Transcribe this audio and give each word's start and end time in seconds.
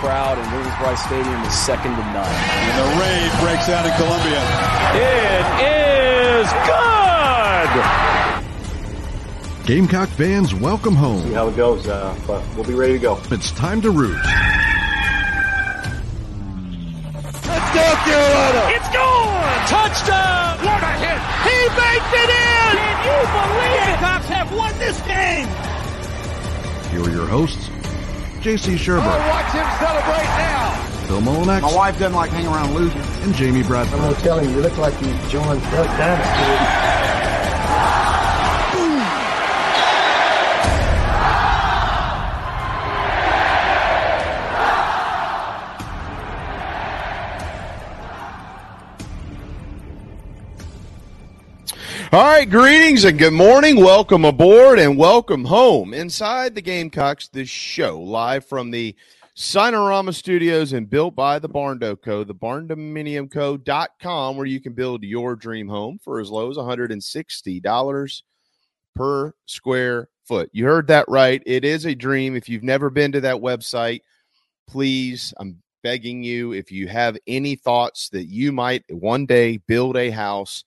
crowd 0.00 0.38
in 0.38 0.44
Williams-Brice 0.52 1.02
Stadium 1.04 1.42
is 1.42 1.54
second 1.54 1.96
to 1.96 2.02
none. 2.12 2.26
And 2.26 2.78
the 2.78 2.88
raid 3.00 3.30
breaks 3.40 3.68
out 3.68 3.86
in 3.86 3.92
Columbia. 3.96 4.40
It 4.94 5.46
is 6.44 6.52
good! 6.68 7.70
Gamecock 9.66 10.08
fans, 10.10 10.54
welcome 10.54 10.94
home. 10.94 11.22
See 11.22 11.32
how 11.32 11.48
it 11.48 11.56
goes, 11.56 11.88
uh, 11.88 12.14
but 12.26 12.42
we'll 12.54 12.64
be 12.64 12.74
ready 12.74 12.92
to 12.92 12.98
go. 12.98 13.18
It's 13.30 13.50
time 13.52 13.80
to 13.82 13.90
root. 13.90 14.16
Let's 17.46 17.70
go! 17.74 17.82
It's 18.76 18.88
gone! 18.92 19.66
Touchdown! 19.66 20.58
What 20.64 20.82
a 20.82 20.92
hit! 21.00 21.20
He 21.42 21.68
baked 21.74 22.14
it 22.14 22.30
in! 22.30 22.76
Can 22.76 23.00
you 23.04 23.16
believe 23.32 23.80
it? 23.80 23.96
Gamecocks 23.96 24.28
have 24.28 24.52
won 24.54 24.78
this 24.78 25.00
game! 25.02 25.48
Here 26.92 27.02
are 27.02 27.10
your 27.10 27.26
hosts, 27.26 27.68
JC 28.46 28.76
Shurburtt, 28.78 29.28
watch 29.28 29.50
him 29.50 29.66
celebrate 29.80 30.22
now. 30.38 30.70
Phil 31.08 31.20
Molinex, 31.20 31.62
My 31.62 31.74
wife 31.74 31.98
doesn't 31.98 32.14
like 32.14 32.30
hanging 32.30 32.46
around 32.46 32.74
losing. 32.76 33.00
and 33.24 33.34
Jamie 33.34 33.64
Bradford. 33.64 33.98
I'm 33.98 34.06
Bradford. 34.06 34.24
gonna 34.24 34.24
tell 34.24 34.38
him 34.38 34.54
you 34.54 34.60
look 34.62 34.78
like 34.78 34.94
you 35.00 35.08
joined 35.28 35.60
Duck 35.62 35.88
Dynasty. 35.98 36.95
All 52.16 52.24
right, 52.24 52.48
greetings 52.48 53.04
and 53.04 53.18
good 53.18 53.34
morning. 53.34 53.76
Welcome 53.76 54.24
aboard 54.24 54.78
and 54.78 54.96
welcome 54.96 55.44
home 55.44 55.92
inside 55.92 56.54
the 56.54 56.62
Gamecocks, 56.62 57.28
this 57.28 57.50
show 57.50 58.00
live 58.00 58.46
from 58.46 58.70
the 58.70 58.96
Signarama 59.36 60.14
Studios 60.14 60.72
and 60.72 60.88
built 60.88 61.14
by 61.14 61.38
the 61.38 61.50
Barndo 61.50 61.94
Co., 62.00 62.24
the 62.24 62.34
barndominiumco.com, 62.34 64.34
where 64.34 64.46
you 64.46 64.60
can 64.60 64.72
build 64.72 65.04
your 65.04 65.36
dream 65.36 65.68
home 65.68 65.98
for 66.02 66.18
as 66.18 66.30
low 66.30 66.48
as 66.48 66.56
$160 66.56 68.22
per 68.94 69.34
square 69.44 70.08
foot. 70.24 70.48
You 70.54 70.64
heard 70.64 70.86
that 70.86 71.10
right. 71.10 71.42
It 71.44 71.66
is 71.66 71.84
a 71.84 71.94
dream. 71.94 72.34
If 72.34 72.48
you've 72.48 72.62
never 72.62 72.88
been 72.88 73.12
to 73.12 73.20
that 73.20 73.42
website, 73.42 74.00
please, 74.66 75.34
I'm 75.36 75.62
begging 75.82 76.24
you, 76.24 76.54
if 76.54 76.72
you 76.72 76.88
have 76.88 77.18
any 77.26 77.56
thoughts 77.56 78.08
that 78.08 78.24
you 78.24 78.52
might 78.52 78.84
one 78.88 79.26
day 79.26 79.58
build 79.58 79.98
a 79.98 80.08
house, 80.08 80.64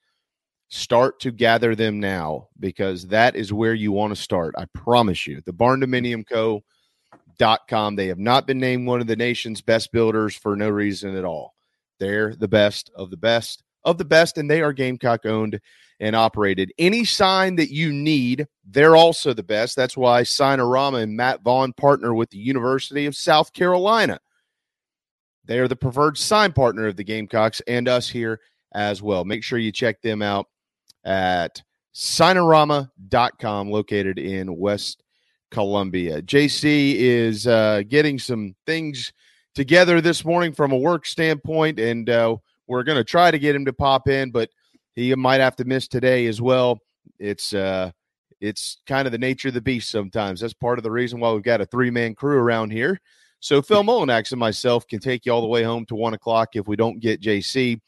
start 0.70 1.20
to 1.20 1.32
gather 1.32 1.76
them 1.76 2.00
now 2.00 2.48
because 2.60 3.08
that 3.08 3.36
is 3.36 3.52
where 3.52 3.74
you 3.74 3.92
want 3.92 4.16
to 4.16 4.22
start. 4.22 4.56
I 4.58 4.66
promise 4.74 5.28
you. 5.28 5.42
The 5.46 5.52
barndominiumco.com. 5.52 7.96
They 7.96 8.08
have 8.08 8.20
not 8.20 8.48
been 8.48 8.60
named 8.60 8.88
one 8.88 9.02
of 9.02 9.08
the 9.08 9.16
nation's 9.16 9.62
best 9.62 9.92
builders 9.92 10.36
for 10.36 10.56
no 10.56 10.70
reason 10.70 11.16
at 11.16 11.26
all. 11.26 11.56
They're 12.00 12.36
the 12.36 12.48
best 12.48 12.92
of 12.96 13.10
the 13.10 13.18
best 13.18 13.64
of 13.84 13.98
the 13.98 14.06
best, 14.06 14.38
and 14.38 14.50
they 14.50 14.62
are 14.62 14.74
Gamecock 14.74 15.26
owned 15.26 15.60
and 16.00 16.16
operated. 16.16 16.72
Any 16.78 17.04
sign 17.04 17.56
that 17.56 17.72
you 17.72 17.92
need, 17.92 18.48
they're 18.66 18.96
also 18.96 19.34
the 19.34 19.44
best. 19.44 19.76
That's 19.76 19.98
why 19.98 20.22
Signarama 20.22 21.02
and 21.02 21.18
Matt 21.18 21.42
Vaughn 21.42 21.74
partner 21.74 22.14
with 22.14 22.30
the 22.30 22.38
University 22.38 23.06
of 23.06 23.16
South 23.16 23.54
Carolina. 23.54 24.20
They 25.46 25.60
are 25.60 25.68
the 25.68 25.76
preferred 25.76 26.18
sign 26.18 26.54
partner 26.54 26.88
of 26.88 26.96
the 26.96 27.04
Gamecocks 27.04 27.62
and 27.68 27.88
us 27.88 28.08
here 28.08 28.40
as 28.74 29.02
well. 29.02 29.26
Make 29.26 29.44
sure 29.44 29.58
you 29.58 29.72
check 29.72 30.02
them 30.02 30.22
out 30.22 30.46
at 31.04 31.62
signarama.com 31.94 33.70
located 33.70 34.20
in 34.20 34.56
West 34.58 35.04
Columbia. 35.52 36.22
JC 36.22 36.96
is 36.96 37.48
uh, 37.48 37.84
getting 37.88 38.20
some 38.20 38.56
things 38.66 39.12
together 39.56 40.02
this 40.02 40.24
morning 40.24 40.54
from 40.54 40.72
a 40.72 40.78
work 40.78 41.06
standpoint, 41.06 41.80
and 41.80 42.10
uh, 42.10 42.36
we're 42.68 42.84
going 42.84 42.98
to 42.98 43.04
try 43.04 43.32
to 43.32 43.40
get 43.40 43.56
him 43.56 43.66
to 43.66 43.74
pop 43.74 44.08
in, 44.08 44.32
but 44.32 44.50
he 44.96 45.14
might 45.16 45.42
have 45.42 45.56
to 45.58 45.66
miss 45.66 45.88
today 45.88 46.28
as 46.28 46.42
well. 46.42 46.80
It's 47.20 47.54
uh, 47.54 47.92
it's 48.40 48.78
kind 48.86 49.06
of 49.06 49.12
the 49.12 49.18
nature 49.18 49.50
of 49.50 49.54
the 49.54 49.62
beast 49.62 49.90
sometimes. 49.90 50.40
That's 50.40 50.54
part 50.54 50.80
of 50.80 50.84
the 50.84 50.92
reason 50.92 51.20
why 51.20 51.32
we've 51.32 51.44
got 51.44 51.62
a 51.62 51.66
three 51.66 51.92
man 51.92 52.16
crew 52.16 52.38
around 52.38 52.72
here. 52.72 53.00
So 53.42 53.62
Phil 53.62 53.84
Molinax 53.84 54.32
and 54.32 54.40
myself 54.40 54.88
can 54.88 55.00
take 55.00 55.26
you 55.26 55.34
all 55.34 55.42
the 55.42 55.48
way 55.48 55.64
home 55.64 55.86
to 55.88 55.96
one 55.96 56.14
o'clock 56.14 56.56
if 56.56 56.68
we 56.68 56.76
don't 56.76 57.00
get 57.00 57.22
JC. 57.22 57.80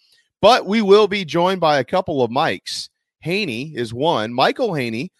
But 0.42 0.66
we 0.66 0.82
will 0.82 1.08
be 1.08 1.26
joined 1.26 1.62
by 1.62 1.80
a 1.80 1.84
couple 1.84 2.24
of 2.24 2.32
mics. 2.32 2.90
Haney 3.22 3.74
is 3.76 3.94
one. 3.94 4.34
Michael 4.34 4.74
Haney, 4.74 5.12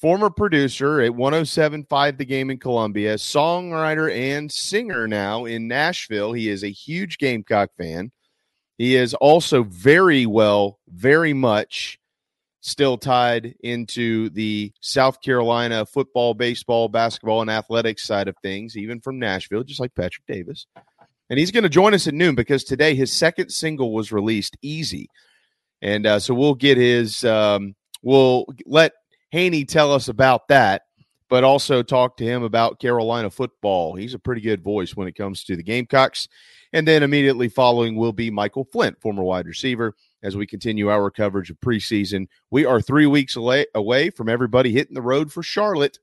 former 0.00 0.30
producer 0.30 1.00
at 1.00 1.14
1075 1.14 2.18
The 2.18 2.24
Game 2.24 2.50
in 2.50 2.58
Columbia, 2.58 3.14
songwriter 3.16 4.14
and 4.14 4.50
singer 4.50 5.08
now 5.08 5.44
in 5.44 5.68
Nashville. 5.68 6.32
He 6.32 6.48
is 6.48 6.64
a 6.64 6.70
huge 6.70 7.18
Gamecock 7.18 7.70
fan. 7.76 8.12
He 8.78 8.96
is 8.96 9.14
also 9.14 9.62
very 9.64 10.24
well, 10.24 10.78
very 10.88 11.34
much 11.34 11.98
still 12.62 12.98
tied 12.98 13.54
into 13.60 14.30
the 14.30 14.72
South 14.80 15.20
Carolina 15.22 15.84
football, 15.86 16.34
baseball, 16.34 16.88
basketball, 16.88 17.40
and 17.40 17.50
athletics 17.50 18.06
side 18.06 18.28
of 18.28 18.36
things, 18.42 18.76
even 18.76 19.00
from 19.00 19.18
Nashville, 19.18 19.64
just 19.64 19.80
like 19.80 19.94
Patrick 19.94 20.26
Davis. 20.26 20.66
And 21.28 21.38
he's 21.38 21.50
going 21.50 21.62
to 21.62 21.68
join 21.68 21.94
us 21.94 22.06
at 22.06 22.14
noon 22.14 22.34
because 22.34 22.64
today 22.64 22.94
his 22.94 23.12
second 23.12 23.50
single 23.50 23.92
was 23.92 24.12
released, 24.12 24.56
Easy. 24.62 25.08
And 25.82 26.06
uh, 26.06 26.18
so 26.18 26.34
we'll 26.34 26.54
get 26.54 26.76
his, 26.76 27.24
um, 27.24 27.74
we'll 28.02 28.46
let 28.66 28.92
Haney 29.30 29.64
tell 29.64 29.92
us 29.92 30.08
about 30.08 30.48
that, 30.48 30.82
but 31.28 31.44
also 31.44 31.82
talk 31.82 32.16
to 32.18 32.24
him 32.24 32.42
about 32.42 32.80
Carolina 32.80 33.30
football. 33.30 33.94
He's 33.94 34.14
a 34.14 34.18
pretty 34.18 34.40
good 34.40 34.62
voice 34.62 34.96
when 34.96 35.08
it 35.08 35.14
comes 35.14 35.44
to 35.44 35.56
the 35.56 35.62
Gamecocks. 35.62 36.28
And 36.72 36.86
then 36.86 37.02
immediately 37.02 37.48
following 37.48 37.96
will 37.96 38.12
be 38.12 38.30
Michael 38.30 38.64
Flint, 38.64 39.00
former 39.00 39.22
wide 39.22 39.46
receiver, 39.46 39.94
as 40.22 40.36
we 40.36 40.46
continue 40.46 40.88
our 40.88 41.10
coverage 41.10 41.50
of 41.50 41.60
preseason. 41.60 42.28
We 42.50 42.64
are 42.64 42.80
three 42.80 43.06
weeks 43.06 43.36
away, 43.36 43.66
away 43.74 44.10
from 44.10 44.28
everybody 44.28 44.72
hitting 44.72 44.94
the 44.94 45.02
road 45.02 45.32
for 45.32 45.42
Charlotte. 45.42 45.98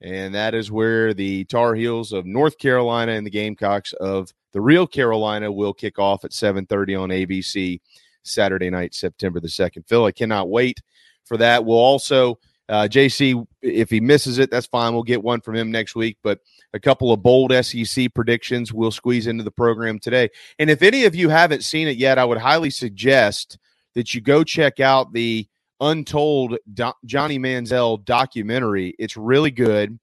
And 0.00 0.34
that 0.34 0.54
is 0.54 0.70
where 0.70 1.14
the 1.14 1.44
Tar 1.44 1.74
Heels 1.74 2.12
of 2.12 2.26
North 2.26 2.58
Carolina 2.58 3.12
and 3.12 3.26
the 3.26 3.30
Gamecocks 3.30 3.92
of 3.94 4.32
the 4.52 4.60
real 4.60 4.86
Carolina 4.86 5.50
will 5.50 5.74
kick 5.74 5.98
off 5.98 6.24
at 6.24 6.32
7:30 6.32 6.96
on 6.96 7.10
ABC 7.10 7.80
Saturday 8.26 8.70
night, 8.70 8.94
September 8.94 9.40
the 9.40 9.48
2nd. 9.48 9.88
Phil, 9.88 10.04
I 10.04 10.12
cannot 10.12 10.48
wait 10.48 10.80
for 11.24 11.36
that. 11.36 11.64
We'll 11.64 11.78
also 11.78 12.38
uh, 12.68 12.88
JC, 12.90 13.46
if 13.62 13.90
he 13.90 14.00
misses 14.00 14.38
it, 14.38 14.50
that's 14.50 14.66
fine. 14.66 14.92
We'll 14.92 15.04
get 15.04 15.22
one 15.22 15.40
from 15.40 15.54
him 15.54 15.70
next 15.70 15.94
week. 15.94 16.18
But 16.22 16.40
a 16.72 16.80
couple 16.80 17.12
of 17.12 17.22
bold 17.22 17.52
SEC 17.64 18.12
predictions 18.12 18.72
we'll 18.72 18.90
squeeze 18.90 19.26
into 19.26 19.44
the 19.44 19.50
program 19.50 19.98
today. 19.98 20.30
And 20.58 20.68
if 20.68 20.82
any 20.82 21.04
of 21.04 21.14
you 21.14 21.28
haven't 21.28 21.64
seen 21.64 21.86
it 21.88 21.96
yet, 21.96 22.18
I 22.18 22.24
would 22.24 22.38
highly 22.38 22.70
suggest 22.70 23.58
that 23.94 24.14
you 24.14 24.20
go 24.20 24.42
check 24.42 24.80
out 24.80 25.12
the 25.12 25.46
Untold 25.80 26.56
Do- 26.72 26.92
Johnny 27.04 27.38
Manziel 27.38 28.04
documentary. 28.04 28.94
It's 28.98 29.16
really 29.16 29.50
good. 29.50 29.98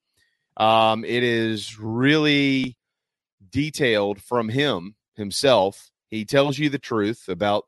Um, 0.55 1.03
it 1.03 1.23
is 1.23 1.79
really 1.79 2.77
detailed 3.49 4.21
from 4.21 4.49
him 4.49 4.95
himself. 5.15 5.91
He 6.09 6.25
tells 6.25 6.59
you 6.59 6.69
the 6.69 6.79
truth 6.79 7.27
about 7.27 7.65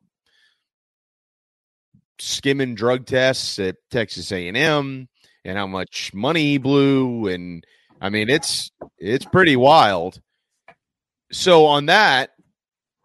skimming 2.20 2.76
drug 2.76 3.06
tests 3.06 3.60
at 3.60 3.76
Texas 3.92 4.32
A&M 4.32 5.08
and 5.44 5.58
how 5.58 5.68
much 5.68 6.14
money 6.14 6.44
he 6.44 6.58
blew 6.58 7.28
and 7.28 7.64
I 8.02 8.10
mean 8.10 8.30
it's 8.30 8.72
it's 8.98 9.26
pretty 9.26 9.56
wild. 9.56 10.20
So 11.32 11.66
on 11.66 11.88
that, 11.88 12.32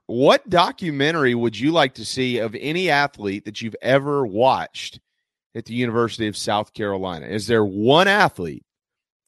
what 0.07 0.49
documentary 0.49 1.35
would 1.35 1.59
you 1.59 1.71
like 1.73 1.95
to 1.95 2.05
see 2.05 2.39
of 2.39 2.57
any 2.59 2.91
athlete 2.91 3.45
that 3.45 3.63
you've 3.63 3.77
ever 3.81 4.27
watched 4.27 5.01
at 5.55 5.65
the 5.65 5.75
University 5.75 6.27
of 6.27 6.37
South 6.37 6.73
Carolina? 6.73 7.27
Is 7.27 7.47
there 7.47 7.65
one 7.65 8.09
athlete, 8.09 8.65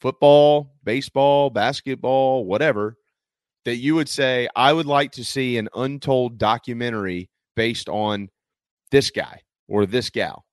football, 0.00 0.74
baseball, 0.84 1.50
basketball, 1.50 2.44
whatever, 2.44 2.96
that 3.64 3.76
you 3.76 3.94
would 3.94 4.08
say 4.08 4.48
I 4.54 4.72
would 4.72 4.86
like 4.86 5.12
to 5.12 5.24
see 5.24 5.56
an 5.56 5.68
untold 5.74 6.38
documentary 6.38 7.30
based 7.54 7.88
on 7.88 8.28
this 8.90 9.10
guy 9.10 9.40
or 9.72 9.86
this 9.86 10.10
gal 10.10 10.44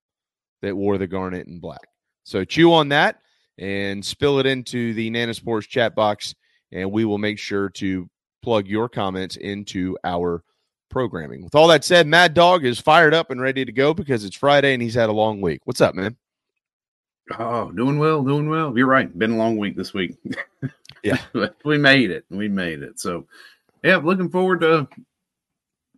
that 0.62 0.76
wore 0.76 0.98
the 0.98 1.08
garnet 1.08 1.48
and 1.48 1.62
black? 1.62 1.88
So 2.24 2.46
chew 2.46 2.74
on 2.74 2.90
that 2.90 3.20
and 3.58 4.04
spill 4.04 4.40
it 4.40 4.46
into 4.46 4.94
the 4.94 5.10
Nana 5.10 5.34
Sports 5.34 5.68
chat 5.68 5.94
box, 5.94 6.34
and 6.72 6.92
we 6.92 7.04
will 7.04 7.18
make 7.18 7.38
sure 7.38 7.70
to 7.72 8.10
plug 8.42 8.68
your 8.68 8.88
comments 8.88 9.36
into 9.36 9.98
our 10.04 10.44
programming. 10.90 11.44
With 11.44 11.56
all 11.56 11.68
that 11.68 11.84
said, 11.84 12.08
Mad 12.08 12.34
Dog 12.34 12.66
is 12.66 12.80
fired 12.80 13.14
up 13.14 13.30
and 13.30 13.42
ready 13.42 13.66
to 13.66 13.72
go 13.72 13.94
because 13.94 14.24
it's 14.24 14.36
Friday 14.38 14.74
and 14.74 14.82
he's 14.82 14.96
had 14.96 15.10
a 15.10 15.14
long 15.14 15.42
week. 15.42 15.62
What's 15.66 15.82
up, 15.82 15.94
man? 15.94 16.16
Oh, 17.38 17.72
doing 17.72 18.00
well, 18.00 18.24
doing 18.24 18.50
well. 18.50 18.76
You're 18.76 18.88
right. 18.88 19.16
Been 19.20 19.32
a 19.32 19.38
long 19.38 19.58
week 19.58 19.76
this 19.76 19.94
week. 19.94 20.16
Yeah. 21.02 21.18
we 21.64 21.78
made 21.78 22.12
it. 22.12 22.26
We 22.30 22.50
made 22.50 22.82
it. 22.82 23.00
So, 23.00 23.26
yeah, 23.86 23.96
looking 23.96 24.30
forward 24.30 24.60
to 24.60 24.86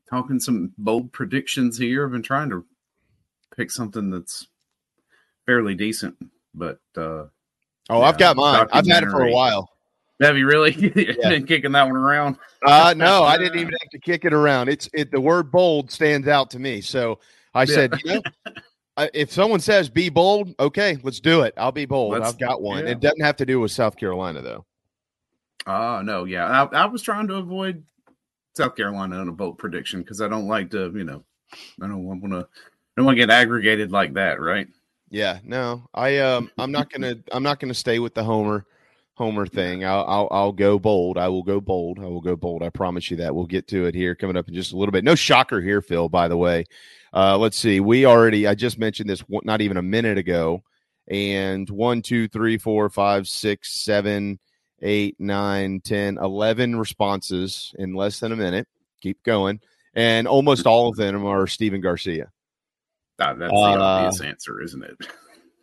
talking 0.08 0.40
some 0.40 0.74
bold 0.78 1.12
predictions 1.12 1.76
here. 1.76 2.06
I've 2.06 2.12
been 2.12 2.22
trying 2.22 2.52
to 2.52 2.64
pick 3.56 3.72
something 3.72 4.10
that's 4.10 4.48
fairly 5.46 5.76
decent, 5.76 6.16
but 6.54 6.80
uh 6.98 7.26
Oh, 7.90 8.02
I've 8.02 8.18
got 8.18 8.38
mine. 8.38 8.68
I've 8.72 8.88
had 8.88 9.04
it 9.04 9.10
for 9.10 9.24
a 9.24 9.32
while. 9.32 9.70
have 10.22 10.38
you 10.38 10.46
really 10.48 10.72
been 10.76 11.46
kicking 11.46 11.72
that 11.74 11.84
one 11.88 11.98
around? 11.98 12.38
Uh, 12.66 12.94
no, 12.96 13.24
I 13.26 13.38
didn't 13.38 13.60
even 13.60 13.74
have 13.82 13.90
to 13.92 14.00
kick 14.00 14.24
it 14.24 14.34
around. 14.34 14.70
It's 14.70 14.88
it. 14.94 15.12
The 15.12 15.20
word 15.20 15.52
bold 15.52 15.92
stands 15.92 16.28
out 16.28 16.52
to 16.52 16.60
me. 16.60 16.80
So 16.82 17.20
I 17.54 17.66
said, 17.66 17.94
you 18.06 18.14
know, 18.14 18.22
if 19.14 19.32
someone 19.32 19.60
says 19.60 19.90
be 19.90 20.10
bold, 20.10 20.54
okay, 20.60 20.98
let's 21.04 21.20
do 21.20 21.42
it. 21.42 21.54
I'll 21.58 21.72
be 21.72 21.86
bold. 21.86 22.14
Let's- 22.14 22.30
I've 22.30 22.40
got 22.40 22.62
one. 22.62 22.86
yeah. 22.86 22.92
It 22.92 23.00
doesn't 23.02 23.22
have 23.22 23.36
to 23.38 23.46
do 23.46 23.60
with 23.60 23.72
South 23.72 23.98
Carolina 23.98 24.42
though. 24.42 24.66
Oh 25.68 26.02
no, 26.02 26.24
yeah. 26.26 26.46
I, 26.72 26.84
I 26.84 26.86
was 26.86 27.02
trying 27.02 27.28
to 27.28 27.36
avoid 27.36 27.84
South 28.56 28.76
Carolina 28.76 29.18
on 29.18 29.28
a 29.28 29.34
boat 29.34 29.58
prediction 29.58 30.02
because 30.02 30.22
I 30.22 30.28
don't 30.28 30.48
like 30.48 30.70
to, 30.72 30.92
you 30.96 31.04
know, 31.04 31.24
I 31.82 31.88
don't 31.88 32.04
want 32.06 32.24
to, 32.32 32.48
don't 32.96 33.06
want 33.06 33.18
to 33.18 33.22
get 33.22 33.30
aggregated 33.30 33.92
like 33.92 34.14
that, 34.14 34.40
right? 34.40 34.68
Yeah, 35.10 35.40
no, 35.44 35.88
I 35.94 36.20
um, 36.20 36.50
I'm 36.58 36.72
not 36.72 36.90
gonna, 36.90 37.16
I'm 37.32 37.44
not 37.44 37.60
gonna 37.60 37.74
stay 37.74 38.00
with 38.00 38.14
the 38.14 38.24
Homer, 38.24 38.66
Homer 39.16 39.46
thing. 39.46 39.84
I'll, 39.84 40.06
I'll, 40.06 40.28
I'll 40.32 40.52
go 40.54 40.80
bold. 40.80 41.18
I 41.18 41.28
will 41.28 41.44
go 41.44 41.60
bold. 41.60 42.00
I 42.00 42.04
will 42.04 42.22
go 42.22 42.36
bold. 42.36 42.64
I 42.64 42.70
promise 42.70 43.12
you 43.12 43.18
that. 43.18 43.36
We'll 43.36 43.46
get 43.46 43.68
to 43.68 43.86
it 43.86 43.94
here 43.94 44.16
coming 44.16 44.38
up 44.38 44.48
in 44.48 44.54
just 44.54 44.72
a 44.72 44.78
little 44.78 44.94
bit. 44.94 45.04
No 45.04 45.16
shocker 45.16 45.60
here, 45.60 45.82
Phil. 45.82 46.08
By 46.08 46.30
the 46.30 46.38
way, 46.38 46.66
uh, 47.14 47.38
let's 47.38 47.58
see. 47.58 47.82
We 47.82 48.06
already, 48.06 48.48
I 48.48 48.56
just 48.56 48.80
mentioned 48.80 49.10
this 49.10 49.24
not 49.30 49.60
even 49.60 49.78
a 49.78 49.82
minute 49.82 50.18
ago, 50.18 50.64
and 51.10 51.70
one, 51.70 52.02
two, 52.02 52.30
three, 52.30 52.58
four, 52.58 52.90
five, 52.90 53.28
six, 53.28 53.74
seven, 53.74 54.40
eight, 54.82 55.18
nine, 55.20 55.82
ten, 55.82 56.18
eleven 56.18 56.78
responses 56.78 57.76
in 57.78 57.94
less 57.94 58.22
than 58.22 58.32
a 58.32 58.38
minute. 58.38 58.68
Keep 59.02 59.24
going, 59.24 59.60
and 59.94 60.26
almost 60.26 60.66
all 60.66 60.88
of 60.88 60.96
them 60.96 61.26
are 61.26 61.48
Stephen 61.48 61.82
Garcia. 61.82 62.32
That, 63.22 63.38
that's 63.38 63.54
Uh, 63.54 63.74
the 63.74 63.80
obvious 63.80 64.22
answer, 64.22 64.62
isn't 64.62 64.84
it? 64.84 64.98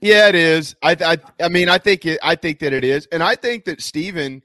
Yeah, 0.01 0.29
it 0.29 0.37
is. 0.37 0.77
I, 0.81 0.93
I, 1.01 1.45
I 1.45 1.49
mean, 1.49 1.69
I 1.69 1.77
think 1.77 2.07
it. 2.07 2.21
I 2.23 2.37
think 2.37 2.61
that 2.61 2.73
it 2.73 2.85
is, 2.85 3.07
and 3.11 3.21
I 3.21 3.35
think 3.35 3.65
that 3.65 3.83
Stephen 3.83 4.45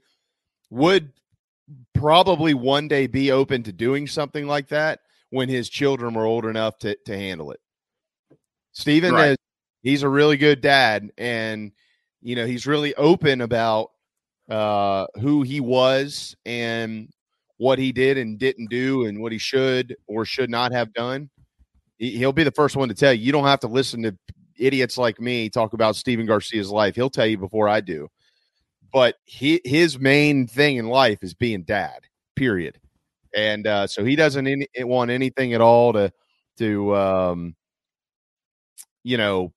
would 0.70 1.12
probably 1.92 2.54
one 2.54 2.88
day 2.88 3.06
be 3.06 3.30
open 3.30 3.62
to 3.62 3.72
doing 3.72 4.08
something 4.08 4.48
like 4.48 4.66
that 4.70 4.98
when 5.30 5.48
his 5.48 5.68
children 5.68 6.12
were 6.14 6.24
old 6.24 6.44
enough 6.44 6.76
to 6.78 6.96
to 7.06 7.16
handle 7.16 7.52
it. 7.52 7.60
Stephen 8.72 9.14
Right. 9.14 9.30
is 9.30 9.36
he's 9.84 10.02
a 10.02 10.08
really 10.08 10.36
good 10.36 10.60
dad, 10.60 11.12
and 11.18 11.70
you 12.20 12.34
know 12.34 12.46
he's 12.46 12.66
really 12.66 12.92
open 12.96 13.40
about 13.40 13.92
uh, 14.50 15.06
who 15.20 15.42
he 15.42 15.60
was 15.60 16.34
and 16.44 17.08
what 17.58 17.78
he 17.78 17.92
did 17.92 18.18
and 18.18 18.40
didn't 18.40 18.70
do, 18.70 19.04
and 19.06 19.22
what 19.22 19.30
he 19.30 19.38
should 19.38 19.94
or 20.08 20.24
should 20.24 20.50
not 20.50 20.72
have 20.72 20.92
done. 20.94 21.30
He- 21.98 22.16
He'll 22.18 22.32
be 22.32 22.44
the 22.44 22.50
first 22.50 22.76
one 22.76 22.88
to 22.88 22.94
tell 22.94 23.12
you. 23.12 23.24
You 23.24 23.32
don't 23.32 23.46
have 23.46 23.60
to 23.60 23.68
listen 23.68 24.02
to 24.02 24.16
idiots 24.56 24.98
like 24.98 25.20
me 25.20 25.50
talk 25.50 25.72
about 25.72 25.96
Stephen 25.96 26.26
Garcia's 26.26 26.70
life. 26.70 26.94
He'll 26.94 27.10
tell 27.10 27.26
you 27.26 27.38
before 27.38 27.68
I 27.68 27.80
do. 27.80 28.08
But 28.92 29.16
he, 29.24 29.60
his 29.64 29.98
main 29.98 30.46
thing 30.46 30.76
in 30.76 30.86
life 30.88 31.18
is 31.22 31.34
being 31.34 31.64
dad. 31.64 32.00
Period. 32.36 32.78
And 33.36 33.66
uh, 33.66 33.86
so 33.88 34.04
he 34.04 34.14
doesn't 34.16 34.46
any, 34.46 34.66
want 34.78 35.10
anything 35.10 35.54
at 35.54 35.60
all 35.60 35.92
to 35.94 36.12
to 36.58 36.94
um, 36.94 37.56
you 39.02 39.16
know 39.16 39.52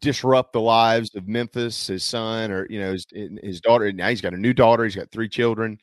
disrupt 0.00 0.52
the 0.52 0.60
lives 0.60 1.14
of 1.14 1.28
Memphis, 1.28 1.86
his 1.88 2.04
son, 2.04 2.50
or 2.50 2.66
you 2.70 2.80
know 2.80 2.92
his 2.92 3.06
his 3.42 3.60
daughter. 3.60 3.92
Now 3.92 4.08
he's 4.08 4.20
got 4.20 4.34
a 4.34 4.38
new 4.38 4.52
daughter. 4.54 4.84
He's 4.84 4.96
got 4.96 5.10
three 5.10 5.28
children. 5.28 5.78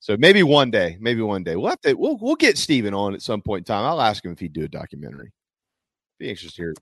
So 0.00 0.16
maybe 0.16 0.42
one 0.42 0.70
day, 0.70 0.96
maybe 1.00 1.22
one 1.22 1.42
day 1.42 1.56
we'll 1.56 1.70
have 1.70 1.80
to 1.82 1.94
we'll 1.94 2.18
we'll 2.18 2.36
get 2.36 2.56
Stephen 2.56 2.94
on 2.94 3.14
at 3.14 3.22
some 3.22 3.42
point 3.42 3.60
in 3.60 3.64
time. 3.64 3.84
I'll 3.84 4.00
ask 4.00 4.24
him 4.24 4.32
if 4.32 4.38
he'd 4.38 4.52
do 4.52 4.64
a 4.64 4.68
documentary. 4.68 5.32
Be 6.18 6.30
anxious 6.30 6.54
to 6.54 6.62
hear. 6.62 6.74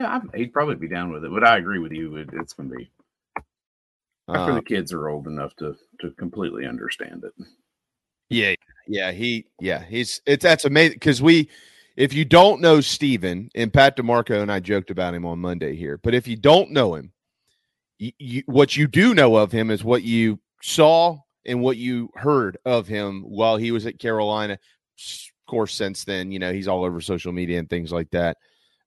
Yeah, 0.00 0.20
I, 0.32 0.36
he'd 0.36 0.52
probably 0.52 0.76
be 0.76 0.88
down 0.88 1.12
with 1.12 1.24
it, 1.24 1.30
but 1.30 1.44
I 1.44 1.58
agree 1.58 1.78
with 1.78 1.92
you. 1.92 2.16
It, 2.16 2.30
it's 2.32 2.52
going 2.52 2.70
to 2.70 2.76
be 2.76 2.90
after 4.28 4.52
Uh, 4.52 4.54
the 4.56 4.62
kids 4.62 4.92
are 4.92 5.08
old 5.08 5.26
enough 5.26 5.54
to 5.56 5.76
to 6.00 6.10
completely 6.12 6.66
understand 6.66 7.24
it. 7.24 7.46
Yeah, 8.28 8.54
yeah, 8.86 9.12
he, 9.12 9.46
yeah, 9.60 9.84
he's 9.84 10.20
it's 10.24 10.42
that's 10.42 10.64
amazing 10.64 10.94
because 10.94 11.20
we, 11.20 11.48
if 11.96 12.12
you 12.12 12.24
don't 12.24 12.60
know 12.60 12.80
Stephen, 12.80 13.50
and 13.54 13.72
Pat 13.72 13.96
DeMarco 13.96 14.40
and 14.40 14.50
I 14.50 14.60
joked 14.60 14.90
about 14.90 15.14
him 15.14 15.26
on 15.26 15.40
Monday 15.40 15.74
here, 15.74 15.98
but 15.98 16.14
if 16.14 16.28
you 16.28 16.36
don't 16.36 16.70
know 16.70 16.94
him, 16.94 17.12
you, 17.98 18.12
you, 18.18 18.42
what 18.46 18.76
you 18.76 18.86
do 18.86 19.14
know 19.14 19.36
of 19.36 19.52
him 19.52 19.70
is 19.70 19.82
what 19.82 20.02
you 20.02 20.38
saw 20.62 21.18
and 21.46 21.60
what 21.60 21.76
you 21.76 22.10
heard 22.14 22.58
of 22.64 22.86
him 22.86 23.22
while 23.22 23.56
he 23.56 23.72
was 23.72 23.86
at 23.86 23.98
Carolina. 23.98 24.54
Of 24.54 25.46
course, 25.48 25.74
since 25.74 26.04
then, 26.04 26.30
you 26.32 26.38
know 26.38 26.52
he's 26.52 26.68
all 26.68 26.84
over 26.84 27.00
social 27.00 27.32
media 27.32 27.58
and 27.58 27.68
things 27.68 27.92
like 27.92 28.10
that. 28.10 28.36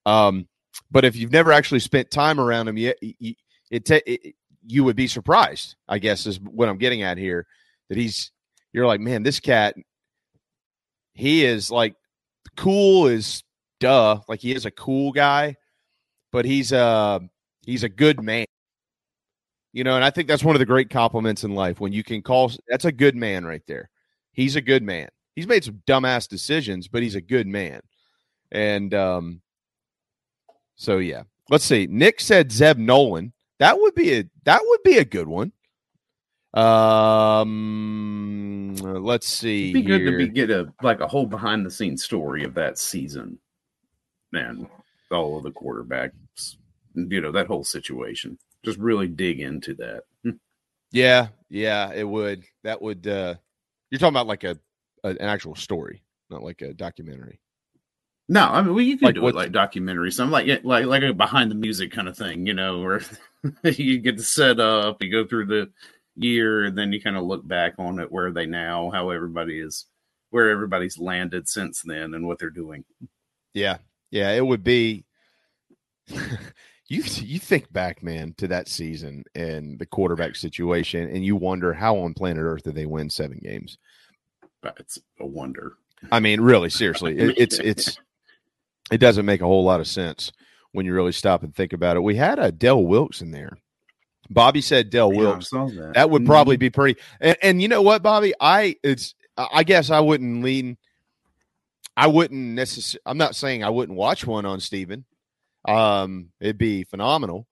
Um, 0.05 0.47
but 0.91 1.05
if 1.05 1.15
you've 1.15 1.31
never 1.31 1.51
actually 1.51 1.79
spent 1.79 2.11
time 2.11 2.39
around 2.39 2.67
him 2.67 2.77
yet, 2.77 2.97
you, 3.01 3.35
it, 3.69 3.89
it 3.89 4.35
you 4.65 4.83
would 4.83 4.95
be 4.95 5.07
surprised. 5.07 5.75
I 5.87 5.99
guess 5.99 6.25
is 6.25 6.39
what 6.39 6.69
I'm 6.69 6.77
getting 6.77 7.01
at 7.01 7.17
here. 7.17 7.47
That 7.89 7.97
he's 7.97 8.31
you're 8.71 8.87
like, 8.87 9.01
man, 9.01 9.23
this 9.23 9.39
cat, 9.39 9.75
he 11.13 11.43
is 11.45 11.69
like 11.69 11.95
cool 12.55 13.07
is 13.07 13.43
duh, 13.79 14.19
like 14.27 14.39
he 14.39 14.53
is 14.53 14.65
a 14.65 14.71
cool 14.71 15.11
guy, 15.11 15.55
but 16.31 16.45
he's 16.45 16.71
a 16.71 17.21
he's 17.65 17.83
a 17.83 17.89
good 17.89 18.21
man. 18.21 18.45
You 19.73 19.83
know, 19.83 19.95
and 19.95 20.05
I 20.05 20.11
think 20.11 20.27
that's 20.27 20.43
one 20.43 20.55
of 20.55 20.59
the 20.59 20.65
great 20.65 20.89
compliments 20.89 21.43
in 21.43 21.55
life 21.55 21.79
when 21.79 21.93
you 21.93 22.03
can 22.03 22.21
call 22.21 22.51
that's 22.67 22.85
a 22.85 22.91
good 22.91 23.15
man 23.15 23.43
right 23.45 23.63
there. 23.67 23.89
He's 24.31 24.55
a 24.55 24.61
good 24.61 24.83
man. 24.83 25.09
He's 25.35 25.47
made 25.47 25.63
some 25.63 25.81
dumbass 25.87 26.27
decisions, 26.27 26.87
but 26.87 27.01
he's 27.01 27.15
a 27.15 27.21
good 27.21 27.47
man. 27.47 27.81
And 28.51 28.93
um 28.93 29.41
so 30.75 30.99
yeah. 30.99 31.23
Let's 31.49 31.65
see. 31.65 31.87
Nick 31.89 32.21
said 32.21 32.51
Zeb 32.51 32.77
Noland. 32.77 33.33
That 33.59 33.79
would 33.79 33.95
be 33.95 34.13
a 34.13 34.25
that 34.45 34.61
would 34.63 34.83
be 34.83 34.97
a 34.97 35.05
good 35.05 35.27
one. 35.27 35.51
Um, 36.53 37.55
let's 38.75 39.27
see. 39.27 39.71
It'd 39.71 39.83
be 39.85 39.87
good 39.87 40.05
to 40.05 40.17
be 40.17 40.27
get 40.27 40.51
a 40.51 40.71
like 40.81 40.99
a 40.99 41.07
whole 41.07 41.25
behind 41.25 41.65
the 41.65 41.71
scenes 41.71 42.03
story 42.03 42.43
of 42.43 42.53
that 42.53 42.77
season, 42.77 43.39
and 44.33 44.67
all 45.11 45.37
of 45.37 45.43
the 45.43 45.51
quarterbacks. 45.51 46.57
You 46.93 47.21
know 47.21 47.31
that 47.31 47.47
whole 47.47 47.63
situation. 47.63 48.37
Just 48.63 48.79
really 48.79 49.07
dig 49.07 49.39
into 49.41 49.75
that. 49.75 50.03
Yeah, 50.91 51.29
yeah, 51.49 51.91
it 51.93 52.03
would. 52.07 52.45
That 52.63 52.81
would. 52.81 53.07
uh 53.07 53.35
You're 53.89 53.99
talking 53.99 54.13
about 54.15 54.27
like 54.27 54.43
a, 54.43 54.59
a 55.03 55.09
an 55.09 55.21
actual 55.21 55.55
story, 55.55 56.03
not 56.29 56.43
like 56.43 56.61
a 56.61 56.73
documentary. 56.73 57.39
No, 58.29 58.47
I 58.47 58.61
mean, 58.61 58.73
well, 58.73 58.83
you 58.83 58.97
can 58.97 59.07
Like 59.07 59.15
do 59.15 59.27
it 59.27 59.35
like 59.35 59.51
documentary, 59.51 60.11
something 60.11 60.31
like 60.31 60.63
like 60.63 60.85
like 60.85 61.03
a 61.03 61.13
behind 61.13 61.51
the 61.51 61.55
music 61.55 61.91
kind 61.91 62.07
of 62.07 62.17
thing, 62.17 62.47
you 62.47 62.53
know, 62.53 62.79
where 62.81 63.01
you 63.63 63.99
get 63.99 64.17
to 64.17 64.23
set 64.23 64.59
up, 64.59 65.03
you 65.03 65.11
go 65.11 65.25
through 65.27 65.47
the 65.47 65.71
year, 66.15 66.63
and 66.65 66.77
then 66.77 66.93
you 66.93 67.01
kind 67.01 67.17
of 67.17 67.23
look 67.25 67.45
back 67.45 67.73
on 67.79 67.99
it, 67.99 68.11
where 68.11 68.27
are 68.27 68.31
they 68.31 68.45
now, 68.45 68.89
how 68.91 69.09
everybody 69.09 69.59
is, 69.59 69.85
where 70.29 70.49
everybody's 70.49 70.97
landed 70.97 71.49
since 71.49 71.81
then, 71.81 72.13
and 72.13 72.25
what 72.25 72.39
they're 72.39 72.49
doing. 72.49 72.85
Yeah, 73.53 73.77
yeah, 74.09 74.31
it 74.31 74.45
would 74.45 74.63
be. 74.63 75.05
you 76.87 77.03
you 77.03 77.39
think 77.39 77.71
back, 77.71 78.03
man, 78.03 78.33
to 78.37 78.47
that 78.49 78.67
season 78.67 79.23
and 79.35 79.79
the 79.79 79.85
quarterback 79.85 80.35
situation, 80.35 81.09
and 81.09 81.23
you 81.25 81.35
wonder 81.35 81.73
how 81.73 81.97
on 81.97 82.13
planet 82.13 82.43
Earth 82.43 82.63
did 82.63 82.75
they 82.75 82.85
win 82.85 83.09
seven 83.09 83.39
games? 83.41 83.77
It's 84.77 84.99
a 85.19 85.25
wonder. 85.25 85.73
I 86.11 86.19
mean, 86.19 86.41
really, 86.41 86.69
seriously, 86.69 87.17
it, 87.17 87.37
it's 87.37 87.59
it's 87.59 87.97
it 88.91 88.97
doesn't 88.97 89.25
make 89.25 89.41
a 89.41 89.45
whole 89.45 89.63
lot 89.63 89.79
of 89.79 89.87
sense 89.87 90.31
when 90.73 90.85
you 90.85 90.93
really 90.93 91.11
stop 91.11 91.43
and 91.43 91.55
think 91.55 91.71
about 91.73 91.95
it. 91.97 92.01
We 92.01 92.15
had 92.15 92.39
a 92.39 92.51
Del 92.51 92.83
Wilkes 92.83 93.21
in 93.21 93.31
there. 93.31 93.57
Bobby 94.29 94.61
said 94.61 94.89
Del 94.89 95.13
Yeah, 95.13 95.19
Wilkes. 95.19 95.49
that. 95.49 95.91
That 95.95 96.09
would 96.09 96.23
Mhm. 96.23 96.27
probably 96.27 96.57
be 96.57 96.69
pretty. 96.69 96.99
And, 97.19 97.37
and 97.41 97.61
you 97.61 97.67
know 97.67 97.81
what, 97.81 98.01
Bobby? 98.03 98.33
I 98.39 98.75
it's 98.83 99.15
I 99.37 99.63
guess 99.63 99.89
I 99.89 99.99
wouldn't 99.99 100.43
lean. 100.43 100.77
I 101.95 102.07
wouldn't 102.07 102.55
necessarily. 102.55 103.03
I'm 103.05 103.17
not 103.17 103.35
saying 103.35 103.63
I 103.63 103.69
wouldn't 103.69 103.97
watch 103.97 104.25
one 104.25 104.45
on 104.45 104.59
Stephen. 104.59 105.05
Um, 105.65 106.29
it'd 106.39 106.57
be 106.57 106.83
phenomenal, 106.83 107.47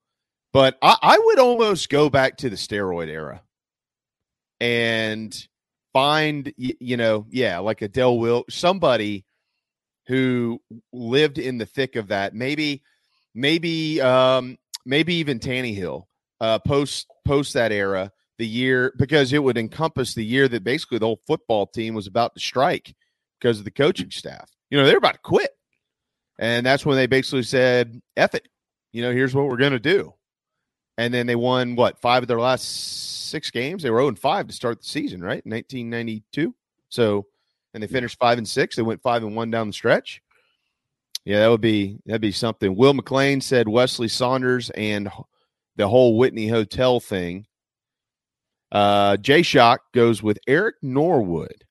but 0.54 0.78
I, 0.82 0.98
I 1.02 1.18
would 1.18 1.40
almost 1.40 1.90
go 1.90 2.10
back 2.10 2.38
to 2.38 2.50
the 2.50 2.56
steroid 2.56 3.08
era 3.08 3.42
and 4.60 5.48
find 5.94 6.54
y- 6.58 6.76
you 6.80 6.96
know 6.98 7.26
yeah 7.32 7.60
like 7.60 7.82
a 7.82 7.88
Del 7.88 8.18
Will 8.18 8.46
somebody 8.50 9.26
who 10.08 10.62
lived 10.92 11.38
in 11.38 11.58
the 11.58 11.66
thick 11.66 11.96
of 11.96 12.10
that. 12.10 12.34
Maybe 12.34 12.84
maybe 13.34 14.02
um 14.02 14.58
maybe 14.86 15.16
even 15.16 15.40
Taneyhill 15.40 16.06
uh, 16.40 16.60
post 16.60 17.08
post 17.26 17.54
that 17.54 17.72
era, 17.72 18.12
the 18.38 18.48
year 18.48 18.94
because 18.98 19.32
it 19.34 19.44
would 19.44 19.58
encompass 19.58 20.14
the 20.14 20.26
year 20.26 20.48
that 20.48 20.64
basically 20.64 20.98
the 20.98 21.06
whole 21.06 21.22
football 21.28 21.68
team 21.68 21.94
was 21.94 22.08
about 22.08 22.34
to 22.34 22.40
strike 22.40 22.96
because 23.40 23.60
of 23.60 23.66
the 23.66 23.72
coaching 23.72 24.12
staff. 24.12 24.50
You 24.70 24.78
know, 24.78 24.86
they're 24.86 24.98
about 24.98 25.14
to 25.14 25.20
quit, 25.20 25.52
and 26.42 26.66
that's 26.66 26.86
when 26.86 26.98
they 26.98 27.08
basically 27.08 27.44
said, 27.44 28.02
"Eff 28.18 28.36
it," 28.36 28.50
you 28.92 29.02
know, 29.02 29.12
here's 29.12 29.34
what 29.34 29.48
we're 29.48 29.58
going 29.58 29.72
to 29.72 29.80
do. 29.80 30.14
And 30.98 31.14
then 31.14 31.26
they 31.26 31.36
won 31.36 31.76
what 31.76 32.02
five 32.02 32.24
of 32.24 32.28
their 32.28 32.40
last 32.40 33.30
six 33.30 33.50
games. 33.50 33.84
They 33.84 33.90
were 33.90 34.02
0 34.02 34.16
5 34.16 34.48
to 34.48 34.54
start 34.54 34.82
the 34.82 34.88
season, 34.88 35.22
right? 35.22 35.46
1992. 35.46 36.54
So, 36.90 37.28
and 37.74 37.82
they 37.82 37.88
finished 37.88 38.20
five 38.20 38.38
and 38.38 38.48
six. 38.48 38.76
They 38.76 38.82
went 38.82 39.02
five 39.02 39.24
and 39.24 39.36
one 39.36 39.50
down 39.50 39.68
the 39.68 39.74
stretch. 39.74 40.22
Yeah, 41.24 41.40
that 41.40 41.48
would 41.48 41.62
be 41.62 42.00
that'd 42.06 42.22
be 42.22 42.32
something. 42.32 42.76
Will 42.76 42.94
McLean 42.94 43.40
said 43.40 43.68
Wesley 43.68 44.08
Saunders 44.08 44.70
and 44.72 45.10
the 45.76 45.88
whole 45.88 46.18
Whitney 46.18 46.48
Hotel 46.48 47.00
thing. 47.00 47.46
Uh, 48.72 49.18
J 49.18 49.44
Shock 49.44 49.82
goes 49.94 50.24
with 50.24 50.40
Eric 50.48 50.76
Norwood. 50.82 51.66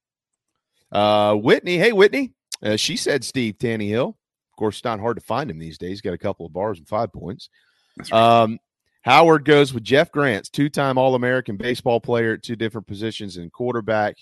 Uh, 0.93 1.35
Whitney, 1.35 1.79
hey 1.79 1.93
Whitney, 1.93 2.33
uh, 2.63 2.77
she 2.77 2.97
said 2.97 3.25
Steve 3.25 3.59
Taneyhill. 3.59 4.15
Course, 4.61 4.77
it's 4.77 4.85
not 4.85 5.01
hard 5.01 5.17
to 5.17 5.23
find 5.23 5.51
him 5.51 5.59
these 5.59 5.79
days. 5.79 6.03
Got 6.03 6.13
a 6.13 6.19
couple 6.19 6.45
of 6.45 6.53
bars 6.53 6.79
and 6.79 6.87
five 6.87 7.11
points. 7.13 7.49
Right. 7.97 8.13
Um, 8.13 8.59
Howard 9.03 9.47
goes 9.47 9.73
with 9.73 9.83
Jeff 9.83 10.13
Grantz, 10.13 10.51
two-time 10.51 10.99
All-American 10.99 11.57
baseball 11.57 11.99
player 11.99 12.35
at 12.35 12.43
two 12.43 12.57
different 12.57 12.87
positions 12.87 13.39
and 13.39 13.51
quarterback 13.51 14.19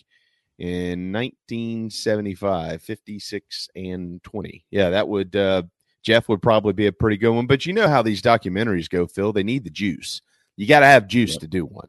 in 0.58 1.12
1975, 1.12 2.80
56 2.80 3.68
and 3.74 4.22
20. 4.22 4.64
Yeah, 4.70 4.90
that 4.90 5.08
would 5.08 5.34
uh, 5.34 5.64
Jeff 6.04 6.28
would 6.28 6.40
probably 6.40 6.72
be 6.72 6.86
a 6.86 6.92
pretty 6.92 7.16
good 7.16 7.32
one. 7.32 7.48
But 7.48 7.66
you 7.66 7.72
know 7.72 7.88
how 7.88 8.02
these 8.02 8.22
documentaries 8.22 8.88
go, 8.88 9.08
Phil. 9.08 9.32
They 9.32 9.42
need 9.42 9.64
the 9.64 9.70
juice. 9.70 10.22
You 10.56 10.68
got 10.68 10.80
to 10.80 10.86
have 10.86 11.08
juice 11.08 11.36
to 11.38 11.48
do 11.48 11.64
one. 11.64 11.88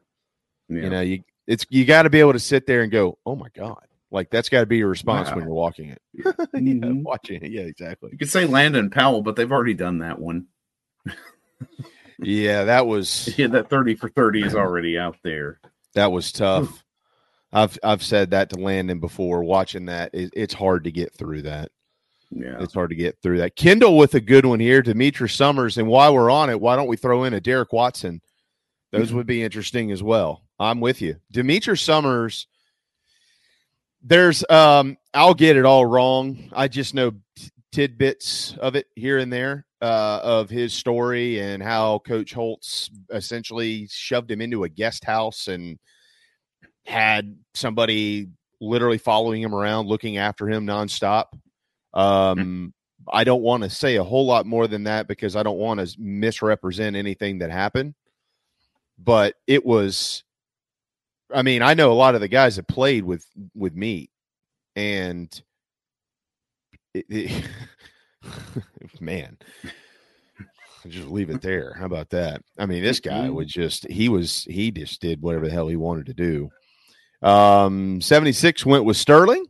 Yeah. 0.68 0.82
You 0.82 0.90
know, 0.90 1.00
you 1.00 1.22
it's 1.46 1.64
you 1.70 1.84
got 1.84 2.02
to 2.02 2.10
be 2.10 2.20
able 2.20 2.32
to 2.32 2.40
sit 2.40 2.66
there 2.66 2.82
and 2.82 2.90
go, 2.90 3.18
"Oh 3.24 3.36
my 3.36 3.48
god!" 3.54 3.86
Like 4.12 4.30
that's 4.30 4.48
got 4.48 4.60
to 4.60 4.66
be 4.66 4.78
your 4.78 4.88
response 4.88 5.30
when 5.30 5.44
you're 5.44 5.54
walking 5.54 5.90
it. 5.90 6.02
yeah, 6.14 6.24
Mhm. 6.34 7.02
watching 7.02 7.42
it. 7.42 7.50
Yeah, 7.52 7.62
exactly. 7.62 8.10
You 8.12 8.18
could 8.18 8.28
say 8.30 8.44
Landon 8.46 8.90
Powell, 8.90 9.22
but 9.22 9.36
they've 9.36 9.50
already 9.52 9.74
done 9.74 9.98
that 9.98 10.18
one. 10.18 10.46
Yeah, 12.22 12.64
that 12.64 12.86
was 12.86 13.32
Yeah, 13.38 13.46
that 13.48 13.70
30 13.70 13.94
for 13.96 14.08
30 14.10 14.42
is 14.44 14.54
already 14.54 14.98
out 14.98 15.16
there. 15.22 15.60
that 15.94 16.12
was 16.12 16.32
tough. 16.32 16.84
I've 17.52 17.78
I've 17.82 18.02
said 18.02 18.30
that 18.30 18.50
to 18.50 18.56
Landon 18.60 19.00
before. 19.00 19.42
Watching 19.42 19.86
that, 19.86 20.14
it, 20.14 20.30
it's 20.34 20.54
hard 20.54 20.84
to 20.84 20.92
get 20.92 21.12
through 21.14 21.42
that. 21.42 21.70
Yeah. 22.30 22.58
It's 22.60 22.74
hard 22.74 22.90
to 22.90 22.96
get 22.96 23.18
through 23.22 23.38
that. 23.38 23.56
Kendall 23.56 23.96
with 23.96 24.14
a 24.14 24.20
good 24.20 24.46
one 24.46 24.60
here, 24.60 24.82
Demetrius 24.82 25.34
Summers, 25.34 25.76
and 25.78 25.88
while 25.88 26.14
we're 26.14 26.30
on 26.30 26.48
it, 26.50 26.60
why 26.60 26.76
don't 26.76 26.86
we 26.86 26.96
throw 26.96 27.24
in 27.24 27.34
a 27.34 27.40
Derek 27.40 27.72
Watson? 27.72 28.20
Those 28.92 29.12
would 29.12 29.26
be 29.26 29.42
interesting 29.42 29.90
as 29.90 30.02
well. 30.02 30.42
I'm 30.60 30.80
with 30.80 31.00
you, 31.02 31.16
Demetrius 31.32 31.80
Summers. 31.80 32.46
There's 34.02 34.44
um, 34.48 34.96
I'll 35.12 35.34
get 35.34 35.56
it 35.56 35.64
all 35.64 35.84
wrong. 35.84 36.50
I 36.52 36.68
just 36.68 36.94
know 36.94 37.12
t- 37.36 37.50
tidbits 37.72 38.56
of 38.58 38.74
it 38.74 38.86
here 38.96 39.18
and 39.18 39.32
there 39.32 39.66
uh, 39.82 40.20
of 40.22 40.50
his 40.50 40.72
story 40.72 41.38
and 41.40 41.62
how 41.62 41.98
Coach 42.00 42.32
Holtz 42.32 42.90
essentially 43.10 43.88
shoved 43.90 44.30
him 44.30 44.40
into 44.40 44.64
a 44.64 44.68
guest 44.68 45.04
house 45.04 45.48
and 45.48 45.78
had 46.86 47.36
somebody 47.54 48.28
literally 48.60 48.98
following 48.98 49.42
him 49.42 49.54
around, 49.54 49.86
looking 49.86 50.18
after 50.18 50.48
him 50.48 50.66
nonstop. 50.66 51.26
Um, 51.94 52.74
I 53.10 53.24
don't 53.24 53.42
want 53.42 53.62
to 53.62 53.70
say 53.70 53.96
a 53.96 54.04
whole 54.04 54.26
lot 54.26 54.46
more 54.46 54.66
than 54.66 54.84
that 54.84 55.08
because 55.08 55.34
I 55.36 55.42
don't 55.42 55.58
want 55.58 55.80
to 55.80 55.96
misrepresent 55.98 56.96
anything 56.96 57.38
that 57.38 57.50
happened. 57.50 57.94
But 58.98 59.36
it 59.46 59.64
was, 59.64 60.24
I 61.34 61.42
mean, 61.42 61.62
I 61.62 61.74
know 61.74 61.92
a 61.92 61.94
lot 61.94 62.14
of 62.14 62.20
the 62.20 62.28
guys 62.28 62.56
that 62.56 62.66
played 62.68 63.04
with 63.04 63.26
with 63.54 63.74
me, 63.74 64.10
and 64.76 65.28
it, 66.94 67.06
it, 67.08 67.48
man, 69.00 69.38
just 70.88 71.08
leave 71.08 71.30
it 71.30 71.42
there. 71.42 71.74
How 71.74 71.86
about 71.86 72.10
that? 72.10 72.42
I 72.58 72.66
mean, 72.66 72.82
this 72.82 73.00
guy 73.00 73.30
was 73.30 73.48
just 73.48 73.88
he 73.88 74.08
was 74.08 74.44
he 74.44 74.70
just 74.70 75.00
did 75.00 75.22
whatever 75.22 75.46
the 75.46 75.52
hell 75.52 75.68
he 75.68 75.76
wanted 75.76 76.06
to 76.06 76.14
do. 76.14 76.50
Um, 77.22 78.00
76 78.00 78.64
went 78.64 78.84
with 78.84 78.96
Sterling. 78.96 79.44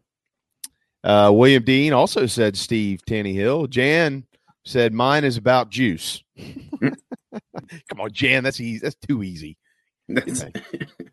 Uh, 1.02 1.30
William 1.32 1.62
Dean 1.62 1.92
also 1.92 2.26
said 2.26 2.56
Steve 2.56 3.00
Taneyhill. 3.06 3.70
Jan 3.70 4.26
said 4.64 4.92
mine 4.92 5.24
is 5.24 5.36
about 5.36 5.70
juice. 5.70 6.22
Come 6.80 8.00
on, 8.00 8.12
Jan, 8.12 8.44
that's 8.44 8.60
easy. 8.60 8.80
That's 8.80 8.96
too 8.96 9.22
easy. 9.22 9.56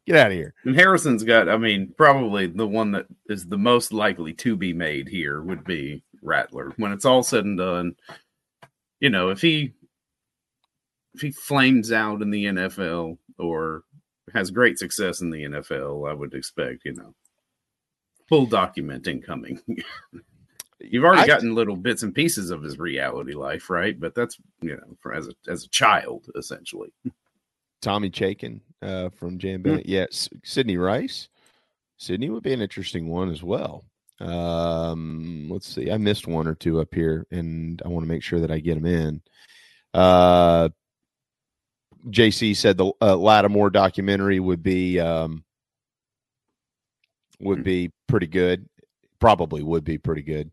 Get 0.06 0.16
out 0.16 0.28
of 0.28 0.34
here. 0.34 0.54
and 0.64 0.76
Harrison's 0.76 1.24
got, 1.24 1.50
I 1.50 1.58
mean, 1.58 1.94
probably 1.98 2.48
the 2.48 2.68
one 2.68 2.92
that 2.92 3.08
is 3.28 3.48
the 3.48 3.58
most 3.58 3.92
likely 3.92 4.34
to 4.34 4.56
be 4.56 4.74
made 4.74 5.08
here 5.10 5.42
would 5.42 5.64
be 5.64 6.04
Rattler. 6.22 6.74
When 6.78 6.92
it's 6.92 7.06
all 7.06 7.24
said 7.24 7.46
and 7.46 7.58
done, 7.58 7.96
you 9.00 9.10
know, 9.10 9.30
if 9.30 9.42
he 9.42 9.74
if 11.14 11.22
he 11.22 11.32
flames 11.32 11.92
out 11.92 12.22
in 12.22 12.30
the 12.30 12.46
NFL 12.46 13.18
or 13.38 13.84
has 14.34 14.52
great 14.52 14.78
success 14.78 15.22
in 15.22 15.30
the 15.30 15.44
NFL, 15.44 16.10
I 16.10 16.14
would 16.14 16.34
expect, 16.34 16.86
you 16.86 16.94
know, 16.94 17.14
full 18.30 18.48
documenting 18.48 19.24
coming. 19.26 19.60
You've 20.80 21.04
already 21.04 21.24
I- 21.24 21.28
gotten 21.28 21.56
little 21.56 21.76
bits 21.76 22.04
and 22.04 22.14
pieces 22.14 22.52
of 22.52 22.62
his 22.62 22.78
reality 22.78 23.34
life, 23.34 23.70
right? 23.70 24.00
But 24.00 24.14
that's 24.16 24.38
you 24.62 24.78
know, 24.78 24.96
for 25.00 25.14
as 25.14 25.28
a 25.28 25.34
as 25.52 25.64
a 25.66 25.70
child, 25.70 26.28
essentially. 26.36 26.94
Tommy 27.82 28.10
Chaikin 28.10 28.62
uh, 28.82 29.10
from 29.10 29.38
Jan 29.38 29.62
Bennett. 29.62 29.86
Yes, 29.86 30.30
Sidney 30.44 30.78
Rice. 30.78 31.30
Sidney 31.98 32.30
would 32.30 32.44
be 32.44 32.54
an 32.54 32.62
interesting 32.62 33.08
one 33.08 33.32
as 33.32 33.42
well. 33.42 33.86
Um, 34.20 35.48
let's 35.50 35.74
see. 35.74 35.92
I 35.92 35.98
missed 35.98 36.28
one 36.28 36.48
or 36.48 36.56
two 36.56 36.80
up 36.80 36.94
here, 36.94 37.26
and 37.32 37.82
I 37.84 37.88
want 37.88 38.04
to 38.04 38.10
make 38.10 38.24
sure 38.24 38.40
that 38.40 38.52
I 38.52 38.60
get 38.60 38.76
them 38.76 38.86
in. 38.86 39.22
Uh, 39.94 40.70
JC 42.10 42.56
said 42.56 42.78
the 42.78 42.92
uh, 43.02 43.16
Lattimore 43.16 43.70
documentary 43.70 44.40
would 44.40 44.64
be 44.64 45.00
um, 45.00 45.44
would 47.40 47.64
be 47.64 47.92
pretty 48.08 48.28
good. 48.28 48.68
Probably 49.20 49.64
would 49.64 49.84
be 49.84 49.98
pretty 49.98 50.22
good. 50.22 50.52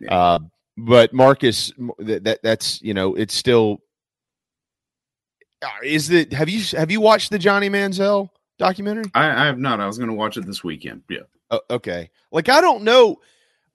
Yeah. 0.00 0.14
Uh, 0.14 0.38
but 0.76 1.12
Marcus, 1.12 1.72
that, 1.98 2.24
that 2.24 2.42
that's 2.42 2.82
you 2.82 2.94
know, 2.94 3.14
it's 3.14 3.34
still 3.34 3.80
is 5.82 6.10
it 6.10 6.32
have 6.32 6.48
you 6.48 6.62
have 6.76 6.90
you 6.90 7.00
watched 7.00 7.30
the 7.30 7.38
Johnny 7.38 7.68
Manziel 7.68 8.30
documentary? 8.58 9.04
I, 9.14 9.42
I 9.42 9.46
have 9.46 9.58
not. 9.58 9.80
I 9.80 9.86
was 9.86 9.98
going 9.98 10.10
to 10.10 10.14
watch 10.14 10.36
it 10.36 10.46
this 10.46 10.64
weekend. 10.64 11.02
Yeah. 11.08 11.20
Oh, 11.50 11.60
okay. 11.70 12.10
Like 12.32 12.48
I 12.48 12.60
don't 12.60 12.82
know 12.82 13.20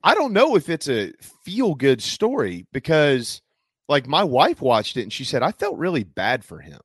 I 0.03 0.15
don't 0.15 0.33
know 0.33 0.55
if 0.55 0.69
it's 0.69 0.89
a 0.89 1.13
feel 1.43 1.75
good 1.75 2.01
story 2.01 2.65
because 2.71 3.41
like 3.87 4.07
my 4.07 4.23
wife 4.23 4.61
watched 4.61 4.97
it 4.97 5.03
and 5.03 5.13
she 5.13 5.23
said 5.23 5.43
I 5.43 5.51
felt 5.51 5.77
really 5.77 6.03
bad 6.03 6.43
for 6.43 6.59
him. 6.59 6.79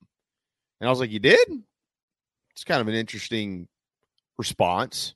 And 0.79 0.87
I 0.87 0.91
was 0.91 0.99
like, 0.99 1.11
"You 1.11 1.19
did?" 1.19 1.47
It's 2.51 2.63
kind 2.63 2.81
of 2.81 2.87
an 2.87 2.93
interesting 2.93 3.67
response. 4.37 5.15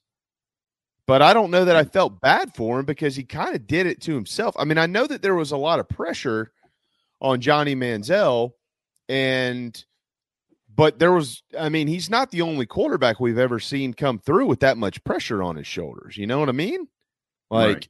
But 1.07 1.21
I 1.21 1.33
don't 1.33 1.51
know 1.51 1.65
that 1.65 1.75
I 1.75 1.83
felt 1.83 2.21
bad 2.21 2.55
for 2.55 2.79
him 2.79 2.85
because 2.85 3.15
he 3.15 3.23
kind 3.23 3.55
of 3.55 3.67
did 3.67 3.85
it 3.85 4.01
to 4.01 4.15
himself. 4.15 4.55
I 4.57 4.63
mean, 4.63 4.77
I 4.77 4.85
know 4.85 5.05
that 5.07 5.21
there 5.21 5.35
was 5.35 5.51
a 5.51 5.57
lot 5.57 5.79
of 5.79 5.89
pressure 5.89 6.51
on 7.19 7.41
Johnny 7.41 7.75
Manziel 7.75 8.53
and 9.11 9.85
but 10.73 10.99
there 10.99 11.11
was 11.11 11.43
I 11.59 11.67
mean, 11.67 11.87
he's 11.87 12.09
not 12.09 12.31
the 12.31 12.41
only 12.41 12.65
quarterback 12.65 13.19
we've 13.19 13.37
ever 13.37 13.59
seen 13.59 13.93
come 13.93 14.19
through 14.19 14.45
with 14.45 14.61
that 14.61 14.77
much 14.77 15.03
pressure 15.03 15.43
on 15.43 15.57
his 15.57 15.67
shoulders. 15.67 16.15
You 16.15 16.27
know 16.27 16.39
what 16.39 16.47
I 16.47 16.53
mean? 16.53 16.87
Like 17.49 17.75
Right. 17.75 17.89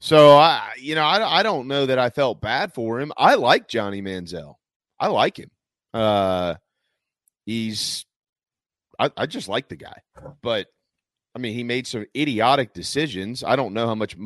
so 0.00 0.36
I 0.36 0.72
you 0.78 0.96
know, 0.96 1.04
I 1.04 1.38
I 1.38 1.42
don't 1.44 1.68
know 1.68 1.86
that 1.86 2.00
I 2.00 2.10
felt 2.10 2.40
bad 2.40 2.74
for 2.74 3.00
him. 3.00 3.12
I 3.16 3.36
like 3.36 3.68
Johnny 3.68 4.02
Manziel. 4.02 4.56
I 4.98 5.06
like 5.06 5.38
him. 5.38 5.50
Uh 5.94 6.56
he's 7.46 8.04
I, 8.98 9.10
I 9.16 9.26
just 9.26 9.48
like 9.48 9.68
the 9.68 9.76
guy. 9.76 10.02
But 10.42 10.66
I 11.34 11.38
mean, 11.38 11.54
he 11.54 11.62
made 11.62 11.86
some 11.86 12.06
idiotic 12.16 12.74
decisions. 12.74 13.44
I 13.44 13.54
don't 13.54 13.72
know 13.72 13.86
how 13.86 13.94
much. 13.94 14.16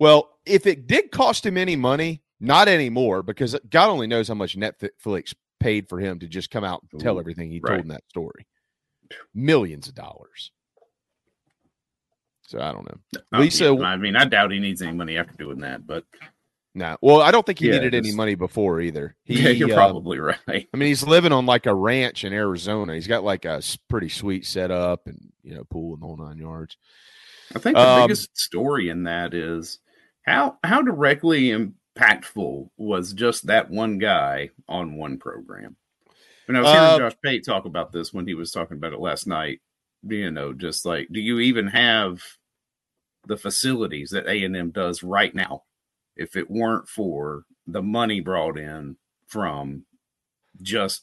Well, 0.00 0.28
if 0.44 0.66
it 0.66 0.88
did 0.88 1.12
cost 1.12 1.46
him 1.46 1.56
any 1.56 1.76
money, 1.76 2.20
not 2.40 2.66
anymore, 2.66 3.22
because 3.22 3.56
God 3.70 3.90
only 3.90 4.08
knows 4.08 4.26
how 4.26 4.34
much 4.34 4.56
Netflix 4.56 5.34
paid 5.60 5.88
for 5.88 5.98
him 5.98 6.18
to 6.20 6.26
just 6.28 6.50
come 6.50 6.64
out 6.64 6.82
and 6.92 7.00
tell 7.00 7.18
everything 7.18 7.50
he 7.50 7.60
right. 7.60 7.70
told 7.72 7.82
in 7.82 7.88
that 7.88 8.08
story. 8.08 8.46
Millions 9.34 9.88
of 9.88 9.94
dollars. 9.94 10.50
So 12.42 12.60
I 12.60 12.72
don't 12.72 12.86
know. 12.86 13.20
Uh, 13.32 13.40
Lisa- 13.40 13.74
yeah, 13.74 13.84
I 13.84 13.96
mean, 13.96 14.16
I 14.16 14.24
doubt 14.24 14.50
he 14.52 14.58
needs 14.58 14.80
any 14.82 14.92
money 14.92 15.16
after 15.18 15.34
doing 15.34 15.58
that, 15.60 15.86
but 15.86 16.04
No, 16.74 16.96
well, 17.02 17.20
I 17.20 17.30
don't 17.30 17.44
think 17.44 17.58
he 17.58 17.66
Yeah, 17.66 17.74
needed 17.74 17.94
any 17.94 18.12
money 18.12 18.34
before 18.34 18.80
either. 18.80 19.16
He, 19.24 19.42
yeah, 19.42 19.50
you're 19.50 19.70
uh, 19.72 19.74
probably 19.74 20.18
right. 20.18 20.38
I 20.48 20.76
mean, 20.76 20.88
he's 20.88 21.02
living 21.06 21.32
on 21.32 21.44
like 21.44 21.66
a 21.66 21.74
ranch 21.74 22.24
in 22.24 22.32
Arizona. 22.32 22.94
He's 22.94 23.06
got 23.06 23.24
like 23.24 23.44
a 23.44 23.62
pretty 23.88 24.08
sweet 24.08 24.46
setup 24.46 25.06
and 25.06 25.30
you 25.42 25.54
know 25.54 25.64
pool 25.64 25.94
and 25.94 26.02
the 26.02 26.06
whole 26.06 26.16
nine 26.16 26.38
yards. 26.38 26.76
I 27.54 27.58
think 27.58 27.76
the 27.76 27.82
Um, 27.82 28.02
biggest 28.06 28.38
story 28.38 28.88
in 28.88 29.04
that 29.04 29.34
is 29.34 29.78
how 30.22 30.58
how 30.64 30.80
directly 30.82 31.50
impactful 31.98 32.70
was 32.76 33.12
just 33.12 33.46
that 33.46 33.70
one 33.70 33.98
guy 33.98 34.50
on 34.68 34.96
one 34.96 35.18
program. 35.18 35.76
When 36.46 36.56
I 36.56 36.60
was 36.60 36.70
hearing 36.70 36.84
Uh, 36.84 36.98
Josh 36.98 37.16
Pate 37.22 37.44
talk 37.44 37.64
about 37.66 37.92
this 37.92 38.12
when 38.12 38.26
he 38.26 38.34
was 38.34 38.50
talking 38.50 38.76
about 38.76 38.92
it 38.92 39.00
last 39.00 39.26
night, 39.26 39.60
you 40.02 40.30
know, 40.30 40.52
just 40.52 40.86
like, 40.86 41.08
do 41.12 41.20
you 41.20 41.40
even 41.40 41.66
have 41.66 42.22
the 43.26 43.36
facilities 43.36 44.10
that 44.10 44.26
A 44.26 44.44
and 44.44 44.56
M 44.56 44.70
does 44.70 45.02
right 45.02 45.34
now? 45.34 45.64
If 46.16 46.36
it 46.36 46.50
weren't 46.50 46.88
for 46.88 47.44
the 47.66 47.82
money 47.82 48.20
brought 48.20 48.58
in 48.58 48.96
from 49.26 49.84
just 50.62 51.02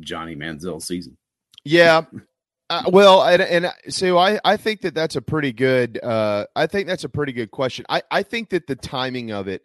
Johnny 0.00 0.34
Manziel's 0.34 0.86
season, 0.86 1.16
Yeah. 1.64 2.02
Uh, 2.70 2.84
well, 2.86 3.22
and, 3.22 3.42
and 3.42 3.72
so 3.90 4.16
I, 4.16 4.40
I 4.42 4.56
think 4.56 4.80
that 4.80 4.94
that's 4.94 5.16
a 5.16 5.22
pretty 5.22 5.52
good. 5.52 6.02
Uh, 6.02 6.46
I 6.56 6.66
think 6.66 6.86
that's 6.86 7.04
a 7.04 7.08
pretty 7.10 7.32
good 7.32 7.50
question. 7.50 7.84
I, 7.90 8.02
I 8.10 8.22
think 8.22 8.48
that 8.50 8.66
the 8.66 8.76
timing 8.76 9.32
of 9.32 9.48
it 9.48 9.62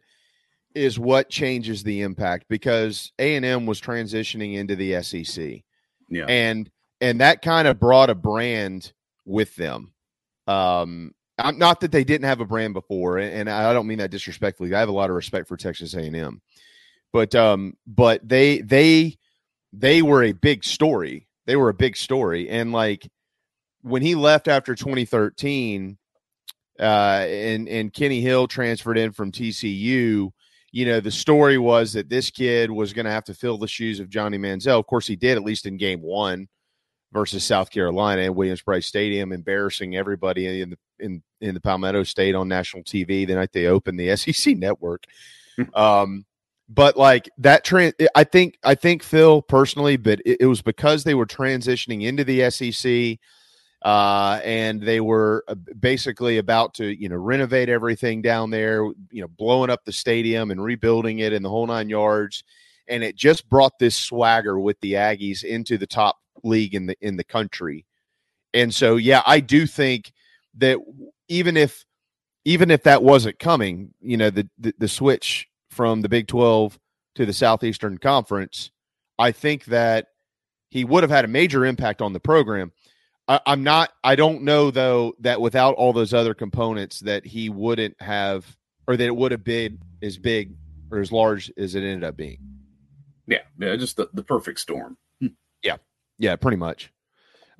is 0.76 1.00
what 1.00 1.30
changes 1.30 1.84
the 1.84 2.02
impact 2.02 2.46
because 2.50 3.12
A 3.20 3.36
and 3.36 3.46
M 3.46 3.66
was 3.66 3.82
transitioning 3.82 4.56
into 4.56 4.76
the 4.76 5.02
SEC, 5.04 5.64
yeah, 6.10 6.26
and 6.28 6.70
and 7.02 7.22
that 7.22 7.42
kind 7.42 7.68
of 7.68 7.80
brought 7.80 8.10
a 8.10 8.16
brand 8.16 8.94
with 9.26 9.56
them. 9.56 9.94
Um, 10.48 11.14
I'm 11.38 11.58
not 11.58 11.80
that 11.82 11.92
they 11.92 12.04
didn't 12.04 12.28
have 12.28 12.42
a 12.42 12.46
brand 12.46 12.74
before, 12.74 13.18
and, 13.18 13.50
I 13.50 13.72
don't 13.74 13.88
mean 13.88 14.00
that 14.00 14.12
disrespectfully. 14.12 14.74
I 14.74 14.80
have 14.80 14.90
a 14.90 14.94
lot 14.94 15.10
of 15.10 15.16
respect 15.16 15.48
for 15.48 15.58
Texas 15.58 15.94
A 15.94 16.02
and 16.02 16.16
M, 16.16 16.42
but 17.14 17.34
um, 17.36 17.78
but 17.88 18.28
they 18.28 18.60
they 18.60 19.18
they 19.74 20.02
were 20.02 20.24
a 20.24 20.34
big 20.34 20.64
story. 20.64 21.28
They 21.46 21.56
were 21.56 21.70
a 21.70 21.74
big 21.74 21.96
story, 21.96 22.50
and 22.50 22.72
like 22.72 23.10
when 23.82 24.02
he 24.02 24.16
left 24.16 24.48
after 24.48 24.76
2013, 24.76 25.98
uh, 26.80 26.84
and 26.84 27.70
and 27.70 27.94
Kenny 27.94 28.22
Hill 28.22 28.48
transferred 28.48 28.98
in 28.98 29.12
from 29.12 29.32
TCU. 29.32 30.32
You 30.72 30.86
know, 30.86 31.00
the 31.00 31.12
story 31.12 31.58
was 31.58 31.94
that 31.94 32.10
this 32.10 32.30
kid 32.30 32.70
was 32.70 32.94
going 32.94 33.06
to 33.06 33.12
have 33.12 33.24
to 33.26 33.34
fill 33.34 33.58
the 33.58 33.68
shoes 33.68 34.00
of 34.00 34.10
Johnny 34.10 34.38
Manziel. 34.38 34.80
Of 34.80 34.88
course, 34.88 35.08
he 35.08 35.16
did 35.16 35.38
at 35.38 35.44
least 35.44 35.66
in 35.66 35.78
game 35.78 36.02
one 36.02 36.48
versus 37.12 37.44
South 37.44 37.72
Carolina 37.72 38.24
at 38.24 38.36
Williams 38.36 38.62
Brice 38.62 38.86
Stadium, 38.86 39.32
embarrassing 39.32 39.96
everybody 39.96 40.62
in 40.62 40.72
the 40.72 40.78
in 41.00 41.24
in 41.42 41.54
the 41.54 41.62
Palmetto 41.62 42.04
State 42.04 42.36
on 42.36 42.48
national 42.48 42.84
TV 42.84 43.26
the 43.26 43.36
night 43.36 43.52
they 43.52 43.68
opened 43.68 44.00
the 44.00 44.16
SEC 44.16 44.58
network. 44.58 45.04
um, 45.74 46.26
but 46.70 46.96
like 46.98 47.30
that 47.40 47.64
trend, 47.64 47.96
I 48.16 48.24
think 48.24 48.58
I 48.64 48.76
think 48.76 49.02
Phil 49.02 49.42
personally, 49.42 49.98
but 49.98 50.20
it, 50.26 50.38
it 50.42 50.46
was 50.46 50.62
because 50.62 51.04
they 51.04 51.16
were 51.16 51.26
transitioning 51.26 52.04
into 52.04 52.24
the 52.24 52.50
SEC. 52.52 53.20
Uh, 53.82 54.42
and 54.44 54.82
they 54.82 55.00
were 55.00 55.46
uh, 55.48 55.56
basically 55.80 56.38
about 56.38 56.74
to, 56.74 56.86
you 57.02 57.08
know, 57.08 57.16
renovate 57.16 57.70
everything 57.70 58.22
down 58.22 58.50
there, 58.50 58.84
you 59.12 59.22
know, 59.22 59.28
blowing 59.28 59.70
up 59.70 59.86
the 59.86 59.94
stadium 59.94 60.52
and 60.52 60.62
rebuilding 60.62 61.20
it 61.20 61.32
in 61.32 61.42
the 61.44 61.50
whole 61.50 61.66
nine 61.66 61.88
yards. 61.88 62.44
And 62.90 63.04
it 63.04 63.16
just 63.16 63.48
brought 63.48 63.80
this 63.80 63.96
swagger 63.96 64.60
with 64.60 64.80
the 64.82 64.94
Aggies 64.94 65.44
into 65.44 65.78
the 65.78 65.88
top 65.88 66.18
league 66.44 66.76
in 66.76 66.88
the 66.88 66.98
in 67.02 67.16
the 67.16 67.24
country. 67.24 67.86
And 68.54 68.74
so, 68.74 68.98
yeah, 68.98 69.22
I 69.26 69.40
do 69.40 69.66
think 69.66 70.12
that 70.58 70.80
even 71.28 71.56
if 71.56 71.86
even 72.46 72.72
if 72.72 72.84
that 72.84 73.04
wasn't 73.04 73.40
coming, 73.40 73.94
you 74.02 74.18
know, 74.18 74.30
the 74.30 74.50
the, 74.58 74.74
the 74.78 74.88
switch 74.88 75.48
from 75.70 76.02
the 76.02 76.10
Big 76.10 76.28
Twelve 76.28 76.78
to 77.16 77.26
the 77.26 77.34
Southeastern 77.34 77.98
Conference, 77.98 78.72
I 79.18 79.32
think 79.32 79.66
that 79.66 80.08
he 80.70 80.84
would 80.84 81.04
have 81.04 81.12
had 81.12 81.26
a 81.26 81.30
major 81.30 81.66
impact 81.66 82.02
on 82.02 82.14
the 82.14 82.20
program. 82.20 82.72
I, 83.30 83.40
I'm 83.46 83.64
not. 83.64 83.92
I 84.04 84.16
don't 84.16 84.42
know 84.42 84.72
though 84.72 85.14
that 85.20 85.40
without 85.40 85.76
all 85.76 85.94
those 85.94 86.14
other 86.14 86.34
components, 86.34 87.00
that 87.02 87.26
he 87.26 87.48
wouldn't 87.50 88.02
have, 88.02 88.58
or 88.88 88.98
that 88.98 89.06
it 89.06 89.16
would 89.16 89.32
have 89.32 89.44
been 89.44 89.80
as 90.02 90.18
big 90.18 90.56
or 90.92 91.00
as 91.00 91.12
large 91.12 91.52
as 91.56 91.76
it 91.76 91.84
ended 91.84 92.04
up 92.04 92.18
being. 92.18 92.40
yeah, 93.28 93.44
yeah, 93.60 93.76
just 93.76 93.96
the, 93.96 94.10
the 94.14 94.24
perfect 94.24 94.60
storm. 94.60 94.98
Yeah, 95.64 95.78
yeah, 96.18 96.36
pretty 96.38 96.58
much. 96.58 96.92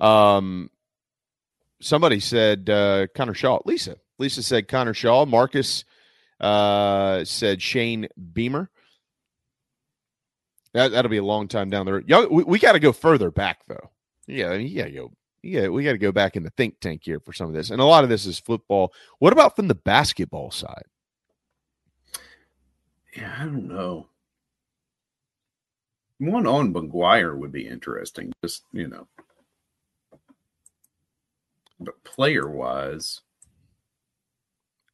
Um, 0.00 0.70
somebody 1.80 2.18
said 2.18 2.68
uh, 2.68 3.06
Connor 3.14 3.34
Shaw. 3.34 3.60
Lisa, 3.64 3.96
Lisa 4.18 4.42
said 4.42 4.68
Connor 4.68 4.94
Shaw. 4.94 5.26
Marcus 5.26 5.84
uh, 6.40 7.24
said 7.24 7.62
Shane 7.62 8.08
Beamer. 8.32 8.70
That 10.72 10.92
that'll 10.92 11.10
be 11.10 11.18
a 11.18 11.24
long 11.24 11.46
time 11.46 11.70
down 11.70 11.86
the 11.86 11.92
road. 11.92 12.08
Y'all, 12.08 12.26
we, 12.28 12.42
we 12.42 12.58
got 12.58 12.72
to 12.72 12.80
go 12.80 12.92
further 12.92 13.30
back 13.30 13.60
though. 13.68 13.90
Yeah, 14.26 14.56
to 14.56 14.90
go. 14.90 15.12
Yeah, 15.42 15.68
we 15.68 15.84
got 15.84 15.92
to 15.92 15.98
go 15.98 16.12
back 16.12 16.36
in 16.36 16.42
the 16.42 16.50
think 16.50 16.80
tank 16.80 17.02
here 17.04 17.18
for 17.20 17.32
some 17.32 17.48
of 17.48 17.54
this, 17.54 17.70
and 17.70 17.80
a 17.80 17.84
lot 17.84 18.04
of 18.04 18.10
this 18.10 18.26
is 18.26 18.38
football. 18.38 18.92
What 19.18 19.32
about 19.32 19.56
from 19.56 19.68
the 19.68 19.74
basketball 19.74 20.50
side? 20.50 20.84
Yeah, 23.16 23.34
I 23.38 23.44
don't 23.44 23.66
know. 23.66 24.08
One 26.18 26.46
on 26.46 26.74
McGuire 26.74 27.36
would 27.36 27.52
be 27.52 27.66
interesting, 27.66 28.32
just 28.44 28.64
you 28.72 28.86
know. 28.86 29.08
But 31.80 32.04
player 32.04 32.48
wise, 32.48 33.22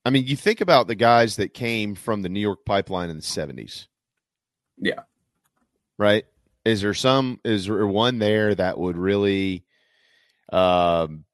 I 0.04 0.10
mean, 0.10 0.28
you 0.28 0.36
think 0.36 0.60
about 0.60 0.86
the 0.86 0.94
guys 0.94 1.34
that 1.36 1.52
came 1.52 1.96
from 1.96 2.22
the 2.22 2.28
New 2.28 2.38
York 2.38 2.64
pipeline 2.64 3.10
in 3.10 3.16
the 3.16 3.22
seventies. 3.22 3.88
Yeah. 4.78 5.00
Right. 5.98 6.26
Is 6.64 6.82
there 6.82 6.94
some? 6.94 7.40
Is 7.44 7.66
there 7.66 7.84
one 7.88 8.20
there 8.20 8.54
that 8.54 8.78
would 8.78 8.96
really, 8.96 9.64
um, 10.52 11.24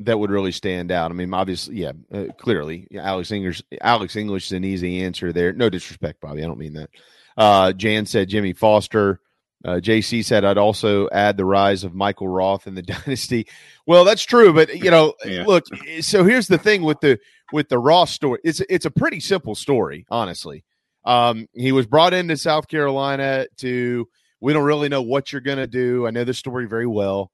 that 0.00 0.18
would 0.18 0.30
really 0.30 0.52
stand 0.52 0.90
out? 0.92 1.10
I 1.10 1.14
mean, 1.14 1.32
obviously, 1.34 1.76
yeah, 1.76 1.92
uh, 2.12 2.26
clearly, 2.38 2.86
yeah, 2.90 3.02
Alex 3.08 3.30
English. 3.30 3.62
Alex 3.80 4.16
English 4.16 4.46
is 4.46 4.52
an 4.52 4.64
easy 4.64 5.02
answer 5.02 5.32
there. 5.32 5.52
No 5.52 5.68
disrespect, 5.70 6.20
Bobby. 6.20 6.42
I 6.42 6.46
don't 6.46 6.58
mean 6.58 6.74
that. 6.74 6.90
Uh, 7.36 7.72
Jan 7.72 8.06
said 8.06 8.28
Jimmy 8.28 8.52
Foster. 8.52 9.20
Uh, 9.64 9.74
JC 9.76 10.24
said 10.24 10.44
I'd 10.44 10.58
also 10.58 11.08
add 11.10 11.36
the 11.36 11.44
rise 11.44 11.84
of 11.84 11.94
Michael 11.94 12.26
Roth 12.26 12.66
in 12.66 12.74
the 12.74 12.82
dynasty. 12.82 13.46
Well, 13.86 14.04
that's 14.04 14.24
true, 14.24 14.52
but 14.52 14.74
you 14.76 14.90
know, 14.90 15.14
Yeah. 15.24 15.44
look. 15.46 15.64
So 16.00 16.24
here's 16.24 16.48
the 16.48 16.58
thing 16.58 16.82
with 16.82 17.00
the 17.00 17.18
with 17.52 17.68
the 17.68 17.78
Roth 17.78 18.08
story. 18.08 18.40
It's 18.44 18.60
it's 18.68 18.86
a 18.86 18.90
pretty 18.90 19.20
simple 19.20 19.54
story, 19.54 20.04
honestly. 20.10 20.64
Um, 21.04 21.48
he 21.54 21.72
was 21.72 21.86
brought 21.86 22.12
into 22.12 22.36
South 22.36 22.68
Carolina 22.68 23.46
to. 23.58 24.08
We 24.42 24.52
don't 24.52 24.64
really 24.64 24.88
know 24.88 25.02
what 25.02 25.32
you're 25.32 25.40
going 25.40 25.58
to 25.58 25.66
do. 25.66 26.06
I 26.06 26.10
know 26.10 26.24
the 26.24 26.34
story 26.34 26.66
very 26.66 26.86
well. 26.86 27.30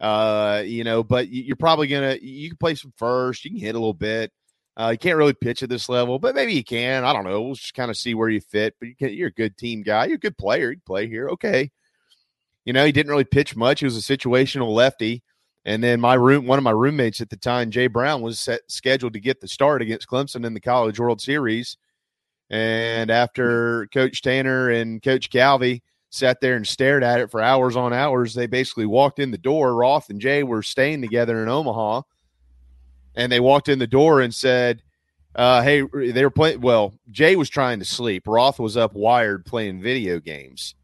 Uh, 0.00 0.62
you 0.64 0.84
know, 0.84 1.02
but 1.02 1.28
you- 1.28 1.42
you're 1.42 1.56
probably 1.56 1.86
gonna 1.86 2.16
you 2.20 2.48
can 2.48 2.56
play 2.56 2.74
some 2.74 2.92
first. 2.96 3.44
You 3.44 3.50
can 3.52 3.60
hit 3.60 3.74
a 3.74 3.78
little 3.78 3.94
bit. 3.94 4.32
Uh, 4.76 4.88
you 4.92 4.98
can't 4.98 5.16
really 5.16 5.34
pitch 5.34 5.62
at 5.62 5.68
this 5.68 5.88
level, 5.88 6.18
but 6.18 6.34
maybe 6.34 6.54
you 6.54 6.64
can. 6.64 7.04
I 7.04 7.12
don't 7.12 7.24
know. 7.24 7.42
We'll 7.42 7.54
just 7.54 7.74
kind 7.74 7.90
of 7.90 7.96
see 7.96 8.14
where 8.14 8.28
you 8.28 8.40
fit. 8.40 8.74
But 8.80 8.88
you 8.88 8.96
can, 8.96 9.12
you're 9.12 9.28
a 9.28 9.32
good 9.32 9.56
team 9.56 9.82
guy. 9.82 10.06
You're 10.06 10.16
a 10.16 10.18
good 10.18 10.38
player. 10.38 10.72
You 10.72 10.80
play 10.86 11.06
here. 11.08 11.28
Okay. 11.30 11.70
You 12.64 12.72
know, 12.72 12.84
he 12.84 12.90
didn't 12.92 13.10
really 13.10 13.24
pitch 13.24 13.54
much. 13.54 13.80
He 13.80 13.84
was 13.86 13.96
a 13.96 14.16
situational 14.16 14.72
lefty. 14.72 15.22
And 15.64 15.84
then 15.84 16.00
my 16.00 16.14
room, 16.14 16.46
one 16.46 16.58
of 16.58 16.64
my 16.64 16.70
roommates 16.72 17.20
at 17.20 17.30
the 17.30 17.36
time, 17.36 17.70
Jay 17.70 17.86
Brown, 17.86 18.22
was 18.22 18.40
set, 18.40 18.62
scheduled 18.68 19.12
to 19.12 19.20
get 19.20 19.40
the 19.40 19.46
start 19.48 19.82
against 19.82 20.08
Clemson 20.08 20.44
in 20.44 20.54
the 20.54 20.60
College 20.60 20.98
World 20.98 21.20
Series. 21.20 21.76
And 22.50 23.10
after 23.10 23.86
Coach 23.92 24.22
Tanner 24.22 24.70
and 24.70 25.02
Coach 25.02 25.30
Calvi 25.30 25.82
sat 26.12 26.42
there 26.42 26.56
and 26.56 26.66
stared 26.66 27.02
at 27.02 27.20
it 27.20 27.30
for 27.30 27.40
hours 27.40 27.74
on 27.74 27.94
hours, 27.94 28.34
they 28.34 28.46
basically 28.46 28.84
walked 28.84 29.18
in 29.18 29.30
the 29.30 29.38
door. 29.38 29.74
Roth 29.74 30.10
and 30.10 30.20
Jay 30.20 30.42
were 30.42 30.62
staying 30.62 31.00
together 31.00 31.42
in 31.42 31.48
Omaha, 31.48 32.02
and 33.14 33.32
they 33.32 33.40
walked 33.40 33.70
in 33.70 33.78
the 33.78 33.86
door 33.86 34.20
and 34.20 34.34
said, 34.34 34.82
uh, 35.34 35.62
"Hey, 35.62 35.80
they 35.80 36.22
were 36.22 36.30
playing." 36.30 36.60
Well, 36.60 36.92
Jay 37.10 37.34
was 37.34 37.48
trying 37.48 37.78
to 37.78 37.86
sleep. 37.86 38.24
Roth 38.26 38.60
was 38.60 38.76
up 38.76 38.92
wired 38.92 39.46
playing 39.46 39.80
video 39.80 40.20
games, 40.20 40.74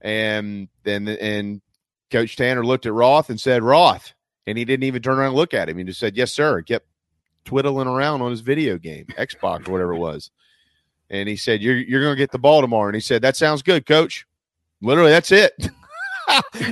and 0.00 0.68
then 0.84 1.08
and 1.08 1.60
Coach 2.12 2.36
Tanner 2.36 2.64
looked 2.64 2.86
at 2.86 2.92
Roth 2.92 3.28
and 3.28 3.40
said, 3.40 3.64
"Roth," 3.64 4.14
and 4.46 4.56
he 4.56 4.64
didn't 4.64 4.84
even 4.84 5.02
turn 5.02 5.18
around 5.18 5.30
and 5.30 5.36
look 5.36 5.52
at 5.52 5.68
him. 5.68 5.78
He 5.78 5.84
just 5.84 5.98
said, 5.98 6.16
"Yes, 6.16 6.32
sir." 6.32 6.58
He 6.58 6.64
kept 6.64 6.86
twiddling 7.44 7.88
around 7.88 8.22
on 8.22 8.30
his 8.30 8.40
video 8.40 8.78
game, 8.78 9.06
Xbox 9.18 9.68
or 9.68 9.72
whatever 9.72 9.94
it 9.94 9.98
was. 9.98 10.30
And 11.10 11.28
he 11.28 11.36
said, 11.36 11.60
"You're 11.60 11.76
you're 11.76 12.02
going 12.02 12.14
to 12.14 12.22
get 12.22 12.30
the 12.30 12.38
ball 12.38 12.60
tomorrow." 12.60 12.86
And 12.86 12.94
he 12.94 13.00
said, 13.00 13.22
"That 13.22 13.36
sounds 13.36 13.62
good, 13.62 13.84
Coach." 13.84 14.24
Literally, 14.82 15.10
that's 15.10 15.32
it. 15.32 15.52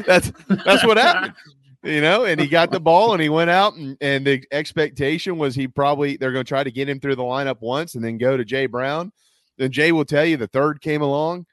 that's 0.07 0.33
that's 0.49 0.85
what 0.85 0.97
happened. 0.97 1.35
You 1.83 2.01
know, 2.01 2.25
and 2.25 2.41
he 2.41 2.47
got 2.47 2.71
the 2.71 2.81
ball 2.81 3.13
and 3.13 3.21
he 3.21 3.29
went 3.29 3.51
out 3.51 3.75
and, 3.75 3.97
and 4.01 4.27
the 4.27 4.43
expectation 4.53 5.37
was 5.37 5.55
he 5.55 5.69
probably 5.69 6.17
they're 6.17 6.33
going 6.33 6.45
to 6.45 6.49
try 6.49 6.65
to 6.65 6.71
get 6.71 6.89
him 6.89 6.99
through 6.99 7.17
the 7.17 7.23
lineup 7.23 7.61
once 7.61 7.95
and 7.95 8.03
then 8.03 8.17
go 8.17 8.37
to 8.37 8.45
Jay 8.45 8.65
Brown. 8.67 9.13
Then 9.59 9.71
Jay 9.71 9.93
will 9.93 10.07
tell 10.07 10.25
you 10.25 10.39
the 10.39 10.47
third 10.47 10.81
came 10.81 11.03
along. 11.03 11.45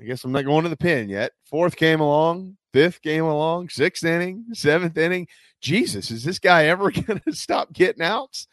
I 0.00 0.04
guess 0.04 0.24
I'm 0.24 0.32
not 0.32 0.44
going 0.44 0.64
to 0.64 0.68
the 0.68 0.76
pin 0.76 1.08
yet. 1.08 1.32
Fourth 1.44 1.76
came 1.76 2.00
along, 2.00 2.56
fifth 2.72 3.00
came 3.00 3.24
along, 3.24 3.68
sixth 3.68 4.04
inning, 4.04 4.46
seventh 4.54 4.98
inning. 4.98 5.28
Jesus, 5.60 6.10
is 6.10 6.24
this 6.24 6.40
guy 6.40 6.66
ever 6.66 6.90
going 6.90 7.20
to 7.20 7.32
stop 7.32 7.72
getting 7.72 8.02
outs? 8.02 8.48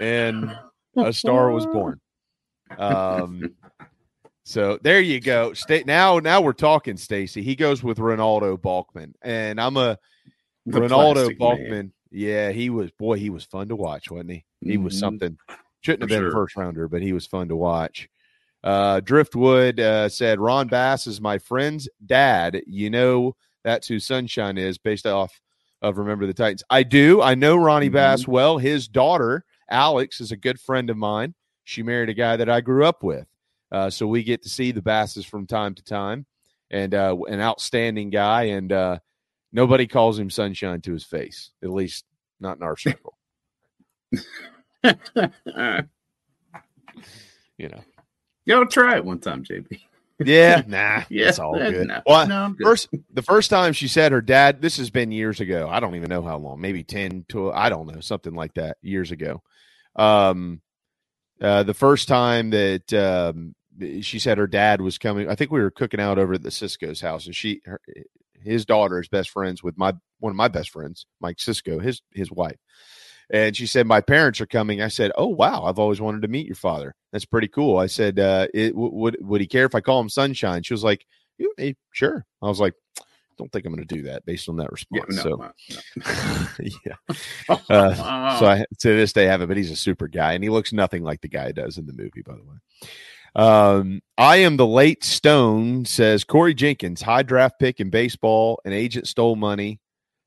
And 0.00 0.56
a 0.96 1.12
star 1.12 1.50
was 1.50 1.66
born. 1.66 2.00
Um, 2.78 3.56
so 4.48 4.78
there 4.80 5.00
you 5.00 5.20
go. 5.20 5.52
Stay 5.54 5.82
now. 5.84 6.20
Now 6.20 6.40
we're 6.40 6.52
talking, 6.52 6.96
Stacy. 6.96 7.42
He 7.42 7.56
goes 7.56 7.82
with 7.82 7.98
Renaldo 7.98 8.56
Balkman, 8.56 9.12
and 9.22 9.60
I'm 9.60 9.76
a 9.76 9.98
The 10.66 10.80
Renaldo 10.82 11.30
plastic 11.34 11.68
man. 11.70 11.92
Yeah, 12.12 12.52
he 12.52 12.70
was. 12.70 12.92
Boy, 12.92 13.18
he 13.18 13.30
was 13.30 13.42
fun 13.44 13.68
to 13.68 13.76
watch, 13.76 14.08
wasn't 14.10 14.30
he? 14.30 14.44
He 14.62 14.76
was 14.76 14.94
Mhm. 14.94 15.00
something. 15.00 15.38
Shouldn't 15.80 16.02
have 16.08 16.16
For 16.16 16.22
been 16.24 16.28
a 16.28 16.32
first 16.32 16.56
rounder, 16.56 16.86
but 16.88 17.02
he 17.02 17.12
was 17.12 17.26
fun 17.26 17.48
to 17.48 17.56
watch. 17.56 18.08
Uh, 18.62 19.00
Driftwood 19.00 19.78
uh, 19.80 20.08
said, 20.08 20.38
Ron 20.40 20.68
Bass 20.68 21.06
is 21.08 21.20
my 21.20 21.38
friend's 21.38 21.88
dad. 22.04 22.62
You 22.66 22.90
know 22.90 23.36
that's 23.64 23.86
who 23.88 23.98
Sunshine 23.98 24.58
is 24.58 24.78
based 24.78 25.06
off 25.06 25.40
of 25.82 25.98
Remember 25.98 26.26
the 26.26 26.34
Titans. 26.34 26.62
I 26.70 26.82
do. 26.84 27.20
I 27.20 27.34
know 27.34 27.56
Ronnie 27.56 27.90
Mhm. 27.90 27.94
Bass 27.94 28.26
well. 28.28 28.58
His 28.58 28.88
daughter, 28.88 29.44
Alex, 29.70 30.20
is 30.20 30.32
a 30.32 30.36
good 30.36 30.58
friend 30.60 30.88
of 30.90 30.96
mine. 30.96 31.34
She 31.64 31.82
married 31.82 32.08
a 32.08 32.14
guy 32.14 32.36
that 32.36 32.48
I 32.48 32.60
grew 32.60 32.84
up 32.84 33.02
with. 33.02 33.26
Uh, 33.70 33.90
so 33.90 34.06
we 34.06 34.22
get 34.22 34.42
to 34.42 34.48
see 34.48 34.72
the 34.72 34.82
Basses 34.82 35.26
from 35.26 35.46
time 35.46 35.74
to 35.74 35.82
time 35.82 36.26
and 36.70 36.94
uh, 36.94 37.16
an 37.28 37.40
outstanding 37.40 38.10
guy. 38.10 38.44
And 38.44 38.72
uh, 38.72 38.98
nobody 39.52 39.86
calls 39.86 40.18
him 40.18 40.30
Sunshine 40.30 40.80
to 40.82 40.92
his 40.92 41.04
face, 41.04 41.50
at 41.62 41.70
least 41.70 42.04
not 42.40 42.56
in 42.56 42.62
our 42.62 42.76
circle. 42.76 43.16
you 47.58 47.68
know. 47.68 47.82
Go 48.46 48.64
try 48.64 48.96
it 48.96 49.04
one 49.04 49.18
time, 49.18 49.42
JB. 49.42 49.80
Yeah, 50.24 50.62
nah, 50.66 51.02
Yeah, 51.10 51.28
it's 51.28 51.38
all 51.38 51.58
good. 51.58 51.88
no, 51.88 52.00
well, 52.06 52.26
no, 52.26 52.54
good. 52.56 52.64
first 52.64 52.88
the 53.12 53.22
first 53.22 53.50
time 53.50 53.72
she 53.72 53.88
said 53.88 54.12
her 54.12 54.22
dad. 54.22 54.62
This 54.62 54.78
has 54.78 54.88
been 54.88 55.10
years 55.12 55.40
ago. 55.40 55.68
I 55.70 55.80
don't 55.80 55.96
even 55.96 56.08
know 56.08 56.22
how 56.22 56.38
long. 56.38 56.60
Maybe 56.60 56.84
ten 56.84 57.24
to 57.30 57.52
I 57.52 57.68
don't 57.68 57.92
know 57.92 58.00
something 58.00 58.34
like 58.34 58.54
that. 58.54 58.78
Years 58.82 59.10
ago. 59.10 59.42
Um, 59.96 60.60
uh, 61.40 61.62
the 61.62 61.74
first 61.74 62.08
time 62.08 62.50
that 62.50 62.92
um, 62.92 63.54
she 64.00 64.18
said 64.18 64.38
her 64.38 64.46
dad 64.46 64.80
was 64.80 64.98
coming. 64.98 65.28
I 65.28 65.34
think 65.34 65.50
we 65.50 65.60
were 65.60 65.70
cooking 65.70 66.00
out 66.00 66.18
over 66.18 66.34
at 66.34 66.42
the 66.42 66.50
Cisco's 66.50 67.00
house, 67.00 67.26
and 67.26 67.36
she, 67.36 67.60
her, 67.66 67.80
his 68.40 68.64
daughter 68.64 69.00
is 69.00 69.08
best 69.08 69.30
friends 69.30 69.62
with 69.62 69.76
my 69.76 69.92
one 70.20 70.30
of 70.30 70.36
my 70.36 70.48
best 70.48 70.70
friends, 70.70 71.06
Mike 71.20 71.40
Cisco, 71.40 71.78
his 71.78 72.02
his 72.12 72.30
wife. 72.30 72.56
And 73.30 73.56
she 73.56 73.66
said, 73.66 73.86
"My 73.86 74.00
parents 74.00 74.40
are 74.40 74.46
coming." 74.46 74.80
I 74.80 74.88
said, 74.88 75.12
"Oh 75.16 75.26
wow, 75.26 75.64
I've 75.64 75.78
always 75.78 76.00
wanted 76.00 76.22
to 76.22 76.28
meet 76.28 76.46
your 76.46 76.56
father. 76.56 76.94
That's 77.12 77.24
pretty 77.24 77.48
cool." 77.48 77.76
I 77.78 77.86
said, 77.86 78.18
uh, 78.18 78.46
"It 78.54 78.70
w- 78.70 78.94
would 78.94 79.16
would 79.20 79.40
he 79.40 79.46
care 79.46 79.66
if 79.66 79.74
I 79.74 79.80
call 79.80 80.00
him 80.00 80.08
Sunshine?" 80.08 80.62
She 80.62 80.74
was 80.74 80.84
like, 80.84 81.04
"You- 81.38 81.52
eh, 81.58 81.72
"Sure." 81.92 82.24
I 82.40 82.46
was 82.48 82.60
like, 82.60 82.74
"Don't 83.38 83.50
think 83.52 83.64
I'm 83.66 83.74
going 83.74 83.86
to 83.86 83.94
do 83.94 84.02
that 84.02 84.24
based 84.26 84.48
on 84.48 84.56
that 84.56 84.68
Yeah, 84.90 85.02
response." 85.06 85.16
no, 85.16 85.22
so 85.22 85.52
no, 86.00 86.46
yeah. 86.86 87.56
Uh, 87.70 88.38
so 88.38 88.46
I 88.46 88.58
to 88.80 88.88
this 88.96 89.12
day 89.12 89.24
haven't, 89.24 89.48
but 89.48 89.56
he's 89.56 89.70
a 89.70 89.76
super 89.76 90.08
guy, 90.08 90.32
and 90.34 90.42
he 90.44 90.50
looks 90.50 90.72
nothing 90.72 91.02
like 91.02 91.20
the 91.20 91.28
guy 91.28 91.52
does 91.52 91.78
in 91.78 91.86
the 91.86 91.92
movie. 91.92 92.22
By 92.22 92.34
the 92.34 92.42
way, 92.42 92.56
um, 93.34 94.00
I 94.18 94.36
am 94.36 94.56
the 94.56 94.66
late 94.66 95.04
Stone 95.04 95.84
says 95.84 96.24
Corey 96.24 96.54
Jenkins, 96.54 97.02
high 97.02 97.22
draft 97.22 97.58
pick 97.58 97.80
in 97.80 97.90
baseball, 97.90 98.60
an 98.64 98.72
agent 98.72 99.06
stole 99.08 99.36
money, 99.36 99.80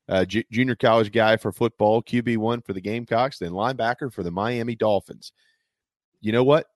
uh, 0.08 0.24
ju- 0.24 0.44
junior 0.50 0.76
college 0.76 1.12
guy 1.12 1.36
for 1.36 1.52
football, 1.52 2.02
QB 2.02 2.36
one 2.38 2.60
for 2.62 2.72
the 2.72 2.80
Gamecocks, 2.80 3.38
then 3.38 3.50
linebacker 3.52 4.12
for 4.12 4.22
the 4.22 4.30
Miami 4.30 4.76
Dolphins. 4.76 5.32
You 6.20 6.32
know 6.32 6.44
what? 6.44 6.66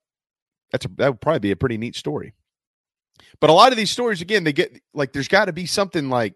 That's 0.73 0.87
a, 0.87 0.89
that 0.97 1.09
would 1.11 1.21
probably 1.21 1.41
be 1.41 1.51
a 1.53 1.57
pretty 1.57 1.77
neat 1.79 1.95
story. 1.97 2.35
But 3.41 3.51
a 3.51 3.53
lot 3.53 3.73
of 3.73 3.77
these 3.77 3.91
stories, 3.91 4.21
again, 4.21 4.45
they 4.45 4.53
get 4.53 4.81
like 4.93 5.13
there's 5.13 5.29
got 5.29 5.47
to 5.47 5.53
be 5.53 5.67
something 5.67 6.09
like, 6.09 6.35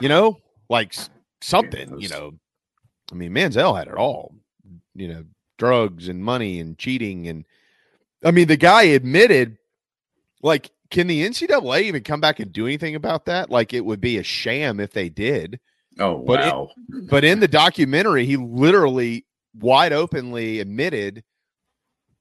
you 0.00 0.08
know, 0.08 0.38
like 0.68 0.94
something, 1.40 1.98
you 2.00 2.08
know. 2.08 2.32
I 3.12 3.14
mean, 3.14 3.32
Manziel 3.32 3.76
had 3.76 3.88
it 3.88 3.94
all, 3.94 4.34
you 4.94 5.08
know, 5.08 5.24
drugs 5.58 6.08
and 6.08 6.22
money 6.24 6.58
and 6.60 6.76
cheating. 6.78 7.28
And 7.28 7.44
I 8.24 8.30
mean, 8.30 8.48
the 8.48 8.56
guy 8.56 8.82
admitted, 8.84 9.58
like, 10.42 10.70
can 10.90 11.06
the 11.06 11.24
NCAA 11.26 11.82
even 11.82 12.02
come 12.02 12.20
back 12.20 12.40
and 12.40 12.52
do 12.52 12.66
anything 12.66 12.94
about 12.94 13.26
that? 13.26 13.50
Like, 13.50 13.72
it 13.72 13.84
would 13.84 14.00
be 14.00 14.18
a 14.18 14.22
sham 14.22 14.80
if 14.80 14.92
they 14.92 15.08
did. 15.08 15.60
Oh 15.98 16.18
But 16.18 16.40
it- 16.40 16.52
wow! 16.52 16.70
But 17.08 17.24
in 17.24 17.40
the 17.40 17.48
documentary, 17.48 18.26
he 18.26 18.36
literally 18.36 19.24
wide 19.58 19.92
openly 19.92 20.60
admitted 20.60 21.24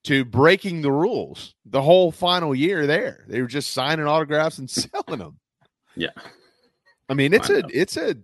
to 0.05 0.25
breaking 0.25 0.81
the 0.81 0.91
rules 0.91 1.55
the 1.65 1.81
whole 1.81 2.11
final 2.11 2.53
year 2.55 2.87
there. 2.87 3.25
They 3.27 3.41
were 3.41 3.47
just 3.47 3.71
signing 3.73 4.05
autographs 4.07 4.57
and 4.59 4.69
selling 4.69 5.19
them. 5.19 5.39
yeah, 5.95 6.09
I 7.09 7.13
mean, 7.13 7.33
it's 7.33 7.49
I 7.49 7.55
a, 7.55 7.63
it's 7.69 7.97
a, 7.97 8.15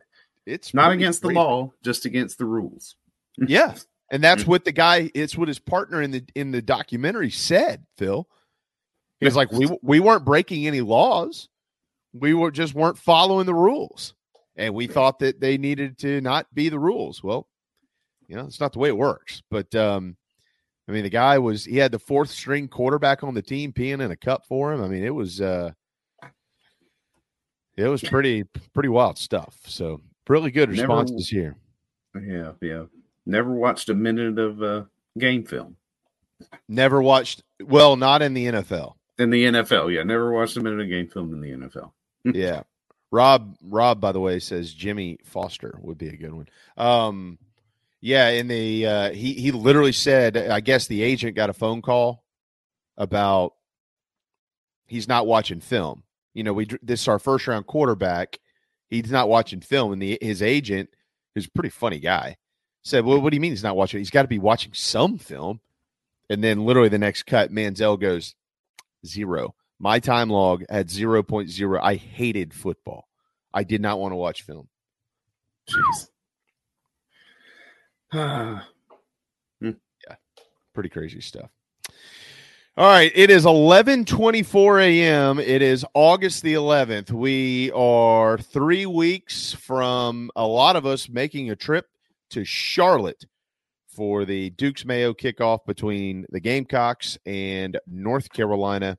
it's 0.46 0.74
not 0.74 0.92
against 0.92 1.22
the 1.22 1.30
law, 1.30 1.72
just 1.84 2.06
against 2.06 2.38
the 2.38 2.46
rules. 2.46 2.96
Yeah. 3.48 3.76
And 4.12 4.22
that's 4.22 4.44
Mm. 4.44 4.48
what 4.48 4.66
the 4.66 4.74
guy, 4.74 5.10
it's 5.16 5.38
what 5.38 5.48
his 5.48 5.58
partner 5.58 6.02
in 6.02 6.12
the 6.12 6.22
in 6.36 6.52
the 6.52 6.62
documentary 6.62 7.30
said, 7.30 7.86
Phil. 7.98 8.28
He 9.22 9.26
was 9.26 9.38
like, 9.38 9.52
we 9.54 9.70
we 9.82 10.02
weren't 10.02 10.26
breaking 10.26 10.68
any 10.68 10.82
laws. 10.82 11.48
We 12.12 12.34
were 12.34 12.52
just 12.52 12.74
weren't 12.74 12.98
following 12.98 13.46
the 13.46 13.54
rules. 13.56 14.14
And 14.58 14.74
we 14.76 14.88
thought 14.88 15.20
that 15.20 15.40
they 15.40 15.58
needed 15.58 15.98
to 16.00 16.20
not 16.20 16.54
be 16.54 16.68
the 16.68 16.78
rules. 16.78 17.24
Well, 17.24 17.48
you 18.28 18.36
know, 18.36 18.46
it's 18.46 18.60
not 18.60 18.74
the 18.74 18.80
way 18.80 18.90
it 18.90 18.98
works. 18.98 19.42
But 19.50 19.74
um, 19.76 20.18
I 20.92 20.94
mean, 20.94 21.04
the 21.04 21.10
guy 21.10 21.40
was 21.40 21.64
he 21.64 21.78
had 21.78 21.94
the 21.94 22.00
fourth 22.00 22.30
string 22.30 22.68
quarterback 22.68 23.24
on 23.24 23.34
the 23.34 23.42
team 23.42 23.72
peeing 23.72 24.02
in 24.02 24.12
a 24.12 24.16
cup 24.18 24.46
for 24.46 24.74
him. 24.74 24.84
I 24.84 24.90
mean, 24.90 25.06
it 25.06 25.16
was 25.16 25.40
uh 25.40 25.72
it 27.78 27.88
was 27.88 28.04
pretty 28.04 28.44
pretty 28.74 28.90
wild 28.90 29.18
stuff. 29.18 29.58
So 29.66 30.02
really 30.28 30.52
good 30.52 30.68
Never- 30.68 30.82
responses 30.82 31.30
here. 31.30 31.56
Yeah, 32.22 32.52
yeah. 32.62 32.84
Never 33.26 33.54
watched 33.54 33.88
a 33.88 33.94
minute 33.94 34.38
of 34.38 34.62
uh, 34.62 34.84
game 35.18 35.46
film 35.46 35.78
Never 36.68 37.02
watched 37.02 37.44
well, 37.64 37.96
not 37.96 38.22
in 38.22 38.34
the 38.34 38.48
NFL. 38.48 38.96
in 39.18 39.30
the 39.30 39.46
NFL. 39.46 39.94
Yeah, 39.96 40.04
never 40.04 40.34
watched 40.34 40.58
a 40.58 40.62
minute 40.62 40.82
of 40.82 40.90
game 40.90 41.08
film 41.08 41.34
in 41.34 41.40
the 41.40 41.52
NFL. 41.52 41.92
yeah. 42.36 42.64
Rob 43.12 43.56
Rob 43.62 44.02
by 44.02 44.12
the 44.12 44.20
way 44.20 44.40
says 44.40 44.74
Jimmy 44.74 45.20
Foster 45.24 45.80
would 45.82 45.98
be 45.98 46.10
a 46.10 46.18
good 46.18 46.34
one. 46.34 46.50
Um 46.76 47.38
yeah, 48.02 48.30
in 48.30 48.48
the 48.48 48.86
uh 48.86 49.12
he 49.12 49.34
he 49.34 49.52
literally 49.52 49.92
said 49.92 50.36
I 50.36 50.60
guess 50.60 50.88
the 50.88 51.04
agent 51.04 51.36
got 51.36 51.50
a 51.50 51.54
phone 51.54 51.82
call 51.82 52.24
about 52.98 53.54
he's 54.88 55.08
not 55.08 55.28
watching 55.28 55.62
film. 55.62 56.04
You 56.34 56.44
know, 56.44 56.54
we 56.54 56.68
this 56.82 57.02
is 57.02 57.08
our 57.08 57.20
first 57.20 57.48
round 57.48 57.68
quarterback. 57.68 58.40
He's 58.90 59.12
not 59.12 59.30
watching 59.30 59.62
film 59.62 59.94
and 59.94 60.02
the 60.02 60.18
his 60.22 60.42
agent 60.42 60.90
who's 61.34 61.46
a 61.46 61.52
pretty 61.52 61.70
funny 61.70 62.00
guy 62.00 62.38
said, 62.84 63.06
"Well, 63.06 63.22
what 63.22 63.30
do 63.30 63.36
you 63.36 63.42
mean 63.42 63.52
he's 63.52 63.64
not 63.64 63.76
watching? 63.76 64.00
He's 64.00 64.10
got 64.10 64.24
to 64.24 64.28
be 64.28 64.40
watching 64.40 64.74
some 64.74 65.18
film." 65.18 65.62
And 66.30 66.44
then 66.44 66.66
literally 66.66 66.90
the 66.90 66.98
next 66.98 67.24
cut 67.24 67.52
Manziel 67.52 68.00
goes 68.00 68.36
zero. 69.06 69.56
My 69.80 70.00
time 70.00 70.30
log 70.30 70.64
had 70.70 70.90
0.0. 70.90 71.80
I 71.82 71.96
hated 71.96 72.54
football. 72.54 73.08
I 73.54 73.64
did 73.64 73.82
not 73.82 74.00
want 74.00 74.12
to 74.12 74.16
watch 74.16 74.44
film. 74.44 74.68
Jeez. 75.68 76.11
Hmm. 79.62 79.70
Yeah, 80.08 80.16
pretty 80.74 80.90
crazy 80.90 81.22
stuff. 81.22 81.50
All 82.78 82.88
right, 82.88 83.12
it 83.14 83.30
is 83.30 83.46
11:24 83.46 84.82
a.m. 84.82 85.40
It 85.40 85.62
is 85.62 85.86
August 85.94 86.42
the 86.42 86.54
11th. 86.56 87.12
We 87.12 87.72
are 87.72 88.38
3 88.38 88.86
weeks 88.88 89.54
from 89.54 90.32
a 90.36 90.46
lot 90.46 90.76
of 90.76 90.86
us 90.86 91.08
making 91.10 91.52
a 91.52 91.56
trip 91.56 91.86
to 92.32 92.44
Charlotte 92.44 93.24
for 93.88 94.26
the 94.26 94.50
Dukes 94.52 94.84
Mayo 94.84 95.14
kickoff 95.14 95.60
between 95.66 96.26
the 96.32 96.40
Gamecocks 96.40 97.18
and 97.26 97.80
North 97.88 98.32
Carolina 98.32 98.98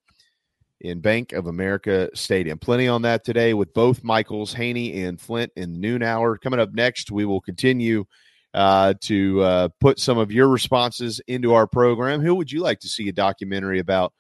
in 0.83 1.01
Bank 1.01 1.33
of 1.33 1.48
America 1.48 2.09
Stadium. 2.14 2.59
Plenty 2.59 2.88
on 2.88 3.03
that 3.03 3.25
today 3.25 3.53
with 3.55 3.72
both 3.75 4.05
Michaels, 4.05 4.53
Haney, 4.53 5.03
and 5.05 5.20
Flint 5.20 5.51
in 5.57 5.72
the 5.72 5.79
noon 5.79 6.03
hour. 6.03 6.38
Coming 6.38 6.61
up 6.61 6.72
next, 6.72 7.11
we 7.11 7.25
will 7.25 7.40
continue 7.40 8.05
uh, 8.54 8.94
to 9.00 9.42
uh, 9.42 9.68
put 9.80 9.98
some 9.98 10.18
of 10.18 10.32
your 10.32 10.48
responses 10.48 11.20
into 11.26 11.54
our 11.54 11.66
program. 11.66 12.20
Who 12.20 12.34
would 12.34 12.52
you 12.52 12.60
like 12.60 12.80
to 12.80 12.88
see 12.88 13.08
a 13.08 13.12
documentary 13.12 13.78
about 13.78 14.12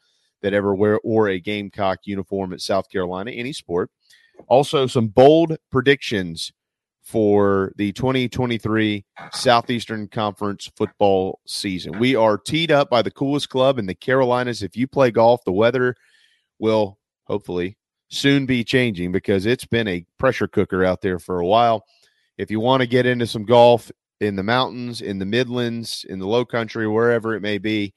that 0.42 0.54
ever 0.54 0.74
wear 0.74 0.98
or 1.04 1.28
a 1.28 1.40
Gamecock 1.40 2.00
uniform 2.04 2.52
at 2.52 2.60
South 2.60 2.88
Carolina, 2.90 3.30
any 3.30 3.52
sport? 3.52 3.90
Also, 4.48 4.86
some 4.86 5.08
bold 5.08 5.56
predictions 5.70 6.52
for 7.02 7.72
the 7.76 7.92
2023 7.92 9.04
Southeastern 9.32 10.08
Conference 10.08 10.70
football 10.76 11.40
season. 11.46 11.98
We 11.98 12.14
are 12.14 12.38
teed 12.38 12.70
up 12.70 12.88
by 12.90 13.02
the 13.02 13.10
coolest 13.10 13.48
club 13.50 13.78
in 13.78 13.86
the 13.86 13.94
Carolinas. 13.94 14.62
If 14.62 14.76
you 14.76 14.86
play 14.86 15.10
golf, 15.10 15.42
the 15.44 15.52
weather 15.52 15.94
will 16.58 16.98
hopefully 17.24 17.76
soon 18.08 18.46
be 18.46 18.62
changing 18.62 19.10
because 19.10 19.46
it's 19.46 19.64
been 19.64 19.88
a 19.88 20.04
pressure 20.18 20.46
cooker 20.46 20.84
out 20.84 21.00
there 21.00 21.18
for 21.18 21.40
a 21.40 21.46
while. 21.46 21.84
If 22.38 22.50
you 22.50 22.60
want 22.60 22.80
to 22.82 22.86
get 22.86 23.06
into 23.06 23.26
some 23.26 23.44
golf 23.44 23.90
in 24.22 24.36
the 24.36 24.42
mountains, 24.42 25.00
in 25.00 25.18
the 25.18 25.26
Midlands, 25.26 26.04
in 26.08 26.18
the 26.18 26.26
low 26.26 26.44
country, 26.44 26.86
wherever 26.86 27.34
it 27.34 27.40
may 27.40 27.58
be, 27.58 27.92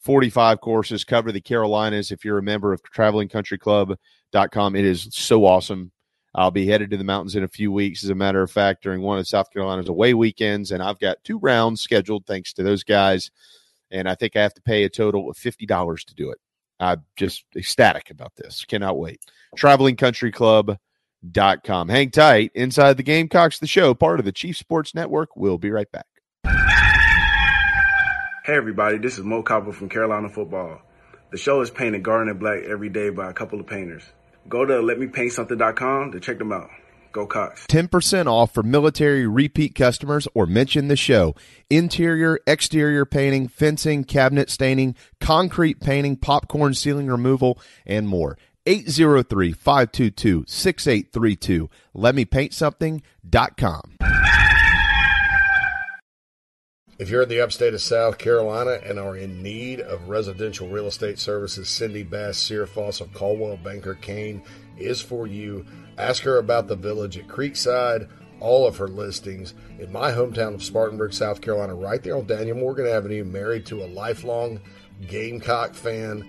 45 0.00 0.60
courses 0.60 1.04
cover 1.04 1.32
the 1.32 1.40
Carolinas. 1.40 2.10
If 2.10 2.24
you're 2.24 2.38
a 2.38 2.42
member 2.42 2.72
of 2.72 2.82
travelingcountryclub.com, 2.82 4.76
it 4.76 4.84
is 4.84 5.08
so 5.10 5.44
awesome. 5.44 5.92
I'll 6.34 6.50
be 6.50 6.66
headed 6.66 6.90
to 6.90 6.96
the 6.96 7.04
mountains 7.04 7.36
in 7.36 7.42
a 7.42 7.48
few 7.48 7.72
weeks, 7.72 8.04
as 8.04 8.10
a 8.10 8.14
matter 8.14 8.42
of 8.42 8.50
fact, 8.50 8.82
during 8.82 9.02
one 9.02 9.18
of 9.18 9.26
South 9.26 9.50
Carolina's 9.50 9.88
away 9.88 10.14
weekends. 10.14 10.70
And 10.72 10.82
I've 10.82 10.98
got 10.98 11.22
two 11.24 11.38
rounds 11.38 11.80
scheduled 11.80 12.26
thanks 12.26 12.52
to 12.54 12.62
those 12.62 12.84
guys. 12.84 13.30
And 13.90 14.08
I 14.08 14.14
think 14.14 14.36
I 14.36 14.42
have 14.42 14.54
to 14.54 14.62
pay 14.62 14.84
a 14.84 14.88
total 14.88 15.30
of 15.30 15.36
$50 15.36 16.04
to 16.04 16.14
do 16.14 16.30
it. 16.30 16.38
I'm 16.78 17.02
just 17.16 17.44
ecstatic 17.56 18.10
about 18.10 18.36
this. 18.36 18.64
Cannot 18.64 18.98
wait. 18.98 19.20
Travelingcountryclub.com. 21.24 21.88
Hang 21.88 22.10
tight. 22.10 22.50
Inside 22.54 22.96
the 22.96 23.02
Gamecocks, 23.02 23.58
the 23.58 23.66
show, 23.66 23.94
part 23.94 24.18
of 24.18 24.24
the 24.24 24.32
Chief 24.32 24.56
Sports 24.56 24.94
Network. 24.94 25.36
We'll 25.36 25.58
be 25.58 25.70
right 25.70 25.90
back. 25.90 26.06
Hey 28.44 28.54
everybody, 28.54 28.96
this 28.96 29.18
is 29.18 29.24
Mo 29.24 29.42
Copper 29.42 29.72
from 29.72 29.90
Carolina 29.90 30.30
Football. 30.30 30.80
The 31.30 31.36
show 31.36 31.60
is 31.60 31.70
painted 31.70 32.02
garden 32.02 32.30
and 32.30 32.40
black 32.40 32.62
every 32.62 32.88
day 32.88 33.10
by 33.10 33.28
a 33.28 33.34
couple 33.34 33.60
of 33.60 33.66
painters. 33.66 34.02
Go 34.48 34.64
to 34.64 34.72
letmepaintsomething.com 34.74 36.12
to 36.12 36.20
check 36.20 36.38
them 36.38 36.52
out. 36.52 36.70
Go 37.12 37.26
Cox. 37.26 37.66
10% 37.66 38.26
off 38.26 38.52
for 38.52 38.62
military 38.62 39.26
repeat 39.26 39.74
customers 39.74 40.28
or 40.34 40.46
mention 40.46 40.88
the 40.88 40.96
show. 40.96 41.34
Interior, 41.68 42.38
exterior 42.46 43.04
painting, 43.04 43.48
fencing, 43.48 44.04
cabinet 44.04 44.50
staining, 44.50 44.94
concrete 45.20 45.80
painting, 45.80 46.16
popcorn 46.16 46.74
ceiling 46.74 47.08
removal, 47.08 47.58
and 47.86 48.08
more. 48.08 48.38
803 48.68 49.52
522 49.52 50.44
6832. 50.46 51.70
LetMePaintSomething.com. 51.96 53.96
If 56.98 57.08
you're 57.08 57.22
in 57.22 57.28
the 57.28 57.40
upstate 57.40 57.74
of 57.74 57.80
South 57.80 58.18
Carolina 58.18 58.80
and 58.84 58.98
are 58.98 59.16
in 59.16 59.42
need 59.42 59.80
of 59.80 60.08
residential 60.08 60.68
real 60.68 60.88
estate 60.88 61.18
services, 61.18 61.68
Cindy 61.68 62.02
Bass 62.02 62.36
Searfoss 62.36 63.00
of 63.00 63.14
Coldwell 63.14 63.56
Banker 63.56 63.94
Kane 63.94 64.42
is 64.76 65.00
for 65.00 65.26
you. 65.26 65.64
Ask 65.96 66.22
her 66.24 66.38
about 66.38 66.66
the 66.66 66.76
village 66.76 67.16
at 67.16 67.28
Creekside, 67.28 68.08
all 68.40 68.66
of 68.66 68.76
her 68.76 68.88
listings 68.88 69.54
in 69.78 69.90
my 69.90 70.10
hometown 70.10 70.54
of 70.54 70.62
Spartanburg, 70.62 71.14
South 71.14 71.40
Carolina, 71.40 71.74
right 71.74 72.02
there 72.02 72.16
on 72.16 72.26
Daniel 72.26 72.58
Morgan 72.58 72.86
Avenue, 72.86 73.24
married 73.24 73.64
to 73.66 73.82
a 73.82 73.86
lifelong 73.86 74.60
Gamecock 75.06 75.74
fan. 75.74 76.28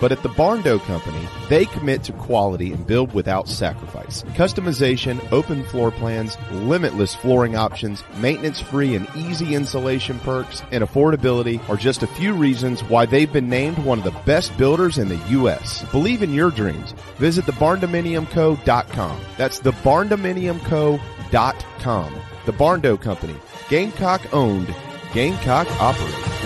But 0.00 0.12
at 0.12 0.22
the 0.22 0.30
Barn 0.30 0.56
Barndo 0.56 0.80
Company, 0.80 1.28
they 1.48 1.66
commit 1.66 2.02
to 2.04 2.12
quality 2.12 2.72
and 2.72 2.86
build 2.86 3.12
without 3.12 3.48
sacrifice. 3.48 4.22
Customization, 4.34 5.20
open 5.32 5.64
floor 5.64 5.90
plans, 5.90 6.36
limitless 6.50 7.14
flooring 7.14 7.56
options, 7.56 8.02
maintenance 8.18 8.60
free 8.60 8.94
and 8.94 9.08
easy 9.14 9.54
insulation 9.54 10.18
perks, 10.20 10.62
and 10.72 10.82
affordability 10.82 11.66
are 11.68 11.76
just 11.76 12.02
a 12.02 12.06
few 12.06 12.32
reasons 12.32 12.82
why 12.84 13.04
they've 13.06 13.32
been 13.32 13.48
named 13.48 13.78
one 13.78 13.98
of 13.98 14.04
the 14.04 14.18
best 14.24 14.56
builders 14.56 14.98
in 14.98 15.08
the 15.08 15.20
U.S. 15.30 15.84
Believe 15.90 16.22
in 16.22 16.32
your 16.32 16.50
dreams. 16.50 16.92
Visit 17.16 17.44
thebarndominiumco.com. 17.44 19.20
That's 19.36 19.60
thebarndominiumco.com. 19.60 22.14
The 22.46 22.52
Barn 22.52 22.80
Barndo 22.80 23.00
Company. 23.00 23.34
Gamecock 23.68 24.32
owned, 24.32 24.72
Gamecock 25.12 25.68
operated. 25.80 26.45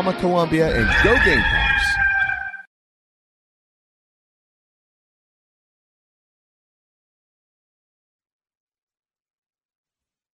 Signarama 0.01 0.19
Columbia 0.19 0.75
and 0.75 1.03
go 1.03 1.15
Gamecocks. 1.23 1.67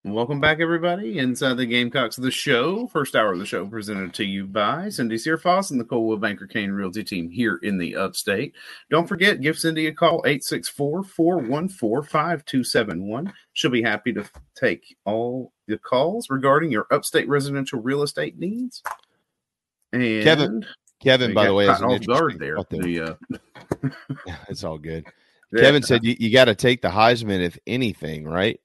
Welcome 0.06 0.40
back, 0.40 0.62
everybody, 0.62 1.18
inside 1.20 1.56
the 1.56 1.66
Gamecocks 1.66 2.16
the 2.16 2.32
show. 2.32 2.88
First 2.88 3.14
hour 3.14 3.34
of 3.34 3.40
the 3.40 3.46
show 3.46 3.68
presented 3.68 4.14
to 4.14 4.24
you 4.24 4.46
by 4.46 4.88
Cindy 4.88 5.18
Searfoss 5.18 5.72
and 5.72 5.80
the 5.80 5.84
Coldwell 5.84 6.18
Banker 6.18 6.48
Kane 6.48 6.72
Realty 6.72 7.04
team 7.04 7.30
here 7.30 7.60
in 7.62 7.78
the 7.78 7.98
upstate. 7.98 8.56
Don't 8.90 9.08
forget, 9.08 9.42
give 9.42 9.60
Cindy 9.60 9.88
a 9.88 9.94
call, 9.94 10.24
864 10.26 11.04
414 11.04 12.10
5271. 12.10 13.34
She'll 13.52 13.70
be 13.70 13.82
happy 13.82 14.14
to 14.14 14.24
take 14.56 14.96
all 15.04 15.52
the 15.68 15.78
calls 15.78 16.30
regarding 16.30 16.72
your 16.72 16.88
upstate 16.90 17.28
residential 17.28 17.82
real 17.82 18.02
estate 18.02 18.40
needs. 18.40 18.82
And 19.94 20.24
Kevin, 20.24 20.66
Kevin, 21.02 21.34
by 21.34 21.46
the 21.46 21.54
way, 21.54 21.68
is 21.68 21.78
caught 21.78 21.92
off 21.92 22.06
guard 22.06 22.40
there. 22.40 22.58
The, 22.70 23.18
uh, 23.82 23.90
it's 24.50 24.64
all 24.64 24.78
good. 24.78 25.06
Yeah. 25.52 25.62
Kevin 25.62 25.84
said 25.84 26.04
you, 26.04 26.16
you 26.20 26.32
got 26.32 26.46
to 26.46 26.56
take 26.56 26.82
the 26.82 26.90
Heisman 26.90 27.42
if 27.42 27.58
anything, 27.66 28.26
right? 28.26 28.60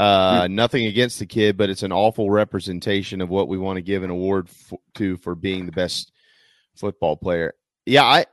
Uh, 0.00 0.48
nothing 0.50 0.86
against 0.86 1.20
the 1.20 1.26
kid, 1.26 1.56
but 1.56 1.70
it's 1.70 1.84
an 1.84 1.92
awful 1.92 2.28
representation 2.28 3.20
of 3.20 3.28
what 3.28 3.46
we 3.48 3.56
want 3.56 3.76
to 3.76 3.82
give 3.82 4.02
an 4.02 4.10
award 4.10 4.48
to 4.94 5.16
for 5.18 5.36
being 5.36 5.66
the 5.66 5.72
best 5.72 6.10
football 6.74 7.16
player. 7.16 7.54
Yeah, 7.86 8.02
I, 8.02 8.26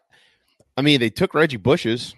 I 0.75 0.81
mean, 0.81 0.99
they 0.99 1.11
took 1.11 1.35
Reggie 1.35 1.57
Bush's, 1.57 2.15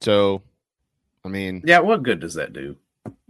so, 0.00 0.42
I 1.24 1.28
mean, 1.28 1.62
yeah, 1.64 1.78
what 1.78 2.02
good 2.02 2.18
does 2.18 2.34
that 2.34 2.52
do? 2.52 2.76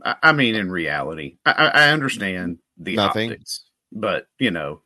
I, 0.05 0.17
I 0.23 0.33
mean, 0.33 0.55
in 0.55 0.71
reality, 0.71 1.39
I, 1.47 1.71
I 1.75 1.91
understand 1.91 2.59
the 2.77 2.97
Nothing. 2.97 3.31
optics, 3.33 3.65
but 3.93 4.27
you 4.39 4.51
know, 4.51 4.83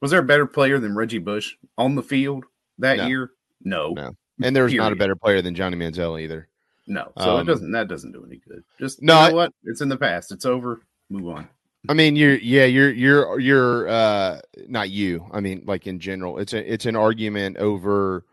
was 0.00 0.10
there 0.10 0.20
a 0.20 0.24
better 0.24 0.46
player 0.46 0.78
than 0.78 0.94
Reggie 0.96 1.18
Bush 1.18 1.54
on 1.76 1.94
the 1.94 2.02
field 2.02 2.44
that 2.78 2.96
No. 2.98 3.06
year? 3.06 3.30
No, 3.62 3.92
No. 3.92 4.16
and 4.42 4.54
there's 4.54 4.72
not 4.74 4.92
a 4.92 4.96
better 4.96 5.16
player 5.16 5.42
than 5.42 5.54
Johnny 5.54 5.76
Manziel 5.76 6.20
either. 6.20 6.48
no. 6.86 7.12
So 7.18 7.36
it 7.36 7.40
Um, 7.40 7.46
doesn't. 7.46 7.72
That 7.72 7.88
doesn't 7.88 8.12
do 8.12 8.24
any 8.24 8.36
good. 8.48 8.64
Just 8.78 9.02
No. 9.02 9.24
You 9.24 9.28
know 9.30 9.34
what? 9.36 9.52
It's 9.64 9.80
in 9.80 9.88
the 9.88 9.96
past. 9.96 10.32
It's 10.32 10.46
over. 10.46 10.80
Move 11.10 11.28
on. 11.28 11.48
I 11.88 11.94
mean, 11.94 12.16
you're 12.16 12.36
yeah, 12.36 12.64
you're 12.64 12.90
you're 12.90 13.38
you're 13.38 13.88
uh 13.88 14.40
not 14.68 14.90
you. 14.90 15.26
I 15.32 15.40
mean, 15.40 15.62
like 15.66 15.86
in 15.86 16.00
general, 16.00 16.38
it's 16.38 16.52
a 16.52 16.72
it's 16.72 16.86
an 16.86 16.96
argument 16.96 17.56
over 17.58 18.24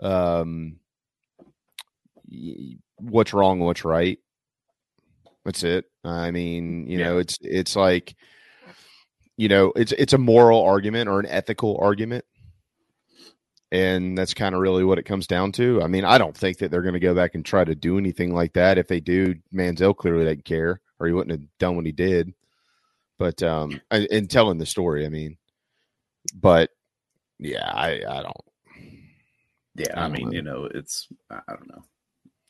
um 0.00 0.76
what's 2.96 3.32
wrong, 3.32 3.60
what's 3.60 3.84
right. 3.84 4.18
That's 5.48 5.62
it. 5.62 5.86
I 6.04 6.30
mean, 6.30 6.86
you 6.88 6.98
know, 6.98 7.16
it's 7.16 7.38
it's 7.40 7.74
like 7.74 8.14
you 9.38 9.48
know, 9.48 9.72
it's 9.74 9.92
it's 9.92 10.12
a 10.12 10.18
moral 10.18 10.62
argument 10.62 11.08
or 11.08 11.20
an 11.20 11.26
ethical 11.26 11.78
argument. 11.80 12.26
And 13.72 14.16
that's 14.16 14.34
kind 14.34 14.54
of 14.54 14.60
really 14.60 14.84
what 14.84 14.98
it 14.98 15.04
comes 15.04 15.26
down 15.26 15.52
to. 15.52 15.82
I 15.82 15.86
mean, 15.86 16.04
I 16.04 16.18
don't 16.18 16.36
think 16.36 16.58
that 16.58 16.70
they're 16.70 16.82
going 16.82 16.94
to 16.94 17.00
go 17.00 17.14
back 17.14 17.34
and 17.34 17.44
try 17.44 17.64
to 17.64 17.74
do 17.74 17.96
anything 17.96 18.34
like 18.34 18.52
that. 18.54 18.76
If 18.76 18.88
they 18.88 19.00
do, 19.00 19.36
Manziel 19.54 19.96
clearly 19.96 20.24
doesn't 20.24 20.44
care, 20.44 20.82
or 20.98 21.06
he 21.06 21.12
wouldn't 21.14 21.38
have 21.38 21.48
done 21.58 21.76
what 21.76 21.86
he 21.86 21.92
did 21.92 22.34
but 23.18 23.42
um 23.42 23.80
and, 23.90 24.30
telling 24.30 24.58
the 24.58 24.64
story 24.64 25.04
i 25.04 25.08
mean 25.08 25.36
but 26.32 26.70
yeah 27.40 27.68
i 27.74 28.00
i 28.08 28.22
don't 28.22 28.36
Yeah, 29.78 30.02
I 30.02 30.08
mean, 30.08 30.32
you 30.32 30.42
know, 30.42 30.68
it's 30.74 31.06
I 31.30 31.40
don't 31.48 31.68
know. 31.68 31.84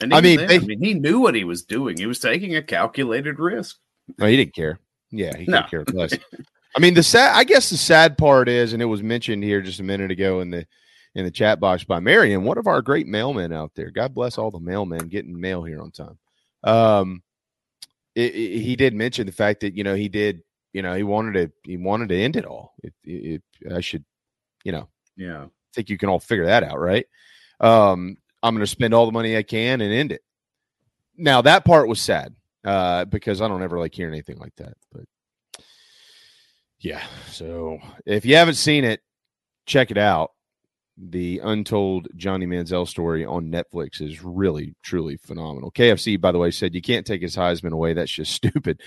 And 0.00 0.14
I 0.14 0.20
mean, 0.20 0.38
they- 0.46 0.56
I 0.56 0.58
mean, 0.60 0.82
he 0.82 0.94
knew 0.94 1.18
what 1.20 1.34
he 1.34 1.44
was 1.44 1.64
doing. 1.64 1.96
He 1.96 2.06
was 2.06 2.20
taking 2.20 2.54
a 2.56 2.62
calculated 2.62 3.38
risk. 3.38 3.76
no, 4.18 4.26
he 4.26 4.36
didn't 4.36 4.54
care 4.54 4.78
yeah 5.10 5.34
he 5.36 5.46
No. 5.46 5.62
couldn't 5.62 5.86
care 5.86 5.94
less 5.94 6.18
i 6.76 6.80
mean 6.80 6.92
the 6.92 7.02
sad 7.02 7.34
i 7.34 7.42
guess 7.42 7.70
the 7.70 7.78
sad 7.78 8.18
part 8.18 8.46
is 8.46 8.74
and 8.74 8.82
it 8.82 8.84
was 8.84 9.02
mentioned 9.02 9.42
here 9.42 9.62
just 9.62 9.80
a 9.80 9.82
minute 9.82 10.10
ago 10.10 10.40
in 10.40 10.50
the 10.50 10.66
in 11.14 11.24
the 11.24 11.30
chat 11.30 11.58
box 11.58 11.82
by 11.82 11.98
marion 11.98 12.44
one 12.44 12.58
of 12.58 12.66
our 12.66 12.82
great 12.82 13.06
mailmen 13.06 13.54
out 13.54 13.70
there 13.74 13.90
god 13.90 14.12
bless 14.12 14.36
all 14.36 14.50
the 14.50 14.58
mailmen 14.58 15.08
getting 15.08 15.38
mail 15.40 15.64
here 15.64 15.80
on 15.80 15.90
time 15.90 16.18
um 16.64 17.22
it, 18.14 18.34
it- 18.34 18.60
he 18.60 18.76
did 18.76 18.92
mention 18.92 19.24
the 19.24 19.32
fact 19.32 19.60
that 19.60 19.74
you 19.74 19.82
know 19.82 19.94
he 19.94 20.10
did 20.10 20.42
you 20.74 20.82
know 20.82 20.92
he 20.94 21.02
wanted 21.04 21.32
to 21.32 21.50
he 21.70 21.78
wanted 21.78 22.10
to 22.10 22.16
end 22.20 22.36
it 22.36 22.44
all 22.44 22.74
it, 22.82 22.92
it, 23.04 23.42
i 23.74 23.80
should 23.80 24.04
you 24.62 24.72
know 24.72 24.90
Yeah. 25.16 25.46
think 25.74 25.88
you 25.88 25.96
can 25.96 26.10
all 26.10 26.20
figure 26.20 26.44
that 26.46 26.64
out, 26.64 26.78
right? 26.78 27.06
Um, 27.60 28.18
I'm 28.42 28.54
going 28.54 28.64
to 28.64 28.66
spend 28.66 28.94
all 28.94 29.06
the 29.06 29.12
money 29.12 29.36
I 29.36 29.42
can 29.42 29.80
and 29.80 29.92
end 29.92 30.12
it. 30.12 30.22
Now 31.16 31.42
that 31.42 31.64
part 31.64 31.88
was 31.88 32.00
sad 32.00 32.34
uh, 32.64 33.04
because 33.04 33.40
I 33.40 33.48
don't 33.48 33.62
ever 33.62 33.78
like 33.78 33.94
hearing 33.94 34.14
anything 34.14 34.38
like 34.38 34.54
that. 34.56 34.74
But 34.92 35.04
yeah, 36.78 37.02
so 37.28 37.78
if 38.06 38.24
you 38.24 38.36
haven't 38.36 38.54
seen 38.54 38.84
it, 38.84 39.00
check 39.66 39.90
it 39.90 39.98
out. 39.98 40.30
The 40.96 41.40
Untold 41.44 42.08
Johnny 42.16 42.46
Manziel 42.46 42.86
story 42.86 43.24
on 43.24 43.52
Netflix 43.52 44.00
is 44.00 44.22
really, 44.24 44.74
truly 44.82 45.16
phenomenal. 45.16 45.70
KFC, 45.70 46.20
by 46.20 46.32
the 46.32 46.38
way, 46.38 46.50
said 46.50 46.74
you 46.74 46.82
can't 46.82 47.06
take 47.06 47.22
his 47.22 47.36
Heisman 47.36 47.72
away. 47.72 47.92
That's 47.92 48.10
just 48.10 48.32
stupid. 48.34 48.80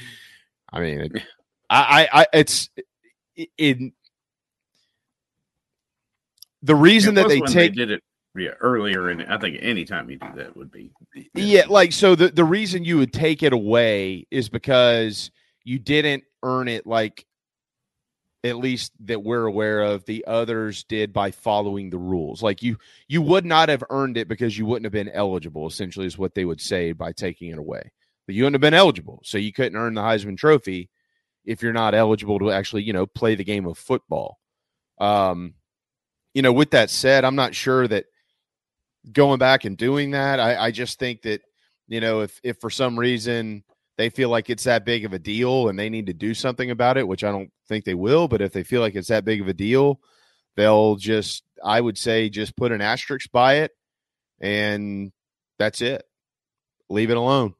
I 0.71 0.79
mean, 0.79 0.99
it, 1.01 1.11
I, 1.69 2.07
I, 2.11 2.21
I, 2.21 2.25
it's 2.33 2.69
in 3.57 3.93
the 6.61 6.75
reason 6.75 7.17
It 7.17 7.21
that 7.21 7.29
they 7.29 7.41
take 7.41 7.73
did 7.75 7.91
it 7.91 8.03
Yeah, 8.35 8.51
earlier, 8.61 9.09
and 9.09 9.23
I 9.23 9.37
think 9.37 9.57
any 9.59 9.83
time 9.83 10.09
you 10.09 10.17
do 10.17 10.27
that 10.35 10.55
would 10.55 10.71
be. 10.71 10.91
Yeah, 11.33 11.65
like 11.67 11.91
so 11.91 12.15
the 12.15 12.29
the 12.29 12.45
reason 12.45 12.85
you 12.85 12.97
would 12.97 13.11
take 13.11 13.43
it 13.43 13.51
away 13.51 14.25
is 14.31 14.47
because 14.47 15.31
you 15.65 15.79
didn't 15.79 16.23
earn 16.41 16.69
it 16.69 16.87
like 16.87 17.25
at 18.43 18.57
least 18.57 18.93
that 19.01 19.21
we're 19.21 19.45
aware 19.45 19.81
of 19.81 20.05
the 20.05 20.23
others 20.25 20.83
did 20.85 21.11
by 21.11 21.31
following 21.31 21.89
the 21.89 21.97
rules. 21.97 22.41
Like 22.41 22.63
you 22.63 22.77
you 23.09 23.21
would 23.21 23.45
not 23.45 23.67
have 23.67 23.83
earned 23.89 24.17
it 24.17 24.29
because 24.29 24.57
you 24.57 24.65
wouldn't 24.65 24.85
have 24.85 24.93
been 24.93 25.09
eligible 25.09 25.67
essentially 25.67 26.05
is 26.05 26.17
what 26.17 26.33
they 26.33 26.45
would 26.45 26.61
say 26.61 26.93
by 26.93 27.11
taking 27.11 27.51
it 27.51 27.57
away. 27.57 27.91
But 28.25 28.35
you 28.35 28.43
wouldn't 28.43 28.55
have 28.55 28.61
been 28.61 28.73
eligible 28.73 29.21
so 29.25 29.37
you 29.37 29.51
couldn't 29.51 29.77
earn 29.77 29.93
the 29.93 30.01
heisman 30.01 30.37
trophy 30.37 30.89
if 31.43 31.61
you're 31.61 31.73
not 31.73 31.93
eligible 31.93 32.39
to 32.39 32.51
actually 32.51 32.83
you 32.83 32.93
know 32.93 33.05
play 33.05 33.35
the 33.35 33.43
game 33.43 33.67
of 33.67 33.77
football. 33.77 34.39
Um 34.99 35.55
you 36.33 36.41
know 36.41 36.53
with 36.53 36.71
that 36.71 36.89
said 36.89 37.25
i'm 37.25 37.35
not 37.35 37.53
sure 37.55 37.87
that 37.87 38.05
going 39.11 39.39
back 39.39 39.65
and 39.65 39.77
doing 39.77 40.11
that 40.11 40.39
i 40.39 40.65
i 40.65 40.71
just 40.71 40.99
think 40.99 41.21
that 41.23 41.41
you 41.87 41.99
know 41.99 42.21
if 42.21 42.39
if 42.43 42.57
for 42.59 42.69
some 42.69 42.97
reason 42.97 43.63
they 44.01 44.09
feel 44.09 44.29
like 44.29 44.49
it's 44.49 44.63
that 44.63 44.83
big 44.83 45.05
of 45.05 45.13
a 45.13 45.19
deal 45.19 45.69
and 45.69 45.77
they 45.77 45.87
need 45.87 46.07
to 46.07 46.13
do 46.13 46.33
something 46.33 46.71
about 46.71 46.97
it, 46.97 47.07
which 47.07 47.23
I 47.23 47.31
don't 47.31 47.51
think 47.67 47.85
they 47.85 47.93
will. 47.93 48.27
But 48.27 48.41
if 48.41 48.51
they 48.51 48.63
feel 48.63 48.81
like 48.81 48.95
it's 48.95 49.09
that 49.09 49.25
big 49.25 49.41
of 49.41 49.47
a 49.47 49.53
deal, 49.53 49.99
they'll 50.55 50.95
just, 50.95 51.43
I 51.63 51.79
would 51.79 51.99
say, 51.99 52.27
just 52.27 52.55
put 52.55 52.71
an 52.71 52.81
asterisk 52.81 53.31
by 53.31 53.57
it 53.57 53.71
and 54.39 55.11
that's 55.59 55.81
it. 55.81 56.03
Leave 56.89 57.11
it 57.11 57.17
alone. 57.17 57.53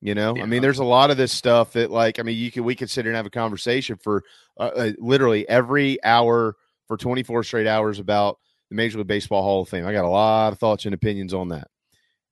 You 0.00 0.14
know, 0.14 0.36
yeah. 0.36 0.42
I 0.42 0.46
mean, 0.46 0.62
there's 0.62 0.80
a 0.80 0.84
lot 0.84 1.10
of 1.10 1.16
this 1.16 1.32
stuff 1.32 1.74
that, 1.74 1.90
like, 1.90 2.18
I 2.18 2.22
mean, 2.22 2.36
you 2.36 2.50
can 2.50 2.64
we 2.64 2.74
could 2.74 2.90
sit 2.90 3.04
here 3.04 3.12
and 3.12 3.16
have 3.16 3.26
a 3.26 3.30
conversation 3.30 3.96
for 3.96 4.24
uh, 4.58 4.70
uh, 4.74 4.92
literally 4.98 5.48
every 5.48 6.02
hour 6.02 6.56
for 6.88 6.96
24 6.96 7.44
straight 7.44 7.68
hours 7.68 8.00
about 8.00 8.38
the 8.72 8.76
Major 8.76 8.98
League 8.98 9.06
Baseball 9.06 9.42
Hall 9.42 9.62
of 9.62 9.68
Fame. 9.68 9.86
I 9.86 9.92
got 9.92 10.04
a 10.04 10.08
lot 10.08 10.52
of 10.52 10.58
thoughts 10.58 10.84
and 10.86 10.94
opinions 10.94 11.34
on 11.34 11.50
that, 11.50 11.68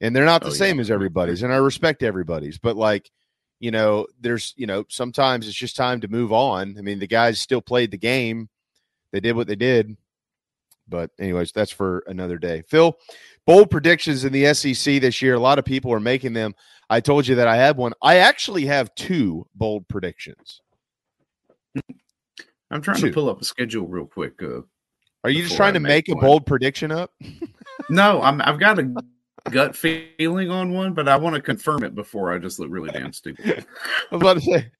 and 0.00 0.16
they're 0.16 0.24
not 0.24 0.42
the 0.42 0.48
oh, 0.48 0.52
same 0.52 0.76
yeah. 0.76 0.82
as 0.82 0.90
everybody's, 0.90 1.42
and 1.42 1.52
I 1.52 1.56
respect 1.56 2.02
everybody's, 2.02 2.58
but 2.58 2.76
like, 2.76 3.10
you 3.60 3.70
know, 3.70 4.06
there's, 4.18 4.54
you 4.56 4.66
know, 4.66 4.84
sometimes 4.88 5.46
it's 5.46 5.56
just 5.56 5.76
time 5.76 6.00
to 6.00 6.08
move 6.08 6.32
on. 6.32 6.76
I 6.78 6.80
mean, 6.80 6.98
the 6.98 7.06
guys 7.06 7.38
still 7.38 7.60
played 7.60 7.90
the 7.90 7.98
game. 7.98 8.48
They 9.12 9.20
did 9.20 9.36
what 9.36 9.46
they 9.46 9.56
did. 9.56 9.96
But, 10.88 11.10
anyways, 11.20 11.52
that's 11.52 11.70
for 11.70 12.02
another 12.06 12.38
day. 12.38 12.62
Phil, 12.68 12.96
bold 13.46 13.70
predictions 13.70 14.24
in 14.24 14.32
the 14.32 14.52
SEC 14.54 15.00
this 15.00 15.20
year. 15.20 15.34
A 15.34 15.40
lot 15.40 15.58
of 15.58 15.64
people 15.66 15.92
are 15.92 16.00
making 16.00 16.32
them. 16.32 16.54
I 16.88 17.00
told 17.00 17.28
you 17.28 17.36
that 17.36 17.46
I 17.46 17.56
have 17.56 17.76
one. 17.76 17.92
I 18.02 18.16
actually 18.16 18.64
have 18.64 18.92
two 18.94 19.46
bold 19.54 19.86
predictions. 19.88 20.62
I'm 22.70 22.80
trying 22.80 23.00
two. 23.00 23.08
to 23.08 23.12
pull 23.12 23.28
up 23.28 23.42
a 23.42 23.44
schedule 23.44 23.86
real 23.86 24.06
quick. 24.06 24.42
Uh, 24.42 24.62
are 25.24 25.30
you 25.30 25.42
just 25.42 25.56
trying 25.56 25.70
I 25.70 25.74
to 25.74 25.80
make, 25.80 26.08
make 26.08 26.16
a 26.16 26.20
bold 26.20 26.46
prediction 26.46 26.90
up? 26.90 27.12
no, 27.90 28.22
I'm, 28.22 28.40
I've 28.40 28.58
got 28.58 28.78
a 28.78 28.94
gut 29.50 29.76
feeling 29.76 30.50
on 30.50 30.72
one, 30.72 30.94
but 30.94 31.08
I 31.08 31.16
want 31.16 31.36
to 31.36 31.42
confirm 31.42 31.84
it 31.84 31.94
before 31.94 32.32
I 32.32 32.38
just 32.38 32.58
look 32.58 32.68
really 32.70 32.90
damn 32.90 33.12
stupid. 33.12 33.66
I 34.10 34.14
was 34.14 34.22
about 34.22 34.34
to 34.34 34.40
say. 34.40 34.70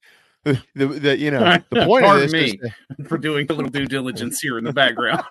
The, 0.43 0.59
the, 0.73 0.87
the 0.87 1.17
you 1.19 1.29
know 1.29 1.39
the 1.69 1.85
point 1.85 2.03
Pardon 2.03 2.25
of 2.25 2.31
me 2.31 2.59
is, 2.63 3.07
for 3.07 3.19
doing 3.19 3.45
a 3.51 3.53
little 3.53 3.69
due 3.69 3.85
diligence 3.85 4.39
here 4.39 4.57
in 4.57 4.63
the 4.63 4.73
background. 4.73 5.23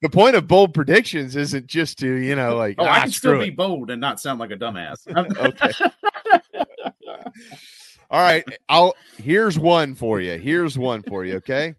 the 0.00 0.08
point 0.08 0.36
of 0.36 0.46
bold 0.46 0.74
predictions 0.74 1.34
isn't 1.34 1.66
just 1.66 1.98
to 1.98 2.06
you 2.06 2.36
know 2.36 2.54
like 2.54 2.76
oh 2.78 2.84
ah, 2.84 2.92
I 2.92 3.00
can 3.00 3.10
still 3.10 3.40
it. 3.40 3.46
be 3.46 3.50
bold 3.50 3.90
and 3.90 4.00
not 4.00 4.20
sound 4.20 4.38
like 4.38 4.52
a 4.52 4.56
dumbass. 4.56 5.08
okay. 5.36 5.72
All 8.12 8.22
right, 8.22 8.44
I'll 8.68 8.94
here's 9.16 9.58
one 9.58 9.96
for 9.96 10.20
you. 10.20 10.38
Here's 10.38 10.78
one 10.78 11.02
for 11.02 11.24
you. 11.24 11.38
Okay. 11.38 11.74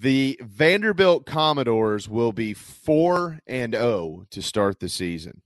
The 0.00 0.40
Vanderbilt 0.40 1.26
Commodores 1.26 2.08
will 2.08 2.32
be 2.32 2.54
4 2.54 3.40
and 3.46 3.74
0 3.74 4.24
to 4.30 4.40
start 4.40 4.80
the 4.80 4.88
season. 4.88 5.42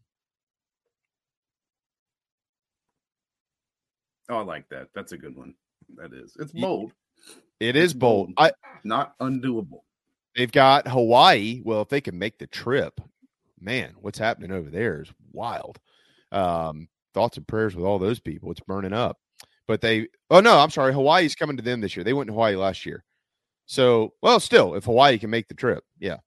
Oh, 4.28 4.36
I 4.36 4.42
like 4.42 4.68
that. 4.68 4.90
That's 4.94 5.10
a 5.10 5.18
good 5.18 5.36
one. 5.36 5.54
That 5.96 6.12
is. 6.12 6.36
It's 6.38 6.52
bold. 6.52 6.92
It 7.58 7.74
is 7.74 7.94
bold. 7.94 8.32
I 8.36 8.52
not 8.84 9.18
undoable. 9.18 9.80
They've 10.36 10.52
got 10.52 10.86
Hawaii. 10.86 11.60
Well, 11.64 11.82
if 11.82 11.88
they 11.88 12.00
can 12.00 12.16
make 12.16 12.38
the 12.38 12.46
trip, 12.46 13.00
man, 13.58 13.94
what's 14.00 14.18
happening 14.18 14.52
over 14.52 14.70
there 14.70 15.02
is 15.02 15.12
wild. 15.32 15.80
Um, 16.30 16.86
thoughts 17.12 17.38
and 17.38 17.48
prayers 17.48 17.74
with 17.74 17.84
all 17.84 17.98
those 17.98 18.20
people. 18.20 18.52
It's 18.52 18.60
burning 18.60 18.92
up. 18.92 19.18
But 19.66 19.80
they 19.80 20.06
oh 20.30 20.38
no, 20.38 20.60
I'm 20.60 20.70
sorry. 20.70 20.94
Hawaii's 20.94 21.34
coming 21.34 21.56
to 21.56 21.62
them 21.62 21.80
this 21.80 21.96
year. 21.96 22.04
They 22.04 22.12
went 22.12 22.28
to 22.28 22.34
Hawaii 22.34 22.54
last 22.54 22.86
year. 22.86 23.02
So, 23.66 24.12
well, 24.22 24.40
still, 24.40 24.74
if 24.74 24.84
Hawaii 24.84 25.18
can 25.18 25.30
make 25.30 25.48
the 25.48 25.54
trip, 25.54 25.84
yeah. 25.98 26.18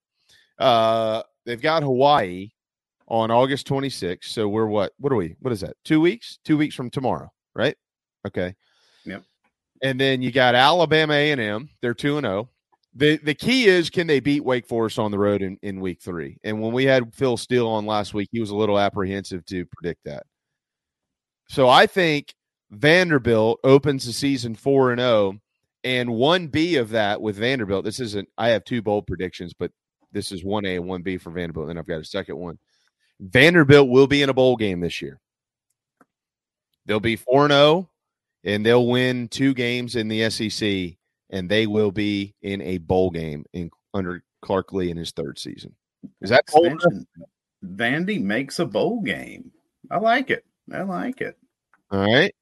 Uh, 0.57 1.21
they've 1.45 1.61
got 1.61 1.83
Hawaii 1.83 2.49
on 3.07 3.31
August 3.31 3.67
26th. 3.67 4.25
So 4.25 4.47
we're 4.47 4.67
what? 4.67 4.93
What 4.99 5.13
are 5.13 5.17
we? 5.17 5.35
What 5.39 5.53
is 5.53 5.61
that? 5.61 5.75
Two 5.83 6.01
weeks? 6.01 6.39
Two 6.43 6.57
weeks 6.57 6.75
from 6.75 6.89
tomorrow, 6.89 7.31
right? 7.55 7.75
Okay. 8.25 8.55
Yep. 9.05 9.23
And 9.83 9.99
then 9.99 10.21
you 10.21 10.31
got 10.31 10.55
Alabama 10.55 11.13
A 11.13 11.31
and 11.31 11.41
M. 11.41 11.69
They're 11.81 11.93
two 11.93 12.17
and 12.17 12.25
zero. 12.25 12.39
Oh. 12.39 12.49
The 12.95 13.17
the 13.17 13.35
key 13.35 13.67
is 13.67 13.91
can 13.91 14.07
they 14.07 14.19
beat 14.19 14.43
Wake 14.43 14.65
Forest 14.65 14.97
on 14.97 15.11
the 15.11 15.19
road 15.19 15.43
in, 15.43 15.57
in 15.61 15.79
week 15.79 16.01
three? 16.01 16.37
And 16.43 16.59
when 16.61 16.73
we 16.73 16.85
had 16.85 17.13
Phil 17.13 17.37
Steele 17.37 17.67
on 17.67 17.85
last 17.85 18.13
week, 18.13 18.29
he 18.31 18.39
was 18.39 18.49
a 18.49 18.55
little 18.55 18.79
apprehensive 18.79 19.45
to 19.45 19.65
predict 19.65 20.03
that. 20.05 20.23
So 21.47 21.69
I 21.69 21.85
think 21.85 22.33
Vanderbilt 22.71 23.59
opens 23.63 24.05
the 24.05 24.13
season 24.13 24.55
four 24.55 24.91
and 24.91 24.99
zero 24.99 25.09
oh 25.09 25.39
and 25.83 26.09
1B 26.09 26.79
of 26.79 26.89
that 26.89 27.21
with 27.21 27.37
Vanderbilt, 27.37 27.85
this 27.85 27.99
isn't, 27.99 28.29
I 28.37 28.49
have 28.49 28.63
two 28.63 28.81
bold 28.81 29.07
predictions, 29.07 29.53
but 29.53 29.71
this 30.11 30.31
is 30.31 30.43
1A 30.43 30.77
and 30.77 30.85
1B 30.85 31.21
for 31.21 31.31
Vanderbilt. 31.31 31.69
And 31.69 31.77
I've 31.77 31.87
got 31.87 32.01
a 32.01 32.05
second 32.05 32.37
one. 32.37 32.57
Vanderbilt 33.19 33.89
will 33.89 34.07
be 34.07 34.21
in 34.21 34.29
a 34.29 34.33
bowl 34.33 34.55
game 34.55 34.79
this 34.79 35.01
year. 35.01 35.19
They'll 36.85 36.99
be 36.99 37.15
4 37.15 37.49
0 37.49 37.89
and 38.43 38.65
they'll 38.65 38.87
win 38.87 39.27
two 39.27 39.53
games 39.53 39.95
in 39.95 40.07
the 40.07 40.29
SEC 40.29 40.97
and 41.29 41.49
they 41.49 41.67
will 41.67 41.91
be 41.91 42.35
in 42.41 42.61
a 42.61 42.77
bowl 42.77 43.09
game 43.09 43.45
in, 43.53 43.69
under 43.93 44.23
Clark 44.41 44.71
Lea 44.71 44.89
in 44.89 44.97
his 44.97 45.11
third 45.11 45.37
season. 45.37 45.75
Is 46.21 46.29
that 46.29 46.45
Vandy 47.65 48.21
makes 48.21 48.59
a 48.59 48.65
bowl 48.65 49.01
game. 49.01 49.51
I 49.89 49.97
like 49.97 50.29
it. 50.29 50.45
I 50.71 50.83
like 50.83 51.21
it. 51.21 51.37
All 51.91 51.99
right. 51.99 52.33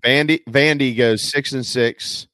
Vandy 0.00 0.42
Vandy 0.48 0.96
goes 0.96 1.22
six 1.22 1.52
and 1.52 1.66
six 1.66 2.26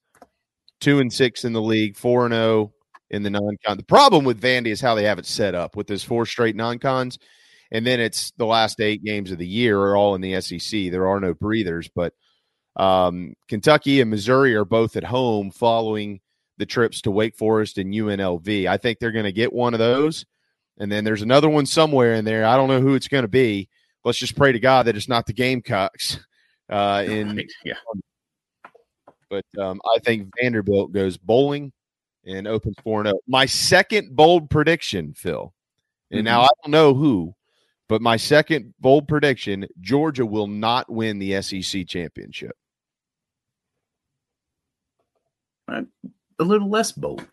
two 0.81 1.01
and 1.01 1.13
six 1.13 1.45
in 1.45 1.53
the 1.53 1.63
league, 1.63 1.97
four 1.97 2.25
and 2.25 2.35
zero 2.35 2.45
oh 2.45 2.73
in 3.11 3.23
the 3.23 3.31
non-con. 3.31 3.77
The 3.77 3.85
problem 3.85 4.25
with 4.25 4.41
Vandy 4.41 4.69
is 4.69 4.81
how 4.81 4.95
they 4.95 5.05
have 5.05 5.19
it 5.19 5.27
set 5.27 5.55
up 5.55 5.77
with 5.77 5.87
those 5.87 6.05
four 6.05 6.27
straight 6.27 6.57
non-cons, 6.57 7.19
and 7.71 7.87
then 7.87 8.01
it's 8.01 8.33
the 8.33 8.47
last 8.47 8.81
eight 8.81 9.03
games 9.03 9.31
of 9.31 9.39
the 9.39 9.47
year 9.47 9.79
are 9.79 9.97
all 9.97 10.15
in 10.15 10.21
the 10.21 10.41
SEC. 10.41 10.91
There 10.91 11.09
are 11.09 11.21
no 11.21 11.35
breathers, 11.35 11.89
but 11.95 12.13
um, 12.77 13.35
Kentucky 13.49 14.01
and 14.01 14.11
Missouri 14.11 14.55
are 14.55 14.65
both 14.65 14.97
at 14.97 15.05
home 15.05 15.51
following 15.51 16.21
the 16.59 16.67
trips 16.67 17.01
to 17.03 17.11
Wake 17.11 17.37
Forest 17.37 17.79
and 17.79 17.93
UNLV. 17.93 18.67
I 18.67 18.77
think 18.77 18.99
they're 18.99 19.13
going 19.13 19.25
to 19.25 19.33
get 19.33 19.53
one 19.53 19.75
of 19.75 19.79
those, 19.79 20.27
and 20.79 20.91
then 20.91 21.05
there's 21.05 21.23
another 21.23 21.49
one 21.49 21.67
somewhere 21.67 22.15
in 22.15 22.25
there. 22.25 22.45
I 22.45 22.57
don't 22.57 22.69
know 22.69 22.81
who 22.81 22.95
it's 22.95 23.09
going 23.09 23.23
to 23.23 23.29
be. 23.29 23.69
Let's 24.05 24.19
just 24.19 24.37
pray 24.37 24.53
to 24.53 24.61
God 24.61 24.87
that 24.87 24.97
it's 24.97 25.09
not 25.09 25.27
the 25.27 25.33
Gamecocks 25.33 26.19
uh, 26.69 27.05
in 27.07 27.37
right. 27.37 27.53
yeah. 27.65 27.75
But 29.31 29.45
um, 29.59 29.81
I 29.85 29.99
think 30.01 30.31
Vanderbilt 30.41 30.93
goes 30.93 31.17
bowling 31.17 31.73
and 32.25 32.47
opens 32.47 32.77
4 32.83 33.05
0. 33.05 33.19
My 33.27 33.47
second 33.47 34.15
bold 34.15 34.51
prediction, 34.51 35.15
Phil, 35.15 35.53
and 36.11 36.19
mm-hmm. 36.19 36.25
now 36.25 36.43
I 36.43 36.49
don't 36.63 36.73
know 36.73 36.95
who, 36.95 37.35
but 37.89 38.03
my 38.03 38.17
second 38.17 38.75
bold 38.81 39.09
prediction 39.09 39.67
Georgia 39.81 40.27
will 40.27 40.47
not 40.47 40.91
win 40.91 41.19
the 41.19 41.41
SEC 41.43 41.87
championship. 41.87 42.57
A 45.69 45.85
little 46.45 46.71
less 46.71 46.93
bold. 46.93 47.27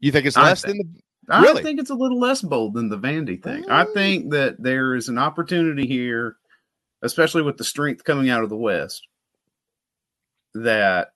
You 0.00 0.12
think 0.12 0.26
it's 0.26 0.36
less 0.36 0.62
think, 0.62 0.76
than 0.76 0.92
the. 1.28 1.40
Really? 1.40 1.60
I 1.60 1.62
think 1.62 1.80
it's 1.80 1.90
a 1.90 1.94
little 1.94 2.18
less 2.18 2.40
bold 2.40 2.74
than 2.74 2.88
the 2.88 2.98
Vandy 2.98 3.42
thing. 3.42 3.68
I 3.68 3.84
think 3.84 4.30
that 4.30 4.62
there 4.62 4.94
is 4.94 5.08
an 5.08 5.18
opportunity 5.18 5.86
here, 5.86 6.36
especially 7.02 7.42
with 7.42 7.58
the 7.58 7.64
strength 7.64 8.04
coming 8.04 8.30
out 8.30 8.42
of 8.42 8.48
the 8.48 8.56
West, 8.56 9.06
that 10.54 11.08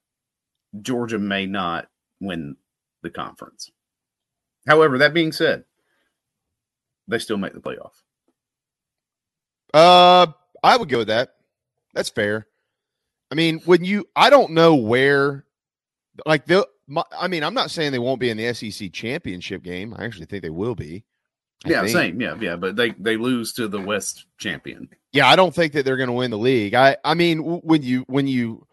Georgia 0.81 1.19
may 1.19 1.47
not 1.47 1.89
win 2.21 2.57
the 3.03 3.11
conference. 3.11 3.71
However, 4.67 4.99
that 4.99 5.15
being 5.15 5.33
said, 5.33 5.65
they 7.09 7.19
still 7.19 7.37
make 7.37 7.53
the 7.53 7.61
playoff. 7.61 7.93
Uh, 9.75 10.33
I 10.63 10.77
would 10.77 10.89
go 10.89 10.99
with 10.99 11.09
that. 11.09 11.35
That's 11.95 12.11
fair. 12.11 12.47
I 13.31 13.35
mean, 13.35 13.61
when 13.65 13.85
you, 13.85 14.07
I 14.15 14.31
don't 14.31 14.53
know 14.53 14.75
where, 14.75 15.45
like 16.27 16.47
the, 16.47 16.67
I 17.19 17.29
mean, 17.29 17.43
I'm 17.43 17.55
not 17.55 17.71
saying 17.71 17.93
they 17.93 17.99
won't 17.99 18.21
be 18.21 18.31
in 18.31 18.37
the 18.37 18.53
SEC 18.53 18.93
championship 18.93 19.63
game. 19.63 19.95
I 19.97 20.05
actually 20.05 20.27
think 20.27 20.43
they 20.43 20.51
will 20.51 20.75
be. 20.75 21.05
I 21.65 21.71
yeah, 21.71 21.81
think. 21.81 21.93
same. 21.93 22.21
Yeah, 22.21 22.35
yeah, 22.41 22.57
but 22.57 22.75
they 22.75 22.91
they 22.91 23.17
lose 23.17 23.53
to 23.55 23.69
the 23.69 23.81
West 23.81 24.27
champion. 24.37 24.89
Yeah, 25.13 25.29
I 25.29 25.37
don't 25.37 25.55
think 25.55 25.73
that 25.75 25.85
they're 25.85 25.97
going 25.97 26.09
to 26.09 26.13
win 26.13 26.33
the 26.33 26.39
league. 26.39 26.75
I 26.75 26.97
I 27.05 27.15
mean, 27.15 27.39
when 27.39 27.83
you 27.83 28.05
when 28.09 28.27
you 28.27 28.67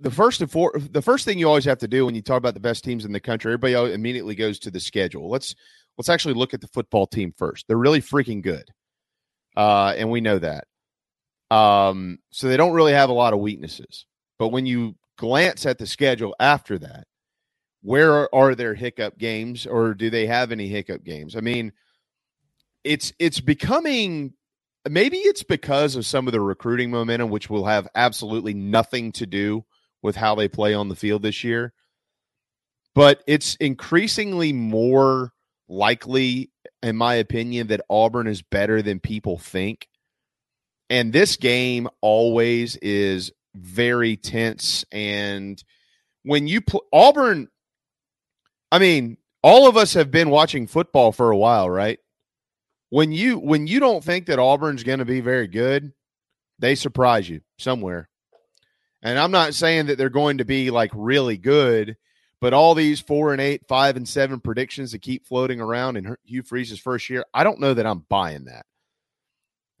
the 0.00 0.10
first 0.10 0.40
and 0.40 0.50
for, 0.50 0.72
the 0.78 1.02
first 1.02 1.24
thing 1.24 1.38
you 1.38 1.46
always 1.46 1.66
have 1.66 1.78
to 1.78 1.88
do 1.88 2.06
when 2.06 2.14
you 2.14 2.22
talk 2.22 2.38
about 2.38 2.54
the 2.54 2.60
best 2.60 2.84
teams 2.84 3.04
in 3.04 3.12
the 3.12 3.20
country, 3.20 3.52
everybody 3.52 3.92
immediately 3.92 4.34
goes 4.34 4.58
to 4.60 4.70
the 4.70 4.80
schedule. 4.80 5.28
Let's 5.28 5.54
let's 5.98 6.08
actually 6.08 6.34
look 6.34 6.54
at 6.54 6.60
the 6.60 6.68
football 6.68 7.06
team 7.06 7.34
first. 7.36 7.66
They're 7.68 7.76
really 7.76 8.00
freaking 8.00 8.42
good. 8.42 8.70
Uh, 9.56 9.94
and 9.96 10.10
we 10.10 10.20
know 10.20 10.38
that. 10.38 10.66
Um, 11.50 12.18
so 12.30 12.48
they 12.48 12.56
don't 12.56 12.72
really 12.72 12.94
have 12.94 13.10
a 13.10 13.14
lot 13.14 13.32
of 13.32 13.38
weaknesses. 13.38 14.06
But 14.38 14.48
when 14.48 14.66
you 14.66 14.96
glance 15.16 15.66
at 15.66 15.78
the 15.78 15.86
schedule 15.86 16.34
after 16.40 16.78
that, 16.78 17.06
where 17.82 18.34
are 18.34 18.54
their 18.54 18.74
hiccup 18.74 19.18
games 19.18 19.66
or 19.66 19.94
do 19.94 20.10
they 20.10 20.26
have 20.26 20.50
any 20.50 20.68
hiccup 20.68 21.04
games? 21.04 21.36
I 21.36 21.40
mean, 21.40 21.72
it's 22.82 23.12
it's 23.18 23.40
becoming 23.40 24.32
maybe 24.88 25.18
it's 25.18 25.42
because 25.42 25.94
of 25.94 26.06
some 26.06 26.26
of 26.26 26.32
the 26.32 26.40
recruiting 26.40 26.90
momentum 26.90 27.30
which 27.30 27.48
will 27.48 27.66
have 27.66 27.86
absolutely 27.94 28.54
nothing 28.54 29.12
to 29.12 29.26
do 29.26 29.64
with 30.04 30.16
how 30.16 30.34
they 30.34 30.46
play 30.46 30.74
on 30.74 30.88
the 30.88 30.94
field 30.94 31.22
this 31.22 31.42
year. 31.42 31.72
But 32.94 33.24
it's 33.26 33.56
increasingly 33.56 34.52
more 34.52 35.32
likely 35.66 36.50
in 36.82 36.94
my 36.94 37.14
opinion 37.14 37.68
that 37.68 37.80
Auburn 37.88 38.26
is 38.26 38.42
better 38.42 38.82
than 38.82 39.00
people 39.00 39.38
think. 39.38 39.88
And 40.90 41.12
this 41.12 41.36
game 41.36 41.88
always 42.02 42.76
is 42.76 43.32
very 43.56 44.16
tense 44.16 44.84
and 44.92 45.62
when 46.24 46.46
you 46.46 46.60
pl- 46.60 46.84
Auburn 46.92 47.48
I 48.70 48.80
mean, 48.80 49.16
all 49.42 49.68
of 49.68 49.76
us 49.76 49.94
have 49.94 50.10
been 50.10 50.30
watching 50.30 50.66
football 50.66 51.12
for 51.12 51.30
a 51.30 51.36
while, 51.36 51.70
right? 51.70 52.00
When 52.90 53.12
you 53.12 53.38
when 53.38 53.68
you 53.68 53.78
don't 53.80 54.02
think 54.02 54.26
that 54.26 54.40
Auburn's 54.40 54.82
going 54.82 54.98
to 54.98 55.04
be 55.04 55.20
very 55.20 55.46
good, 55.46 55.92
they 56.58 56.74
surprise 56.74 57.28
you 57.28 57.40
somewhere. 57.58 58.08
And 59.04 59.18
I'm 59.18 59.30
not 59.30 59.54
saying 59.54 59.86
that 59.86 59.98
they're 59.98 60.08
going 60.08 60.38
to 60.38 60.44
be 60.44 60.70
like 60.70 60.90
really 60.94 61.36
good, 61.36 61.96
but 62.40 62.54
all 62.54 62.74
these 62.74 63.00
four 63.00 63.32
and 63.32 63.40
eight, 63.40 63.68
five 63.68 63.96
and 63.96 64.08
seven 64.08 64.40
predictions 64.40 64.92
that 64.92 65.02
keep 65.02 65.26
floating 65.26 65.60
around 65.60 65.96
in 65.96 66.16
Hugh 66.24 66.42
Freeze's 66.42 66.80
first 66.80 67.08
year, 67.10 67.24
I 67.32 67.44
don't 67.44 67.60
know 67.60 67.74
that 67.74 67.86
I'm 67.86 68.04
buying 68.08 68.46
that. 68.46 68.66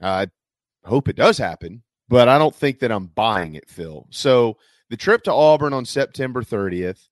I 0.00 0.28
hope 0.84 1.08
it 1.08 1.16
does 1.16 1.38
happen, 1.38 1.82
but 2.08 2.28
I 2.28 2.38
don't 2.38 2.54
think 2.54 2.80
that 2.80 2.92
I'm 2.92 3.06
buying 3.06 3.54
it, 3.54 3.68
Phil. 3.68 4.06
So 4.10 4.58
the 4.90 4.96
trip 4.96 5.22
to 5.24 5.32
Auburn 5.32 5.72
on 5.72 5.86
September 5.86 6.42
30th. 6.42 7.08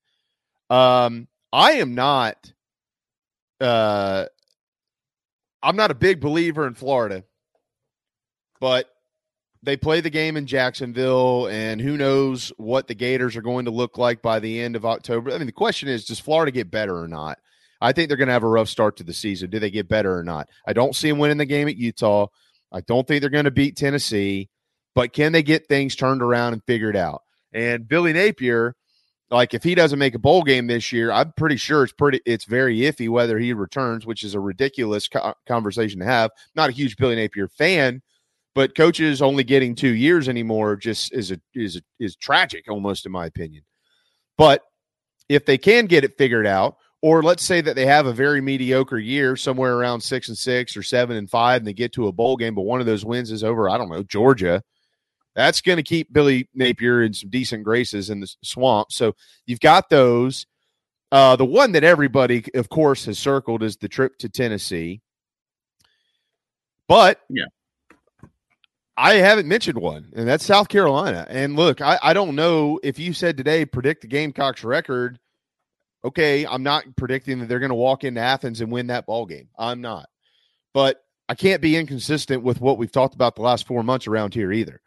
Um, 0.70 1.28
I 1.52 1.72
am 1.72 1.94
not 1.94 2.52
uh 3.60 4.26
I'm 5.62 5.76
not 5.76 5.90
a 5.90 5.94
big 5.94 6.20
believer 6.20 6.66
in 6.66 6.74
Florida, 6.74 7.24
but 8.58 8.88
they 9.62 9.76
play 9.76 10.00
the 10.00 10.10
game 10.10 10.36
in 10.36 10.46
Jacksonville, 10.46 11.46
and 11.46 11.80
who 11.80 11.96
knows 11.96 12.52
what 12.56 12.88
the 12.88 12.94
Gators 12.94 13.36
are 13.36 13.42
going 13.42 13.66
to 13.66 13.70
look 13.70 13.96
like 13.96 14.20
by 14.20 14.40
the 14.40 14.60
end 14.60 14.74
of 14.74 14.84
October. 14.84 15.30
I 15.30 15.38
mean, 15.38 15.46
the 15.46 15.52
question 15.52 15.88
is, 15.88 16.04
does 16.04 16.18
Florida 16.18 16.50
get 16.50 16.70
better 16.70 17.00
or 17.00 17.08
not? 17.08 17.38
I 17.80 17.92
think 17.92 18.08
they're 18.08 18.16
going 18.16 18.28
to 18.28 18.32
have 18.32 18.44
a 18.44 18.48
rough 18.48 18.68
start 18.68 18.96
to 18.96 19.04
the 19.04 19.12
season. 19.12 19.50
Do 19.50 19.58
they 19.58 19.70
get 19.70 19.88
better 19.88 20.16
or 20.16 20.24
not? 20.24 20.48
I 20.66 20.72
don't 20.72 20.96
see 20.96 21.08
them 21.08 21.18
winning 21.18 21.38
the 21.38 21.44
game 21.44 21.68
at 21.68 21.76
Utah. 21.76 22.26
I 22.72 22.80
don't 22.80 23.06
think 23.06 23.20
they're 23.20 23.30
going 23.30 23.44
to 23.44 23.50
beat 23.50 23.76
Tennessee, 23.76 24.48
but 24.94 25.12
can 25.12 25.32
they 25.32 25.42
get 25.42 25.66
things 25.66 25.94
turned 25.94 26.22
around 26.22 26.54
and 26.54 26.62
figured 26.64 26.96
out? 26.96 27.22
And 27.52 27.86
Billy 27.86 28.12
Napier, 28.12 28.74
like 29.30 29.54
if 29.54 29.62
he 29.62 29.74
doesn't 29.74 29.98
make 29.98 30.14
a 30.14 30.18
bowl 30.18 30.42
game 30.42 30.66
this 30.66 30.92
year, 30.92 31.10
I'm 31.12 31.32
pretty 31.32 31.56
sure 31.56 31.84
it's 31.84 31.92
pretty 31.92 32.20
it's 32.24 32.44
very 32.44 32.78
iffy 32.78 33.08
whether 33.08 33.38
he 33.38 33.52
returns, 33.52 34.06
which 34.06 34.22
is 34.22 34.34
a 34.34 34.40
ridiculous 34.40 35.08
co- 35.08 35.34
conversation 35.46 36.00
to 36.00 36.06
have. 36.06 36.30
Not 36.54 36.70
a 36.70 36.72
huge 36.72 36.96
Billy 36.96 37.16
Napier 37.16 37.48
fan, 37.48 38.02
but 38.54 38.74
coaches 38.74 39.22
only 39.22 39.44
getting 39.44 39.74
2 39.74 39.88
years 39.88 40.28
anymore 40.28 40.76
just 40.76 41.12
is 41.12 41.30
a 41.30 41.40
is 41.54 41.76
a, 41.76 41.82
is 41.98 42.16
tragic 42.16 42.64
almost 42.68 43.06
in 43.06 43.12
my 43.12 43.26
opinion. 43.26 43.62
But 44.36 44.62
if 45.28 45.46
they 45.46 45.58
can 45.58 45.86
get 45.86 46.04
it 46.04 46.18
figured 46.18 46.46
out 46.46 46.76
or 47.00 47.22
let's 47.22 47.42
say 47.42 47.60
that 47.60 47.74
they 47.74 47.86
have 47.86 48.06
a 48.06 48.12
very 48.12 48.40
mediocre 48.40 48.98
year 48.98 49.36
somewhere 49.36 49.74
around 49.74 50.00
6 50.00 50.28
and 50.28 50.38
6 50.38 50.76
or 50.76 50.82
7 50.82 51.16
and 51.16 51.30
5 51.30 51.60
and 51.60 51.66
they 51.66 51.72
get 51.72 51.92
to 51.92 52.08
a 52.08 52.12
bowl 52.12 52.36
game 52.36 52.54
but 52.54 52.62
one 52.62 52.80
of 52.80 52.86
those 52.86 53.04
wins 53.04 53.30
is 53.30 53.44
over 53.44 53.68
I 53.68 53.78
don't 53.78 53.90
know 53.90 54.02
Georgia 54.02 54.62
that's 55.34 55.60
going 55.60 55.76
to 55.76 55.82
keep 55.82 56.12
Billy 56.12 56.48
Napier 56.54 57.02
in 57.02 57.14
some 57.14 57.30
decent 57.30 57.64
graces 57.64 58.10
in 58.10 58.20
the 58.20 58.34
swamp. 58.42 58.92
So 58.92 59.14
you've 59.46 59.60
got 59.60 59.88
those. 59.88 60.46
Uh, 61.10 61.36
the 61.36 61.44
one 61.44 61.72
that 61.72 61.84
everybody, 61.84 62.44
of 62.54 62.68
course, 62.68 63.04
has 63.04 63.18
circled 63.18 63.62
is 63.62 63.76
the 63.76 63.88
trip 63.88 64.16
to 64.18 64.28
Tennessee. 64.28 65.00
But 66.88 67.20
yeah, 67.28 67.44
I 69.02 69.14
haven't 69.14 69.48
mentioned 69.48 69.78
one, 69.78 70.12
and 70.14 70.28
that's 70.28 70.44
South 70.44 70.68
Carolina. 70.68 71.26
And 71.28 71.56
look, 71.56 71.80
I, 71.80 71.98
I 72.02 72.12
don't 72.12 72.36
know 72.36 72.78
if 72.82 72.98
you 72.98 73.12
said 73.12 73.36
today 73.36 73.64
predict 73.64 74.02
the 74.02 74.08
Gamecocks 74.08 74.64
record. 74.64 75.18
Okay, 76.04 76.46
I'm 76.46 76.62
not 76.62 76.84
predicting 76.96 77.40
that 77.40 77.48
they're 77.48 77.58
going 77.60 77.70
to 77.70 77.74
walk 77.74 78.04
into 78.04 78.20
Athens 78.20 78.60
and 78.60 78.72
win 78.72 78.88
that 78.88 79.06
ball 79.06 79.26
game. 79.26 79.48
I'm 79.58 79.80
not, 79.80 80.08
but 80.72 81.04
I 81.28 81.34
can't 81.34 81.62
be 81.62 81.76
inconsistent 81.76 82.42
with 82.42 82.60
what 82.60 82.78
we've 82.78 82.92
talked 82.92 83.14
about 83.14 83.36
the 83.36 83.42
last 83.42 83.66
four 83.66 83.82
months 83.82 84.06
around 84.06 84.34
here 84.34 84.52
either 84.52 84.80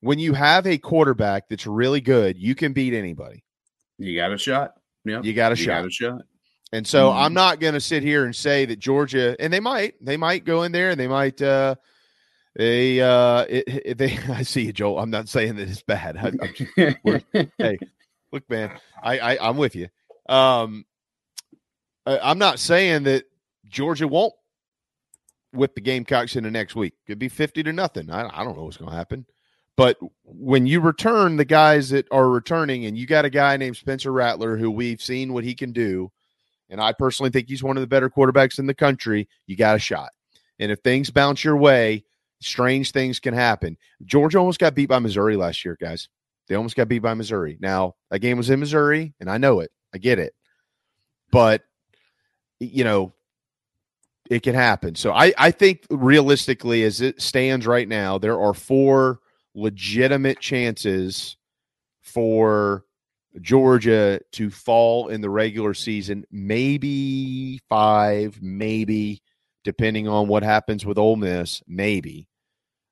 when 0.00 0.18
you 0.18 0.32
have 0.34 0.66
a 0.66 0.78
quarterback 0.78 1.48
that's 1.48 1.66
really 1.66 2.00
good, 2.00 2.38
you 2.38 2.54
can 2.54 2.72
beat 2.72 2.94
anybody. 2.94 3.44
You 3.98 4.16
got 4.16 4.32
a 4.32 4.38
shot. 4.38 4.74
Yeah, 5.04 5.20
you 5.22 5.32
got 5.32 5.52
a 5.52 5.56
you 5.56 5.64
shot. 5.64 5.82
Got 5.82 5.86
a 5.86 5.90
shot. 5.90 6.22
And 6.72 6.86
so 6.86 7.08
mm-hmm. 7.08 7.18
I'm 7.18 7.34
not 7.34 7.60
going 7.60 7.74
to 7.74 7.80
sit 7.80 8.02
here 8.02 8.24
and 8.24 8.36
say 8.36 8.66
that 8.66 8.78
Georgia, 8.78 9.34
and 9.40 9.52
they 9.52 9.60
might, 9.60 9.94
they 10.04 10.16
might 10.16 10.44
go 10.44 10.64
in 10.64 10.72
there 10.72 10.90
and 10.90 11.00
they 11.00 11.08
might, 11.08 11.40
uh, 11.40 11.76
they, 12.56 13.00
uh, 13.00 13.44
it, 13.48 13.64
it, 13.68 13.98
they, 13.98 14.18
I 14.28 14.42
see 14.42 14.66
you, 14.66 14.72
Joel. 14.72 14.98
I'm 14.98 15.10
not 15.10 15.28
saying 15.28 15.56
that 15.56 15.68
it's 15.68 15.82
bad. 15.82 16.16
I, 16.16 17.44
hey, 17.58 17.78
look, 18.32 18.48
man, 18.48 18.72
I, 19.02 19.18
I, 19.18 19.48
I'm 19.48 19.56
with 19.56 19.74
you. 19.74 19.88
Um, 20.28 20.84
I, 22.06 22.18
I'm 22.18 22.38
not 22.38 22.58
saying 22.58 23.04
that 23.04 23.24
Georgia 23.68 24.08
won't 24.08 24.34
whip 25.52 25.74
the 25.74 25.80
Gamecocks 25.80 26.36
into 26.36 26.50
next 26.50 26.76
week. 26.76 26.94
Could 27.06 27.18
be 27.18 27.28
50 27.28 27.62
to 27.64 27.72
nothing. 27.72 28.10
I, 28.10 28.28
I 28.28 28.44
don't 28.44 28.56
know 28.56 28.64
what's 28.64 28.76
going 28.76 28.90
to 28.90 28.96
happen. 28.96 29.26
But 29.76 29.96
when 30.24 30.66
you 30.66 30.80
return 30.80 31.36
the 31.36 31.44
guys 31.44 31.90
that 31.90 32.08
are 32.10 32.28
returning, 32.28 32.86
and 32.86 32.98
you 32.98 33.06
got 33.06 33.24
a 33.24 33.30
guy 33.30 33.56
named 33.56 33.76
Spencer 33.76 34.10
Rattler 34.10 34.56
who 34.56 34.72
we've 34.72 35.00
seen 35.00 35.32
what 35.32 35.44
he 35.44 35.54
can 35.54 35.70
do, 35.70 36.10
and 36.68 36.80
I 36.80 36.92
personally 36.92 37.30
think 37.30 37.48
he's 37.48 37.62
one 37.62 37.76
of 37.76 37.80
the 37.80 37.86
better 37.86 38.10
quarterbacks 38.10 38.58
in 38.58 38.66
the 38.66 38.74
country, 38.74 39.28
you 39.46 39.54
got 39.56 39.76
a 39.76 39.78
shot. 39.78 40.10
And 40.58 40.72
if 40.72 40.80
things 40.80 41.10
bounce 41.10 41.44
your 41.44 41.56
way, 41.56 42.04
strange 42.40 42.92
things 42.92 43.20
can 43.20 43.34
happen. 43.34 43.76
Georgia 44.04 44.38
almost 44.38 44.60
got 44.60 44.74
beat 44.74 44.88
by 44.88 44.98
Missouri 44.98 45.36
last 45.36 45.64
year, 45.64 45.76
guys. 45.80 46.08
They 46.48 46.54
almost 46.54 46.76
got 46.76 46.88
beat 46.88 47.00
by 47.00 47.14
Missouri. 47.14 47.58
Now, 47.60 47.94
that 48.10 48.20
game 48.20 48.36
was 48.36 48.50
in 48.50 48.60
Missouri, 48.60 49.14
and 49.20 49.30
I 49.30 49.38
know 49.38 49.60
it. 49.60 49.70
I 49.94 49.98
get 49.98 50.18
it. 50.18 50.34
But, 51.30 51.62
you 52.58 52.84
know, 52.84 53.12
it 54.30 54.42
can 54.42 54.54
happen. 54.54 54.94
So 54.94 55.12
I, 55.12 55.32
I 55.36 55.50
think 55.50 55.84
realistically, 55.90 56.84
as 56.84 57.00
it 57.00 57.20
stands 57.20 57.66
right 57.66 57.88
now, 57.88 58.18
there 58.18 58.40
are 58.40 58.54
four 58.54 59.20
legitimate 59.54 60.40
chances 60.40 61.36
for 62.00 62.84
Georgia 63.40 64.20
to 64.32 64.50
fall 64.50 65.08
in 65.08 65.20
the 65.20 65.30
regular 65.30 65.74
season, 65.74 66.24
maybe 66.30 67.60
five, 67.68 68.40
maybe 68.40 69.22
depending 69.64 70.08
on 70.08 70.28
what 70.28 70.42
happens 70.42 70.86
with 70.86 70.98
Ole 70.98 71.16
Miss, 71.16 71.62
maybe. 71.66 72.27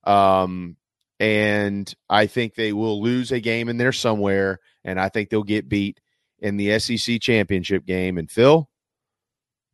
Um, 0.07 0.77
and 1.19 1.93
I 2.09 2.27
think 2.27 2.55
they 2.55 2.73
will 2.73 3.03
lose 3.03 3.33
a 3.33 3.41
game 3.41 3.69
in 3.69 3.77
there 3.77 3.93
somewhere, 3.93 4.61
and 4.85 5.01
I 5.01 5.09
think 5.09 5.31
they'll 5.31 5.43
get 5.43 5.69
beat 5.69 6.01
in 6.39 6.57
the 6.57 6.79
SEC 6.79 7.21
championship 7.21 7.87
game. 7.87 8.19
And 8.19 8.31
Phil, 8.31 8.69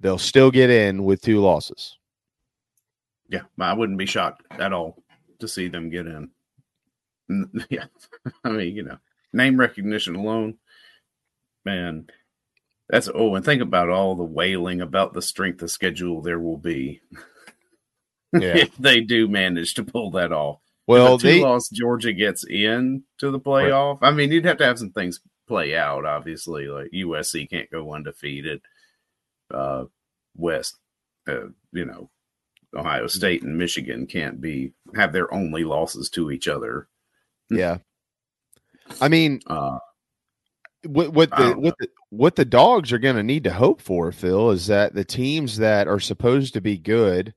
they'll 0.00 0.18
still 0.18 0.50
get 0.50 0.70
in 0.70 1.04
with 1.04 1.20
two 1.20 1.40
losses. 1.40 1.98
Yeah, 3.28 3.42
I 3.58 3.72
wouldn't 3.72 3.98
be 3.98 4.06
shocked 4.06 4.44
at 4.50 4.72
all 4.72 5.02
to 5.40 5.48
see 5.48 5.68
them 5.68 5.90
get 5.90 6.06
in. 6.06 6.30
Yeah, 7.70 7.86
I 8.44 8.50
mean, 8.50 8.76
you 8.76 8.82
know, 8.82 8.98
name 9.32 9.58
recognition 9.58 10.16
alone, 10.16 10.58
man. 11.64 12.08
That's 12.90 13.08
oh, 13.14 13.34
and 13.34 13.44
think 13.44 13.62
about 13.62 13.88
all 13.88 14.14
the 14.14 14.22
wailing 14.22 14.82
about 14.82 15.14
the 15.14 15.22
strength 15.22 15.62
of 15.62 15.70
schedule 15.70 16.20
there 16.20 16.38
will 16.38 16.58
be. 16.58 17.00
Yeah. 18.32 18.56
if 18.56 18.76
they 18.78 19.00
do 19.00 19.28
manage 19.28 19.74
to 19.74 19.84
pull 19.84 20.10
that 20.12 20.32
off. 20.32 20.60
Well, 20.86 21.14
if 21.14 21.24
a 21.24 21.42
loss 21.42 21.68
Georgia 21.68 22.12
gets 22.12 22.44
in 22.44 23.04
to 23.18 23.30
the 23.30 23.40
playoff. 23.40 24.00
Right. 24.00 24.08
I 24.08 24.12
mean, 24.12 24.32
you'd 24.32 24.44
have 24.44 24.58
to 24.58 24.64
have 24.64 24.78
some 24.78 24.90
things 24.90 25.20
play 25.46 25.76
out. 25.76 26.04
Obviously, 26.04 26.66
like 26.66 26.90
USC 26.92 27.48
can't 27.48 27.70
go 27.70 27.94
undefeated. 27.94 28.62
Uh, 29.52 29.84
West, 30.36 30.78
uh, 31.28 31.48
you 31.72 31.84
know, 31.84 32.10
Ohio 32.74 33.06
State 33.06 33.42
and 33.42 33.56
Michigan 33.56 34.06
can't 34.06 34.40
be 34.40 34.72
have 34.94 35.12
their 35.12 35.32
only 35.32 35.64
losses 35.64 36.10
to 36.10 36.30
each 36.30 36.48
other. 36.48 36.88
Yeah. 37.50 37.78
I 39.02 39.08
mean, 39.08 39.40
uh, 39.46 39.78
what 40.86 41.12
what 41.12 41.30
the 41.30 41.52
what 41.52 41.74
the 41.78 41.88
what 42.08 42.36
the 42.36 42.46
dogs 42.46 42.92
are 42.92 42.98
going 42.98 43.16
to 43.16 43.22
need 43.22 43.44
to 43.44 43.52
hope 43.52 43.82
for, 43.82 44.10
Phil, 44.10 44.50
is 44.50 44.68
that 44.68 44.94
the 44.94 45.04
teams 45.04 45.58
that 45.58 45.86
are 45.86 46.00
supposed 46.00 46.54
to 46.54 46.62
be 46.62 46.78
good. 46.78 47.34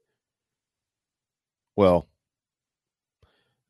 Well, 1.76 2.08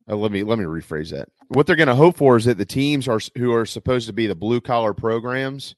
uh, 0.09 0.15
let 0.15 0.31
me 0.31 0.43
let 0.43 0.59
me 0.59 0.65
rephrase 0.65 1.11
that. 1.11 1.29
What 1.47 1.67
they're 1.67 1.75
going 1.75 1.87
to 1.87 1.95
hope 1.95 2.17
for 2.17 2.37
is 2.37 2.45
that 2.45 2.57
the 2.57 2.65
teams 2.65 3.07
are 3.07 3.19
who 3.37 3.53
are 3.53 3.65
supposed 3.65 4.07
to 4.07 4.13
be 4.13 4.27
the 4.27 4.35
blue 4.35 4.61
collar 4.61 4.93
programs 4.93 5.75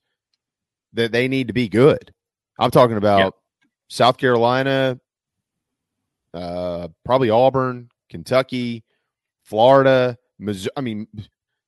that 0.94 1.12
they 1.12 1.28
need 1.28 1.48
to 1.48 1.54
be 1.54 1.70
good. 1.70 2.14
I'm 2.60 2.72
talking 2.72 2.98
about 2.98 3.36
South 3.88 4.18
Carolina, 4.18 5.00
uh, 6.34 6.90
probably 7.06 7.30
Auburn, 7.30 7.90
Kentucky, 8.10 8.84
Florida, 9.44 10.18
Missouri. 10.40 10.72
I 10.76 10.82
mean, 10.82 11.08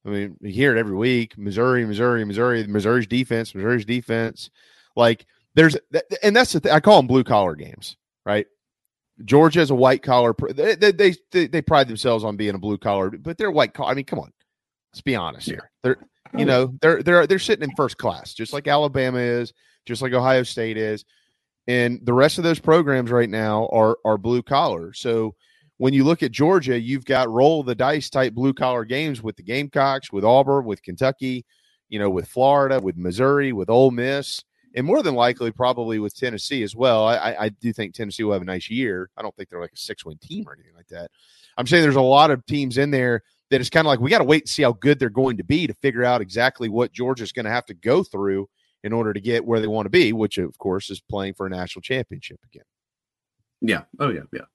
I 0.05 0.09
mean, 0.09 0.37
you 0.41 0.51
hear 0.51 0.75
it 0.75 0.79
every 0.79 0.95
week. 0.95 1.37
Missouri, 1.37 1.85
Missouri, 1.85 2.25
Missouri. 2.25 2.65
Missouri's 2.67 3.07
defense, 3.07 3.55
Missouri's 3.55 3.85
defense. 3.85 4.49
Like 4.95 5.25
there's, 5.55 5.77
and 6.23 6.35
that's 6.35 6.53
the 6.53 6.59
thing. 6.59 6.71
I 6.71 6.79
call 6.79 6.97
them 6.97 7.07
blue 7.07 7.23
collar 7.23 7.55
games, 7.55 7.95
right? 8.25 8.47
Georgia 9.25 9.61
is 9.61 9.69
a 9.69 9.75
white 9.75 10.03
collar. 10.03 10.35
They, 10.51 10.75
they 10.75 11.15
they 11.31 11.47
they 11.47 11.61
pride 11.61 11.87
themselves 11.87 12.23
on 12.23 12.37
being 12.37 12.55
a 12.55 12.59
blue 12.59 12.77
collar, 12.77 13.09
but 13.09 13.37
they're 13.37 13.51
white 13.51 13.73
collar. 13.73 13.91
I 13.91 13.93
mean, 13.93 14.05
come 14.05 14.19
on, 14.19 14.31
let's 14.91 15.01
be 15.01 15.15
honest 15.15 15.47
here. 15.47 15.71
They're 15.83 15.97
you 16.37 16.45
know 16.45 16.73
they're 16.81 17.03
they're 17.03 17.27
they're 17.27 17.39
sitting 17.39 17.67
in 17.69 17.75
first 17.75 17.97
class, 17.97 18.33
just 18.33 18.53
like 18.53 18.67
Alabama 18.67 19.19
is, 19.19 19.53
just 19.85 20.01
like 20.01 20.13
Ohio 20.13 20.43
State 20.43 20.77
is, 20.77 21.05
and 21.67 21.99
the 22.03 22.13
rest 22.13 22.37
of 22.37 22.43
those 22.43 22.59
programs 22.59 23.11
right 23.11 23.29
now 23.29 23.67
are 23.71 23.97
are 24.05 24.17
blue 24.17 24.41
collar. 24.41 24.93
So 24.93 25.35
when 25.77 25.93
you 25.93 26.03
look 26.03 26.23
at 26.23 26.31
Georgia, 26.31 26.79
you've 26.79 27.05
got 27.05 27.29
roll 27.29 27.63
the 27.63 27.75
dice 27.75 28.09
type 28.09 28.33
blue 28.33 28.53
collar 28.53 28.85
games 28.85 29.21
with 29.21 29.35
the 29.35 29.43
Gamecocks, 29.43 30.11
with 30.11 30.23
Auburn, 30.23 30.65
with 30.65 30.83
Kentucky, 30.83 31.45
you 31.89 31.99
know, 31.99 32.09
with 32.09 32.27
Florida, 32.27 32.79
with 32.79 32.97
Missouri, 32.97 33.53
with 33.53 33.69
Ole 33.69 33.91
Miss 33.91 34.43
and 34.75 34.85
more 34.85 35.01
than 35.01 35.15
likely 35.15 35.51
probably 35.51 35.99
with 35.99 36.15
Tennessee 36.15 36.63
as 36.63 36.75
well. 36.75 37.07
I, 37.07 37.35
I 37.39 37.49
do 37.49 37.73
think 37.73 37.93
Tennessee 37.93 38.23
will 38.23 38.33
have 38.33 38.41
a 38.41 38.45
nice 38.45 38.69
year. 38.69 39.09
I 39.17 39.21
don't 39.21 39.35
think 39.35 39.49
they're 39.49 39.61
like 39.61 39.73
a 39.73 39.77
six 39.77 40.05
win 40.05 40.17
team 40.17 40.47
or 40.47 40.53
anything 40.53 40.75
like 40.75 40.87
that. 40.87 41.11
I'm 41.57 41.67
saying 41.67 41.83
there's 41.83 41.95
a 41.95 42.01
lot 42.01 42.31
of 42.31 42.45
teams 42.45 42.77
in 42.77 42.91
there 42.91 43.23
that 43.49 43.59
it's 43.59 43.69
kind 43.69 43.85
of 43.85 43.89
like 43.89 43.99
we 43.99 44.09
got 44.09 44.19
to 44.19 44.23
wait 44.23 44.43
and 44.43 44.49
see 44.49 44.63
how 44.63 44.73
good 44.73 44.99
they're 44.99 45.09
going 45.09 45.37
to 45.37 45.43
be 45.43 45.67
to 45.67 45.73
figure 45.73 46.03
out 46.03 46.21
exactly 46.21 46.69
what 46.69 46.93
Georgia's 46.93 47.31
going 47.31 47.45
to 47.45 47.51
have 47.51 47.65
to 47.65 47.73
go 47.73 48.03
through 48.03 48.47
in 48.83 48.93
order 48.93 49.11
to 49.11 49.19
get 49.19 49.45
where 49.45 49.59
they 49.59 49.67
want 49.67 49.85
to 49.85 49.89
be, 49.89 50.13
which 50.13 50.37
of 50.37 50.57
course 50.57 50.89
is 50.89 51.01
playing 51.01 51.33
for 51.33 51.47
a 51.47 51.49
national 51.49 51.81
championship 51.81 52.39
again. 52.45 52.63
Yeah. 53.61 53.81
Oh 53.99 54.09
yeah. 54.09 54.21
Yeah. 54.31 54.45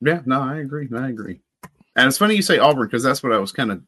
Yeah. 0.00 0.20
No, 0.24 0.40
I 0.40 0.58
agree. 0.58 0.88
I 0.96 1.08
agree. 1.08 1.40
And 1.94 2.08
it's 2.08 2.18
funny 2.18 2.36
you 2.36 2.42
say 2.42 2.58
Auburn 2.58 2.86
because 2.86 3.02
that's 3.02 3.22
what 3.22 3.32
I 3.32 3.38
was 3.38 3.52
kind 3.52 3.70
of 3.70 3.82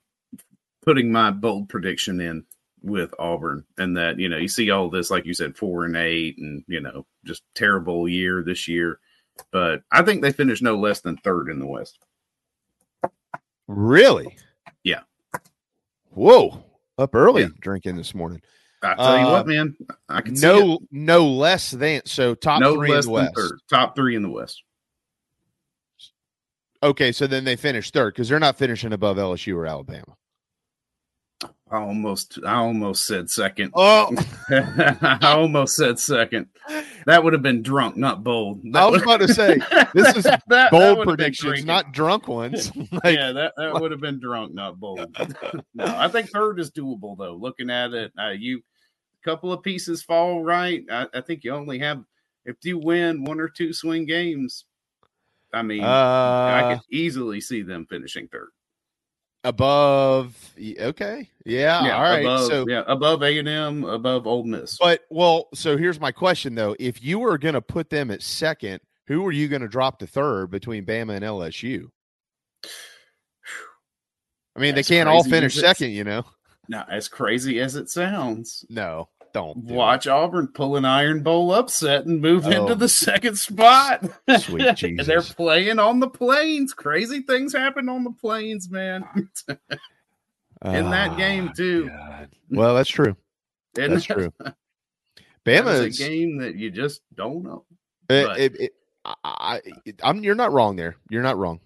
putting 0.85 1.11
my 1.11 1.31
bold 1.31 1.69
prediction 1.69 2.21
in 2.21 2.45
with 2.85 3.15
Auburn, 3.19 3.65
and 3.79 3.97
that 3.97 4.19
you 4.19 4.29
know 4.29 4.37
you 4.37 4.49
see 4.49 4.71
all 4.71 4.91
this, 4.91 5.11
like 5.11 5.25
you 5.25 5.35
said, 5.35 5.57
four 5.57 5.85
and 5.85 5.97
eight, 5.97 6.39
and 6.39 6.63
you 6.69 6.81
know 6.81 7.07
just 7.25 7.43
terrible 7.55 8.09
year 8.09 8.43
this 8.43 8.69
year. 8.69 9.01
But 9.51 9.83
I 9.91 10.03
think 10.03 10.23
they 10.23 10.33
finished 10.33 10.63
no 10.63 10.77
less 10.77 11.01
than 11.01 11.17
third 11.17 11.49
in 11.49 11.59
the 11.59 11.67
West. 11.67 11.99
Really? 13.67 14.37
Yeah. 14.85 15.01
Whoa! 16.11 16.63
Up 16.99 17.15
early 17.15 17.43
yeah. 17.43 17.49
drinking 17.61 17.97
this 17.97 18.15
morning. 18.15 18.43
I 18.83 18.95
tell 18.95 19.19
you 19.19 19.27
uh, 19.27 19.33
what, 19.33 19.47
man, 19.47 19.77
I 20.11 20.21
can 20.21 20.35
no 20.35 20.79
no 20.91 21.27
less 21.27 21.71
than 21.71 22.03
so 22.05 22.35
top 22.35 22.61
no 22.61 22.75
three 22.75 22.93
in 22.95 23.01
the 23.01 23.11
West. 23.11 23.33
Third, 23.35 23.59
top 23.71 23.97
three 23.97 24.15
in 24.15 24.23
the 24.23 24.31
West. 24.31 24.63
Okay, 26.83 27.13
so 27.13 27.27
then 27.27 27.45
they 27.45 27.57
finished 27.57 27.95
third 27.95 28.13
because 28.13 28.29
they're 28.29 28.39
not 28.39 28.59
finishing 28.59 28.93
above 28.93 29.17
LSU 29.17 29.57
or 29.57 29.67
Alabama. 29.67 30.17
I 31.75 31.79
almost 31.79 32.39
I 32.47 32.55
almost 32.55 33.05
said 33.05 33.29
second. 33.29 33.73
Oh, 33.75 34.15
I 34.51 35.19
almost 35.23 35.75
said 35.75 35.99
second. 35.99 36.47
That 37.07 37.25
would 37.25 37.33
have 37.33 37.43
been 37.43 37.63
drunk, 37.63 37.97
not 37.97 38.23
bold. 38.23 38.61
That 38.73 38.85
I 38.85 38.87
was 38.87 39.03
about 39.03 39.21
to 39.21 39.35
say 39.35 39.59
this 39.93 40.17
is 40.17 40.23
that, 40.47 40.71
bold 40.71 40.99
that 40.99 41.05
predictions, 41.05 41.65
not 41.65 41.93
drunk 41.93 42.29
ones. 42.29 42.71
like, 42.93 43.17
yeah, 43.17 43.33
that, 43.33 43.55
that 43.57 43.81
would 43.81 43.91
have 43.91 44.01
been 44.01 44.21
drunk, 44.21 44.55
not 44.55 44.79
bold. 44.79 45.17
no, 45.75 45.85
I 45.85 46.07
think 46.07 46.31
third 46.31 46.61
is 46.61 46.71
doable 46.71 47.19
though. 47.19 47.35
Looking 47.35 47.71
at 47.71 47.93
it, 47.93 48.13
uh, 48.17 48.31
you 48.31 48.63
a 49.21 49.29
couple 49.29 49.53
of 49.53 49.65
pieces 49.65 50.01
fall 50.01 50.45
right. 50.45 50.85
I, 50.89 51.09
I, 51.13 51.21
think 51.23 51.43
you 51.43 51.53
only 51.53 51.81
have 51.81 52.05
if 52.45 52.55
you 52.63 52.79
win 52.79 53.25
one 53.25 53.41
or 53.41 53.49
two 53.49 53.73
swing 53.73 54.07
games. 54.07 54.65
I 55.53 55.63
mean, 55.63 55.83
uh, 55.83 55.87
I 55.87 56.75
could 56.75 56.97
easily 56.97 57.41
see 57.41 57.63
them 57.63 57.87
finishing 57.91 58.29
third 58.29 58.51
above 59.45 60.53
okay. 60.59 61.29
Yeah, 61.45 61.85
yeah 61.85 61.97
all 61.97 62.03
right 62.03 62.25
above, 62.25 62.47
so 62.49 62.65
yeah 62.69 62.83
above 62.87 63.23
a&m 63.23 63.85
above 63.85 64.27
Ole 64.27 64.45
miss. 64.45 64.79
But 64.79 65.03
well 65.11 65.49
so 65.55 65.77
here's 65.77 66.01
my 66.01 66.11
question 66.11 66.55
though. 66.55 66.75
If 66.79 67.03
you 67.03 67.19
were 67.19 67.39
going 67.39 67.55
to 67.55 67.63
put 67.63 67.91
them 67.91 68.11
at 68.11 68.23
second 68.23 68.81
who 69.07 69.25
are 69.27 69.33
you 69.33 69.49
going 69.49 69.63
to 69.63 69.69
drop 69.69 69.99
to 69.99 70.07
third 70.07 70.51
between 70.51 70.85
bama 70.85 71.17
and 71.17 71.25
lsu 71.25 71.89
i 74.57 74.61
mean 74.61 74.75
That's 74.75 74.89
they 74.89 74.97
can't 74.97 75.09
all 75.09 75.25
finish 75.25 75.55
second 75.55 75.91
you 75.91 76.05
know? 76.05 76.25
Now 76.69 76.87
as 76.91 77.09
crazy 77.09 77.61
as 77.61 77.77
it 77.77 77.91
sounds. 77.91 78.65
No 78.71 79.09
don't 79.35 79.67
do 79.67 79.75
watch 79.75 80.07
it. 80.07 80.11
Auburn 80.11 80.47
pull 80.47 80.77
an 80.77 80.85
Iron 80.85 81.23
Bowl 81.23 81.53
upset 81.53 82.07
and 82.07 82.23
move 82.23 82.47
oh, 82.47 82.51
into 82.51 82.75
the 82.77 82.89
second 82.89 83.37
spot. 83.37 84.09
Sweet 84.39 84.77
Jesus. 84.77 85.07
They're 85.07 85.21
playing 85.21 85.79
on 85.79 86.01
the 86.01 86.09
plains. 86.09 86.73
Crazy 86.73 87.21
things 87.21 87.53
happen 87.53 87.89
on 87.91 88.05
the 88.05 88.13
plains, 88.13 88.71
man. 88.71 89.05
In 90.65 90.89
that 90.91 91.11
oh, 91.13 91.17
game 91.17 91.53
too. 91.55 91.89
God. 91.89 92.31
Well, 92.49 92.75
that's 92.75 92.89
true. 92.89 93.17
That's 93.75 94.05
true. 94.05 94.33
Bama 95.45 95.85
is 95.85 96.01
a 96.01 96.09
game 96.09 96.39
that 96.39 96.55
you 96.55 96.71
just 96.71 97.03
don't 97.15 97.43
know. 97.43 97.67
It, 98.09 98.39
it, 98.39 98.61
it, 98.61 98.73
I, 99.05 99.61
I'm. 100.03 100.25
You're 100.25 100.35
not 100.35 100.53
wrong 100.53 100.77
there. 100.77 100.97
You're 101.11 101.23
not 101.23 101.37
wrong. 101.37 101.61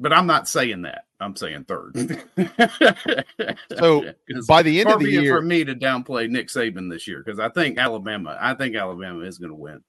But 0.00 0.12
I'm 0.12 0.26
not 0.26 0.48
saying 0.48 0.82
that. 0.82 1.04
I'm 1.20 1.36
saying 1.36 1.64
third. 1.64 1.94
so 3.78 4.12
by 4.46 4.62
the 4.62 4.80
end 4.80 4.90
of 4.90 5.00
the 5.00 5.10
year, 5.10 5.36
for 5.36 5.42
me 5.42 5.64
to 5.64 5.74
downplay 5.74 6.28
Nick 6.28 6.48
Saban 6.48 6.90
this 6.90 7.06
year 7.06 7.22
because 7.24 7.40
I 7.40 7.48
think 7.48 7.78
Alabama, 7.78 8.36
I 8.40 8.54
think 8.54 8.76
Alabama 8.76 9.20
is 9.24 9.38
going 9.38 9.50
to 9.50 9.56
win 9.56 9.82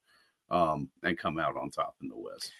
um, 0.50 0.90
and 1.04 1.18
come 1.18 1.38
out 1.38 1.58
on 1.58 1.70
top 1.70 1.96
in 2.02 2.10
the 2.10 2.18
West. 2.18 2.52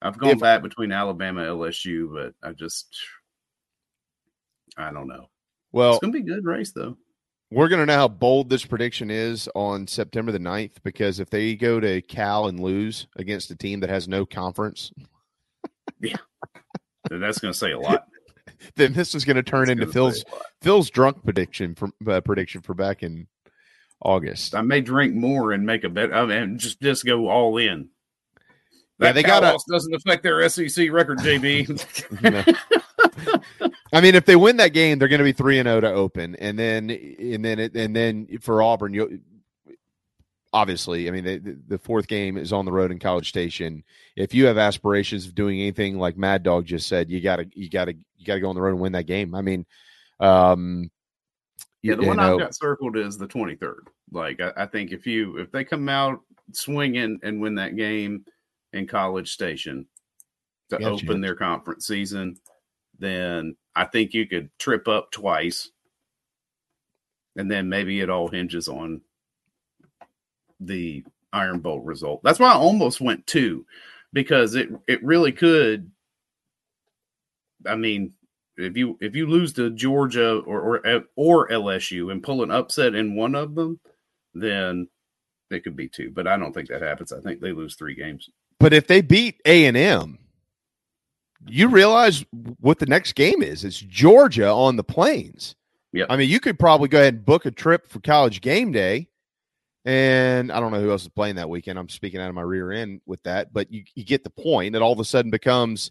I've 0.00 0.18
gone 0.18 0.30
if, 0.30 0.40
back 0.40 0.62
between 0.62 0.92
Alabama 0.92 1.42
LSU, 1.42 2.12
but 2.12 2.34
I 2.48 2.52
just 2.52 2.96
I 4.76 4.92
don't 4.92 5.08
know. 5.08 5.28
Well, 5.72 5.90
it's 5.90 6.00
going 6.00 6.12
to 6.12 6.22
be 6.22 6.32
a 6.32 6.34
good 6.36 6.44
race 6.44 6.72
though. 6.72 6.96
We're 7.50 7.68
going 7.68 7.80
to 7.80 7.86
know 7.86 7.96
how 7.96 8.08
bold 8.08 8.50
this 8.50 8.64
prediction 8.66 9.10
is 9.10 9.48
on 9.54 9.86
September 9.86 10.30
the 10.32 10.38
9th 10.38 10.82
because 10.82 11.18
if 11.18 11.30
they 11.30 11.54
go 11.54 11.80
to 11.80 12.02
Cal 12.02 12.46
and 12.46 12.60
lose 12.60 13.06
against 13.16 13.50
a 13.50 13.56
team 13.56 13.80
that 13.80 13.88
has 13.88 14.06
no 14.06 14.26
conference, 14.26 14.92
yeah, 15.98 16.16
that's 17.10 17.38
going 17.38 17.52
to 17.52 17.58
say 17.58 17.72
a 17.72 17.78
lot. 17.78 18.06
then 18.76 18.92
this 18.92 19.14
is 19.14 19.24
going 19.24 19.36
to 19.36 19.42
turn 19.42 19.68
into 19.70 19.86
Phil's 19.86 20.24
Phil's 20.62 20.90
drunk 20.90 21.24
prediction 21.24 21.74
for 21.74 21.90
uh, 22.08 22.20
prediction 22.20 22.62
for 22.62 22.74
back 22.74 23.02
in 23.02 23.26
August. 24.02 24.54
I 24.54 24.62
may 24.62 24.80
drink 24.80 25.14
more 25.14 25.52
and 25.52 25.64
make 25.64 25.84
a 25.84 25.88
bet. 25.88 26.12
I 26.12 26.24
mean, 26.26 26.58
just 26.58 26.80
just 26.80 27.04
go 27.04 27.28
all 27.28 27.56
in. 27.58 27.88
That 28.98 29.08
yeah, 29.08 29.12
they 29.12 29.22
got 29.22 29.44
a, 29.44 29.58
doesn't 29.70 29.94
affect 29.94 30.24
their 30.24 30.48
SEC 30.48 30.90
record, 30.90 31.18
JB. 31.18 32.58
I 33.92 34.00
mean, 34.00 34.14
if 34.16 34.26
they 34.26 34.36
win 34.36 34.56
that 34.56 34.72
game, 34.72 34.98
they're 34.98 35.08
going 35.08 35.18
to 35.18 35.24
be 35.24 35.32
three 35.32 35.58
and 35.58 35.66
zero 35.66 35.76
oh 35.76 35.80
to 35.80 35.92
open, 35.92 36.34
and 36.36 36.58
then 36.58 36.90
and 36.90 37.44
then 37.44 37.58
and 37.60 37.94
then 37.94 38.26
for 38.40 38.60
Auburn, 38.60 38.94
you 38.94 39.20
obviously, 40.52 41.08
I 41.08 41.10
mean, 41.10 41.24
the, 41.24 41.58
the 41.68 41.78
fourth 41.78 42.08
game 42.08 42.36
is 42.36 42.52
on 42.52 42.64
the 42.64 42.72
road 42.72 42.90
in 42.90 42.98
College 42.98 43.28
Station. 43.28 43.84
If 44.16 44.34
you 44.34 44.46
have 44.46 44.58
aspirations 44.58 45.26
of 45.26 45.34
doing 45.34 45.60
anything 45.60 45.98
like 45.98 46.16
Mad 46.16 46.42
Dog 46.42 46.66
just 46.66 46.88
said, 46.88 47.10
you 47.10 47.20
gotta, 47.20 47.46
you 47.54 47.68
gotta, 47.68 47.94
you 48.16 48.26
gotta 48.26 48.40
go 48.40 48.48
on 48.48 48.54
the 48.54 48.60
road 48.60 48.72
and 48.72 48.80
win 48.80 48.92
that 48.92 49.06
game. 49.06 49.34
I 49.34 49.42
mean, 49.42 49.66
um, 50.20 50.90
yeah, 51.82 51.94
the 51.94 52.06
one 52.06 52.16
know, 52.16 52.34
I've 52.34 52.40
got 52.40 52.54
circled 52.54 52.96
is 52.96 53.18
the 53.18 53.28
23rd. 53.28 53.86
Like, 54.10 54.40
I, 54.40 54.52
I, 54.56 54.66
think 54.66 54.92
if 54.92 55.06
you, 55.06 55.38
if 55.38 55.52
they 55.52 55.64
come 55.64 55.88
out 55.88 56.20
swinging 56.52 57.20
and 57.22 57.40
win 57.40 57.54
that 57.56 57.76
game 57.76 58.24
in 58.72 58.86
College 58.86 59.30
Station 59.30 59.86
to 60.70 60.82
open 60.82 61.20
their 61.20 61.36
conference 61.36 61.86
season, 61.86 62.36
then 62.98 63.56
I 63.76 63.84
think 63.84 64.12
you 64.12 64.26
could 64.26 64.50
trip 64.58 64.88
up 64.88 65.10
twice. 65.12 65.70
And 67.36 67.50
then 67.50 67.68
maybe 67.68 68.00
it 68.00 68.10
all 68.10 68.28
hinges 68.28 68.66
on 68.66 69.02
the 70.60 71.04
Iron 71.32 71.60
Bowl 71.60 71.80
result. 71.80 72.20
That's 72.22 72.38
why 72.38 72.50
I 72.52 72.56
almost 72.56 73.00
went 73.00 73.26
two 73.26 73.66
because 74.12 74.54
it 74.54 74.68
it 74.86 75.02
really 75.02 75.32
could. 75.32 75.90
I 77.66 77.74
mean, 77.76 78.12
if 78.56 78.76
you 78.76 78.96
if 79.00 79.14
you 79.14 79.26
lose 79.26 79.52
to 79.54 79.70
Georgia 79.70 80.38
or 80.38 80.60
or 80.60 80.86
eh, 80.86 81.00
or 81.16 81.48
LSU 81.48 82.12
and 82.12 82.22
pull 82.22 82.42
an 82.42 82.50
upset 82.50 82.94
in 82.94 83.14
one 83.16 83.34
of 83.34 83.54
them, 83.54 83.78
then 84.34 84.88
it 85.50 85.64
could 85.64 85.76
be 85.76 85.88
two. 85.88 86.10
But 86.10 86.26
I 86.26 86.36
don't 86.36 86.52
think 86.52 86.68
that 86.68 86.82
happens. 86.82 87.12
I 87.12 87.20
think 87.20 87.40
they 87.40 87.52
lose 87.52 87.74
three 87.74 87.94
games. 87.94 88.28
But 88.58 88.72
if 88.72 88.86
they 88.86 89.00
beat 89.00 89.40
A 89.44 89.66
and 89.66 89.76
M, 89.76 90.18
you 91.46 91.68
realize 91.68 92.24
what 92.60 92.78
the 92.78 92.86
next 92.86 93.12
game 93.14 93.42
is. 93.42 93.64
It's 93.64 93.78
Georgia 93.78 94.48
on 94.48 94.76
the 94.76 94.84
plains. 94.84 95.54
Yeah. 95.92 96.06
I 96.10 96.16
mean, 96.16 96.28
you 96.28 96.40
could 96.40 96.58
probably 96.58 96.88
go 96.88 96.98
ahead 97.00 97.14
and 97.14 97.24
book 97.24 97.46
a 97.46 97.50
trip 97.50 97.88
for 97.88 98.00
college 98.00 98.40
game 98.40 98.72
day 98.72 99.08
and 99.84 100.52
I 100.52 100.60
don't 100.60 100.72
know 100.72 100.80
who 100.80 100.90
else 100.90 101.02
is 101.02 101.08
playing 101.08 101.36
that 101.36 101.48
weekend. 101.48 101.78
I'm 101.78 101.88
speaking 101.88 102.20
out 102.20 102.28
of 102.28 102.34
my 102.34 102.42
rear 102.42 102.72
end 102.72 103.00
with 103.06 103.22
that, 103.22 103.52
but 103.52 103.72
you, 103.72 103.84
you 103.94 104.04
get 104.04 104.24
the 104.24 104.30
point. 104.30 104.74
It 104.74 104.82
all 104.82 104.92
of 104.92 105.00
a 105.00 105.04
sudden 105.04 105.30
becomes 105.30 105.90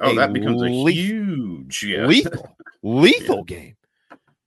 oh, 0.00 0.14
that 0.14 0.32
becomes 0.32 0.62
a 0.62 0.68
huge, 0.68 1.82
yeah. 1.82 2.06
lethal, 2.06 2.56
lethal 2.82 3.44
yeah. 3.48 3.56
game. 3.56 3.76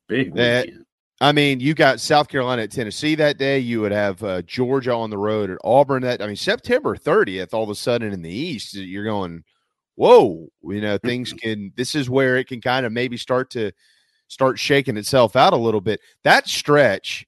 Big 0.08 0.34
that 0.36 0.68
weekend. 0.68 0.86
I 1.22 1.34
mean, 1.34 1.60
you 1.60 1.76
got 1.76 2.00
South 2.00 2.30
Carolina 2.30 2.64
at 2.64 2.72
Tennessee 2.72 3.14
that 3.14 3.38
day. 3.38 3.60
You 3.60 3.82
would 3.82 3.92
have 3.92 4.24
uh, 4.24 4.42
Georgia 4.42 4.92
on 4.92 5.12
the 5.12 5.20
road 5.20 5.52
at 5.52 5.60
Auburn. 5.64 6.02
That 6.02 6.20
I 6.20 6.26
mean, 6.26 6.36
September 6.36 6.96
30th, 6.98 7.54
all 7.54 7.64
of 7.64 7.70
a 7.70 7.76
sudden 7.76 8.12
in 8.12 8.24
the 8.24 8.34
East, 8.34 8.74
you're 8.74 9.06
going, 9.06 9.44
whoa, 9.96 10.48
you 10.64 10.82
know, 10.82 10.98
things 11.04 11.32
can. 11.32 11.74
This 11.78 11.94
is 11.94 12.10
where 12.10 12.38
it 12.38 12.48
can 12.48 12.60
kind 12.60 12.88
of 12.88 12.92
maybe 12.92 13.18
start 13.18 13.52
to 13.52 13.72
start 14.30 14.58
shaking 14.58 14.98
itself 14.98 15.36
out 15.36 15.54
a 15.54 15.58
little 15.58 15.80
bit. 15.80 16.00
That 16.24 16.48
stretch 16.48 17.28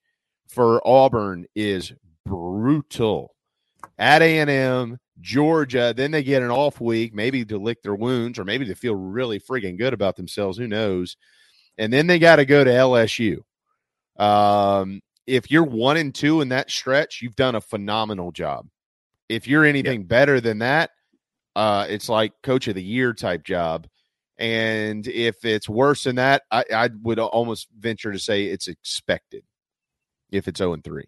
for 0.53 0.85
Auburn 0.87 1.45
is 1.55 1.91
brutal. 2.25 3.35
At 3.97 4.21
A 4.21 4.39
and 4.39 4.49
M, 4.49 4.99
Georgia, 5.19 5.93
then 5.95 6.11
they 6.11 6.23
get 6.23 6.43
an 6.43 6.51
off 6.51 6.79
week, 6.79 7.13
maybe 7.13 7.43
to 7.45 7.57
lick 7.57 7.81
their 7.81 7.95
wounds, 7.95 8.37
or 8.37 8.45
maybe 8.45 8.65
to 8.65 8.75
feel 8.75 8.95
really 8.95 9.39
freaking 9.39 9.77
good 9.77 9.93
about 9.93 10.15
themselves. 10.15 10.57
Who 10.57 10.67
knows? 10.67 11.17
And 11.77 11.91
then 11.91 12.07
they 12.07 12.19
got 12.19 12.37
to 12.37 12.45
go 12.45 12.63
to 12.63 12.69
LSU. 12.69 13.39
Um, 14.21 15.01
if 15.25 15.49
you're 15.49 15.63
one 15.63 15.97
and 15.97 16.13
two 16.13 16.41
in 16.41 16.49
that 16.49 16.69
stretch, 16.69 17.21
you've 17.21 17.35
done 17.35 17.55
a 17.55 17.61
phenomenal 17.61 18.31
job. 18.31 18.67
If 19.29 19.47
you're 19.47 19.65
anything 19.65 20.01
yeah. 20.01 20.07
better 20.07 20.39
than 20.39 20.59
that, 20.59 20.91
uh, 21.55 21.87
it's 21.89 22.09
like 22.09 22.33
coach 22.43 22.67
of 22.67 22.75
the 22.75 22.83
year 22.83 23.13
type 23.13 23.43
job. 23.43 23.87
And 24.37 25.07
if 25.07 25.45
it's 25.45 25.69
worse 25.69 26.03
than 26.03 26.17
that, 26.17 26.43
I, 26.51 26.65
I 26.73 26.89
would 27.01 27.19
almost 27.19 27.69
venture 27.77 28.11
to 28.11 28.19
say 28.19 28.45
it's 28.45 28.67
expected 28.67 29.43
if 30.33 30.47
it's 30.47 30.57
0 30.57 30.73
and 30.73 30.83
3. 30.83 31.05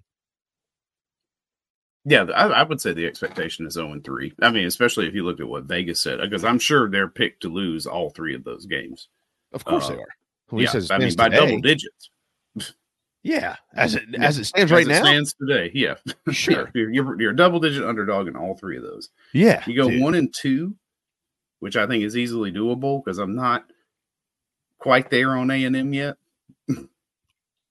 Yeah, 2.07 2.25
I, 2.35 2.47
I, 2.47 2.63
would 2.63 2.79
say 2.79 2.93
the 2.93 3.07
expectation 3.07 3.65
is 3.65 3.73
0 3.73 3.91
and 3.91 4.03
3. 4.03 4.33
I 4.41 4.51
mean, 4.51 4.67
especially 4.67 5.07
if 5.07 5.15
you 5.15 5.23
look 5.23 5.39
at 5.39 5.47
what 5.47 5.63
Vegas 5.63 6.01
said, 6.01 6.19
because 6.21 6.45
I'm 6.45 6.59
sure 6.59 6.89
they're 6.89 7.07
picked 7.07 7.41
to 7.41 7.49
lose 7.49 7.87
all 7.87 8.11
three 8.11 8.35
of 8.35 8.43
those 8.43 8.67
games. 8.67 9.07
Of 9.53 9.65
course 9.65 9.85
uh, 9.85 9.95
they 9.95 10.01
are. 10.01 10.07
Well, 10.51 10.61
yeah, 10.63 10.79
I 10.91 10.99
mean, 10.99 11.15
by 11.15 11.29
double 11.29 11.59
digits. 11.59 12.09
Yeah, 13.25 13.55
as 13.73 13.95
it 13.95 14.03
as 14.19 14.37
it 14.37 14.45
stands 14.45 14.71
as 14.71 14.75
right 14.75 14.85
it 14.85 14.89
now, 14.89 15.01
stands 15.01 15.33
today. 15.33 15.71
Yeah, 15.73 15.95
sure. 16.31 16.69
you're, 16.75 16.91
you're, 16.91 17.19
you're 17.19 17.31
a 17.31 17.35
double 17.35 17.59
digit 17.59 17.83
underdog 17.83 18.27
in 18.27 18.35
all 18.35 18.53
three 18.53 18.77
of 18.77 18.83
those. 18.83 19.09
Yeah, 19.33 19.63
you 19.65 19.75
go 19.75 19.89
dude. 19.89 19.99
one 19.99 20.13
and 20.13 20.31
two, 20.31 20.75
which 21.59 21.75
I 21.75 21.87
think 21.87 22.03
is 22.03 22.15
easily 22.15 22.51
doable 22.51 23.03
because 23.03 23.17
I'm 23.17 23.33
not 23.33 23.65
quite 24.77 25.09
there 25.09 25.31
on 25.31 25.49
A 25.49 25.63
and 25.63 25.75
M 25.75 25.91
yet. 25.91 26.17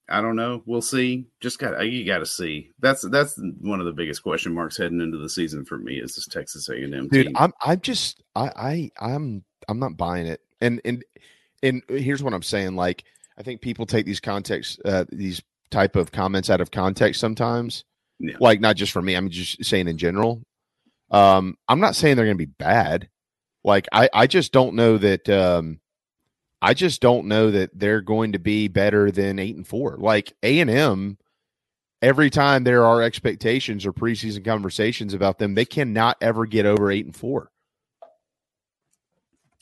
I 0.09 0.21
don't 0.21 0.37
know. 0.37 0.63
We'll 0.67 0.83
see. 0.83 1.27
Just 1.41 1.59
got 1.59 1.81
you 1.87 2.05
got 2.05 2.19
to 2.19 2.27
see. 2.27 2.71
That's 2.79 3.09
that's 3.09 3.41
one 3.61 3.81
of 3.81 3.87
the 3.87 3.93
biggest 3.93 4.23
question 4.23 4.53
marks 4.53 4.77
heading 4.77 5.01
into 5.01 5.19
the 5.19 5.31
season 5.31 5.65
for 5.65 5.79
me 5.79 5.95
is 5.95 6.15
this 6.15 6.27
Texas 6.27 6.69
A 6.69 6.75
and 6.75 6.95
M. 6.95 7.09
Dude, 7.09 7.33
I'm 7.37 7.53
I'm 7.63 7.81
just 7.81 8.23
I 8.37 8.51
I 8.55 8.91
I'm 9.01 9.45
I'm 9.69 9.79
not 9.79 9.97
buying 9.97 10.27
it. 10.27 10.41
And 10.61 10.81
and 10.85 11.05
and 11.63 11.83
here's 11.89 12.23
what 12.23 12.35
I'm 12.35 12.43
saying. 12.43 12.77
Like 12.77 13.05
I 13.39 13.43
think 13.43 13.63
people 13.63 13.87
take 13.87 14.05
these 14.05 14.21
context, 14.21 14.81
uh, 14.85 15.05
these 15.11 15.43
type 15.71 15.97
of 15.97 16.13
comments 16.13 16.51
out 16.51 16.61
of 16.61 16.71
context 16.71 17.21
sometimes. 17.21 17.85
Yeah. 18.19 18.37
Like 18.41 18.61
not 18.61 18.77
just 18.77 18.93
for 18.93 19.03
me, 19.03 19.15
I'm 19.15 19.31
just 19.31 19.65
saying 19.65 19.89
in 19.89 19.99
general. 19.99 20.43
Um, 21.11 21.57
I'm 21.69 21.81
not 21.81 21.97
saying 21.97 22.17
they're 22.17 22.27
going 22.27 22.39
to 22.39 22.47
be 22.47 22.53
bad. 22.59 23.09
Like 23.65 23.89
I, 23.93 24.09
I 24.13 24.27
just 24.27 24.53
don't 24.53 24.75
know 24.75 24.99
that. 24.99 25.29
Um, 25.29 25.81
I 26.65 26.73
just 26.73 27.03
don't 27.03 27.27
know 27.27 27.51
that 27.51 27.79
they're 27.79 28.01
going 28.01 28.33
to 28.33 28.39
be 28.39 28.69
better 28.69 29.11
than 29.11 29.39
eight 29.39 29.55
and 29.55 29.67
four. 29.67 29.99
Like 29.99 30.33
A 30.43 30.61
and 30.61 30.71
M, 30.71 31.19
every 32.01 32.31
time 32.31 32.65
there 32.65 32.87
are 32.87 33.03
expectations 33.03 33.85
or 33.85 33.93
preseason 33.93 34.43
conversations 34.43 35.13
about 35.13 35.39
them, 35.39 35.55
they 35.55 35.67
cannot 35.67 36.17
ever 36.23 36.47
get 36.47 36.65
over 36.65 36.91
eight 36.91 37.05
and 37.05 37.15
four. 37.15 37.51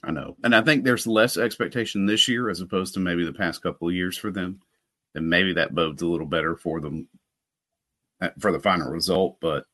I 0.05 0.12
know. 0.12 0.36
And 0.44 0.55
I 0.55 0.62
think 0.62 0.84
there's 0.84 1.05
less 1.05 1.36
expectation 1.36 2.07
this 2.07 2.28
year 2.28 2.48
as 2.48 2.61
opposed 2.61 2.94
to 2.94 3.00
maybe 3.00 3.24
the 3.24 3.32
past 3.32 3.64
couple 3.64 3.88
of 3.88 3.94
years 3.94 4.16
for 4.16 4.30
them. 4.30 4.61
And 5.16 5.28
maybe 5.28 5.55
that 5.55 5.74
bodes 5.74 6.03
a 6.03 6.07
little 6.07 6.26
better 6.26 6.55
for 6.55 6.80
them 6.80 7.09
uh, 8.20 8.30
for 8.38 8.53
the 8.53 8.61
final 8.61 8.92
result. 8.92 9.38
But 9.40 9.64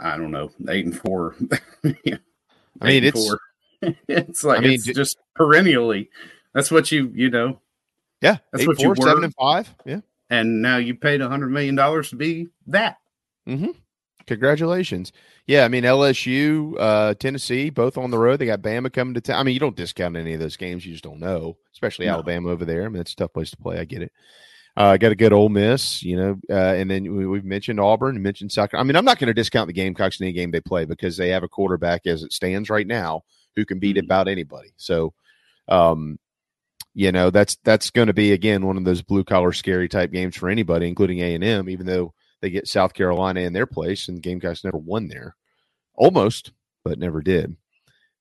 I 0.00 0.16
don't 0.16 0.32
know. 0.32 0.50
Eight 0.68 0.86
and 0.86 0.98
four. 0.98 1.36
yeah. 2.04 2.16
I 2.80 2.88
mean, 2.88 3.04
it's, 3.04 3.28
four. 3.28 3.38
it's 4.08 4.44
like, 4.44 4.58
I 4.58 4.62
mean, 4.62 4.72
it's 4.72 4.84
just 4.84 5.18
perennially. 5.34 6.10
That's 6.54 6.70
what 6.70 6.90
you, 6.90 7.12
you 7.14 7.30
know. 7.30 7.60
Yeah. 8.20 8.38
That's 8.52 8.62
eight, 8.62 8.68
what 8.68 8.76
four, 8.76 8.84
you 8.84 8.88
were. 8.90 8.96
Seven 8.96 9.24
and 9.24 9.34
five. 9.34 9.72
Yeah. 9.84 10.00
And 10.28 10.62
now 10.62 10.76
you 10.76 10.94
paid 10.94 11.20
a 11.20 11.28
hundred 11.28 11.50
million 11.50 11.74
dollars 11.74 12.10
to 12.10 12.16
be 12.16 12.48
that. 12.68 12.98
Mm-hmm. 13.48 13.70
Congratulations. 14.26 15.12
Yeah, 15.46 15.64
I 15.64 15.68
mean 15.68 15.82
LSU, 15.82 16.76
uh, 16.78 17.14
Tennessee, 17.14 17.70
both 17.70 17.98
on 17.98 18.12
the 18.12 18.18
road. 18.18 18.38
They 18.38 18.46
got 18.46 18.62
Bama 18.62 18.92
coming 18.92 19.14
to 19.14 19.20
town. 19.20 19.40
I 19.40 19.42
mean, 19.42 19.54
you 19.54 19.60
don't 19.60 19.74
discount 19.74 20.16
any 20.16 20.34
of 20.34 20.40
those 20.40 20.56
games. 20.56 20.86
You 20.86 20.92
just 20.92 21.02
don't 21.02 21.18
know, 21.18 21.56
especially 21.72 22.06
no. 22.06 22.12
Alabama 22.12 22.50
over 22.50 22.64
there. 22.64 22.84
I 22.84 22.88
mean, 22.88 23.00
it's 23.00 23.12
a 23.12 23.16
tough 23.16 23.32
place 23.32 23.50
to 23.50 23.56
play. 23.56 23.80
I 23.80 23.84
get 23.84 24.02
it. 24.02 24.12
Uh, 24.76 24.96
got 24.96 25.10
a 25.10 25.16
good 25.16 25.32
Ole 25.32 25.48
Miss, 25.48 26.02
you 26.04 26.16
know, 26.16 26.38
uh, 26.48 26.74
and 26.74 26.88
then 26.88 27.12
we, 27.12 27.36
have 27.36 27.44
mentioned 27.44 27.80
Auburn, 27.80 28.22
mentioned 28.22 28.52
South. 28.52 28.70
I 28.72 28.84
mean, 28.84 28.94
I'm 28.94 29.04
not 29.04 29.18
going 29.18 29.26
to 29.26 29.34
discount 29.34 29.66
the 29.66 29.72
Gamecocks 29.72 30.20
in 30.20 30.26
any 30.26 30.32
game 30.32 30.52
they 30.52 30.60
play 30.60 30.84
because 30.84 31.16
they 31.16 31.30
have 31.30 31.42
a 31.42 31.48
quarterback 31.48 32.06
as 32.06 32.22
it 32.22 32.32
stands 32.32 32.70
right 32.70 32.86
now 32.86 33.22
who 33.60 33.66
can 33.66 33.78
beat 33.78 33.96
mm-hmm. 33.96 34.06
about 34.06 34.28
anybody. 34.28 34.72
So, 34.76 35.12
um, 35.68 36.18
you 36.94 37.12
know, 37.12 37.30
that's 37.30 37.56
that's 37.62 37.90
going 37.90 38.08
to 38.08 38.12
be 38.12 38.32
again 38.32 38.66
one 38.66 38.76
of 38.76 38.84
those 38.84 39.02
blue 39.02 39.22
collar 39.22 39.52
scary 39.52 39.88
type 39.88 40.10
games 40.10 40.36
for 40.36 40.48
anybody, 40.48 40.88
including 40.88 41.20
A 41.20 41.34
and 41.34 41.44
M. 41.44 41.68
Even 41.68 41.86
though 41.86 42.12
they 42.40 42.50
get 42.50 42.66
South 42.66 42.94
Carolina 42.94 43.40
in 43.40 43.52
their 43.52 43.66
place, 43.66 44.08
and 44.08 44.22
Gamecocks 44.22 44.64
never 44.64 44.78
won 44.78 45.08
there. 45.08 45.36
Almost, 45.94 46.52
but 46.84 46.98
never 46.98 47.20
did. 47.20 47.56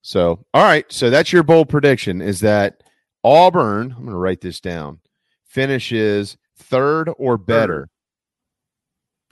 So, 0.01 0.45
all 0.53 0.63
right. 0.63 0.85
So 0.91 1.09
that's 1.09 1.33
your 1.33 1.43
bold 1.43 1.69
prediction 1.69 2.21
is 2.21 2.41
that 2.41 2.83
Auburn, 3.23 3.91
I'm 3.91 4.03
going 4.03 4.11
to 4.11 4.17
write 4.17 4.41
this 4.41 4.59
down, 4.59 4.99
finishes 5.45 6.37
third 6.57 7.09
or 7.17 7.37
better. 7.37 7.89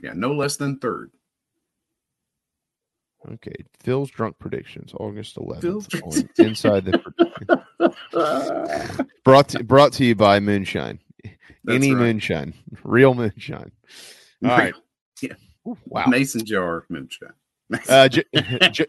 Third. 0.01 0.05
Yeah, 0.05 0.14
no 0.16 0.34
less 0.34 0.58
than 0.58 0.80
third. 0.80 1.12
Okay, 3.34 3.55
Phil's 3.84 4.09
drunk 4.09 4.38
predictions, 4.39 4.93
August 4.99 5.36
11th. 5.38 6.39
inside 6.39 6.86
the 6.86 7.93
brought 9.26 9.49
to, 9.49 9.63
brought 9.63 9.93
to 9.93 10.05
you 10.05 10.15
by 10.15 10.39
Moonshine. 10.39 10.99
That's 11.63 11.76
Any 11.76 11.93
right. 11.93 11.99
moonshine, 12.01 12.53
real 12.84 13.13
moonshine. 13.13 13.72
All 14.43 14.49
right. 14.49 14.74
Yeah. 15.20 15.34
Wow. 15.88 16.05
Mason 16.07 16.45
jar 16.45 16.86
moonshine. 16.89 17.34
uh, 17.89 18.07
J- 18.07 18.24
J- 18.72 18.86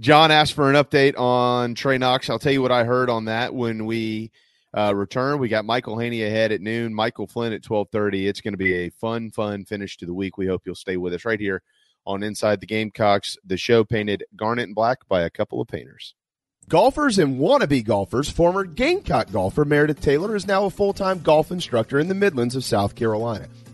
John 0.00 0.32
asked 0.32 0.52
for 0.54 0.68
an 0.68 0.74
update 0.74 1.16
on 1.16 1.76
Trey 1.76 1.96
Knox. 1.96 2.28
I'll 2.28 2.40
tell 2.40 2.52
you 2.52 2.60
what 2.60 2.72
I 2.72 2.82
heard 2.82 3.08
on 3.08 3.26
that 3.26 3.54
when 3.54 3.86
we 3.86 4.32
uh, 4.76 4.92
return. 4.96 5.38
We 5.38 5.48
got 5.48 5.64
Michael 5.64 5.96
Haney 5.96 6.24
ahead 6.24 6.50
at 6.50 6.60
noon, 6.60 6.92
Michael 6.92 7.28
Flint 7.28 7.54
at 7.54 7.62
twelve 7.62 7.88
thirty. 7.92 8.26
It's 8.26 8.40
going 8.40 8.52
to 8.54 8.58
be 8.58 8.74
a 8.74 8.90
fun, 8.90 9.30
fun 9.30 9.64
finish 9.64 9.96
to 9.98 10.06
the 10.06 10.12
week. 10.12 10.36
We 10.36 10.48
hope 10.48 10.62
you'll 10.66 10.74
stay 10.74 10.96
with 10.96 11.14
us 11.14 11.24
right 11.24 11.38
here 11.40 11.62
on 12.06 12.22
Inside 12.22 12.60
the 12.60 12.66
Gamecocks. 12.66 13.36
The 13.44 13.56
show 13.56 13.84
painted 13.84 14.24
garnet 14.36 14.66
and 14.66 14.74
black 14.74 15.06
by 15.08 15.22
a 15.22 15.30
couple 15.30 15.60
of 15.60 15.68
painters. 15.68 16.14
Golfers 16.68 17.18
and 17.18 17.38
wannabe 17.38 17.84
golfers, 17.84 18.30
former 18.30 18.64
Gamecock 18.64 19.30
golfer 19.30 19.64
Meredith 19.64 20.00
Taylor 20.00 20.34
is 20.34 20.46
now 20.46 20.64
a 20.64 20.70
full 20.70 20.94
time 20.94 21.20
golf 21.20 21.50
instructor 21.50 21.98
in 21.98 22.08
the 22.08 22.14
Midlands 22.14 22.56
of 22.56 22.64
South 22.64 22.94
Carolina. 22.94 23.48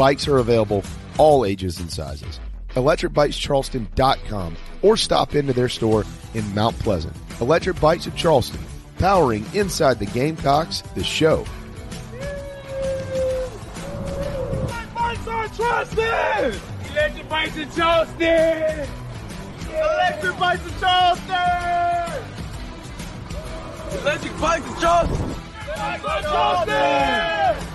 Bikes 0.00 0.26
are 0.28 0.38
available 0.38 0.82
all 1.18 1.44
ages 1.44 1.78
and 1.78 1.92
sizes. 1.92 2.40
ElectricBikesCharleston.com 2.70 4.56
or 4.80 4.96
stop 4.96 5.34
into 5.34 5.52
their 5.52 5.68
store 5.68 6.06
in 6.32 6.54
Mount 6.54 6.78
Pleasant. 6.78 7.14
Electric 7.38 7.78
Bikes 7.78 8.06
of 8.06 8.16
Charleston, 8.16 8.62
powering 8.96 9.44
inside 9.52 9.98
the 9.98 10.06
Gamecocks, 10.06 10.80
the 10.94 11.04
show. 11.04 11.44
Bikes 14.94 15.28
are 15.28 15.48
trusted! 15.48 16.58
Electric 16.92 17.28
Bikes 17.28 17.56
in 17.58 17.70
Charleston! 17.72 18.88
Electric 19.68 20.38
Bikes 20.38 20.66
in 20.66 20.80
Charleston! 20.80 22.24
Electric 24.00 24.40
Bikes 24.40 24.80
Charleston! 24.80 25.34
Charleston! 26.22 27.69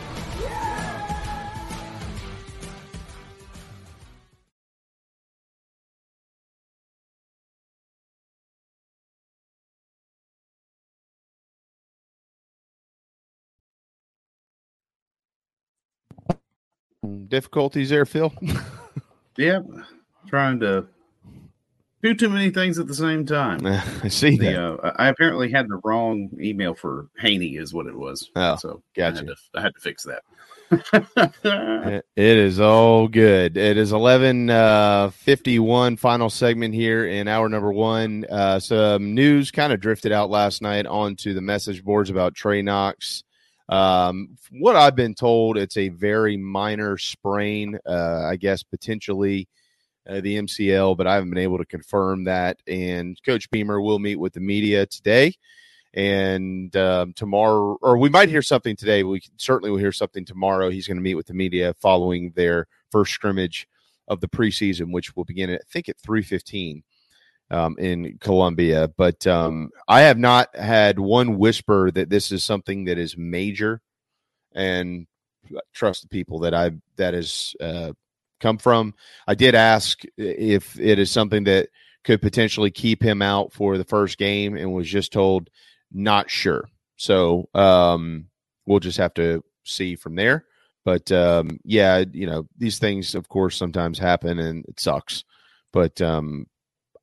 Difficulties 17.27 17.89
there, 17.89 18.05
Phil? 18.05 18.33
yeah, 19.37 19.59
trying 20.27 20.59
to 20.61 20.85
do 22.03 22.13
too 22.13 22.29
many 22.29 22.49
things 22.51 22.77
at 22.79 22.87
the 22.87 22.93
same 22.95 23.25
time. 23.25 23.65
I 24.03 24.07
see 24.09 24.37
The, 24.37 24.45
that. 24.45 24.59
uh, 24.61 24.93
I 24.97 25.07
apparently 25.07 25.51
had 25.51 25.67
the 25.67 25.79
wrong 25.83 26.29
email 26.39 26.73
for 26.75 27.07
Haney, 27.17 27.55
is 27.57 27.73
what 27.73 27.87
it 27.87 27.95
was. 27.97 28.29
Oh, 28.35 28.55
so 28.57 28.81
gotcha. 28.95 29.15
I 29.15 29.17
had, 29.19 29.27
to, 29.27 29.35
I 29.55 29.61
had 29.61 29.73
to 29.75 29.81
fix 29.81 30.03
that. 30.03 30.21
It- 31.43 32.05
it 32.15 32.37
is 32.37 32.59
all 32.59 33.07
good. 33.07 33.55
It 33.55 33.77
is 33.77 33.91
eleven 33.91 34.49
uh, 34.49 35.11
fifty 35.11 35.59
one. 35.59 35.95
Final 35.95 36.29
segment 36.29 36.73
here 36.73 37.05
in 37.05 37.27
hour 37.27 37.47
number 37.49 37.71
one. 37.71 38.25
Uh, 38.29 38.59
some 38.59 39.13
news 39.13 39.51
kind 39.51 39.71
of 39.71 39.79
drifted 39.79 40.11
out 40.11 40.31
last 40.31 40.63
night 40.63 40.87
onto 40.87 41.33
the 41.35 41.41
message 41.41 41.83
boards 41.83 42.09
about 42.09 42.33
Trey 42.33 42.63
Knox. 42.63 43.23
Um, 43.67 44.37
what 44.51 44.75
I've 44.75 44.95
been 44.95 45.15
told, 45.15 45.57
it's 45.57 45.77
a 45.77 45.89
very 45.89 46.37
minor 46.37 46.97
sprain. 46.97 47.79
Uh, 47.85 48.23
I 48.25 48.35
guess 48.35 48.63
potentially 48.63 49.47
uh, 50.07 50.21
the 50.21 50.37
MCL, 50.37 50.97
but 50.97 51.07
I 51.07 51.15
haven't 51.15 51.31
been 51.31 51.39
able 51.39 51.57
to 51.57 51.65
confirm 51.65 52.25
that. 52.25 52.57
And 52.67 53.19
Coach 53.25 53.49
Beamer 53.49 53.81
will 53.81 53.99
meet 53.99 54.17
with 54.17 54.33
the 54.33 54.39
media 54.39 54.85
today 54.85 55.33
and 55.93 56.75
um, 56.75 57.13
tomorrow, 57.13 57.77
or 57.81 57.97
we 57.97 58.09
might 58.09 58.29
hear 58.29 58.41
something 58.41 58.75
today. 58.75 59.03
We 59.03 59.21
certainly 59.37 59.71
will 59.71 59.79
hear 59.79 59.93
something 59.93 60.25
tomorrow. 60.25 60.69
He's 60.69 60.87
going 60.87 60.97
to 60.97 61.03
meet 61.03 61.15
with 61.15 61.27
the 61.27 61.33
media 61.33 61.73
following 61.75 62.33
their 62.35 62.67
first 62.91 63.13
scrimmage 63.13 63.67
of 64.07 64.19
the 64.19 64.27
preseason, 64.27 64.91
which 64.91 65.15
will 65.15 65.23
begin 65.23 65.49
at 65.49 65.61
I 65.61 65.71
think 65.71 65.89
at 65.89 65.97
three 65.97 66.21
fifteen 66.21 66.83
um, 67.51 67.75
in 67.77 68.17
Columbia. 68.19 68.89
But 68.97 69.25
um, 69.27 69.69
I 69.87 70.01
have 70.01 70.17
not 70.17 70.55
had 70.55 70.99
one 70.99 71.37
whisper 71.37 71.91
that 71.91 72.09
this 72.09 72.31
is 72.31 72.43
something 72.43 72.85
that 72.85 72.97
is 72.97 73.17
major, 73.17 73.81
and 74.53 75.07
trust 75.73 76.01
the 76.03 76.09
people 76.09 76.39
that 76.39 76.53
I 76.53 76.71
that 76.97 77.13
has 77.13 77.55
uh, 77.59 77.93
come 78.39 78.57
from. 78.57 78.93
I 79.27 79.35
did 79.35 79.55
ask 79.55 80.01
if 80.17 80.79
it 80.79 80.99
is 80.99 81.11
something 81.11 81.43
that 81.45 81.69
could 82.03 82.21
potentially 82.21 82.71
keep 82.71 83.01
him 83.01 83.21
out 83.21 83.53
for 83.53 83.77
the 83.77 83.83
first 83.83 84.17
game, 84.17 84.55
and 84.55 84.73
was 84.73 84.87
just 84.87 85.11
told 85.13 85.49
not 85.91 86.29
sure. 86.29 86.67
So 86.97 87.49
um, 87.53 88.27
we'll 88.65 88.79
just 88.79 88.97
have 88.97 89.13
to 89.15 89.43
see 89.63 89.95
from 89.95 90.15
there. 90.15 90.45
But 90.83 91.11
um, 91.11 91.59
yeah, 91.63 92.03
you 92.11 92.27
know, 92.27 92.47
these 92.57 92.77
things, 92.77 93.15
of 93.15 93.27
course, 93.27 93.57
sometimes 93.57 93.97
happen, 93.97 94.37
and 94.37 94.63
it 94.65 94.79
sucks. 94.79 95.23
But 95.73 95.99
um, 95.99 96.45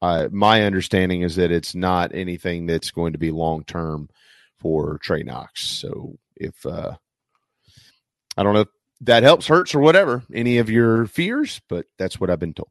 I, 0.02 0.26
my 0.32 0.64
understanding 0.64 1.22
is 1.22 1.36
that 1.36 1.52
it's 1.52 1.74
not 1.74 2.12
anything 2.12 2.66
that's 2.66 2.90
going 2.90 3.12
to 3.12 3.18
be 3.18 3.30
long 3.30 3.64
term 3.64 4.10
for 4.58 4.98
Trey 4.98 5.22
Knox. 5.22 5.62
So 5.62 6.18
if 6.36 6.66
uh, 6.66 6.96
I 8.36 8.42
don't 8.42 8.54
know 8.54 8.62
if 8.62 8.68
that 9.02 9.22
helps, 9.22 9.46
hurts, 9.46 9.74
or 9.74 9.78
whatever, 9.78 10.22
any 10.34 10.58
of 10.58 10.68
your 10.68 11.06
fears, 11.06 11.60
but 11.68 11.86
that's 11.98 12.20
what 12.20 12.30
I've 12.30 12.40
been 12.40 12.54
told. 12.54 12.68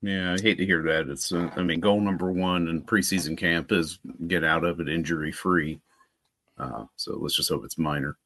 Yeah, 0.00 0.34
I 0.34 0.42
hate 0.42 0.58
to 0.58 0.66
hear 0.66 0.82
that. 0.82 1.08
It's, 1.08 1.32
uh, 1.32 1.48
I 1.56 1.62
mean, 1.62 1.80
goal 1.80 1.98
number 1.98 2.30
one 2.30 2.68
in 2.68 2.82
preseason 2.82 3.38
camp 3.38 3.72
is 3.72 3.98
get 4.26 4.44
out 4.44 4.62
of 4.62 4.80
it 4.80 4.88
injury 4.88 5.32
free. 5.32 5.80
Uh, 6.58 6.84
so 6.96 7.16
let's 7.18 7.34
just 7.34 7.48
hope 7.48 7.64
it's 7.64 7.78
minor. 7.78 8.18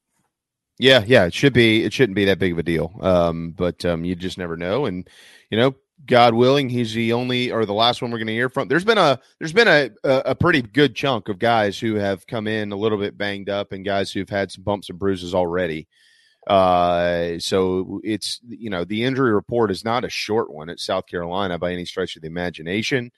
Yeah, 0.81 1.05
yeah, 1.07 1.27
it 1.27 1.35
should 1.35 1.53
be. 1.53 1.85
It 1.85 1.93
shouldn't 1.93 2.17
be 2.17 2.25
that 2.25 2.41
big 2.41 2.53
of 2.53 2.59
a 2.59 2.65
deal. 2.65 2.93
Um, 3.01 3.53
but 3.57 3.85
um, 3.85 4.05
you 4.05 4.17
just 4.17 4.39
never 4.39 4.57
know. 4.57 4.87
And 4.87 5.09
you 5.51 5.59
know, 5.59 5.77
God 6.07 6.35
willing, 6.35 6.69
he's 6.69 6.95
the 6.95 7.13
only 7.13 7.51
or 7.51 7.67
the 7.67 7.75
last 7.75 8.01
one 8.01 8.11
we're 8.11 8.19
going 8.19 8.29
to 8.29 8.33
hear 8.33 8.49
from. 8.49 8.69
There's 8.69 8.85
been 8.85 8.99
a 8.99 9.19
there's 9.39 9.53
been 9.53 9.69
a, 9.69 9.91
a 10.05 10.35
pretty 10.35 10.63
good 10.63 10.95
chunk 10.95 11.29
of 11.29 11.39
guys 11.39 11.79
who 11.79 11.97
have 11.97 12.27
come 12.27 12.47
in 12.47 12.73
a 12.73 12.77
little 12.77 12.99
bit 12.99 13.19
banged 13.19 13.49
up, 13.49 13.73
and 13.73 13.85
guys 13.85 14.11
who've 14.11 14.29
had 14.29 14.51
some 14.51 14.65
bumps 14.65 14.89
and 14.89 14.99
bruises 14.99 15.35
already. 15.35 15.87
Uh, 16.47 17.39
so 17.39 18.01
it's 18.05 18.41
you 18.49 18.71
know 18.71 18.85
the 18.85 19.05
injury 19.05 19.33
report 19.33 19.71
is 19.71 19.85
not 19.85 20.05
a 20.05 20.09
short 20.09 20.51
one 20.51 20.71
at 20.71 20.81
South 20.81 21.07
Carolina 21.07 21.59
by 21.59 21.73
any 21.73 21.85
stretch 21.85 22.17
of 22.17 22.23
the 22.23 22.29
imagination 22.29 23.11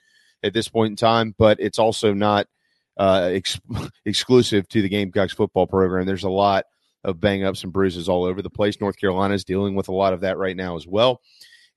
at 0.43 0.53
this 0.53 0.68
point 0.68 0.91
in 0.91 0.97
time, 0.97 1.35
but 1.39 1.61
it's 1.61 1.78
also 1.78 2.12
not 2.12 2.49
uh, 2.97 3.31
ex- 3.33 3.61
exclusive 4.05 4.68
to 4.68 4.83
the 4.83 4.89
Gamecocks 4.89 5.33
football 5.33 5.66
program. 5.66 6.07
There's 6.07 6.24
a 6.24 6.31
lot 6.31 6.64
of 7.05 7.20
bang 7.20 7.45
ups 7.45 7.62
and 7.62 7.72
bruises 7.72 8.09
all 8.09 8.24
over 8.24 8.43
the 8.43 8.51
place. 8.51 8.81
North 8.81 8.99
Carolina 8.99 9.35
is 9.35 9.45
dealing 9.45 9.74
with 9.74 9.89
a 9.89 9.95
lot 9.95 10.12
of 10.12 10.20
that 10.20 10.39
right 10.39 10.57
now 10.57 10.76
as 10.76 10.87
well, 10.87 11.20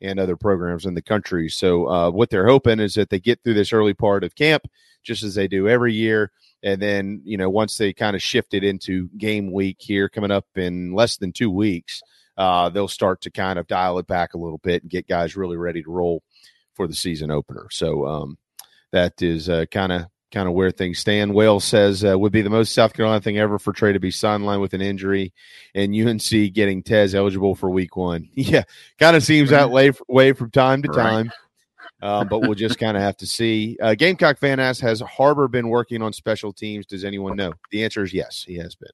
and 0.02 0.20
other 0.20 0.36
programs 0.36 0.86
in 0.86 0.94
the 0.94 1.02
country. 1.02 1.50
So, 1.50 1.88
uh, 1.90 2.12
what 2.12 2.30
they're 2.30 2.48
hoping 2.48 2.80
is 2.80 2.96
that 2.96 3.10
they 3.10 3.20
get 3.20 3.44
through 3.44 3.54
this 3.56 3.74
early 3.74 3.94
part 3.94 4.24
of 4.24 4.36
camp, 4.36 4.68
just 5.04 5.24
as 5.24 5.36
they 5.36 5.48
do 5.48 5.68
every 5.68 5.94
year. 5.94 6.32
And 6.64 6.82
then, 6.82 7.22
you 7.26 7.38
know, 7.38 7.50
once 7.50 7.78
they 7.78 7.94
kind 7.94 8.16
of 8.16 8.22
shift 8.22 8.54
it 8.54 8.64
into 8.64 9.10
game 9.18 9.52
week 9.52 9.78
here 9.80 10.08
coming 10.08 10.32
up 10.32 10.46
in 10.56 10.94
less 10.94 11.18
than 11.18 11.34
two 11.34 11.52
weeks, 11.52 12.02
uh, 12.38 12.70
they'll 12.70 12.88
start 12.88 13.22
to 13.22 13.32
kind 13.32 13.60
of 13.60 13.68
dial 13.68 14.00
it 14.00 14.08
back 14.08 14.34
a 14.34 14.38
little 14.38 14.60
bit 14.60 14.82
and 14.82 14.92
get 14.92 15.08
guys 15.08 15.36
really 15.36 15.58
ready 15.58 15.84
to 15.84 15.92
roll 15.92 16.24
for 16.74 16.88
the 16.88 16.96
season 16.96 17.32
opener. 17.32 17.68
So, 17.72 18.06
um, 18.06 18.38
that 18.92 19.22
is 19.22 19.50
kind 19.72 19.92
of 19.92 20.06
kind 20.34 20.50
of 20.50 20.56
where 20.56 20.72
things 20.72 21.00
stand. 21.00 21.34
Wales 21.34 21.64
says 21.64 22.04
uh, 22.04 22.18
would 22.18 22.34
be 22.34 22.42
the 22.42 22.50
most 22.50 22.74
South 22.74 22.94
Carolina 22.94 23.22
thing 23.22 23.38
ever 23.38 23.60
for 23.60 23.72
Trey 23.72 23.94
to 23.94 24.00
be 24.00 24.10
sidelined 24.10 24.60
with 24.60 24.74
an 24.74 24.82
injury, 24.82 25.32
and 25.76 25.96
UNC 25.96 26.54
getting 26.54 26.84
Tez 26.84 27.16
eligible 27.16 27.56
for 27.56 27.70
Week 27.70 27.96
One. 27.96 28.28
Yeah, 28.34 28.64
kind 29.00 29.16
of 29.16 29.24
seems 29.24 29.52
that 29.52 29.70
way, 29.70 29.92
way 30.10 30.34
from 30.34 30.52
time 30.52 30.82
to 30.82 30.90
Right. 30.90 31.04
time. 31.04 31.32
Uh, 32.02 32.26
but 32.26 32.42
we'll 32.42 32.56
just 32.56 32.78
kind 32.78 32.98
of 32.98 33.04
have 33.04 33.16
to 33.18 33.26
see. 33.26 33.78
Uh, 33.82 33.96
Gamecock 33.96 34.38
fan 34.38 34.60
asks, 34.60 34.82
has 34.82 35.00
Harbor 35.00 35.48
been 35.48 35.70
working 35.70 36.02
on 36.02 36.12
special 36.12 36.52
teams? 36.52 36.86
Does 36.86 37.06
anyone 37.06 37.38
know? 37.38 37.54
The 37.72 37.86
answer 37.86 38.04
is 38.04 38.14
yes, 38.14 38.44
he 38.46 38.56
has 38.56 38.76
been. 38.76 38.92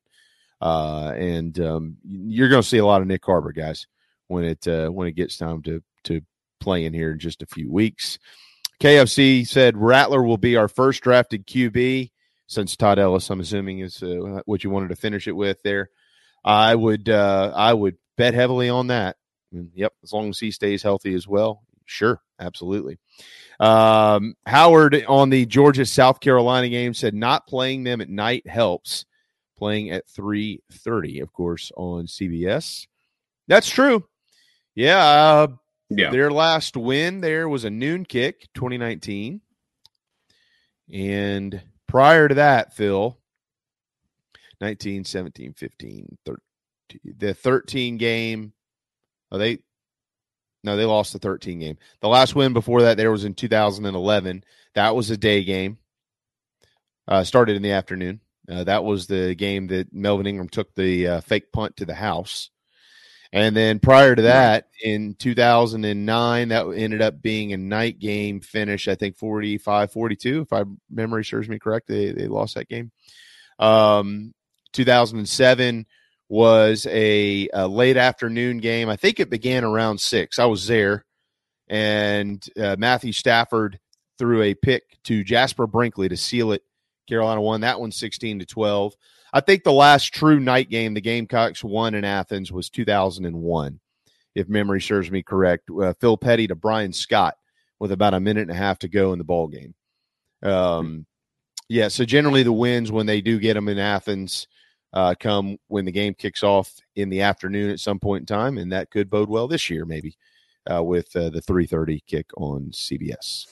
Uh, 0.61 1.13
and 1.17 1.59
um, 1.59 1.97
you're 2.03 2.49
going 2.49 2.61
to 2.61 2.67
see 2.67 2.77
a 2.77 2.85
lot 2.85 3.01
of 3.01 3.07
Nick 3.07 3.25
Harbor 3.25 3.51
guys 3.51 3.87
when 4.27 4.43
it 4.43 4.67
uh, 4.67 4.89
when 4.89 5.07
it 5.07 5.13
gets 5.13 5.37
time 5.37 5.63
to 5.63 5.81
to 6.03 6.21
play 6.59 6.85
in 6.85 6.93
here 6.93 7.11
in 7.11 7.17
just 7.19 7.41
a 7.41 7.47
few 7.47 7.71
weeks. 7.71 8.19
KFC 8.80 9.45
said 9.45 9.77
Rattler 9.77 10.23
will 10.23 10.38
be 10.38 10.55
our 10.55 10.67
first 10.67 11.01
drafted 11.01 11.45
QB 11.45 12.11
since 12.47 12.75
Todd 12.75 12.97
Ellis. 12.97 13.30
I'm 13.30 13.41
assuming 13.41 13.80
is 13.80 14.01
uh, 14.01 14.41
what 14.45 14.63
you 14.63 14.69
wanted 14.69 14.89
to 14.89 14.95
finish 14.95 15.27
it 15.27 15.34
with 15.34 15.61
there. 15.63 15.89
I 16.43 16.75
would 16.75 17.09
uh, 17.09 17.51
I 17.55 17.73
would 17.73 17.97
bet 18.17 18.34
heavily 18.34 18.69
on 18.69 18.88
that. 18.88 19.17
Yep, 19.51 19.93
as 20.03 20.13
long 20.13 20.30
as 20.30 20.39
he 20.39 20.51
stays 20.51 20.84
healthy 20.84 21.13
as 21.13 21.27
well. 21.27 21.63
Sure, 21.86 22.21
absolutely. 22.39 22.99
Um, 23.59 24.36
Howard 24.45 25.03
on 25.07 25.30
the 25.32 25.45
Georgia 25.45 25.86
South 25.86 26.19
Carolina 26.19 26.69
game 26.69 26.93
said 26.93 27.13
not 27.13 27.47
playing 27.47 27.84
them 27.84 27.99
at 27.99 28.09
night 28.09 28.47
helps. 28.47 29.05
Playing 29.57 29.89
at 29.89 30.07
3:30, 30.07 31.21
of 31.21 31.34
course, 31.34 31.69
on 31.75 32.05
CBS. 32.05 32.88
That's 33.47 33.69
true. 33.69 34.07
Yeah, 34.73 35.03
uh, 35.03 35.47
Yeah. 35.89 36.11
their 36.11 36.31
last 36.31 36.77
win 36.77 37.21
there 37.21 37.49
was 37.49 37.63
a 37.63 37.69
noon 37.69 38.05
kick, 38.05 38.47
2019. 38.53 39.41
And 40.91 41.61
prior 41.87 42.27
to 42.27 42.35
that, 42.35 42.73
Phil, 42.75 43.17
19, 44.61 45.05
17, 45.05 45.53
15, 45.53 46.17
13, 46.25 46.37
the 47.17 47.33
13 47.33 47.97
game. 47.97 48.53
Oh, 49.31 49.37
they 49.37 49.59
no, 50.63 50.75
they 50.75 50.85
lost 50.85 51.13
the 51.13 51.19
13 51.19 51.59
game. 51.59 51.77
The 52.01 52.09
last 52.09 52.35
win 52.35 52.53
before 52.53 52.81
that 52.81 52.97
there 52.97 53.11
was 53.11 53.23
in 53.23 53.33
2011. 53.33 54.43
That 54.75 54.95
was 54.95 55.09
a 55.09 55.17
day 55.17 55.43
game. 55.43 55.77
Uh, 57.07 57.23
started 57.23 57.55
in 57.55 57.61
the 57.61 57.71
afternoon. 57.71 58.19
Uh, 58.49 58.63
that 58.65 58.83
was 58.83 59.07
the 59.07 59.35
game 59.35 59.67
that 59.67 59.93
Melvin 59.93 60.27
Ingram 60.27 60.49
took 60.49 60.73
the 60.75 61.07
uh, 61.07 61.21
fake 61.21 61.51
punt 61.51 61.77
to 61.77 61.85
the 61.85 61.95
house. 61.95 62.49
And 63.32 63.55
then 63.55 63.80
prior 63.80 64.15
to 64.15 64.23
that, 64.23 64.69
in 64.84 65.13
2009, 65.15 66.47
that 66.49 66.65
ended 66.65 67.01
up 67.01 67.21
being 67.21 67.53
a 67.53 67.57
night 67.57 67.99
game 67.99 68.39
finish, 68.41 68.88
I 68.88 68.95
think 68.95 69.17
45 69.17 69.91
42, 69.91 70.41
if 70.41 70.51
my 70.51 70.63
memory 70.89 71.23
serves 71.23 71.47
me 71.47 71.59
correct. 71.59 71.88
They, 71.88 72.11
they 72.11 72.27
lost 72.27 72.55
that 72.55 72.69
game. 72.69 72.91
Um, 73.59 74.34
2007 74.73 75.86
was 76.27 76.88
a, 76.89 77.49
a 77.53 77.67
late 77.67 77.97
afternoon 77.97 78.59
game. 78.59 78.89
I 78.89 78.95
think 78.95 79.19
it 79.19 79.30
began 79.30 79.63
around 79.63 79.99
six. 79.99 80.39
I 80.39 80.45
was 80.45 80.67
there. 80.67 81.05
And 81.67 82.43
uh, 82.59 82.77
Matthew 82.80 83.13
Stafford 83.13 83.80
threw 84.17 84.41
a 84.41 84.55
pick 84.55 84.97
to 85.03 85.23
Jasper 85.23 85.67
Brinkley 85.67 86.09
to 86.09 86.17
seal 86.17 86.51
it. 86.51 86.63
Carolina 87.07 87.41
won 87.41 87.61
that 87.61 87.80
one 87.80 87.91
16 87.91 88.39
to 88.39 88.45
12. 88.45 88.95
I 89.34 89.41
think 89.41 89.63
the 89.63 89.71
last 89.71 90.13
true 90.13 90.39
night 90.39 90.69
game 90.69 90.93
the 90.93 91.01
Gamecocks 91.01 91.63
won 91.63 91.93
in 91.93 92.03
Athens 92.03 92.51
was 92.51 92.69
2001. 92.69 93.80
if 94.36 94.47
memory 94.47 94.82
serves 94.82 95.11
me 95.11 95.23
correct. 95.23 95.69
Uh, 95.69 95.93
Phil 95.99 96.17
Petty 96.17 96.47
to 96.47 96.55
Brian 96.55 96.93
Scott 96.93 97.36
with 97.80 97.91
about 97.91 98.13
a 98.13 98.19
minute 98.19 98.41
and 98.41 98.51
a 98.51 98.55
half 98.55 98.80
to 98.80 98.88
go 98.88 99.11
in 99.13 99.19
the 99.19 99.25
ball 99.25 99.47
game. 99.47 99.73
Um, 100.43 101.05
yeah, 101.67 101.88
so 101.88 102.05
generally 102.05 102.43
the 102.43 102.51
wins 102.53 102.91
when 102.91 103.05
they 103.05 103.21
do 103.21 103.39
get 103.39 103.53
them 103.53 103.67
in 103.67 103.77
Athens 103.77 104.47
uh, 104.93 105.13
come 105.19 105.57
when 105.67 105.86
the 105.86 105.91
game 105.91 106.13
kicks 106.13 106.43
off 106.43 106.73
in 106.95 107.09
the 107.09 107.21
afternoon 107.21 107.69
at 107.69 107.80
some 107.80 107.99
point 107.99 108.23
in 108.23 108.25
time, 108.25 108.57
and 108.57 108.71
that 108.71 108.89
could 108.89 109.09
bode 109.09 109.30
well 109.30 109.47
this 109.47 109.69
year, 109.69 109.86
maybe 109.86 110.17
uh, 110.71 110.84
with 110.84 111.15
uh, 111.15 111.30
the 111.30 111.41
3:30 111.41 111.99
kick 112.07 112.25
on 112.38 112.71
CBS. 112.71 113.45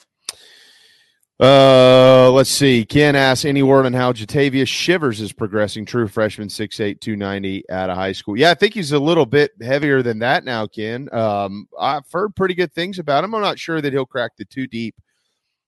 Uh, 1.40 2.32
let's 2.32 2.50
see. 2.50 2.84
Ken 2.84 3.16
asks 3.16 3.46
any 3.46 3.62
word 3.62 3.86
on 3.86 3.94
how 3.94 4.12
Jatavius 4.12 4.68
Shivers 4.68 5.22
is 5.22 5.32
progressing. 5.32 5.86
True 5.86 6.08
freshman, 6.08 6.48
6'8", 6.48 7.00
290 7.00 7.70
out 7.70 7.92
of 7.92 7.96
high 7.96 8.12
school. 8.12 8.38
Yeah, 8.38 8.50
I 8.50 8.56
think 8.56 8.74
he's 8.74 8.92
a 8.92 9.00
little 9.00 9.26
bit 9.26 9.52
heavier 9.62 10.02
than 10.02 10.18
that 10.20 10.44
now, 10.44 10.66
Ken. 10.66 11.14
Um, 11.14 11.68
I've 11.80 12.10
heard 12.12 12.36
pretty 12.36 12.56
good 12.56 12.74
things 12.74 12.98
about 12.98 13.24
him. 13.24 13.36
I'm 13.36 13.42
not 13.42 13.60
sure 13.60 13.82
that 13.82 13.94
he'll 13.94 14.06
crack 14.06 14.32
the 14.36 14.46
two 14.46 14.66
deep. 14.66 14.96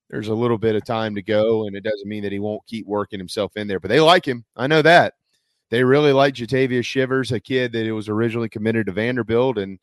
There's 0.09 0.29
a 0.29 0.33
little 0.33 0.57
bit 0.57 0.75
of 0.75 0.83
time 0.85 1.13
to 1.13 1.21
go, 1.21 1.67
and 1.67 1.75
it 1.75 1.83
doesn't 1.83 2.09
mean 2.09 2.23
that 2.23 2.31
he 2.31 2.39
won't 2.39 2.65
keep 2.65 2.87
working 2.87 3.19
himself 3.19 3.55
in 3.55 3.67
there. 3.67 3.79
But 3.79 3.89
they 3.89 3.99
like 3.99 4.27
him. 4.27 4.45
I 4.55 4.65
know 4.65 4.81
that. 4.81 5.13
They 5.69 5.83
really 5.83 6.13
like 6.13 6.33
Jatavius 6.33 6.85
Shivers, 6.85 7.31
a 7.31 7.39
kid 7.39 7.73
that 7.73 7.93
was 7.93 8.09
originally 8.09 8.49
committed 8.49 8.87
to 8.87 8.91
Vanderbilt. 8.91 9.59
And 9.59 9.77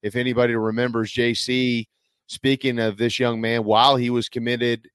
if 0.00 0.14
anybody 0.14 0.54
remembers 0.54 1.12
JC, 1.12 1.88
speaking 2.28 2.78
of 2.78 2.96
this 2.96 3.18
young 3.18 3.40
man, 3.40 3.64
while 3.64 3.96
he 3.96 4.10
was 4.10 4.28
committed 4.28 4.88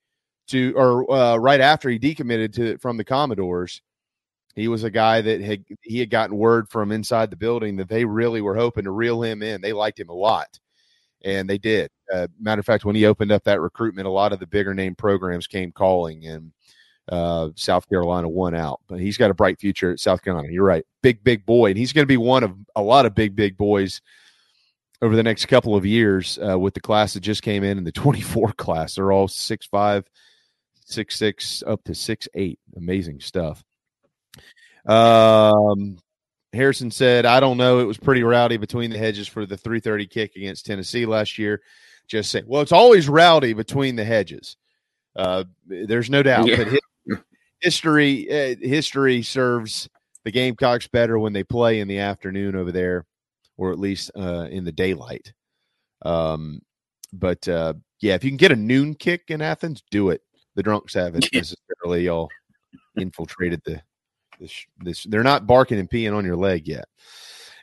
to, 0.50 0.74
or 0.76 1.12
uh, 1.12 1.38
right 1.38 1.62
after 1.62 1.89
he 1.89 2.00
decommitted 2.00 2.54
to 2.54 2.78
from 2.78 2.97
the 2.97 3.04
Commodores, 3.04 3.82
he 4.56 4.68
was 4.68 4.84
a 4.84 4.89
guy 4.89 5.22
that 5.22 5.41
had 5.41 5.64
he 5.82 6.00
had 6.00 6.10
gotten 6.10 6.38
word 6.38 6.70
from 6.70 6.91
inside 6.91 7.30
the 7.30 7.38
building 7.38 7.78
that 7.78 7.89
they 7.89 8.06
really 8.06 8.41
were 8.41 8.56
hoping 8.56 8.84
to 8.84 8.91
reel 8.91 9.24
him 9.24 9.41
in. 9.41 9.62
They 9.62 9.74
liked 9.74 10.00
him 10.00 10.10
a 10.10 10.14
lot, 10.14 10.60
and 11.24 11.50
they 11.50 11.58
did. 11.58 11.91
Uh, 12.14 12.28
matter 12.39 12.60
of 12.60 12.66
fact, 12.66 12.86
when 12.86 12.95
he 12.95 13.06
opened 13.06 13.32
up 13.32 13.43
that 13.45 13.62
recruitment, 13.62 14.08
a 14.08 14.12
lot 14.12 14.34
of 14.34 14.39
the 14.39 14.47
bigger 14.47 14.74
name 14.74 14.95
programs 14.95 15.47
came 15.47 15.72
calling, 15.72 16.26
and 16.26 16.52
uh, 17.10 17.50
South 17.56 17.88
Carolina 17.88 18.28
won 18.28 18.56
out. 18.56 18.82
But 18.88 19.00
he's 19.00 19.18
got 19.18 19.32
a 19.32 19.36
bright 19.36 19.60
future 19.60 19.91
at 19.91 20.00
South 20.00 20.24
Carolina. 20.24 20.52
You're 20.52 20.66
right, 20.66 20.86
big 21.02 21.24
big 21.24 21.45
boy, 21.45 21.70
and 21.70 21.78
he's 21.78 21.93
going 21.93 22.04
to 22.04 22.08
be 22.12 22.18
one 22.18 22.43
of 22.43 22.54
a 22.76 22.82
lot 22.82 23.06
of 23.06 23.16
big 23.16 23.36
big 23.36 23.58
boys 23.58 24.02
over 25.02 25.16
the 25.16 25.24
next 25.24 25.45
couple 25.45 25.76
of 25.76 25.86
years 25.86 26.38
uh, 26.45 26.60
with 26.60 26.74
the 26.74 26.82
class 26.82 27.14
that 27.14 27.22
just 27.22 27.43
came 27.43 27.64
in 27.64 27.78
in 27.78 27.84
the 27.84 27.91
24 27.93 28.54
class. 28.54 28.95
They're 28.95 29.12
all 29.12 29.28
six 29.28 29.66
five 29.66 30.06
six 30.89 31.17
six 31.17 31.63
up 31.65 31.83
to 31.85 31.95
six 31.95 32.27
eight. 32.35 32.59
Amazing 32.75 33.19
stuff. 33.21 33.63
Um, 34.85 35.97
Harrison 36.53 36.89
said, 36.91 37.25
"I 37.25 37.39
don't 37.39 37.57
know. 37.57 37.79
It 37.79 37.85
was 37.85 37.97
pretty 37.97 38.23
rowdy 38.23 38.57
between 38.57 38.89
the 38.89 38.97
hedges 38.97 39.27
for 39.27 39.45
the 39.45 39.57
330 39.57 40.07
kick 40.07 40.35
against 40.35 40.65
Tennessee 40.65 41.05
last 41.05 41.37
year." 41.37 41.61
Just 42.07 42.31
say, 42.31 42.41
well, 42.45 42.61
it's 42.63 42.71
always 42.71 43.07
rowdy 43.07 43.53
between 43.53 43.95
the 43.95 44.03
hedges. 44.03 44.57
Uh, 45.15 45.43
there's 45.67 46.09
no 46.09 46.23
doubt, 46.23 46.47
Yeah. 46.47 46.63
but 47.05 47.19
history 47.61 48.27
uh, 48.31 48.55
history 48.61 49.21
serves 49.21 49.87
the 50.23 50.31
Gamecocks 50.31 50.87
better 50.87 51.19
when 51.19 51.33
they 51.33 51.43
play 51.43 51.79
in 51.81 51.87
the 51.87 51.99
afternoon 51.99 52.55
over 52.55 52.71
there, 52.71 53.05
or 53.57 53.71
at 53.71 53.79
least 53.79 54.09
uh, 54.17 54.47
in 54.49 54.63
the 54.63 54.71
daylight. 54.71 55.33
Um, 56.03 56.61
but 57.13 57.47
uh, 57.47 57.73
yeah, 58.01 58.15
if 58.15 58.23
you 58.23 58.31
can 58.31 58.37
get 58.37 58.51
a 58.51 58.55
noon 58.55 58.95
kick 58.95 59.25
in 59.27 59.41
Athens, 59.41 59.83
do 59.91 60.09
it. 60.09 60.21
The 60.56 60.64
drunks 60.64 60.93
haven't 60.93 61.28
necessarily 61.34 62.08
all 62.10 62.30
infiltrated 62.97 63.62
the 63.66 63.82
this, 64.39 64.66
this. 64.80 65.04
They're 65.04 65.24
not 65.24 65.47
barking 65.47 65.80
and 65.80 65.89
peeing 65.89 66.16
on 66.16 66.26
your 66.26 66.38
leg 66.38 66.68
yet. 66.68 66.86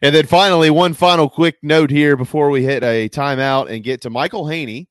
And 0.02 0.14
then 0.14 0.26
finally, 0.26 0.70
one 0.70 0.94
final 0.94 1.28
quick 1.28 1.56
note 1.62 1.90
here 1.90 2.16
before 2.16 2.50
we 2.50 2.62
hit 2.62 2.82
a 2.82 3.08
timeout 3.08 3.70
and 3.70 3.82
get 3.82 4.02
to 4.02 4.10
Michael 4.10 4.46
Haney. 4.46 4.88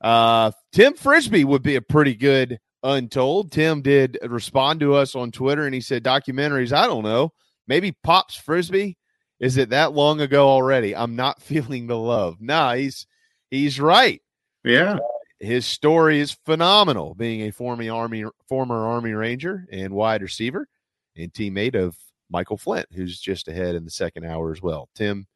Uh, 0.00 0.52
Tim 0.72 0.94
Frisbie 0.94 1.44
would 1.44 1.62
be 1.62 1.76
a 1.76 1.82
pretty 1.82 2.14
good 2.14 2.58
untold. 2.82 3.52
Tim 3.52 3.82
did 3.82 4.18
respond 4.22 4.80
to 4.80 4.94
us 4.94 5.14
on 5.14 5.30
Twitter 5.32 5.64
and 5.64 5.74
he 5.74 5.80
said, 5.80 6.04
documentaries, 6.04 6.72
I 6.72 6.86
don't 6.86 7.04
know. 7.04 7.32
Maybe 7.66 7.96
Pops 8.02 8.36
Frisbie. 8.36 8.96
Is 9.40 9.56
it 9.56 9.70
that 9.70 9.92
long 9.92 10.20
ago 10.20 10.48
already? 10.48 10.94
I'm 10.94 11.16
not 11.16 11.42
feeling 11.42 11.86
the 11.86 11.98
love. 11.98 12.40
Nah, 12.40 12.74
he's 12.74 13.06
he's 13.50 13.80
right. 13.80 14.20
Yeah. 14.64 14.98
His 15.42 15.66
story 15.66 16.20
is 16.20 16.30
phenomenal, 16.46 17.14
being 17.14 17.42
a 17.42 17.50
former 17.50 17.90
army 17.92 18.24
former 18.48 18.86
Army 18.86 19.12
Ranger 19.12 19.66
and 19.72 19.92
wide 19.92 20.22
receiver 20.22 20.68
and 21.16 21.32
teammate 21.32 21.74
of 21.74 21.96
Michael 22.30 22.56
Flint, 22.56 22.86
who's 22.94 23.20
just 23.20 23.48
ahead 23.48 23.74
in 23.74 23.84
the 23.84 23.90
second 23.90 24.24
hour 24.24 24.52
as 24.52 24.62
well. 24.62 24.88
Tim 24.94 25.26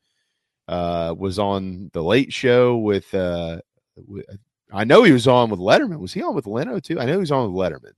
uh, 0.68 1.12
was 1.18 1.40
on 1.40 1.90
the 1.92 2.02
Late 2.02 2.32
Show 2.32 2.76
with. 2.78 3.12
Uh, 3.12 3.60
with 3.96 4.26
I 4.72 4.84
know 4.84 5.02
he 5.02 5.12
was 5.12 5.26
on 5.28 5.50
with 5.50 5.60
Letterman. 5.60 5.98
Was 5.98 6.12
he 6.12 6.22
on 6.22 6.34
with 6.34 6.46
Leno 6.46 6.78
too? 6.80 7.00
I 7.00 7.04
know 7.04 7.12
he 7.14 7.18
was 7.18 7.32
on 7.32 7.52
with 7.52 7.60
Letterman. 7.72 7.92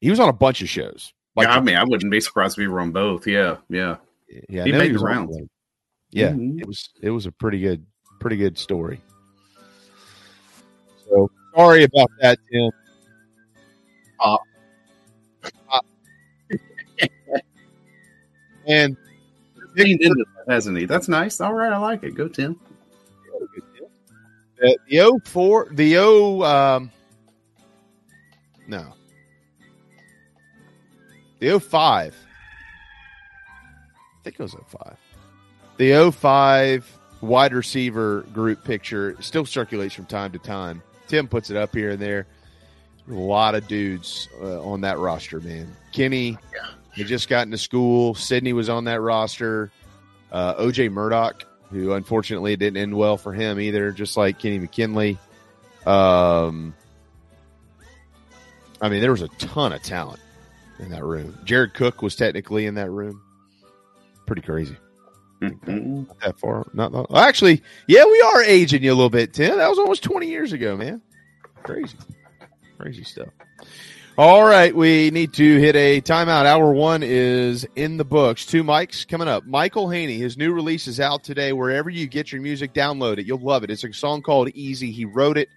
He 0.00 0.10
was 0.10 0.20
on 0.20 0.28
a 0.28 0.32
bunch 0.32 0.60
of 0.62 0.68
shows. 0.68 1.12
yeah, 1.36 1.54
I 1.54 1.60
mean, 1.60 1.76
I 1.76 1.84
wouldn't 1.84 2.10
be 2.10 2.20
surprised 2.20 2.58
if 2.58 2.62
he 2.62 2.68
were 2.68 2.80
on 2.80 2.90
both. 2.92 3.26
Yeah, 3.26 3.56
yeah, 3.68 3.96
yeah, 4.48 4.64
he 4.64 4.72
made 4.72 4.94
the 4.94 4.98
rounds. 4.98 5.36
Yeah, 6.10 6.32
Mhm. 6.32 6.60
it 6.60 6.66
was 6.66 6.90
it 7.00 7.10
was 7.10 7.24
a 7.26 7.32
pretty 7.32 7.60
good 7.60 7.86
pretty 8.20 8.36
good 8.36 8.58
story. 8.58 9.00
So 11.52 11.56
sorry 11.56 11.84
about 11.84 12.10
that, 12.20 12.38
Tim. 12.50 12.70
Pop. 14.18 14.42
Pop. 15.68 15.86
and 18.66 18.96
Leaned 19.74 20.02
into 20.02 20.24
that, 20.36 20.52
hasn't 20.52 20.76
he? 20.76 20.84
That's 20.84 21.08
nice. 21.08 21.40
All 21.40 21.54
right, 21.54 21.72
I 21.72 21.78
like 21.78 22.02
it. 22.02 22.14
Go 22.14 22.28
Tim. 22.28 22.60
the, 24.60 24.78
the 24.88 25.20
04 25.24 25.68
the 25.72 25.96
O, 25.98 26.42
um 26.42 26.90
no 28.68 28.94
the 31.40 31.58
05 31.58 32.14
I 32.14 34.22
think 34.22 34.38
it 34.38 34.42
was 34.42 34.54
05 34.54 34.96
the 35.78 36.12
05 36.12 36.98
wide 37.22 37.52
receiver 37.52 38.22
group 38.32 38.62
picture 38.62 39.16
still 39.20 39.44
circulates 39.44 39.94
from 39.94 40.06
time 40.06 40.30
to 40.32 40.38
time 40.38 40.80
Tim 41.12 41.28
puts 41.28 41.50
it 41.50 41.56
up 41.56 41.74
here 41.74 41.90
and 41.90 42.00
there 42.00 42.26
a 43.08 43.12
lot 43.12 43.54
of 43.54 43.68
dudes 43.68 44.28
uh, 44.40 44.62
on 44.62 44.80
that 44.80 44.98
roster 44.98 45.40
man 45.40 45.74
Kenny 45.92 46.38
had 46.92 47.06
just 47.06 47.28
gotten 47.28 47.50
to 47.50 47.58
school 47.58 48.14
Sidney 48.14 48.52
was 48.52 48.68
on 48.68 48.84
that 48.84 49.00
roster 49.00 49.70
uh, 50.30 50.54
OJ 50.54 50.90
Murdock 50.90 51.44
who 51.72 51.92
unfortunately 51.92 52.54
didn't 52.54 52.76
end 52.76 52.94
well 52.94 53.16
for 53.16 53.32
him 53.32 53.58
either, 53.58 53.90
just 53.90 54.16
like 54.16 54.38
Kenny 54.38 54.58
McKinley. 54.58 55.18
Um, 55.86 56.74
I 58.80 58.88
mean, 58.88 59.00
there 59.00 59.10
was 59.10 59.22
a 59.22 59.28
ton 59.28 59.72
of 59.72 59.82
talent 59.82 60.20
in 60.78 60.90
that 60.90 61.02
room. 61.02 61.38
Jared 61.44 61.72
Cook 61.74 62.02
was 62.02 62.14
technically 62.14 62.66
in 62.66 62.74
that 62.74 62.90
room. 62.90 63.22
Pretty 64.26 64.42
crazy. 64.42 64.76
Not 65.42 66.20
that 66.20 66.38
far. 66.38 66.66
Not, 66.72 66.92
not 66.92 67.14
actually. 67.14 67.62
Yeah, 67.88 68.04
we 68.04 68.20
are 68.20 68.42
aging 68.42 68.82
you 68.82 68.92
a 68.92 68.94
little 68.94 69.10
bit, 69.10 69.32
Tim. 69.32 69.58
That 69.58 69.68
was 69.68 69.78
almost 69.78 70.02
twenty 70.02 70.28
years 70.28 70.52
ago, 70.52 70.76
man. 70.76 71.02
Crazy, 71.62 71.96
crazy 72.78 73.04
stuff. 73.04 73.28
All 74.18 74.44
right, 74.44 74.76
we 74.76 75.10
need 75.10 75.32
to 75.34 75.58
hit 75.58 75.74
a 75.74 76.00
timeout. 76.02 76.44
Hour 76.44 76.72
one 76.72 77.02
is 77.02 77.66
in 77.76 77.96
the 77.96 78.04
books. 78.04 78.44
Two 78.44 78.62
mics 78.62 79.08
coming 79.08 79.26
up. 79.26 79.46
Michael 79.46 79.88
Haney, 79.88 80.18
his 80.18 80.36
new 80.36 80.52
release 80.52 80.86
is 80.86 81.00
out 81.00 81.24
today. 81.24 81.52
Wherever 81.54 81.88
you 81.88 82.06
get 82.06 82.30
your 82.30 82.42
music, 82.42 82.74
download 82.74 83.18
it. 83.18 83.26
You'll 83.26 83.38
love 83.38 83.64
it. 83.64 83.70
It's 83.70 83.84
a 83.84 83.92
song 83.92 84.20
called 84.20 84.50
Easy. 84.54 84.92
He 84.92 85.06
wrote 85.06 85.38
it, 85.38 85.48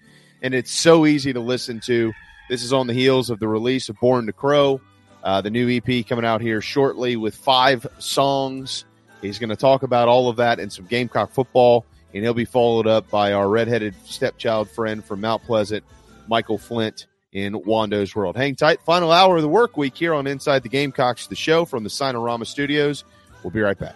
and 0.41 0.55
it's 0.55 0.71
so 0.71 1.05
easy 1.05 1.33
to 1.33 1.39
listen 1.41 1.81
to. 1.81 2.13
This 2.49 2.63
is 2.63 2.71
on 2.71 2.87
the 2.87 2.93
heels 2.93 3.29
of 3.29 3.39
the 3.39 3.47
release 3.47 3.89
of 3.89 3.99
Born 3.99 4.25
to 4.27 4.33
Crow, 4.33 4.79
uh, 5.23 5.41
the 5.41 5.49
new 5.49 5.69
EP 5.69 6.07
coming 6.07 6.25
out 6.25 6.39
here 6.39 6.61
shortly 6.61 7.17
with 7.17 7.35
five 7.35 7.85
songs. 7.99 8.85
He's 9.25 9.39
going 9.39 9.49
to 9.49 9.55
talk 9.55 9.83
about 9.83 10.07
all 10.07 10.29
of 10.29 10.37
that 10.37 10.59
and 10.59 10.71
some 10.71 10.85
Gamecock 10.85 11.31
football, 11.31 11.85
and 12.13 12.23
he'll 12.23 12.33
be 12.33 12.45
followed 12.45 12.87
up 12.87 13.09
by 13.09 13.33
our 13.33 13.47
redheaded 13.49 13.95
stepchild 14.05 14.69
friend 14.69 15.03
from 15.03 15.21
Mount 15.21 15.43
Pleasant, 15.43 15.83
Michael 16.27 16.57
Flint 16.57 17.07
in 17.31 17.53
Wando's 17.53 18.15
World. 18.15 18.37
Hang 18.37 18.55
tight. 18.55 18.81
Final 18.83 19.11
hour 19.11 19.35
of 19.35 19.41
the 19.41 19.49
work 19.49 19.75
week 19.75 19.95
here 19.95 20.13
on 20.13 20.25
Inside 20.25 20.63
the 20.63 20.69
Gamecocks, 20.69 21.27
the 21.27 21.35
show 21.35 21.65
from 21.65 21.83
the 21.83 21.89
Signarama 21.89 22.45
Studios. 22.45 23.03
We'll 23.43 23.51
be 23.51 23.59
right 23.61 23.77
back. 23.77 23.95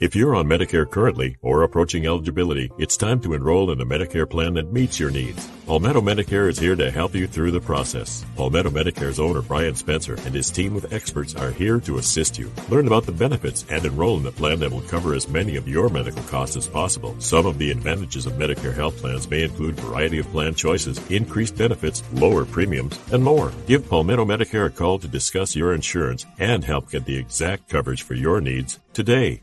If 0.00 0.14
you're 0.14 0.36
on 0.36 0.46
Medicare 0.46 0.88
currently 0.88 1.38
or 1.42 1.64
approaching 1.64 2.06
eligibility, 2.06 2.70
it's 2.78 2.96
time 2.96 3.20
to 3.22 3.34
enroll 3.34 3.72
in 3.72 3.80
a 3.80 3.84
Medicare 3.84 4.30
plan 4.30 4.54
that 4.54 4.72
meets 4.72 5.00
your 5.00 5.10
needs. 5.10 5.48
Palmetto 5.66 6.00
Medicare 6.00 6.48
is 6.48 6.56
here 6.56 6.76
to 6.76 6.88
help 6.88 7.16
you 7.16 7.26
through 7.26 7.50
the 7.50 7.60
process. 7.60 8.24
Palmetto 8.36 8.70
Medicare's 8.70 9.18
owner 9.18 9.42
Brian 9.42 9.74
Spencer 9.74 10.14
and 10.14 10.32
his 10.32 10.52
team 10.52 10.76
of 10.76 10.92
experts 10.92 11.34
are 11.34 11.50
here 11.50 11.80
to 11.80 11.98
assist 11.98 12.38
you. 12.38 12.48
Learn 12.68 12.86
about 12.86 13.06
the 13.06 13.12
benefits 13.12 13.66
and 13.70 13.84
enroll 13.84 14.20
in 14.20 14.26
a 14.26 14.30
plan 14.30 14.60
that 14.60 14.70
will 14.70 14.82
cover 14.82 15.14
as 15.14 15.28
many 15.28 15.56
of 15.56 15.66
your 15.66 15.88
medical 15.88 16.22
costs 16.22 16.56
as 16.56 16.68
possible. 16.68 17.16
Some 17.18 17.46
of 17.46 17.58
the 17.58 17.72
advantages 17.72 18.24
of 18.24 18.34
Medicare 18.34 18.76
health 18.76 18.98
plans 18.98 19.28
may 19.28 19.42
include 19.42 19.80
variety 19.80 20.20
of 20.20 20.30
plan 20.30 20.54
choices, 20.54 21.04
increased 21.10 21.58
benefits, 21.58 22.04
lower 22.12 22.44
premiums, 22.44 23.00
and 23.10 23.24
more. 23.24 23.50
Give 23.66 23.84
Palmetto 23.84 24.24
Medicare 24.24 24.66
a 24.66 24.70
call 24.70 25.00
to 25.00 25.08
discuss 25.08 25.56
your 25.56 25.74
insurance 25.74 26.24
and 26.38 26.62
help 26.62 26.88
get 26.88 27.04
the 27.04 27.18
exact 27.18 27.68
coverage 27.68 28.02
for 28.02 28.14
your 28.14 28.40
needs 28.40 28.78
today. 28.92 29.42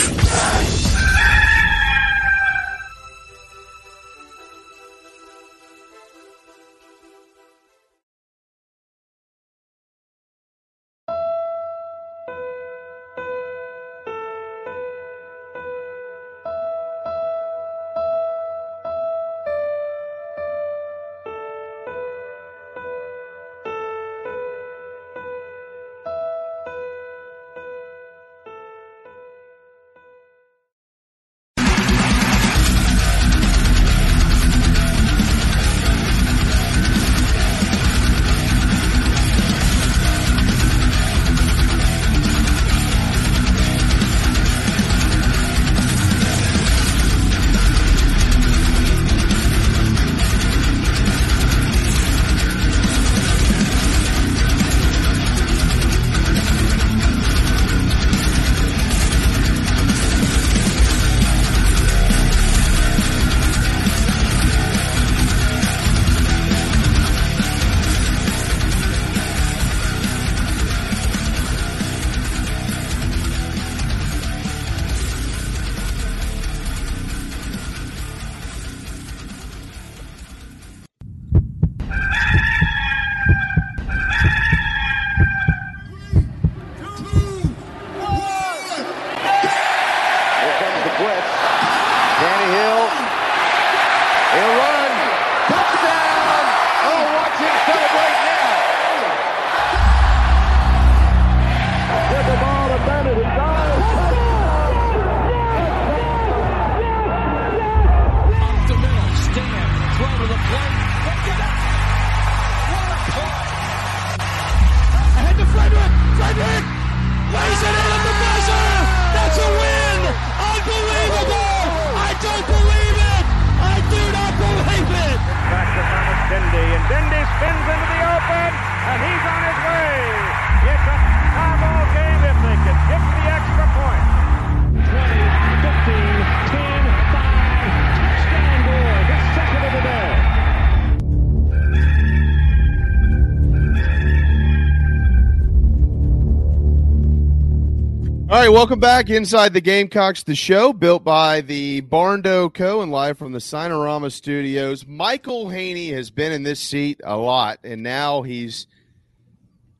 right, 148.41 148.49
welcome 148.49 148.79
back 148.79 149.11
inside 149.11 149.53
the 149.53 149.61
Gamecocks, 149.61 150.23
the 150.23 150.33
show 150.33 150.73
built 150.73 151.03
by 151.03 151.41
the 151.41 151.83
Barndo 151.83 152.51
Co. 152.51 152.81
and 152.81 152.91
live 152.91 153.19
from 153.19 153.33
the 153.33 153.39
Signarama 153.39 154.11
Studios. 154.11 154.83
Michael 154.87 155.47
Haney 155.47 155.91
has 155.91 156.09
been 156.09 156.31
in 156.31 156.41
this 156.41 156.59
seat 156.59 156.99
a 157.03 157.15
lot, 157.15 157.59
and 157.63 157.83
now 157.83 158.23
he's 158.23 158.65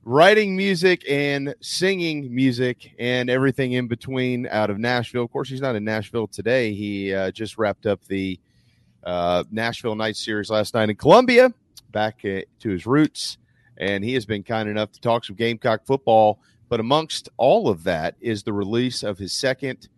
writing 0.04 0.56
music 0.56 1.04
and 1.10 1.56
singing 1.60 2.36
music 2.36 2.92
and 3.00 3.32
everything 3.32 3.72
in 3.72 3.88
between 3.88 4.46
out 4.46 4.70
of 4.70 4.78
Nashville. 4.78 5.24
Of 5.24 5.32
course, 5.32 5.50
he's 5.50 5.62
not 5.62 5.76
in 5.76 5.84
Nashville 5.84 6.28
today. 6.28 6.72
He 6.76 7.16
uh, 7.16 7.32
just 7.32 7.58
wrapped 7.58 7.88
up 7.88 8.06
the 8.06 8.40
uh, 9.04 9.44
Nashville 9.50 9.96
Night 9.96 10.18
Series 10.18 10.52
last 10.52 10.76
night 10.76 10.92
in 10.92 10.98
Columbia, 10.98 11.52
back 11.90 12.20
to 12.22 12.46
his 12.60 12.86
roots, 12.86 13.40
and 13.78 14.04
he 14.04 14.14
has 14.14 14.28
been 14.28 14.44
kind 14.44 14.70
enough 14.70 14.92
to 14.92 15.02
talk 15.02 15.26
some 15.26 15.36
Gamecock 15.36 15.84
football. 15.84 16.38
But 16.72 16.80
amongst 16.80 17.28
all 17.36 17.68
of 17.68 17.84
that 17.84 18.16
is 18.22 18.44
the 18.44 18.54
release 18.54 19.04
of 19.04 19.18
his 19.18 19.34
second 19.34 19.90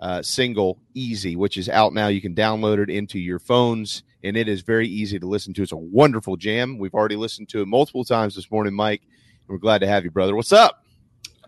uh, 0.00 0.22
single, 0.22 0.80
Easy, 0.94 1.36
which 1.36 1.58
is 1.58 1.68
out 1.68 1.92
now. 1.92 2.08
You 2.08 2.22
can 2.22 2.34
download 2.34 2.78
it 2.82 2.88
into 2.88 3.18
your 3.18 3.38
phones, 3.38 4.02
and 4.22 4.34
it 4.34 4.48
is 4.48 4.62
very 4.62 4.88
easy 4.88 5.18
to 5.18 5.26
listen 5.26 5.52
to. 5.52 5.62
It's 5.62 5.72
a 5.72 5.76
wonderful 5.76 6.38
jam. 6.38 6.78
We've 6.78 6.94
already 6.94 7.16
listened 7.16 7.50
to 7.50 7.60
it 7.60 7.66
multiple 7.68 8.06
times 8.06 8.34
this 8.34 8.50
morning, 8.50 8.72
Mike. 8.72 9.02
And 9.02 9.48
we're 9.48 9.58
glad 9.58 9.80
to 9.82 9.86
have 9.86 10.02
you, 10.02 10.10
brother. 10.10 10.34
What's 10.34 10.50
up? 10.50 10.82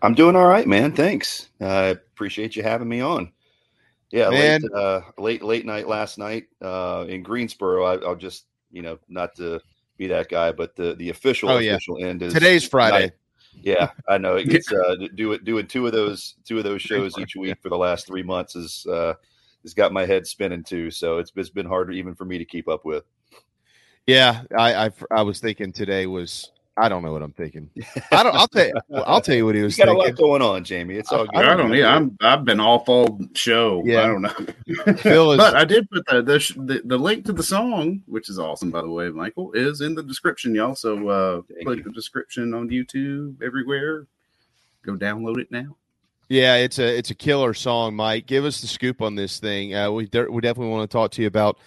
I'm 0.03 0.13
doing 0.13 0.35
all 0.35 0.45
right, 0.45 0.67
man. 0.67 0.91
Thanks. 0.91 1.49
I 1.59 1.65
uh, 1.65 1.91
appreciate 2.13 2.55
you 2.55 2.61
having 2.61 2.87
me 2.87 2.99
on. 3.01 3.31
Yeah, 4.11 4.29
Man. 4.29 4.61
late, 4.61 4.71
uh, 4.75 5.01
late 5.17 5.43
late 5.43 5.65
night 5.65 5.87
last 5.87 6.19
night 6.19 6.49
uh, 6.61 7.03
in 7.09 7.23
Greensboro. 7.23 7.83
I, 7.83 7.95
I'll 8.05 8.15
just 8.15 8.45
you 8.71 8.83
know 8.83 8.99
not 9.09 9.33
to 9.37 9.59
be 9.97 10.05
that 10.09 10.29
guy, 10.29 10.51
but 10.51 10.75
the 10.75 10.93
the 10.93 11.09
official 11.09 11.49
Oh, 11.49 11.57
yeah. 11.57 11.71
official 11.71 11.97
end 12.05 12.21
is 12.21 12.31
Today's 12.31 12.67
Friday. 12.67 12.97
tonight. 13.07 13.13
Yeah, 13.61 13.89
I 14.07 14.17
know. 14.17 14.35
It's 14.35 14.71
uh, 14.71 14.95
do 15.15 15.37
doing 15.39 15.67
two 15.67 15.85
of 15.87 15.93
those 15.93 16.35
two 16.45 16.57
of 16.57 16.63
those 16.63 16.81
shows 16.81 17.17
each 17.17 17.35
week 17.35 17.57
for 17.61 17.69
the 17.69 17.77
last 17.77 18.07
three 18.07 18.23
months 18.23 18.55
is 18.55 18.85
uh, 18.85 19.13
has 19.63 19.73
got 19.73 19.91
my 19.91 20.05
head 20.05 20.27
spinning 20.27 20.63
too. 20.63 20.91
So 20.91 21.17
it's 21.17 21.31
it's 21.35 21.49
been 21.49 21.65
harder 21.65 21.91
even 21.91 22.15
for 22.15 22.25
me 22.25 22.37
to 22.37 22.45
keep 22.45 22.67
up 22.67 22.85
with. 22.85 23.03
Yeah, 24.05 24.43
I 24.57 24.85
I, 24.85 24.91
I 25.11 25.21
was 25.23 25.39
thinking 25.39 25.71
today 25.73 26.05
was 26.05 26.51
I 26.79 26.89
don't 26.89 27.01
know 27.03 27.11
what 27.11 27.23
I'm 27.23 27.31
thinking. 27.33 27.69
I 28.11 28.21
don't. 28.21 28.35
I'll 28.35 28.47
tell 28.47 28.67
you. 28.67 28.73
I'll 29.05 29.21
tell 29.21 29.35
you 29.35 29.45
what 29.45 29.55
he 29.55 29.63
was 29.63 29.77
You 29.77 29.85
got 29.85 29.91
thinking. 29.93 30.05
a 30.05 30.09
lot 30.11 30.17
going 30.17 30.41
on, 30.43 30.63
Jamie. 30.63 30.95
It's 30.95 31.11
all 31.11 31.25
good. 31.25 31.35
I 31.35 31.55
don't. 31.55 31.73
Yeah, 31.73 31.95
I'm. 31.95 32.15
I've 32.21 32.45
been 32.45 32.59
off 32.59 32.87
all 32.87 33.19
show. 33.33 33.81
Yeah. 33.83 34.03
I 34.03 34.07
don't 34.07 34.21
know. 34.21 34.93
Phil 34.97 35.31
is- 35.31 35.37
but 35.37 35.55
I 35.55 35.65
did 35.65 35.89
put 35.89 36.05
the, 36.05 36.21
the 36.21 36.53
the 36.65 36.81
the 36.85 36.97
link 36.97 37.25
to 37.25 37.33
the 37.33 37.41
song, 37.43 38.03
which 38.05 38.29
is 38.29 38.37
awesome, 38.37 38.69
by 38.69 38.81
the 38.81 38.89
way, 38.89 39.09
Michael, 39.09 39.51
is 39.53 39.81
in 39.81 39.95
the 39.95 40.03
description, 40.03 40.53
y'all. 40.53 40.75
So 40.75 41.07
uh, 41.09 41.41
click 41.63 41.83
the 41.83 41.91
description 41.91 42.53
on 42.53 42.69
YouTube 42.69 43.41
everywhere. 43.41 44.05
Go 44.83 44.95
download 44.95 45.39
it 45.39 45.51
now. 45.51 45.75
Yeah, 46.29 46.55
it's 46.57 46.77
a 46.77 46.97
it's 46.97 47.09
a 47.09 47.15
killer 47.15 47.53
song, 47.55 47.95
Mike. 47.95 48.27
Give 48.27 48.45
us 48.45 48.61
the 48.61 48.67
scoop 48.67 49.01
on 49.01 49.15
this 49.15 49.39
thing. 49.39 49.73
Uh, 49.73 49.89
we 49.91 50.05
de- 50.07 50.29
we 50.29 50.41
definitely 50.41 50.71
want 50.73 50.89
to 50.89 50.93
talk 50.95 51.09
to 51.11 51.21
you 51.21 51.27
about 51.27 51.57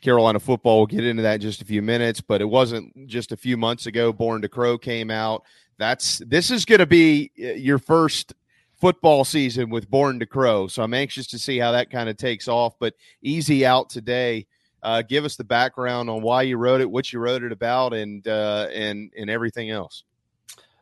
Carolina 0.00 0.40
football. 0.40 0.78
We'll 0.78 0.86
get 0.86 1.06
into 1.06 1.22
that 1.22 1.36
in 1.36 1.40
just 1.40 1.62
a 1.62 1.64
few 1.64 1.82
minutes, 1.82 2.20
but 2.20 2.40
it 2.40 2.46
wasn't 2.46 3.06
just 3.06 3.32
a 3.32 3.36
few 3.36 3.56
months 3.56 3.86
ago. 3.86 4.12
Born 4.12 4.42
to 4.42 4.48
Crow 4.48 4.78
came 4.78 5.10
out. 5.10 5.44
That's 5.78 6.18
this 6.18 6.50
is 6.50 6.64
going 6.64 6.78
to 6.78 6.86
be 6.86 7.30
uh, 7.38 7.52
your 7.52 7.78
first 7.78 8.34
football 8.80 9.24
season 9.24 9.70
with 9.70 9.90
Born 9.90 10.18
to 10.20 10.26
Crow. 10.26 10.66
So 10.68 10.82
I'm 10.82 10.94
anxious 10.94 11.26
to 11.28 11.38
see 11.38 11.58
how 11.58 11.72
that 11.72 11.90
kind 11.90 12.08
of 12.08 12.16
takes 12.16 12.48
off. 12.48 12.74
But 12.78 12.94
easy 13.22 13.64
out 13.64 13.90
today. 13.90 14.46
Uh, 14.82 15.02
give 15.02 15.24
us 15.24 15.36
the 15.36 15.44
background 15.44 16.08
on 16.08 16.22
why 16.22 16.42
you 16.42 16.56
wrote 16.56 16.80
it, 16.80 16.88
what 16.90 17.12
you 17.12 17.18
wrote 17.18 17.42
it 17.42 17.50
about, 17.50 17.92
and 17.92 18.26
uh, 18.28 18.68
and 18.72 19.10
and 19.16 19.28
everything 19.28 19.70
else. 19.70 20.04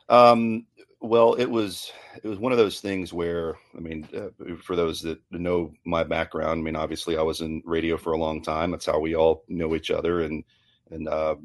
Um, 0.09 0.67
well, 1.05 1.35
it 1.35 1.47
was 1.47 1.93
it 2.23 2.29
was 2.29 2.39
one 2.39 2.53
of 2.53 2.59
those 2.59 2.81
things 2.81 3.13
where 3.13 3.57
I 3.77 3.81
mean, 3.81 4.09
uh, 4.17 4.55
for 4.63 4.75
those 4.75 5.03
that 5.03 5.19
know 5.31 5.73
my 5.85 6.03
background, 6.03 6.61
I 6.61 6.63
mean, 6.63 6.77
obviously 6.77 7.19
I 7.19 7.23
was 7.23 7.43
in 7.43 7.63
radio 7.65 7.97
for 7.97 8.13
a 8.13 8.19
long 8.19 8.43
time. 8.43 8.71
That's 8.71 8.87
how 8.87 8.99
we 8.99 9.15
all 9.15 9.45
know 9.49 9.75
each 9.75 9.91
other, 9.91 10.23
and 10.23 10.45
and 10.91 11.09
uh, 11.09 11.37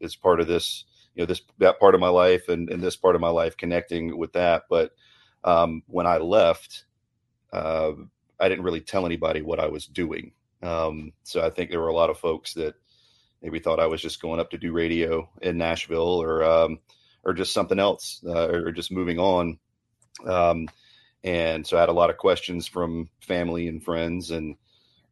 it's 0.00 0.16
part 0.16 0.40
of 0.40 0.46
this, 0.46 0.84
you 1.14 1.22
know, 1.22 1.26
this 1.26 1.42
that 1.58 1.78
part 1.78 1.94
of 1.94 2.00
my 2.00 2.08
life 2.08 2.48
and, 2.48 2.70
and 2.70 2.82
this 2.82 2.96
part 2.96 3.14
of 3.14 3.20
my 3.20 3.28
life 3.28 3.56
connecting 3.56 4.16
with 4.16 4.32
that. 4.32 4.62
But 4.70 4.92
um, 5.44 5.82
when 5.86 6.06
I 6.06 6.16
left, 6.16 6.86
uh, 7.52 7.92
I 8.40 8.48
didn't 8.48 8.64
really 8.64 8.80
tell 8.80 9.04
anybody 9.04 9.42
what 9.42 9.60
I 9.60 9.66
was 9.66 9.86
doing. 9.86 10.32
Um, 10.62 11.12
so 11.24 11.44
I 11.44 11.50
think 11.50 11.70
there 11.70 11.80
were 11.80 11.88
a 11.88 11.94
lot 11.94 12.10
of 12.10 12.18
folks 12.18 12.54
that 12.54 12.74
maybe 13.42 13.58
thought 13.58 13.80
I 13.80 13.86
was 13.86 14.00
just 14.00 14.22
going 14.22 14.40
up 14.40 14.50
to 14.50 14.58
do 14.58 14.72
radio 14.72 15.28
in 15.42 15.58
Nashville 15.58 16.22
or 16.22 16.42
um, 16.42 16.78
or 17.24 17.32
just 17.32 17.52
something 17.52 17.78
else 17.78 18.22
uh, 18.26 18.48
or 18.48 18.72
just 18.72 18.92
moving 18.92 19.18
on. 19.18 19.58
Um, 20.26 20.68
and 21.22 21.66
so 21.66 21.76
I 21.76 21.80
had 21.80 21.88
a 21.88 21.92
lot 21.92 22.10
of 22.10 22.18
questions 22.18 22.66
from 22.66 23.08
family 23.20 23.68
and 23.68 23.82
friends 23.82 24.30
and 24.30 24.56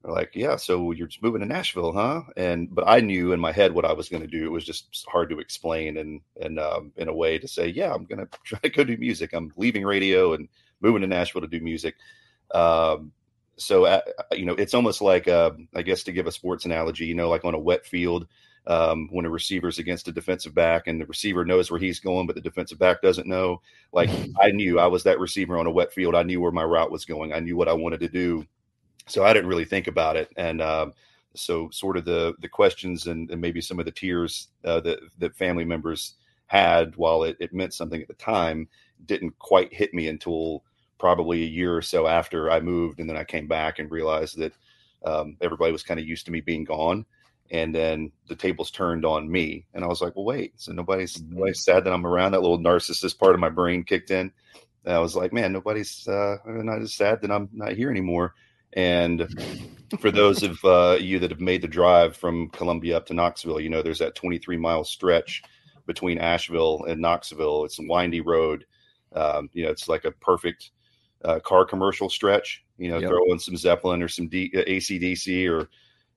like, 0.04 0.32
yeah, 0.34 0.56
so 0.56 0.90
you're 0.90 1.06
just 1.06 1.22
moving 1.22 1.40
to 1.40 1.46
Nashville, 1.46 1.92
huh? 1.92 2.22
And, 2.36 2.74
but 2.74 2.84
I 2.88 3.00
knew 3.00 3.32
in 3.32 3.40
my 3.40 3.52
head 3.52 3.72
what 3.72 3.84
I 3.84 3.92
was 3.92 4.08
going 4.08 4.22
to 4.22 4.28
do. 4.28 4.44
It 4.44 4.50
was 4.50 4.64
just 4.64 5.06
hard 5.08 5.30
to 5.30 5.38
explain 5.38 5.96
and, 5.96 6.20
and, 6.40 6.58
um, 6.58 6.92
in 6.96 7.08
a 7.08 7.14
way 7.14 7.38
to 7.38 7.46
say, 7.46 7.68
yeah, 7.68 7.94
I'm 7.94 8.04
going 8.04 8.18
to 8.26 8.38
try 8.44 8.58
to 8.60 8.68
go 8.68 8.84
do 8.84 8.96
music. 8.96 9.32
I'm 9.32 9.52
leaving 9.56 9.84
radio 9.84 10.34
and 10.34 10.48
moving 10.80 11.02
to 11.02 11.06
Nashville 11.06 11.42
to 11.42 11.46
do 11.46 11.60
music. 11.60 11.94
Um, 12.52 13.12
so, 13.56 13.84
uh, 13.84 14.00
you 14.32 14.44
know, 14.44 14.54
it's 14.54 14.74
almost 14.74 15.02
like, 15.02 15.28
uh, 15.28 15.52
I 15.74 15.82
guess 15.82 16.02
to 16.04 16.12
give 16.12 16.26
a 16.26 16.32
sports 16.32 16.64
analogy, 16.64 17.06
you 17.06 17.14
know, 17.14 17.28
like 17.28 17.44
on 17.44 17.54
a 17.54 17.58
wet 17.58 17.86
field, 17.86 18.26
um, 18.66 19.08
when 19.10 19.26
a 19.26 19.30
receiver's 19.30 19.78
against 19.78 20.08
a 20.08 20.12
defensive 20.12 20.54
back 20.54 20.86
and 20.86 21.00
the 21.00 21.06
receiver 21.06 21.44
knows 21.44 21.70
where 21.70 21.80
he's 21.80 21.98
going, 21.98 22.26
but 22.26 22.36
the 22.36 22.40
defensive 22.42 22.78
back 22.78 23.02
doesn't 23.02 23.26
know. 23.26 23.60
Like 23.92 24.10
I 24.40 24.50
knew 24.50 24.78
I 24.78 24.86
was 24.86 25.02
that 25.04 25.18
receiver 25.18 25.58
on 25.58 25.66
a 25.66 25.70
wet 25.70 25.92
field. 25.92 26.14
I 26.14 26.22
knew 26.22 26.40
where 26.40 26.52
my 26.52 26.64
route 26.64 26.90
was 26.90 27.04
going. 27.04 27.32
I 27.32 27.40
knew 27.40 27.56
what 27.56 27.68
I 27.68 27.72
wanted 27.72 28.00
to 28.00 28.08
do. 28.08 28.46
So 29.06 29.24
I 29.24 29.32
didn't 29.32 29.48
really 29.48 29.64
think 29.64 29.88
about 29.88 30.16
it. 30.16 30.30
And, 30.36 30.62
um, 30.62 30.92
so 31.34 31.70
sort 31.70 31.96
of 31.96 32.04
the, 32.04 32.34
the 32.40 32.48
questions 32.48 33.06
and, 33.06 33.30
and 33.30 33.40
maybe 33.40 33.60
some 33.60 33.78
of 33.78 33.86
the 33.86 33.90
tears, 33.90 34.48
uh, 34.64 34.80
that, 34.80 35.00
that 35.18 35.34
family 35.34 35.64
members 35.64 36.14
had 36.46 36.94
while 36.96 37.24
it, 37.24 37.36
it 37.40 37.54
meant 37.54 37.72
something 37.72 38.02
at 38.02 38.06
the 38.06 38.14
time 38.14 38.68
didn't 39.06 39.36
quite 39.38 39.72
hit 39.72 39.94
me 39.94 40.08
until 40.08 40.62
probably 40.98 41.42
a 41.42 41.46
year 41.46 41.74
or 41.74 41.82
so 41.82 42.06
after 42.06 42.50
I 42.50 42.60
moved. 42.60 43.00
And 43.00 43.08
then 43.08 43.16
I 43.16 43.24
came 43.24 43.48
back 43.48 43.78
and 43.78 43.90
realized 43.90 44.38
that, 44.38 44.52
um, 45.04 45.36
everybody 45.40 45.72
was 45.72 45.82
kind 45.82 45.98
of 45.98 46.06
used 46.06 46.26
to 46.26 46.32
me 46.32 46.40
being 46.40 46.62
gone 46.62 47.04
and 47.52 47.72
then 47.72 48.10
the 48.26 48.34
tables 48.34 48.70
turned 48.70 49.04
on 49.04 49.30
me. 49.30 49.66
And 49.74 49.84
i 49.84 49.86
was 49.86 50.00
like 50.00 50.16
well 50.16 50.24
wait 50.24 50.54
so 50.56 50.72
nobody's 50.72 51.22
nobody's 51.22 51.64
sad 51.64 51.84
that 51.84 51.92
i'm 51.92 52.06
around? 52.06 52.32
That 52.32 52.42
little 52.42 52.58
narcissist 52.58 53.18
part 53.18 53.34
of 53.34 53.40
my 53.40 53.50
brain 53.50 53.84
kicked 53.84 54.10
in. 54.10 54.32
And 54.84 54.94
i 54.94 54.98
was 54.98 55.14
like 55.14 55.32
man 55.32 55.52
nobody's 55.52 56.08
uh 56.08 56.38
not 56.46 56.82
as 56.82 56.94
sad 56.94 57.20
that 57.22 57.30
i'm 57.30 57.48
not 57.52 57.72
here 57.72 57.90
anymore. 57.90 58.34
And 58.72 59.28
for 60.00 60.10
those 60.10 60.42
of 60.42 60.58
uh, 60.64 60.96
you 60.98 61.18
that 61.18 61.30
have 61.30 61.40
made 61.40 61.60
the 61.60 61.68
drive 61.68 62.16
from 62.16 62.48
columbia 62.48 62.96
up 62.96 63.06
to 63.06 63.14
knoxville 63.14 63.60
you 63.60 63.68
know 63.68 63.82
there's 63.82 63.98
that 63.98 64.14
23 64.14 64.56
mile 64.56 64.82
stretch 64.82 65.42
between 65.86 66.18
asheville 66.18 66.84
and 66.88 67.00
knoxville. 67.00 67.64
It's 67.64 67.78
a 67.78 67.82
windy 67.82 68.20
road. 68.20 68.64
Um, 69.14 69.50
you 69.52 69.64
know 69.64 69.70
it's 69.70 69.88
like 69.88 70.04
a 70.06 70.12
perfect 70.12 70.70
uh, 71.24 71.40
car 71.40 71.64
commercial 71.66 72.08
stretch. 72.08 72.64
You 72.78 72.90
know 72.90 72.98
Yep. 72.98 73.10
throw 73.10 73.32
in 73.32 73.38
some 73.38 73.56
zeppelin 73.56 74.02
or 74.02 74.08
some 74.08 74.28
D- 74.28 74.50
acdc 74.54 75.50
or 75.50 75.68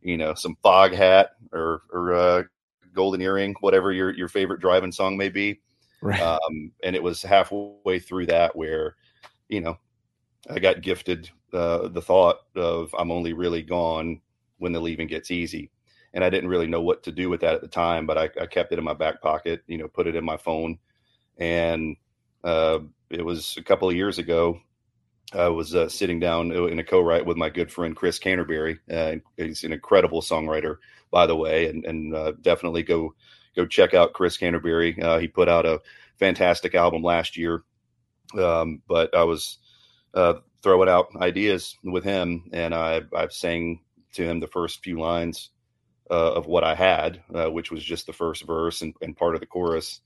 you 0.05 0.17
know, 0.17 0.35
some 0.35 0.55
Foghat 0.63 1.29
or 1.51 1.81
or 1.91 2.13
uh, 2.13 2.43
golden 2.93 3.21
earring, 3.21 3.55
whatever 3.59 3.91
your 3.91 4.13
your 4.13 4.27
favorite 4.27 4.61
driving 4.61 4.91
song 4.91 5.17
may 5.17 5.29
be. 5.29 5.59
Right. 6.01 6.21
Um, 6.21 6.71
and 6.83 6.95
it 6.95 7.01
was 7.01 7.23
halfway 7.23 7.99
through 7.99 8.27
that 8.27 8.55
where, 8.55 8.95
you 9.49 9.61
know, 9.61 9.77
I 10.47 10.59
got 10.59 10.81
gifted 10.81 11.31
uh, 11.51 11.87
the 11.87 12.01
thought 12.01 12.37
of 12.55 12.93
I'm 12.97 13.11
only 13.11 13.33
really 13.33 13.63
gone 13.63 14.21
when 14.59 14.73
the 14.73 14.79
leaving 14.79 15.07
gets 15.07 15.31
easy. 15.31 15.71
And 16.13 16.23
I 16.23 16.29
didn't 16.29 16.49
really 16.49 16.67
know 16.67 16.81
what 16.81 17.03
to 17.03 17.11
do 17.11 17.29
with 17.29 17.41
that 17.41 17.55
at 17.55 17.61
the 17.61 17.67
time, 17.67 18.05
but 18.05 18.17
I, 18.17 18.29
I 18.39 18.45
kept 18.45 18.71
it 18.71 18.77
in 18.77 18.85
my 18.85 18.93
back 18.93 19.21
pocket, 19.21 19.63
you 19.67 19.77
know, 19.77 19.87
put 19.87 20.07
it 20.07 20.15
in 20.15 20.23
my 20.23 20.37
phone. 20.37 20.77
And 21.37 21.97
uh, 22.43 22.79
it 23.09 23.25
was 23.25 23.57
a 23.57 23.63
couple 23.63 23.89
of 23.89 23.95
years 23.95 24.19
ago. 24.19 24.59
I 25.33 25.47
was 25.49 25.75
uh, 25.75 25.89
sitting 25.89 26.19
down 26.19 26.51
in 26.51 26.79
a 26.79 26.83
co-write 26.83 27.25
with 27.25 27.37
my 27.37 27.49
good 27.49 27.71
friend 27.71 27.95
Chris 27.95 28.19
Canterbury. 28.19 28.79
Uh, 28.91 29.15
he's 29.37 29.63
an 29.63 29.73
incredible 29.73 30.21
songwriter, 30.21 30.77
by 31.11 31.25
the 31.25 31.35
way, 31.35 31.67
and, 31.67 31.83
and 31.85 32.13
uh, 32.15 32.33
definitely 32.41 32.83
go 32.83 33.13
go 33.55 33.65
check 33.65 33.93
out 33.93 34.13
Chris 34.13 34.37
Canterbury. 34.37 35.01
Uh, 35.01 35.17
he 35.17 35.27
put 35.27 35.49
out 35.49 35.65
a 35.65 35.81
fantastic 36.17 36.75
album 36.75 37.01
last 37.01 37.37
year, 37.37 37.63
um, 38.37 38.81
but 38.87 39.15
I 39.15 39.23
was 39.23 39.57
uh, 40.13 40.35
throwing 40.61 40.89
out 40.89 41.07
ideas 41.15 41.75
with 41.83 42.03
him, 42.03 42.49
and 42.53 42.73
I 42.73 43.01
I 43.15 43.27
sang 43.29 43.81
to 44.13 44.23
him 44.23 44.39
the 44.39 44.47
first 44.47 44.83
few 44.83 44.99
lines 44.99 45.49
uh, 46.09 46.33
of 46.33 46.45
what 46.45 46.63
I 46.63 46.75
had, 46.75 47.21
uh, 47.33 47.49
which 47.49 47.71
was 47.71 47.83
just 47.83 48.05
the 48.05 48.13
first 48.13 48.45
verse 48.45 48.81
and, 48.81 48.93
and 49.01 49.17
part 49.17 49.35
of 49.35 49.41
the 49.41 49.47
chorus, 49.47 50.01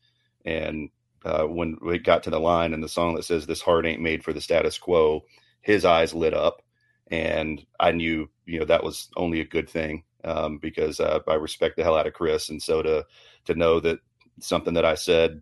and 0.46 0.90
uh, 1.26 1.44
when 1.44 1.78
we 1.82 1.98
got 1.98 2.24
to 2.24 2.30
the 2.30 2.40
line 2.40 2.74
in 2.74 2.82
the 2.82 2.90
song 2.90 3.16
that 3.16 3.24
says 3.24 3.46
"This 3.46 3.62
heart 3.62 3.86
ain't 3.86 4.02
made 4.02 4.24
for 4.24 4.34
the 4.34 4.42
status 4.42 4.78
quo," 4.78 5.26
his 5.62 5.86
eyes 5.86 6.14
lit 6.14 6.34
up, 6.34 6.62
and 7.08 7.66
I 7.80 7.92
knew, 7.92 8.30
you 8.46 8.60
know, 8.60 8.66
that 8.66 8.84
was 8.84 9.10
only 9.18 9.42
a 9.42 9.46
good 9.46 9.70
thing 9.70 10.04
um, 10.24 10.58
because 10.58 11.00
uh, 11.00 11.20
I 11.28 11.36
respect 11.36 11.78
the 11.78 11.84
hell 11.84 11.98
out 11.98 12.08
of 12.08 12.14
Chris, 12.14 12.50
and 12.50 12.62
so 12.62 12.82
to 12.82 13.06
to 13.46 13.56
know 13.56 13.80
that 13.80 14.00
something 14.40 14.74
that 14.76 14.86
I 14.86 14.96
said, 14.96 15.42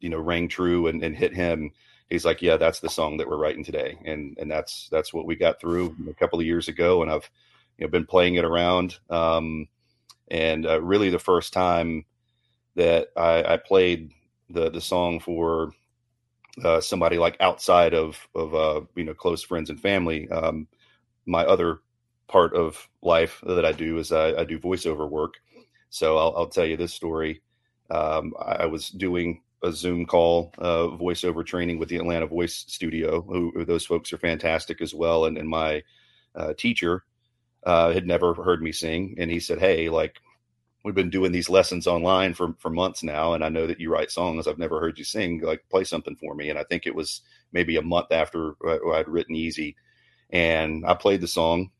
you 0.00 0.08
know, 0.08 0.18
rang 0.18 0.48
true 0.48 0.86
and, 0.86 1.02
and 1.02 1.16
hit 1.16 1.34
him, 1.34 1.70
he's 2.08 2.24
like, 2.24 2.42
"Yeah, 2.42 2.56
that's 2.56 2.80
the 2.80 2.88
song 2.88 3.16
that 3.16 3.28
we're 3.28 3.36
writing 3.36 3.64
today," 3.64 3.98
and 4.04 4.36
and 4.38 4.50
that's 4.50 4.88
that's 4.90 5.12
what 5.12 5.26
we 5.26 5.36
got 5.36 5.60
through 5.60 5.96
a 6.08 6.14
couple 6.14 6.38
of 6.38 6.46
years 6.46 6.68
ago, 6.68 7.02
and 7.02 7.10
I've 7.10 7.28
you 7.78 7.86
know 7.86 7.90
been 7.90 8.06
playing 8.06 8.36
it 8.36 8.44
around, 8.44 8.98
um, 9.10 9.68
and 10.28 10.66
uh, 10.66 10.80
really 10.80 11.10
the 11.10 11.18
first 11.18 11.52
time 11.52 12.04
that 12.74 13.08
I, 13.16 13.54
I 13.54 13.56
played 13.58 14.12
the 14.52 14.70
the 14.70 14.80
song 14.80 15.20
for 15.20 15.72
uh, 16.64 16.80
somebody 16.80 17.18
like 17.18 17.36
outside 17.40 17.94
of 17.94 18.28
of 18.34 18.54
uh, 18.54 18.80
you 18.94 19.04
know 19.04 19.14
close 19.14 19.42
friends 19.42 19.70
and 19.70 19.80
family. 19.80 20.28
Um, 20.30 20.68
my 21.26 21.44
other 21.44 21.80
part 22.28 22.54
of 22.54 22.88
life 23.02 23.42
that 23.46 23.64
I 23.64 23.72
do 23.72 23.98
is 23.98 24.10
I, 24.10 24.34
I 24.34 24.44
do 24.44 24.58
voiceover 24.58 25.08
work. 25.08 25.34
So 25.90 26.16
I'll, 26.16 26.34
I'll 26.36 26.48
tell 26.48 26.64
you 26.64 26.76
this 26.76 26.94
story. 26.94 27.42
Um, 27.90 28.32
I, 28.40 28.64
was 28.64 28.88
doing 28.88 29.42
a 29.62 29.70
Zoom 29.70 30.06
call 30.06 30.54
uh, 30.56 30.88
voiceover 30.96 31.44
training 31.44 31.78
with 31.78 31.90
the 31.90 31.96
Atlanta 31.96 32.26
Voice 32.26 32.64
Studio. 32.66 33.20
Who, 33.20 33.52
who 33.54 33.66
those 33.66 33.84
folks 33.84 34.12
are 34.14 34.18
fantastic 34.18 34.80
as 34.80 34.94
well. 34.94 35.26
And, 35.26 35.36
and 35.36 35.46
my 35.46 35.82
uh, 36.34 36.54
teacher 36.56 37.04
uh, 37.64 37.92
had 37.92 38.06
never 38.06 38.32
heard 38.32 38.62
me 38.62 38.72
sing, 38.72 39.16
and 39.18 39.30
he 39.30 39.40
said, 39.40 39.58
"Hey, 39.58 39.88
like." 39.88 40.20
We've 40.84 40.94
been 40.94 41.10
doing 41.10 41.30
these 41.30 41.48
lessons 41.48 41.86
online 41.86 42.34
for, 42.34 42.54
for 42.58 42.70
months 42.70 43.02
now, 43.02 43.34
and 43.34 43.44
I 43.44 43.48
know 43.48 43.66
that 43.66 43.78
you 43.78 43.90
write 43.90 44.10
songs. 44.10 44.46
I've 44.46 44.58
never 44.58 44.80
heard 44.80 44.98
you 44.98 45.04
sing. 45.04 45.40
Like, 45.40 45.64
play 45.70 45.84
something 45.84 46.16
for 46.16 46.34
me. 46.34 46.50
And 46.50 46.58
I 46.58 46.64
think 46.64 46.86
it 46.86 46.94
was 46.94 47.22
maybe 47.52 47.76
a 47.76 47.82
month 47.82 48.10
after 48.10 48.54
I'd 48.92 49.08
written 49.08 49.36
Easy, 49.36 49.76
and 50.30 50.84
I 50.86 50.94
played 50.94 51.20
the 51.20 51.28
song, 51.28 51.70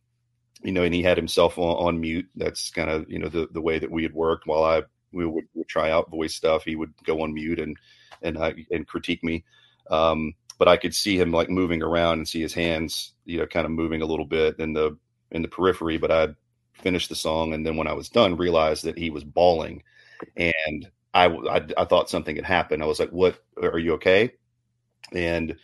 you 0.62 0.72
know, 0.72 0.84
and 0.84 0.94
he 0.94 1.02
had 1.02 1.16
himself 1.16 1.58
on, 1.58 1.76
on 1.86 2.00
mute. 2.00 2.28
That's 2.36 2.70
kind 2.70 2.90
of 2.90 3.10
you 3.10 3.18
know 3.18 3.28
the 3.28 3.48
the 3.52 3.60
way 3.60 3.78
that 3.78 3.90
we 3.90 4.02
had 4.02 4.14
worked. 4.14 4.46
While 4.46 4.64
I 4.64 4.82
we 5.12 5.26
would, 5.26 5.46
would 5.54 5.68
try 5.68 5.90
out 5.90 6.10
voice 6.10 6.34
stuff, 6.34 6.64
he 6.64 6.76
would 6.76 6.92
go 7.04 7.22
on 7.22 7.34
mute 7.34 7.58
and 7.58 7.76
and 8.22 8.36
uh, 8.36 8.52
and 8.70 8.86
critique 8.86 9.24
me. 9.24 9.44
Um, 9.90 10.34
but 10.58 10.68
I 10.68 10.76
could 10.76 10.94
see 10.94 11.18
him 11.18 11.32
like 11.32 11.50
moving 11.50 11.82
around 11.82 12.18
and 12.18 12.28
see 12.28 12.40
his 12.40 12.54
hands, 12.54 13.14
you 13.24 13.38
know, 13.38 13.46
kind 13.46 13.66
of 13.66 13.72
moving 13.72 14.02
a 14.02 14.06
little 14.06 14.26
bit, 14.26 14.60
in 14.60 14.72
the 14.74 14.96
in 15.32 15.42
the 15.42 15.48
periphery, 15.48 15.98
but 15.98 16.10
I 16.12 16.28
finished 16.74 17.08
the 17.08 17.14
song, 17.14 17.54
and 17.54 17.64
then 17.66 17.76
when 17.76 17.86
I 17.86 17.92
was 17.94 18.08
done, 18.08 18.36
realized 18.36 18.84
that 18.84 18.98
he 18.98 19.10
was 19.10 19.24
bawling, 19.24 19.82
and 20.36 20.90
I, 21.14 21.26
I, 21.26 21.66
I 21.76 21.84
thought 21.84 22.10
something 22.10 22.36
had 22.36 22.44
happened. 22.44 22.82
I 22.82 22.86
was 22.86 23.00
like, 23.00 23.10
"What? 23.10 23.38
Are 23.62 23.78
you 23.78 23.94
okay?" 23.94 24.32
And 25.12 25.56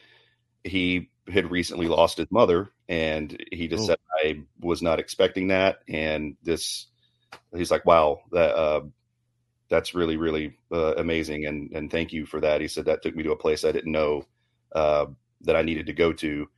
he 0.64 1.10
had 1.32 1.50
recently 1.50 1.88
lost 1.88 2.18
his 2.18 2.30
mother, 2.30 2.72
and 2.88 3.36
he 3.52 3.68
just 3.68 3.84
Oh. 3.84 3.86
said, 3.88 3.98
"I 4.24 4.42
was 4.60 4.82
not 4.82 5.00
expecting 5.00 5.48
that," 5.48 5.80
and 5.88 6.36
this. 6.42 6.86
He's 7.54 7.70
like, 7.70 7.84
"Wow, 7.84 8.20
that 8.32 8.54
uh, 8.56 8.82
that's 9.68 9.94
really 9.94 10.16
really 10.16 10.56
uh, 10.72 10.94
amazing, 10.96 11.46
and 11.46 11.70
and 11.72 11.90
thank 11.90 12.12
you 12.12 12.26
for 12.26 12.40
that." 12.40 12.60
He 12.60 12.68
said 12.68 12.84
that 12.86 13.02
took 13.02 13.16
me 13.16 13.22
to 13.24 13.32
a 13.32 13.36
place 13.36 13.64
I 13.64 13.72
didn't 13.72 13.92
know 13.92 14.24
uh, 14.74 15.06
that 15.42 15.56
I 15.56 15.62
needed 15.62 15.86
to 15.86 15.92
go 15.92 16.12
to, 16.14 16.48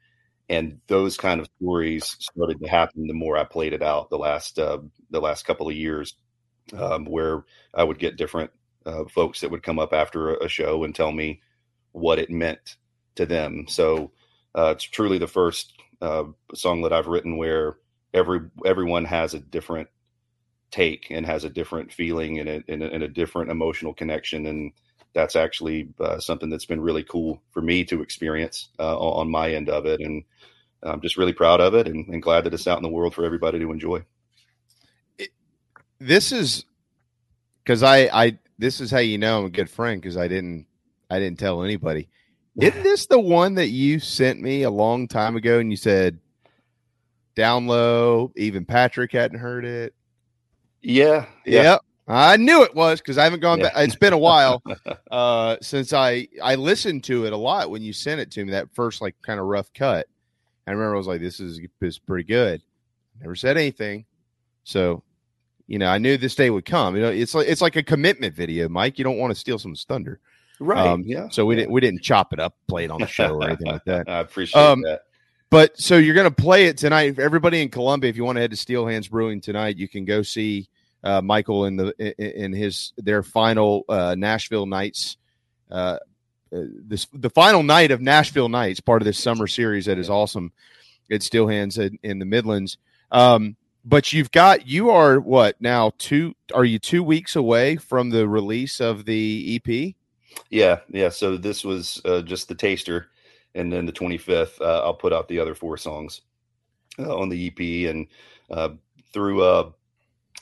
and 0.51 0.81
those 0.89 1.17
kind 1.17 1.41
of 1.41 1.49
stories 1.63 2.17
started 2.19 2.61
to 2.61 2.69
happen 2.69 3.07
the 3.07 3.15
more 3.15 3.39
I 3.39 3.45
played 3.45 3.73
it 3.73 3.83
out 3.83 4.11
the 4.11 4.19
last 4.19 4.59
uh, 4.59 4.79
the 5.09 5.21
last 5.21 5.47
couple 5.47 5.69
of 5.69 5.77
years, 5.77 6.17
um, 6.77 7.05
where 7.05 7.45
I 7.73 7.85
would 7.85 8.01
get 8.01 8.17
different 8.17 8.51
uh, 8.85 9.05
folks 9.05 9.41
that 9.41 9.51
would 9.53 9.63
come 9.63 9.79
up 9.79 9.93
after 9.93 10.35
a, 10.35 10.49
show 10.49 10.83
and 10.83 10.93
tell 10.93 11.13
me 11.13 11.41
what 11.93 12.19
it 12.19 12.31
meant 12.31 12.77
to 13.15 13.27
them. 13.27 13.67
So 13.69 14.11
uh, 14.55 14.73
it's 14.75 14.85
truly 14.85 15.19
the 15.19 15.29
first 15.29 15.73
uh, 16.03 16.25
song 16.53 16.83
that 16.83 16.93
I've 16.93 17.07
written 17.07 17.37
where 17.37 17.77
every 18.13 18.41
everyone 18.67 19.05
has 19.05 19.35
a 19.35 19.39
different 19.39 19.89
take 20.73 21.07
and 21.11 21.25
has 21.27 21.45
a 21.45 21.51
different 21.51 21.93
feeling 21.93 22.41
and 22.41 22.49
a, 22.49 22.65
and 22.69 22.83
a, 22.83 22.93
and 22.93 23.03
a 23.05 23.09
different 23.09 23.53
emotional 23.53 23.95
connection 23.95 24.47
and 24.47 24.73
that's 25.13 25.37
actually 25.37 25.89
uh, 25.99 26.19
something 26.19 26.51
that's 26.51 26.67
been 26.67 26.81
really 26.81 27.03
cool 27.03 27.43
for 27.53 27.61
me 27.63 27.85
to 27.85 28.03
experience 28.03 28.69
uh, 28.79 28.97
on 28.99 29.31
my 29.31 29.53
end 29.53 29.69
of 29.69 29.87
it 29.87 30.01
and 30.01 30.25
i'm 30.83 31.01
just 31.01 31.17
really 31.17 31.33
proud 31.33 31.61
of 31.61 31.75
it 31.75 31.87
and, 31.87 32.09
and 32.09 32.23
glad 32.23 32.45
that 32.45 32.55
it's 32.55 32.67
out 32.67 32.79
in 32.79 32.83
the 32.83 32.89
world 32.89 33.15
for 33.15 33.25
everybody 33.25 33.59
to 33.59 33.73
enjoy 33.73 34.03
this 36.01 36.33
is 36.33 36.65
because 37.63 37.83
I, 37.83 38.09
I, 38.13 38.39
this 38.59 38.81
is 38.81 38.91
how 38.91 38.99
you 38.99 39.19
know 39.19 39.39
I'm 39.39 39.45
a 39.45 39.51
good 39.51 39.71
friend 39.71 40.01
because 40.01 40.17
I 40.17 40.27
didn't, 40.27 40.67
I 41.11 41.19
didn't 41.19 41.39
tell 41.39 41.63
anybody. 41.63 42.09
Isn't 42.61 42.83
this 42.83 43.07
the 43.07 43.21
one 43.21 43.55
that 43.55 43.69
you 43.69 44.01
sent 44.01 44.41
me 44.41 44.63
a 44.63 44.71
long 44.71 45.07
time 45.07 45.37
ago 45.37 45.61
and 45.61 45.71
you 45.71 45.77
said 45.77 46.19
down 47.37 47.67
low? 47.67 48.33
Even 48.37 48.65
Patrick 48.65 49.13
hadn't 49.13 49.39
heard 49.39 49.65
it. 49.65 49.95
yeah 51.45 51.63
Yep. 51.63 51.81
I 52.13 52.37
knew 52.37 52.63
it 52.65 52.75
was 52.75 53.01
because 53.01 53.19
I 53.19 53.25
haven't 53.25 53.41
gone 53.41 53.59
Yeah. 53.59 53.65
back. 53.65 53.75
It's 53.79 53.95
been 53.97 54.13
a 54.13 54.19
while 54.19 54.63
uh, 55.11 55.57
since 55.63 55.93
I 55.93 56.29
I 56.43 56.55
listened 56.57 57.05
to 57.05 57.27
it 57.27 57.33
a 57.33 57.37
lot 57.37 57.71
when 57.71 57.83
you 57.83 57.93
sent 57.93 58.21
it 58.21 58.31
to 58.33 58.45
me. 58.45 58.51
That 58.53 58.69
first 58.75 59.01
like 59.01 59.15
kind 59.23 59.39
of 59.41 59.47
rough 59.47 59.73
cut. 59.73 60.07
I 60.67 60.73
remember 60.73 60.95
I 60.95 60.99
was 60.99 61.07
like, 61.07 61.21
"This 61.21 61.41
is 61.41 61.61
is 61.81 61.99
pretty 61.99 62.25
good." 62.25 62.63
Never 63.21 63.35
said 63.35 63.57
anything, 63.57 64.07
so 64.65 65.03
you 65.67 65.79
know 65.79 65.89
I 65.89 65.99
knew 65.99 66.17
this 66.17 66.35
day 66.35 66.51
would 66.51 66.65
come. 66.65 66.97
You 66.97 67.03
know, 67.03 67.11
it's 67.11 67.35
like 67.35 67.49
it's 67.49 67.61
like 67.61 67.77
a 67.77 67.83
commitment 67.83 68.35
video, 68.35 68.69
Mike. 68.69 68.99
You 68.99 69.05
don't 69.05 69.19
want 69.19 69.33
to 69.33 69.39
steal 69.39 69.59
someone's 69.59 69.85
thunder, 69.85 70.21
right 70.59 70.99
yeah 71.05 71.25
Um, 71.25 71.31
So 71.31 71.45
we 71.45 71.55
didn't 71.57 71.71
we 71.71 71.81
didn't 71.81 72.03
chop 72.03 72.33
it 72.33 72.41
up, 72.41 72.55
play 72.69 72.85
it 72.85 72.91
on 72.91 73.01
the 73.01 73.07
show 73.07 73.35
or 73.35 73.45
anything 73.47 73.67
like 73.67 73.85
that. 73.85 74.09
i 74.09 74.21
appreciate 74.21 74.61
Um, 74.61 74.83
that 74.83 75.03
But 75.51 75.79
so 75.79 75.97
you're 75.99 76.15
going 76.15 76.29
to 76.29 76.43
play 76.43 76.67
it 76.67 76.77
tonight. 76.79 77.19
Everybody 77.19 77.61
in 77.63 77.69
Columbia, 77.69 78.09
if 78.11 78.17
you 78.17 78.25
want 78.25 78.37
to 78.37 78.41
head 78.41 78.51
to 78.53 78.57
Steel 78.57 78.87
Hands 78.87 79.07
Brewing 79.09 79.41
tonight, 79.41 79.77
you 79.77 79.89
can 79.89 80.05
go 80.05 80.23
see 80.23 80.69
uh, 81.03 81.23
Michael 81.23 81.65
in 81.65 81.77
the 81.77 81.93
in 82.19 82.53
his 82.53 82.93
their 82.97 83.23
final 83.23 83.85
uh, 83.89 84.15
Nashville 84.17 84.67
Nights. 84.67 85.17
Uh, 85.71 85.99
uh, 86.53 86.65
this 86.85 87.07
the 87.13 87.31
final 87.31 87.63
night 87.63 87.91
of 87.91 88.01
Nashville 88.01 88.49
Nights, 88.49 88.81
part 88.81 89.03
of 89.03 89.07
this 89.07 89.19
summer 89.19 89.47
series 89.47 89.87
that 89.87 89.99
is 89.99 90.11
awesome. 90.11 90.53
At 91.11 91.25
Steel 91.25 91.49
Hands 91.49 91.77
in, 91.77 91.99
in 92.05 92.21
the 92.21 92.25
Midlands. 92.25 92.79
Um, 93.11 93.57
but 93.85 94.13
you've 94.13 94.31
got 94.31 94.67
you 94.67 94.91
are 94.91 95.19
what 95.19 95.61
now 95.61 95.93
two? 95.99 96.35
Are 96.55 96.65
you 96.65 96.79
two 96.79 97.03
weeks 97.03 97.35
away 97.35 97.77
from 97.77 98.11
the 98.11 98.29
release 98.29 98.81
of 98.81 99.05
the 99.05 99.61
EP? 99.67 99.95
Yeah, 100.51 100.81
yeah. 100.89 101.09
So 101.09 101.37
this 101.37 101.65
was 101.65 102.01
uh, 102.05 102.23
just 102.23 102.49
the 102.49 102.55
taster, 102.55 103.09
and 103.55 103.73
then 103.73 103.87
the 103.87 103.93
25th, 103.93 104.61
uh, 104.61 104.83
I'll 104.85 104.95
put 104.95 105.13
out 105.13 105.29
the 105.29 105.41
other 105.41 105.55
four 105.55 105.77
songs 105.77 106.21
uh, 106.99 107.17
on 107.17 107.29
the 107.29 107.47
EP, 107.49 107.91
and 107.91 108.07
uh, 108.51 108.71
through 109.13 109.43
uh, 109.43 109.71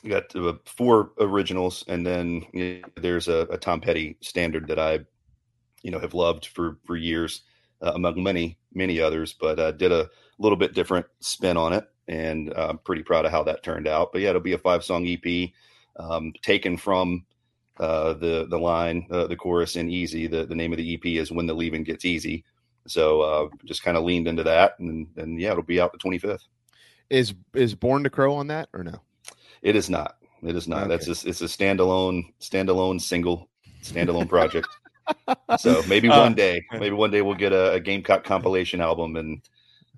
got 0.07 0.35
uh, 0.35 0.53
four 0.65 1.11
originals, 1.19 1.83
and 1.87 2.05
then 2.05 2.45
you 2.53 2.81
know, 2.81 2.89
there's 2.95 3.27
a, 3.27 3.47
a 3.51 3.57
Tom 3.57 3.81
Petty 3.81 4.17
standard 4.21 4.67
that 4.67 4.79
I, 4.79 4.99
you 5.81 5.91
know, 5.91 5.99
have 5.99 6.13
loved 6.13 6.47
for 6.47 6.77
for 6.85 6.95
years, 6.95 7.41
uh, 7.81 7.91
among 7.95 8.21
many 8.21 8.57
many 8.73 8.99
others, 8.99 9.35
but 9.39 9.59
uh, 9.59 9.71
did 9.71 9.91
a 9.91 10.09
little 10.37 10.57
bit 10.57 10.73
different 10.73 11.05
spin 11.19 11.57
on 11.57 11.73
it, 11.73 11.85
and 12.07 12.53
uh, 12.53 12.67
I'm 12.69 12.77
pretty 12.79 13.03
proud 13.03 13.25
of 13.25 13.31
how 13.31 13.43
that 13.43 13.63
turned 13.63 13.87
out. 13.87 14.11
But 14.11 14.21
yeah, 14.21 14.29
it'll 14.29 14.41
be 14.41 14.53
a 14.53 14.57
five 14.57 14.83
song 14.83 15.07
EP, 15.07 15.49
um, 15.97 16.33
taken 16.41 16.77
from 16.77 17.25
uh, 17.79 18.13
the 18.13 18.47
the 18.49 18.59
line, 18.59 19.07
uh, 19.11 19.27
the 19.27 19.35
chorus 19.35 19.75
in 19.75 19.89
"Easy." 19.89 20.27
The 20.27 20.45
the 20.45 20.55
name 20.55 20.71
of 20.71 20.77
the 20.77 20.93
EP 20.93 21.05
is 21.05 21.31
"When 21.31 21.47
the 21.47 21.53
Leaving 21.53 21.83
Gets 21.83 22.05
Easy." 22.05 22.45
So 22.87 23.51
just 23.65 23.83
kind 23.83 23.97
of 23.97 24.03
leaned 24.03 24.27
into 24.27 24.43
that, 24.43 24.79
and 24.79 25.07
and 25.17 25.39
yeah, 25.39 25.51
it'll 25.51 25.63
be 25.63 25.81
out 25.81 25.91
the 25.91 25.99
25th. 25.99 26.47
Is 27.09 27.33
is 27.53 27.75
Born 27.75 28.03
to 28.03 28.09
Crow 28.09 28.35
on 28.35 28.47
that 28.47 28.69
or 28.73 28.83
no? 28.83 29.01
It 29.61 29.75
is 29.75 29.89
not. 29.89 30.15
It 30.43 30.55
is 30.55 30.67
not. 30.67 30.87
That's 30.87 31.05
just 31.05 31.25
it's 31.25 31.41
a 31.41 31.45
standalone 31.45 32.33
standalone 32.39 33.01
single 33.01 33.49
standalone 33.83 34.29
project. 34.37 34.67
so 35.57 35.81
maybe 35.87 36.07
Uh, 36.09 36.19
one 36.21 36.33
day, 36.35 36.63
maybe 36.73 36.91
one 36.91 37.11
day 37.11 37.21
we'll 37.21 37.35
get 37.35 37.51
a, 37.51 37.73
a 37.73 37.79
Gamecock 37.79 38.23
compilation 38.23 38.79
album 38.81 39.15
and 39.15 39.41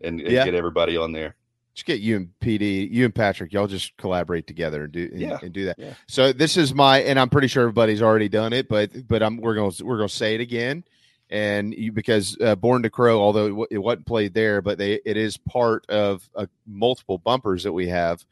and, 0.01 0.19
and 0.19 0.31
Yeah. 0.31 0.45
get 0.45 0.55
everybody 0.55 0.97
on 0.97 1.11
there. 1.11 1.35
Just 1.73 1.85
get 1.85 1.99
you 2.01 2.17
and 2.17 2.29
PD, 2.41 2.91
you 2.91 3.05
and 3.05 3.15
Patrick, 3.15 3.53
y'all 3.53 3.67
just 3.67 3.95
collaborate 3.97 4.45
together 4.47 4.83
and 4.85 4.91
do 4.91 5.09
and, 5.11 5.21
Yeah. 5.21 5.37
and 5.41 5.53
do 5.53 5.65
that. 5.65 5.79
Yeah. 5.79 5.93
So 6.07 6.33
this 6.33 6.57
is 6.57 6.73
my, 6.73 6.99
and 7.03 7.17
I'm 7.19 7.29
pretty 7.29 7.47
sure 7.47 7.63
everybody's 7.63 8.01
already 8.01 8.27
done 8.27 8.51
it, 8.51 8.67
but 8.67 9.07
but 9.07 9.21
I'm 9.23 9.37
we're 9.37 9.55
gonna 9.55 9.71
we're 9.83 9.97
gonna 9.97 10.09
say 10.09 10.35
it 10.35 10.41
again, 10.41 10.83
and 11.29 11.73
you 11.73 11.91
because 11.93 12.35
uh, 12.41 12.55
Born 12.55 12.81
to 12.83 12.89
Crow, 12.89 13.21
although 13.21 13.45
it, 13.45 13.51
wa- 13.55 13.65
it 13.71 13.77
wasn't 13.77 14.05
played 14.05 14.33
there, 14.33 14.61
but 14.61 14.77
they 14.79 14.99
it 15.05 15.15
is 15.17 15.37
part 15.37 15.85
of 15.87 16.27
uh, 16.35 16.47
multiple 16.67 17.17
bumpers 17.19 17.63
that 17.63 17.71
we 17.73 17.87
have 17.87 18.25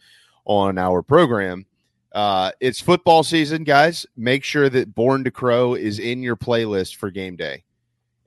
on 0.49 0.79
our 0.79 1.03
program. 1.03 1.65
Uh, 2.11 2.51
it's 2.59 2.81
football 2.81 3.23
season, 3.23 3.63
guys. 3.63 4.05
Make 4.17 4.43
sure 4.43 4.67
that 4.67 4.95
Born 4.95 5.23
to 5.23 5.31
Crow 5.31 5.75
is 5.75 5.99
in 5.99 6.23
your 6.23 6.35
playlist 6.35 6.95
for 6.95 7.11
game 7.11 7.35
day. 7.35 7.63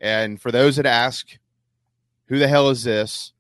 And 0.01 0.41
for 0.41 0.53
those 0.53 0.77
that 0.77 0.87
ask, 0.87 1.37
who 2.27 2.39
the 2.39 2.47
hell 2.47 2.71
is 2.71 2.85
this? 2.85 3.33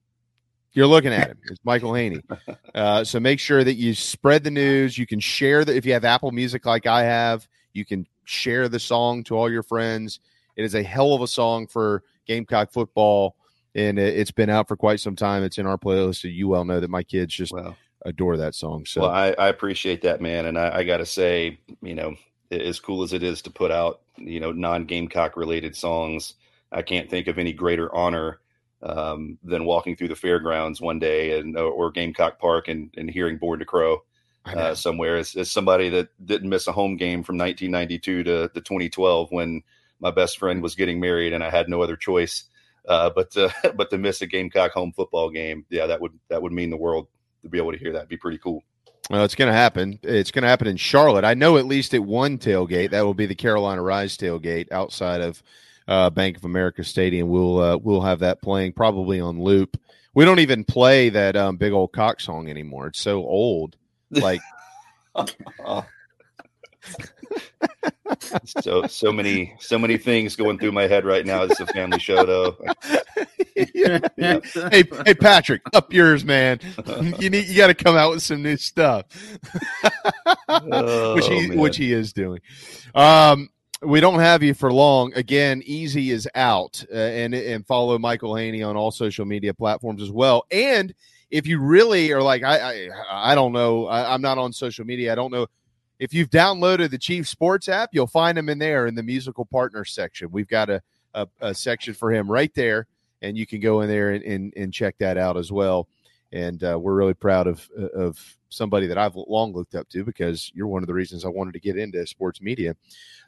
You're 0.72 0.88
looking 0.88 1.12
at 1.12 1.28
him. 1.28 1.38
It's 1.44 1.60
Michael 1.64 1.94
Haney. 1.94 2.20
Uh, 2.74 3.04
so 3.04 3.20
make 3.20 3.38
sure 3.38 3.62
that 3.62 3.74
you 3.74 3.92
spread 3.92 4.42
the 4.42 4.50
news. 4.50 4.96
You 4.96 5.06
can 5.06 5.20
share 5.20 5.62
the 5.62 5.76
if 5.76 5.84
you 5.84 5.92
have 5.92 6.06
Apple 6.06 6.32
Music 6.32 6.64
like 6.64 6.86
I 6.86 7.02
have, 7.02 7.46
you 7.74 7.84
can 7.84 8.06
share 8.24 8.66
the 8.70 8.80
song 8.80 9.22
to 9.24 9.36
all 9.36 9.50
your 9.50 9.62
friends. 9.62 10.20
It 10.56 10.64
is 10.64 10.74
a 10.74 10.82
hell 10.82 11.12
of 11.12 11.20
a 11.20 11.26
song 11.26 11.66
for 11.66 12.02
Gamecock 12.26 12.72
football, 12.72 13.36
and 13.74 13.98
it, 13.98 14.16
it's 14.16 14.30
been 14.30 14.48
out 14.48 14.68
for 14.68 14.76
quite 14.78 15.00
some 15.00 15.16
time. 15.16 15.42
It's 15.42 15.58
in 15.58 15.66
our 15.66 15.76
playlist, 15.76 16.22
so 16.22 16.28
you 16.28 16.48
well 16.48 16.64
know 16.64 16.80
that 16.80 16.88
my 16.88 17.02
kids 17.02 17.34
just 17.34 17.52
adore 18.04 18.36
that 18.36 18.54
song. 18.54 18.84
So 18.86 19.02
Well, 19.02 19.10
I, 19.10 19.34
I 19.38 19.48
appreciate 19.48 20.02
that, 20.02 20.20
man. 20.20 20.46
And 20.46 20.58
I, 20.58 20.78
I 20.78 20.84
got 20.84 20.98
to 20.98 21.06
say, 21.06 21.60
you 21.82 21.94
know, 21.94 22.14
as 22.50 22.80
cool 22.80 23.02
as 23.02 23.12
it 23.12 23.22
is 23.22 23.42
to 23.42 23.50
put 23.50 23.70
out, 23.70 24.02
you 24.16 24.40
know, 24.40 24.52
non 24.52 24.84
Gamecock 24.84 25.36
related 25.36 25.76
songs, 25.76 26.34
I 26.70 26.82
can't 26.82 27.10
think 27.10 27.28
of 27.28 27.38
any 27.38 27.52
greater 27.52 27.94
honor 27.94 28.40
um, 28.82 29.38
than 29.42 29.64
walking 29.64 29.96
through 29.96 30.08
the 30.08 30.16
fairgrounds 30.16 30.80
one 30.80 30.98
day 30.98 31.38
and 31.38 31.56
or 31.56 31.90
Gamecock 31.90 32.38
Park 32.38 32.68
and, 32.68 32.92
and 32.96 33.10
hearing 33.10 33.38
Born 33.38 33.58
to 33.60 33.64
Crow 33.64 34.02
uh, 34.46 34.74
somewhere. 34.74 35.16
As, 35.16 35.34
as 35.36 35.50
somebody 35.50 35.88
that 35.90 36.08
didn't 36.24 36.48
miss 36.48 36.66
a 36.66 36.72
home 36.72 36.96
game 36.96 37.22
from 37.22 37.38
1992 37.38 38.24
to, 38.24 38.48
to 38.48 38.60
2012 38.60 39.30
when 39.30 39.62
my 40.00 40.10
best 40.10 40.38
friend 40.38 40.62
was 40.62 40.74
getting 40.74 41.00
married 41.00 41.32
and 41.32 41.44
I 41.44 41.50
had 41.50 41.68
no 41.68 41.82
other 41.82 41.96
choice. 41.96 42.44
Uh, 42.88 43.10
but 43.10 43.36
uh, 43.36 43.50
but 43.76 43.90
to 43.90 43.98
miss 43.98 44.22
a 44.22 44.26
Gamecock 44.26 44.72
home 44.72 44.92
football 44.92 45.30
game, 45.30 45.64
yeah, 45.70 45.86
that 45.86 46.00
would 46.00 46.18
that 46.28 46.42
would 46.42 46.52
mean 46.52 46.70
the 46.70 46.76
world 46.76 47.06
to 47.42 47.48
be 47.48 47.58
able 47.58 47.72
to 47.72 47.78
hear 47.78 47.92
that. 47.92 47.98
It'd 47.98 48.08
be 48.08 48.16
pretty 48.16 48.38
cool. 48.38 48.62
Well, 49.10 49.24
it's 49.24 49.34
going 49.34 49.50
to 49.50 49.56
happen. 49.56 49.98
It's 50.02 50.30
going 50.30 50.42
to 50.42 50.48
happen 50.48 50.68
in 50.68 50.76
Charlotte. 50.76 51.24
I 51.24 51.34
know 51.34 51.58
at 51.58 51.66
least 51.66 51.92
at 51.92 52.02
one 52.02 52.38
tailgate. 52.38 52.90
That 52.90 53.04
will 53.04 53.14
be 53.14 53.26
the 53.26 53.34
Carolina 53.34 53.82
Rise 53.82 54.16
tailgate 54.16 54.70
outside 54.70 55.20
of 55.20 55.42
uh, 55.88 56.10
Bank 56.10 56.36
of 56.36 56.44
America 56.44 56.84
Stadium. 56.84 57.28
We'll 57.28 57.58
uh, 57.58 57.76
we'll 57.76 58.02
have 58.02 58.20
that 58.20 58.40
playing 58.40 58.72
probably 58.72 59.20
on 59.20 59.42
loop. 59.42 59.78
We 60.14 60.24
don't 60.24 60.38
even 60.38 60.64
play 60.64 61.08
that 61.08 61.36
um, 61.36 61.56
big 61.56 61.72
old 61.72 61.92
cock 61.92 62.20
song 62.20 62.48
anymore. 62.48 62.88
It's 62.88 63.00
so 63.00 63.24
old. 63.24 63.76
Like 64.10 64.40
so 68.60 68.86
so 68.86 69.12
many 69.12 69.54
so 69.58 69.78
many 69.78 69.96
things 69.96 70.36
going 70.36 70.58
through 70.58 70.72
my 70.72 70.86
head 70.86 71.04
right 71.04 71.24
now. 71.24 71.42
It's 71.42 71.60
a 71.60 71.66
family 71.66 71.98
show 71.98 72.24
though. 72.24 72.56
yeah. 73.74 74.40
hey, 74.70 74.84
hey, 75.06 75.14
Patrick, 75.14 75.62
up 75.72 75.92
yours, 75.92 76.24
man. 76.24 76.60
You 77.18 77.30
need 77.30 77.48
you 77.48 77.56
got 77.56 77.68
to 77.68 77.74
come 77.74 77.96
out 77.96 78.10
with 78.12 78.22
some 78.22 78.42
new 78.42 78.56
stuff, 78.56 79.06
which 79.12 81.26
he 81.26 81.32
Oh, 81.44 81.48
man. 81.48 81.58
which 81.58 81.76
he 81.76 81.92
is 81.92 82.12
doing. 82.12 82.40
Um, 82.94 83.48
we 83.82 84.00
don't 84.00 84.20
have 84.20 84.42
you 84.42 84.54
for 84.54 84.72
long. 84.72 85.12
Again, 85.14 85.62
Easy 85.64 86.10
is 86.10 86.28
out, 86.34 86.84
uh, 86.92 86.96
and 86.96 87.34
and 87.34 87.66
follow 87.66 87.98
Michael 87.98 88.36
Haney 88.36 88.62
on 88.62 88.76
all 88.76 88.90
social 88.90 89.24
media 89.24 89.54
platforms 89.54 90.02
as 90.02 90.10
well. 90.10 90.44
And 90.50 90.94
if 91.30 91.46
you 91.46 91.60
really 91.60 92.12
are 92.12 92.22
like, 92.22 92.44
I, 92.44 92.58
I, 92.58 92.88
I 93.10 93.34
don't 93.34 93.52
know, 93.52 93.86
I, 93.86 94.12
I'm 94.12 94.22
not 94.22 94.38
on 94.38 94.52
social 94.52 94.84
media. 94.84 95.12
I 95.12 95.14
don't 95.14 95.32
know 95.32 95.46
if 96.02 96.12
you've 96.12 96.30
downloaded 96.30 96.90
the 96.90 96.98
Chief 96.98 97.28
Sports 97.28 97.68
app, 97.68 97.90
you'll 97.92 98.08
find 98.08 98.36
him 98.36 98.48
in 98.48 98.58
there 98.58 98.88
in 98.88 98.96
the 98.96 99.04
musical 99.04 99.44
partner 99.44 99.84
section. 99.84 100.32
We've 100.32 100.48
got 100.48 100.68
a, 100.68 100.82
a, 101.14 101.28
a 101.40 101.54
section 101.54 101.94
for 101.94 102.10
him 102.12 102.28
right 102.28 102.52
there, 102.54 102.88
and 103.22 103.38
you 103.38 103.46
can 103.46 103.60
go 103.60 103.82
in 103.82 103.88
there 103.88 104.10
and, 104.10 104.24
and, 104.24 104.52
and 104.56 104.74
check 104.74 104.96
that 104.98 105.16
out 105.16 105.36
as 105.36 105.52
well. 105.52 105.86
And 106.32 106.64
uh, 106.64 106.76
we're 106.76 106.94
really 106.94 107.14
proud 107.14 107.46
of 107.46 107.70
of 107.94 108.36
somebody 108.48 108.88
that 108.88 108.98
I've 108.98 109.14
long 109.14 109.52
looked 109.52 109.76
up 109.76 109.88
to 109.90 110.02
because 110.02 110.50
you're 110.54 110.66
one 110.66 110.82
of 110.82 110.88
the 110.88 110.94
reasons 110.94 111.24
I 111.24 111.28
wanted 111.28 111.52
to 111.52 111.60
get 111.60 111.76
into 111.76 112.04
sports 112.04 112.40
media. 112.40 112.74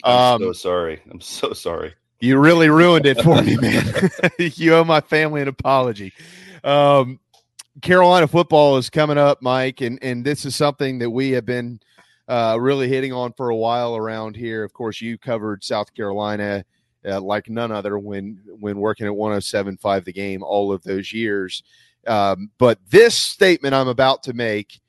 I'm 0.02 0.40
so 0.40 0.52
sorry. 0.52 1.00
I'm 1.12 1.20
so 1.20 1.52
sorry. 1.52 1.94
You 2.18 2.38
really 2.38 2.70
ruined 2.70 3.06
it 3.06 3.22
for 3.22 3.40
me, 3.42 3.56
man. 3.56 4.10
you 4.38 4.74
owe 4.74 4.84
my 4.84 5.00
family 5.00 5.42
an 5.42 5.48
apology. 5.48 6.12
Um, 6.64 7.20
Carolina 7.82 8.26
football 8.26 8.78
is 8.78 8.90
coming 8.90 9.18
up, 9.18 9.42
Mike, 9.42 9.80
and 9.80 10.02
and 10.02 10.24
this 10.24 10.44
is 10.44 10.56
something 10.56 10.98
that 10.98 11.10
we 11.10 11.30
have 11.32 11.46
been 11.46 11.78
uh, 12.28 12.56
really 12.60 12.88
hitting 12.88 13.12
on 13.12 13.32
for 13.32 13.50
a 13.50 13.56
while 13.56 13.96
around 13.96 14.36
here. 14.36 14.64
Of 14.64 14.72
course, 14.72 15.00
you 15.00 15.18
covered 15.18 15.62
South 15.62 15.92
Carolina 15.94 16.64
uh, 17.06 17.20
like 17.20 17.48
none 17.48 17.70
other 17.70 17.98
when 17.98 18.40
when 18.58 18.78
working 18.78 19.06
at 19.06 19.12
107.5 19.12 20.04
the 20.04 20.12
game 20.12 20.42
all 20.42 20.72
of 20.72 20.82
those 20.82 21.12
years. 21.12 21.62
Um, 22.06 22.50
but 22.58 22.78
this 22.90 23.16
statement 23.16 23.74
I'm 23.74 23.88
about 23.88 24.22
to 24.24 24.32
make, 24.32 24.80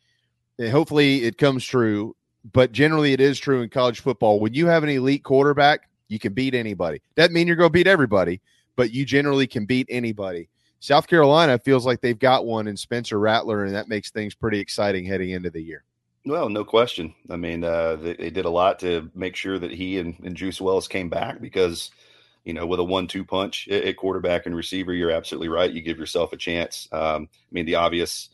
hopefully 0.60 1.24
it 1.24 1.38
comes 1.38 1.66
true, 1.66 2.16
but 2.52 2.72
generally 2.72 3.14
it 3.14 3.22
is 3.22 3.40
true 3.40 3.62
in 3.62 3.70
college 3.70 4.02
football. 4.02 4.40
When 4.40 4.54
you 4.54 4.68
have 4.68 4.84
an 4.84 4.90
elite 4.90 5.24
quarterback, 5.24 5.90
you 6.08 6.20
can 6.20 6.34
beat 6.34 6.54
anybody. 6.54 7.02
Doesn't 7.16 7.34
mean 7.34 7.48
you're 7.48 7.56
going 7.56 7.70
to 7.70 7.74
beat 7.74 7.88
everybody, 7.88 8.42
but 8.76 8.92
you 8.92 9.06
generally 9.06 9.48
can 9.48 9.66
beat 9.66 9.88
anybody. 9.90 10.50
South 10.80 11.08
Carolina 11.08 11.58
feels 11.58 11.86
like 11.86 12.02
they've 12.02 12.20
got 12.20 12.46
one 12.46 12.68
in 12.68 12.78
Spencer 12.78 13.20
Rattler, 13.20 13.64
and 13.64 13.74
that 13.74 13.88
makes 13.88 14.12
things 14.12 14.36
pretty 14.36 14.60
exciting 14.60 15.06
heading 15.06 15.32
into 15.32 15.50
the 15.50 15.62
year. 15.62 15.84
Well, 16.26 16.50
no 16.50 16.66
question. 16.66 17.14
I 17.30 17.36
mean, 17.36 17.64
uh, 17.64 17.98
they, 17.98 18.14
they, 18.16 18.30
did 18.32 18.46
a 18.46 18.50
lot 18.50 18.80
to 18.80 19.12
make 19.14 19.36
sure 19.36 19.60
that 19.60 19.72
he 19.72 20.00
and, 20.00 20.16
and 20.24 20.36
Juice 20.36 20.60
Wells 20.60 20.88
came 20.88 21.10
back 21.10 21.42
because– 21.42 21.92
you 22.46 22.54
know, 22.54 22.66
with 22.68 22.80
a 22.80 22.84
one-two 22.84 23.26
punch 23.26 23.68
at, 23.68 23.98
quarterback 23.98 24.46
and 24.46 24.56
receiver, 24.56 24.94
you're 24.94 25.12
absolutely 25.12 25.50
right. 25.50 25.72
You 25.72 25.82
give 25.82 25.98
yourself 25.98 26.32
a 26.32 26.38
chance. 26.38 26.88
Um, 26.92 27.28
I 27.34 27.52
mean, 27.52 27.66
the 27.66 27.76
obvious 27.76 28.30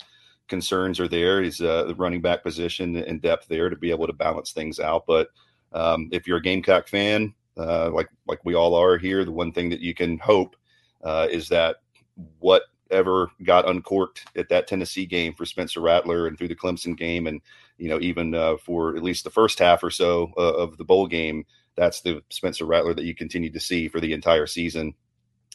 concerns 0.50 1.00
are 1.00 1.08
there. 1.08 1.42
Is 1.42 1.62
uh, 1.62 1.86
the 1.86 1.96
running 1.96 2.22
back 2.22 2.44
position 2.44 2.98
and 2.98 3.22
depth 3.22 3.48
there 3.48 3.70
to 3.70 3.76
be 3.78 3.90
able 3.90 4.08
to 4.08 4.14
balance 4.14 4.52
things 4.52 4.82
out. 4.82 5.06
But 5.08 5.30
um, 5.72 6.10
if 6.12 6.28
you're 6.28 6.40
a 6.40 6.42
Gamecock 6.42 6.90
fan, 6.90 7.34
uh, 7.58 7.90
like 7.92 8.10
like 8.28 8.44
we 8.44 8.54
all 8.54 8.76
are 8.76 8.98
here, 8.98 9.24
the 9.24 9.32
one 9.32 9.54
thing 9.54 9.70
that 9.70 9.80
you 9.80 9.94
can 9.94 10.20
hope 10.20 10.58
uh, 11.06 11.28
is 11.32 11.48
that 11.48 11.78
whatever 12.40 13.32
got 13.44 13.70
uncorked 13.70 14.26
at 14.36 14.50
that 14.50 14.68
Tennessee 14.68 15.06
game 15.06 15.34
for 15.34 15.46
Spencer 15.46 15.80
Rattler 15.80 16.28
and 16.28 16.38
through 16.38 16.50
the 16.50 16.56
Clemson 16.56 16.98
game, 16.98 17.28
and 17.28 17.42
you 17.78 17.90
know 17.90 18.00
even 18.00 18.34
uh, 18.34 18.58
for 18.58 18.96
at 18.96 19.04
least 19.04 19.24
the 19.24 19.30
first 19.30 19.60
half 19.60 19.84
or 19.84 19.90
so 19.90 20.32
uh, 20.38 20.54
of 20.54 20.78
the 20.78 20.84
bowl 20.84 21.08
game 21.08 21.46
that's 21.76 22.02
the 22.02 22.22
Spencer 22.30 22.66
Rattler 22.66 22.94
that 22.94 23.06
you 23.06 23.16
continue 23.16 23.52
to 23.52 23.60
see 23.60 23.88
for 23.88 24.00
the 24.00 24.14
entire 24.14 24.46
season, 24.48 24.94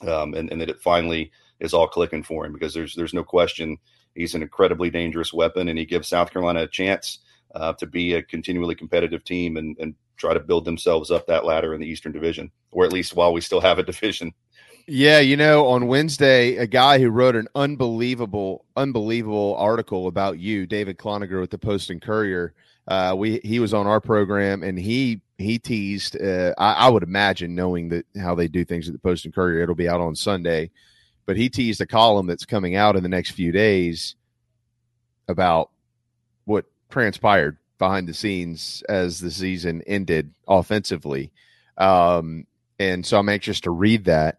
um, 0.02 0.34
and, 0.34 0.50
and 0.50 0.60
that 0.60 0.70
it 0.70 0.80
finally 0.80 1.30
is 1.60 1.74
all 1.74 1.88
clicking 1.88 2.22
for 2.22 2.44
him 2.44 2.52
because 2.52 2.74
there's 2.74 2.94
there's 2.94 3.14
no 3.14 3.24
question 3.24 3.78
he's 4.14 4.34
an 4.34 4.42
incredibly 4.42 4.90
dangerous 4.90 5.32
weapon, 5.32 5.68
and 5.68 5.78
he 5.78 5.84
gives 5.84 6.08
South 6.08 6.30
Carolina 6.30 6.62
a 6.62 6.66
chance 6.66 7.18
uh, 7.54 7.72
to 7.74 7.86
be 7.86 8.14
a 8.14 8.22
continually 8.22 8.74
competitive 8.74 9.24
team 9.24 9.56
and, 9.56 9.76
and 9.78 9.94
try 10.16 10.34
to 10.34 10.40
build 10.40 10.64
themselves 10.64 11.10
up 11.10 11.26
that 11.26 11.44
ladder 11.44 11.74
in 11.74 11.80
the 11.80 11.86
Eastern 11.86 12.12
Division, 12.12 12.50
or 12.70 12.84
at 12.84 12.92
least 12.92 13.14
while 13.14 13.32
we 13.32 13.40
still 13.40 13.60
have 13.60 13.78
a 13.78 13.82
division. 13.84 14.32
Yeah, 14.88 15.18
you 15.18 15.36
know, 15.36 15.66
on 15.66 15.88
Wednesday, 15.88 16.56
a 16.56 16.66
guy 16.66 17.00
who 17.00 17.10
wrote 17.10 17.34
an 17.34 17.48
unbelievable, 17.56 18.64
unbelievable 18.76 19.56
article 19.58 20.06
about 20.06 20.38
you, 20.38 20.64
David 20.64 20.96
Cloninger 20.96 21.40
with 21.40 21.50
the 21.50 21.58
Post 21.58 21.90
and 21.90 22.00
Courier. 22.00 22.54
Uh, 22.86 23.12
we 23.18 23.40
he 23.42 23.58
was 23.58 23.74
on 23.74 23.88
our 23.88 24.00
program 24.00 24.62
and 24.62 24.78
he 24.78 25.20
he 25.38 25.58
teased. 25.58 26.20
Uh, 26.20 26.54
I, 26.56 26.74
I, 26.74 26.88
would 26.88 27.02
imagine, 27.02 27.56
knowing 27.56 27.88
that 27.88 28.06
how 28.16 28.36
they 28.36 28.46
do 28.46 28.64
things 28.64 28.86
at 28.86 28.92
the 28.92 29.00
Post 29.00 29.24
and 29.24 29.34
Courier, 29.34 29.60
it'll 29.60 29.74
be 29.74 29.88
out 29.88 30.00
on 30.00 30.14
Sunday. 30.14 30.70
But 31.26 31.36
he 31.36 31.48
teased 31.48 31.80
a 31.80 31.86
column 31.86 32.28
that's 32.28 32.44
coming 32.44 32.76
out 32.76 32.94
in 32.94 33.02
the 33.02 33.08
next 33.08 33.32
few 33.32 33.50
days 33.50 34.14
about 35.26 35.70
what 36.44 36.66
transpired 36.90 37.58
behind 37.78 38.08
the 38.08 38.14
scenes 38.14 38.84
as 38.88 39.18
the 39.18 39.32
season 39.32 39.82
ended 39.88 40.32
offensively. 40.46 41.32
Um, 41.76 42.46
and 42.78 43.04
so 43.04 43.18
I'm 43.18 43.28
anxious 43.28 43.60
to 43.62 43.72
read 43.72 44.04
that. 44.04 44.38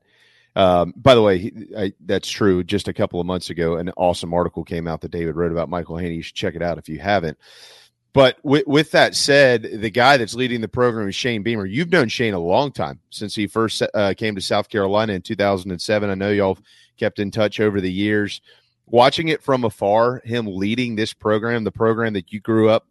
Um, 0.58 0.92
by 0.98 1.14
the 1.14 1.22
way, 1.22 1.52
I, 1.78 1.94
that's 2.04 2.28
true. 2.28 2.64
Just 2.64 2.88
a 2.88 2.94
couple 2.94 3.22
of 3.22 3.28
months 3.28 3.52
ago, 3.52 3.76
an 3.76 3.92
awesome 3.96 4.34
article 4.34 4.64
came 4.64 4.88
out 4.88 5.02
that 5.02 5.12
David 5.12 5.36
wrote 5.36 5.52
about 5.52 5.70
Michael 5.70 5.98
Haney. 5.98 6.16
You 6.16 6.24
should 6.24 6.36
check 6.36 6.56
it 6.56 6.64
out 6.64 6.80
if 6.80 6.90
you 6.90 6.98
haven't. 6.98 7.38
But 8.12 8.40
with, 8.42 8.66
with, 8.66 8.90
that 8.92 9.14
said, 9.14 9.62
the 9.62 9.92
guy 9.92 10.18
that's 10.18 10.34
leading 10.34 10.62
the 10.62 10.68
program 10.68 11.08
is 11.08 11.14
Shane 11.14 11.44
Beamer. 11.44 11.68
You've 11.68 11.92
known 11.92 12.08
Shane 12.08 12.34
a 12.34 12.40
long 12.40 12.72
time 12.72 13.00
since 13.12 13.36
he 13.36 13.46
first 13.46 13.84
uh, 13.94 14.16
came 14.18 14.34
to 14.34 14.42
South 14.42 14.68
Carolina 14.68 15.14
in 15.14 15.22
2007. 15.22 16.10
I 16.10 16.16
know 16.16 16.32
y'all 16.32 16.58
kept 16.98 17.20
in 17.20 17.30
touch 17.30 17.60
over 17.60 17.80
the 17.80 17.92
years. 17.92 18.42
Watching 18.88 19.28
it 19.28 19.44
from 19.44 19.64
afar, 19.64 20.24
him 20.26 20.48
leading 20.48 20.96
this 20.96 21.14
program, 21.14 21.66
the 21.66 21.72
program 21.72 22.14
that 22.14 22.34
you 22.34 22.40
grew 22.40 22.68
up 22.68 22.88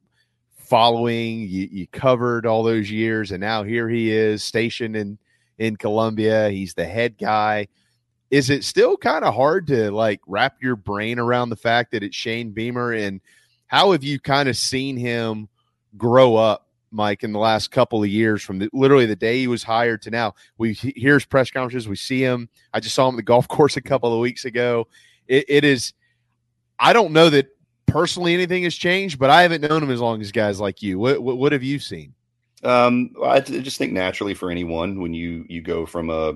following, 0.55 1.40
you, 1.40 1.68
you 1.72 1.88
covered 1.88 2.47
all 2.47 2.62
those 2.62 2.88
years, 2.88 3.32
and 3.32 3.40
now 3.40 3.64
here 3.64 3.88
he 3.88 4.12
is 4.12 4.44
stationed 4.44 4.94
in 4.94 5.18
in 5.58 5.76
Columbia. 5.76 6.50
He's 6.50 6.74
the 6.74 6.86
head 6.86 7.18
guy. 7.18 7.68
Is 8.30 8.50
it 8.50 8.64
still 8.64 8.96
kind 8.96 9.24
of 9.24 9.34
hard 9.34 9.68
to 9.68 9.90
like 9.90 10.20
wrap 10.26 10.56
your 10.60 10.76
brain 10.76 11.18
around 11.18 11.50
the 11.50 11.56
fact 11.56 11.92
that 11.92 12.02
it's 12.02 12.16
Shane 12.16 12.50
Beamer 12.50 12.92
and– 12.92 13.20
how 13.66 13.92
have 13.92 14.04
you 14.04 14.18
kind 14.18 14.48
of 14.48 14.56
seen 14.56 14.96
him 14.96 15.48
grow 15.96 16.36
up, 16.36 16.68
Mike, 16.90 17.24
in 17.24 17.32
the 17.32 17.38
last 17.38 17.70
couple 17.70 18.02
of 18.02 18.08
years 18.08 18.42
from 18.42 18.58
the, 18.58 18.70
literally 18.72 19.06
the 19.06 19.16
day 19.16 19.38
he 19.38 19.48
was 19.48 19.62
hired 19.62 20.02
to 20.02 20.10
now? 20.10 20.34
We 20.56 20.72
hear 20.72 21.14
his 21.14 21.24
press 21.24 21.50
conferences, 21.50 21.88
we 21.88 21.96
see 21.96 22.20
him. 22.20 22.48
I 22.72 22.80
just 22.80 22.94
saw 22.94 23.08
him 23.08 23.14
at 23.14 23.18
the 23.18 23.22
golf 23.24 23.48
course 23.48 23.76
a 23.76 23.82
couple 23.82 24.12
of 24.12 24.20
weeks 24.20 24.44
ago. 24.44 24.88
it, 25.26 25.44
it 25.48 25.64
is, 25.64 25.92
I 26.78 26.92
don't 26.92 27.12
know 27.12 27.30
that 27.30 27.48
personally 27.86 28.34
anything 28.34 28.64
has 28.64 28.74
changed, 28.74 29.18
but 29.18 29.30
I 29.30 29.42
haven't 29.42 29.62
known 29.62 29.82
him 29.82 29.90
as 29.90 30.00
long 30.00 30.20
as 30.20 30.30
guys 30.30 30.60
like 30.60 30.82
you. 30.82 30.98
What, 30.98 31.22
what, 31.22 31.38
what 31.38 31.52
have 31.52 31.62
you 31.62 31.78
seen? 31.78 32.14
Um, 32.66 33.12
I 33.24 33.40
just 33.40 33.78
think 33.78 33.93
naturally 33.93 34.34
for 34.34 34.51
anyone 34.51 35.01
when 35.01 35.14
you 35.14 35.44
you 35.48 35.62
go 35.62 35.86
from 35.86 36.10
a 36.10 36.34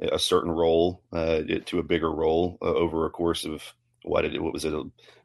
a 0.00 0.18
certain 0.18 0.50
role 0.50 1.02
uh, 1.12 1.40
to 1.66 1.78
a 1.78 1.82
bigger 1.82 2.12
role 2.12 2.58
uh, 2.62 2.66
over 2.66 3.06
a 3.06 3.10
course 3.10 3.44
of 3.44 3.62
what 4.02 4.24
it 4.24 4.40
what 4.42 4.52
was 4.52 4.64
it 4.64 4.74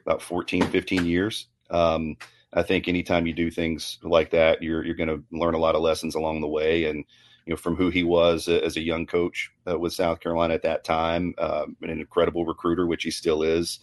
about 0.05 0.21
14, 0.21 0.67
15 0.67 1.05
years. 1.05 1.47
Um, 1.69 2.17
I 2.53 2.63
think 2.63 2.87
anytime 2.87 3.27
you 3.27 3.33
do 3.33 3.51
things 3.51 3.99
like 4.03 4.29
that, 4.31 4.61
you're 4.61 4.85
you're 4.85 4.95
going 4.95 5.09
to 5.09 5.23
learn 5.31 5.55
a 5.55 5.59
lot 5.59 5.75
of 5.75 5.81
lessons 5.81 6.15
along 6.15 6.41
the 6.41 6.47
way. 6.47 6.85
And 6.85 7.03
you 7.45 7.53
know, 7.53 7.57
from 7.57 7.75
who 7.75 7.89
he 7.89 8.03
was 8.03 8.47
as 8.47 8.77
a 8.77 8.81
young 8.81 9.05
coach 9.05 9.51
uh, 9.69 9.77
with 9.77 9.93
South 9.93 10.19
Carolina 10.19 10.53
at 10.53 10.63
that 10.63 10.83
time, 10.83 11.35
um, 11.37 11.75
an 11.81 11.89
incredible 11.89 12.45
recruiter, 12.45 12.87
which 12.87 13.03
he 13.03 13.11
still 13.11 13.43
is. 13.43 13.79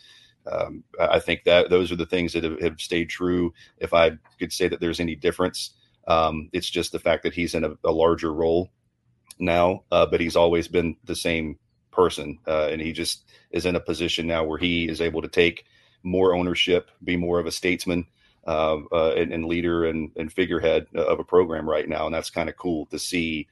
Um, 0.50 0.82
I 0.98 1.20
think 1.20 1.44
that 1.44 1.70
those 1.70 1.92
are 1.92 1.96
the 1.96 2.06
things 2.06 2.32
that 2.32 2.42
have, 2.42 2.60
have, 2.60 2.80
stayed 2.80 3.08
true. 3.08 3.54
If 3.78 3.94
I 3.94 4.18
could 4.40 4.52
say 4.52 4.66
that 4.66 4.80
there's 4.80 4.98
any 4.98 5.14
difference, 5.14 5.70
um, 6.06 6.48
it's 6.52 6.70
just 6.70 6.92
the 6.92 6.98
fact 6.98 7.22
that 7.22 7.34
he's 7.34 7.54
in 7.54 7.64
a, 7.64 7.72
a 7.84 7.92
larger 7.92 8.32
role 8.32 8.70
now, 9.38 9.84
uh, 9.90 10.06
but 10.06 10.20
he's 10.20 10.36
always 10.36 10.68
been 10.68 10.96
the 11.04 11.16
same 11.16 11.58
person, 11.90 12.38
uh, 12.46 12.68
and 12.70 12.80
he 12.80 12.92
just 12.92 13.24
is 13.50 13.66
in 13.66 13.76
a 13.76 13.80
position 13.80 14.26
now 14.26 14.44
where 14.44 14.58
he 14.58 14.88
is 14.88 15.00
able 15.00 15.22
to 15.22 15.28
take 15.28 15.64
more 16.02 16.34
ownership, 16.34 16.90
be 17.04 17.16
more 17.16 17.38
of 17.38 17.46
a 17.46 17.52
statesman 17.52 18.06
uh, 18.46 18.78
uh, 18.90 19.12
and, 19.16 19.32
and, 19.32 19.44
leader 19.44 19.84
and, 19.84 20.10
and, 20.16 20.32
figurehead 20.32 20.86
of 20.96 21.20
a 21.20 21.24
program 21.24 21.68
right 21.68 21.88
now. 21.88 22.06
And 22.06 22.14
that's 22.14 22.30
kind 22.30 22.48
of 22.48 22.56
cool 22.56 22.86
to 22.86 22.98
see 22.98 23.46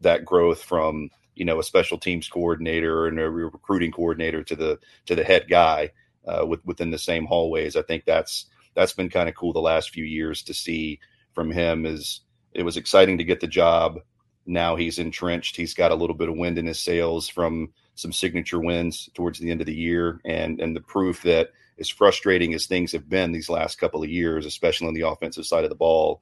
that 0.00 0.24
growth 0.24 0.62
from 0.62 1.10
you 1.34 1.44
know 1.44 1.58
a 1.58 1.64
special 1.64 1.98
teams 1.98 2.28
coordinator 2.28 3.06
and 3.06 3.18
a 3.18 3.28
recruiting 3.28 3.90
coordinator 3.90 4.44
to 4.44 4.56
the 4.56 4.78
to 5.06 5.14
the 5.14 5.24
head 5.24 5.46
guy 5.48 5.90
uh, 6.26 6.44
with, 6.46 6.64
within 6.64 6.90
the 6.90 6.98
same 6.98 7.26
hallways. 7.26 7.74
I 7.74 7.82
think 7.82 8.04
that's 8.04 8.46
that's 8.74 8.92
been 8.92 9.08
kind 9.08 9.28
of 9.28 9.34
cool 9.34 9.52
the 9.52 9.60
last 9.60 9.90
few 9.90 10.04
years 10.04 10.42
to 10.44 10.54
see 10.54 11.00
from 11.38 11.52
him. 11.52 11.86
Is 11.86 12.22
it 12.52 12.64
was 12.64 12.76
exciting 12.76 13.16
to 13.18 13.24
get 13.24 13.38
the 13.38 13.46
job. 13.46 14.00
Now 14.44 14.74
he's 14.74 14.98
entrenched. 14.98 15.54
He's 15.54 15.72
got 15.72 15.92
a 15.92 15.94
little 15.94 16.16
bit 16.16 16.28
of 16.28 16.36
wind 16.36 16.58
in 16.58 16.66
his 16.66 16.82
sails 16.82 17.28
from 17.28 17.72
some 17.94 18.12
signature 18.12 18.58
wins 18.58 19.08
towards 19.14 19.38
the 19.38 19.52
end 19.52 19.60
of 19.60 19.68
the 19.68 19.74
year, 19.74 20.20
and 20.24 20.60
and 20.60 20.74
the 20.74 20.80
proof 20.80 21.22
that 21.22 21.50
as 21.78 21.88
frustrating 21.88 22.54
as 22.54 22.66
things 22.66 22.90
have 22.90 23.08
been 23.08 23.30
these 23.30 23.48
last 23.48 23.78
couple 23.78 24.02
of 24.02 24.10
years, 24.10 24.46
especially 24.46 24.88
on 24.88 24.94
the 24.94 25.08
offensive 25.08 25.46
side 25.46 25.62
of 25.62 25.70
the 25.70 25.76
ball, 25.76 26.20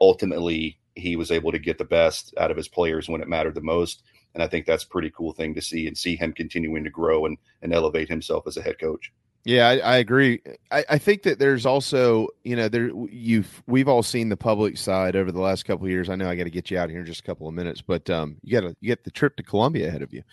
ultimately 0.00 0.80
he 0.96 1.14
was 1.14 1.30
able 1.30 1.52
to 1.52 1.60
get 1.60 1.78
the 1.78 1.84
best 1.84 2.34
out 2.38 2.50
of 2.50 2.56
his 2.56 2.66
players 2.66 3.08
when 3.08 3.20
it 3.20 3.28
mattered 3.28 3.54
the 3.54 3.60
most. 3.60 4.02
And 4.34 4.42
I 4.42 4.48
think 4.48 4.66
that's 4.66 4.82
a 4.82 4.88
pretty 4.88 5.12
cool 5.16 5.32
thing 5.32 5.54
to 5.54 5.62
see 5.62 5.86
and 5.86 5.96
see 5.96 6.16
him 6.16 6.32
continuing 6.32 6.82
to 6.82 6.90
grow 6.90 7.24
and, 7.26 7.38
and 7.62 7.72
elevate 7.72 8.08
himself 8.08 8.48
as 8.48 8.56
a 8.56 8.62
head 8.62 8.80
coach. 8.80 9.12
Yeah, 9.46 9.68
I, 9.68 9.76
I 9.76 9.96
agree. 9.98 10.42
I, 10.72 10.84
I, 10.90 10.98
think 10.98 11.22
that 11.22 11.38
there's 11.38 11.66
also, 11.66 12.26
you 12.42 12.56
know, 12.56 12.68
there 12.68 12.90
you've 13.08 13.62
we've 13.68 13.86
all 13.86 14.02
seen 14.02 14.28
the 14.28 14.36
public 14.36 14.76
side 14.76 15.14
over 15.14 15.30
the 15.30 15.40
last 15.40 15.64
couple 15.64 15.86
of 15.86 15.90
years. 15.92 16.10
I 16.10 16.16
know 16.16 16.28
I 16.28 16.34
got 16.34 16.44
to 16.44 16.50
get 16.50 16.68
you 16.68 16.78
out 16.78 16.90
here 16.90 16.98
in 16.98 17.06
just 17.06 17.20
a 17.20 17.22
couple 17.22 17.46
of 17.46 17.54
minutes, 17.54 17.80
but 17.80 18.10
um, 18.10 18.38
you 18.42 18.60
got 18.60 18.66
to 18.66 18.76
you 18.80 18.88
get 18.88 19.04
the 19.04 19.12
trip 19.12 19.36
to 19.36 19.44
Columbia 19.44 19.86
ahead 19.86 20.02
of 20.02 20.12
you, 20.12 20.24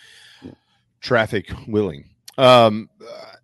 traffic 0.99 1.51
willing. 1.67 2.09
Um, 2.39 2.89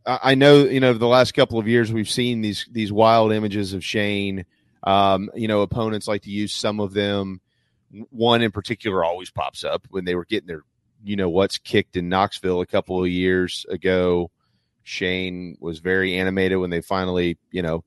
I 0.07 0.19
I 0.23 0.35
know 0.35 0.63
you 0.63 0.79
know 0.79 0.93
the 0.93 1.05
last 1.05 1.35
couple 1.35 1.59
of 1.59 1.67
years 1.67 1.93
we've 1.93 2.09
seen 2.09 2.41
these 2.41 2.67
these 2.71 2.91
wild 2.91 3.31
images 3.31 3.73
of 3.73 3.85
Shane. 3.85 4.47
Um, 4.81 5.29
you 5.35 5.47
know, 5.47 5.61
opponents 5.61 6.07
like 6.07 6.23
to 6.23 6.31
use 6.31 6.51
some 6.51 6.79
of 6.79 6.93
them. 6.95 7.41
One 8.09 8.41
in 8.41 8.49
particular 8.49 9.03
always 9.03 9.29
pops 9.29 9.63
up 9.63 9.85
when 9.91 10.03
they 10.03 10.15
were 10.15 10.25
getting 10.25 10.47
their 10.47 10.63
you 11.03 11.15
know 11.15 11.29
what's 11.29 11.59
kicked 11.59 11.95
in 11.95 12.09
Knoxville 12.09 12.61
a 12.61 12.65
couple 12.65 13.03
of 13.03 13.07
years 13.07 13.67
ago. 13.69 14.31
Shane 14.89 15.55
was 15.59 15.79
very 15.79 16.17
animated 16.17 16.57
when 16.57 16.71
they 16.71 16.81
finally 16.81 17.37
you 17.51 17.61
know 17.61 17.83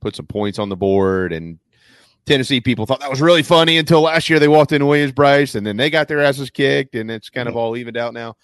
put 0.00 0.14
some 0.14 0.26
points 0.26 0.58
on 0.58 0.68
the 0.68 0.76
board 0.76 1.32
and 1.32 1.58
Tennessee 2.24 2.60
people 2.60 2.86
thought 2.86 3.00
that 3.00 3.10
was 3.10 3.20
really 3.20 3.42
funny 3.42 3.78
until 3.78 4.02
last 4.02 4.30
year 4.30 4.38
they 4.38 4.46
walked 4.46 4.70
into 4.72 4.86
Williams 4.86 5.12
Brice 5.12 5.56
and 5.56 5.66
then 5.66 5.76
they 5.76 5.90
got 5.90 6.06
their 6.06 6.20
asses 6.20 6.50
kicked 6.50 6.94
and 6.94 7.10
it's 7.10 7.30
kind 7.30 7.48
of 7.48 7.56
all 7.56 7.76
evened 7.76 7.96
out 7.96 8.14
now. 8.14 8.36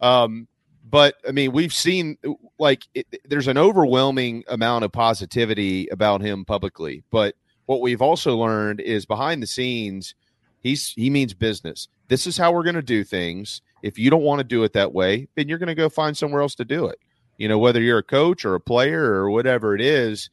Um, 0.00 0.48
but 0.88 1.16
I 1.28 1.32
mean, 1.32 1.52
we've 1.52 1.72
seen 1.72 2.16
like 2.58 2.86
it, 2.94 3.06
there's 3.26 3.48
an 3.48 3.58
overwhelming 3.58 4.44
amount 4.48 4.84
of 4.84 4.92
positivity 4.92 5.88
about 5.88 6.22
him 6.22 6.44
publicly, 6.46 7.04
but 7.10 7.34
what 7.66 7.82
we've 7.82 8.02
also 8.02 8.36
learned 8.36 8.80
is 8.80 9.04
behind 9.04 9.42
the 9.42 9.46
scenes, 9.46 10.14
he's 10.60 10.92
he 10.96 11.10
means 11.10 11.34
business. 11.34 11.88
This 12.08 12.26
is 12.26 12.38
how 12.38 12.52
we're 12.52 12.62
going 12.62 12.74
to 12.74 12.82
do 12.82 13.04
things. 13.04 13.60
If 13.82 13.98
you 13.98 14.08
don't 14.08 14.22
want 14.22 14.38
to 14.38 14.44
do 14.44 14.64
it 14.64 14.72
that 14.72 14.94
way, 14.94 15.28
then 15.34 15.48
you're 15.48 15.58
going 15.58 15.66
to 15.68 15.74
go 15.74 15.88
find 15.90 16.16
somewhere 16.16 16.40
else 16.40 16.54
to 16.56 16.64
do 16.64 16.86
it. 16.86 16.98
You 17.36 17.48
know, 17.48 17.58
whether 17.58 17.80
you're 17.80 17.98
a 17.98 18.04
coach 18.04 18.44
or 18.44 18.54
a 18.54 18.60
player 18.60 19.02
or 19.02 19.30
whatever 19.30 19.74
it 19.74 19.80
is, 19.80 20.30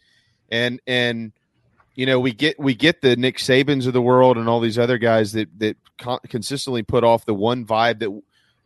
and 0.51 0.79
and 0.85 1.31
you 1.95 2.05
know 2.05 2.19
we 2.19 2.31
get 2.31 2.59
we 2.59 2.75
get 2.75 3.01
the 3.01 3.15
Nick 3.15 3.37
Sabans 3.37 3.87
of 3.87 3.93
the 3.93 4.01
world 4.01 4.37
and 4.37 4.47
all 4.47 4.59
these 4.59 4.77
other 4.77 4.97
guys 4.97 5.31
that 5.33 5.47
that 5.59 5.77
con- 5.97 6.19
consistently 6.27 6.83
put 6.83 7.03
off 7.03 7.25
the 7.25 7.33
one 7.33 7.65
vibe 7.65 7.99
that 7.99 8.21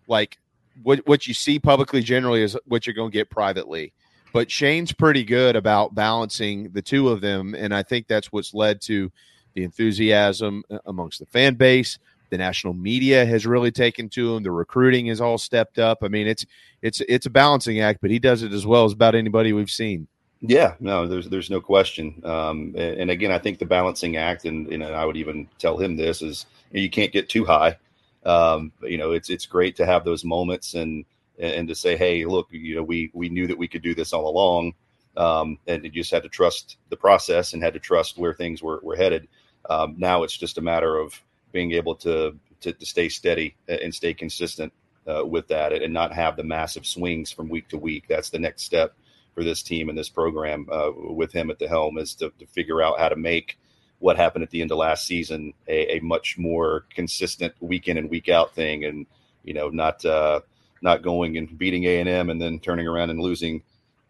like 0.08 0.38
what 0.84 1.06
what 1.08 1.28
you 1.28 1.34
see 1.34 1.60
publicly 1.60 2.02
generally 2.02 2.42
is 2.42 2.58
what 2.66 2.86
you're 2.86 2.94
going 2.94 3.12
to 3.12 3.18
get 3.18 3.30
privately. 3.30 3.94
But 4.34 4.52
Shane's 4.52 4.92
pretty 4.92 5.24
good 5.24 5.56
about 5.56 5.96
balancing 5.96 6.72
the 6.72 6.82
two 6.82 7.08
of 7.08 7.22
them, 7.22 7.56
and 7.56 7.74
I 7.74 7.84
think 7.84 8.08
that's 8.08 8.34
what's 8.34 8.54
led 8.54 8.82
to 8.82 9.10
the 9.54 9.64
enthusiasm 9.64 10.64
uh, 10.70 10.80
amongst 10.86 11.20
the 11.20 11.26
fan 11.26 11.56
base. 11.56 11.98
The 12.36 12.40
national 12.40 12.74
media 12.74 13.26
has 13.26 13.46
really 13.46 13.72
taken 13.72 14.10
to 14.10 14.36
him. 14.36 14.44
The 14.44 14.52
recruiting 14.52 15.06
has 15.06 15.22
all 15.22 15.38
stepped 15.38 15.80
up. 15.80 16.00
I 16.02 16.10
mean, 16.10 16.28
it's 16.28 16.46
it's 16.82 17.02
it's 17.08 17.26
a 17.26 17.30
balancing 17.30 17.80
act, 17.80 18.00
but 18.02 18.12
he 18.12 18.20
does 18.20 18.44
it 18.44 18.52
as 18.52 18.66
well 18.66 18.84
as 18.84 18.92
about 18.92 19.16
anybody 19.16 19.54
we've 19.54 19.72
seen. 19.72 20.10
Yeah, 20.42 20.76
no, 20.82 21.08
there's 21.08 21.30
there's 21.30 21.50
no 21.50 21.62
question. 21.62 22.22
Um, 22.26 22.76
and, 22.76 23.00
and 23.00 23.10
again, 23.10 23.32
I 23.32 23.40
think 23.40 23.58
the 23.58 23.66
balancing 23.66 24.18
act, 24.18 24.44
and, 24.44 24.68
and 24.68 24.84
I 24.84 25.06
would 25.06 25.16
even 25.16 25.48
tell 25.60 25.78
him 25.78 25.96
this 25.96 26.22
is 26.22 26.46
you 26.72 26.90
can't 26.90 27.14
get 27.14 27.30
too 27.30 27.46
high. 27.46 27.78
Um, 28.26 28.74
you 28.82 28.98
know, 28.98 29.14
it's 29.14 29.30
it's 29.30 29.46
great 29.46 29.78
to 29.78 29.86
have 29.86 30.04
those 30.04 30.26
moments 30.26 30.74
and 30.74 31.06
and 31.40 31.70
to 31.70 31.76
say, 31.76 31.96
hey, 31.96 32.26
look, 32.26 32.50
you 32.52 32.76
know, 32.76 32.84
we 32.84 33.12
we 33.14 33.30
knew 33.30 33.48
that 33.48 33.58
we 33.58 33.70
could 33.70 33.82
do 33.82 33.96
this 33.96 34.12
all 34.12 34.28
along, 34.28 34.74
um, 35.16 35.58
and 35.68 35.86
you 35.86 35.90
just 35.90 36.12
had 36.12 36.24
to 36.24 36.30
trust 36.30 36.76
the 36.90 36.98
process 36.98 37.54
and 37.54 37.64
had 37.64 37.76
to 37.76 37.80
trust 37.80 38.18
where 38.18 38.34
things 38.34 38.62
were 38.62 38.82
were 38.84 38.98
headed. 38.98 39.30
Um, 39.70 39.96
now 39.98 40.24
it's 40.24 40.36
just 40.36 40.58
a 40.58 40.62
matter 40.62 40.98
of 40.98 41.22
being 41.56 41.72
able 41.72 41.96
to 41.96 42.38
to, 42.60 42.74
to 42.74 42.86
stay 42.86 43.08
steady 43.08 43.56
and 43.70 43.96
stay 43.96 44.14
consistent 44.14 44.74
uh, 45.08 45.26
with 45.26 45.48
that, 45.48 45.72
and 45.72 45.94
not 45.94 46.12
have 46.14 46.36
the 46.36 46.44
massive 46.44 46.86
swings 46.86 47.32
from 47.32 47.48
week 47.48 47.70
to 47.70 47.78
week. 47.78 48.04
That's 48.10 48.30
the 48.30 48.40
next 48.40 48.64
step 48.64 48.94
for 49.34 49.44
this 49.44 49.64
team 49.64 49.88
and 49.90 49.98
this 49.98 50.10
program 50.10 50.68
uh, 50.72 50.92
with 50.96 51.32
him 51.32 51.50
at 51.50 51.60
the 51.60 51.68
helm 51.68 51.98
is 51.98 52.16
to, 52.16 52.32
to 52.40 52.46
figure 52.48 52.82
out 52.82 53.00
how 53.00 53.10
to 53.10 53.16
make 53.16 53.58
what 54.00 54.18
happened 54.18 54.44
at 54.44 54.50
the 54.50 54.62
end 54.62 54.72
of 54.72 54.78
last 54.78 55.06
season 55.06 55.54
a, 55.68 55.98
a 55.98 56.00
much 56.02 56.38
more 56.38 56.86
consistent 56.94 57.54
week 57.62 57.88
in 57.88 57.98
and 57.98 58.10
week 58.10 58.28
out 58.28 58.54
thing, 58.54 58.84
and 58.84 59.06
you 59.46 59.54
know 59.54 59.70
not 59.70 60.04
uh, 60.04 60.42
not 60.82 61.02
going 61.02 61.38
and 61.38 61.58
beating 61.58 61.86
A 61.86 62.00
and 62.02 62.10
M 62.10 62.30
and 62.30 62.42
then 62.42 62.60
turning 62.60 62.88
around 62.88 63.12
and 63.12 63.20
losing 63.22 63.64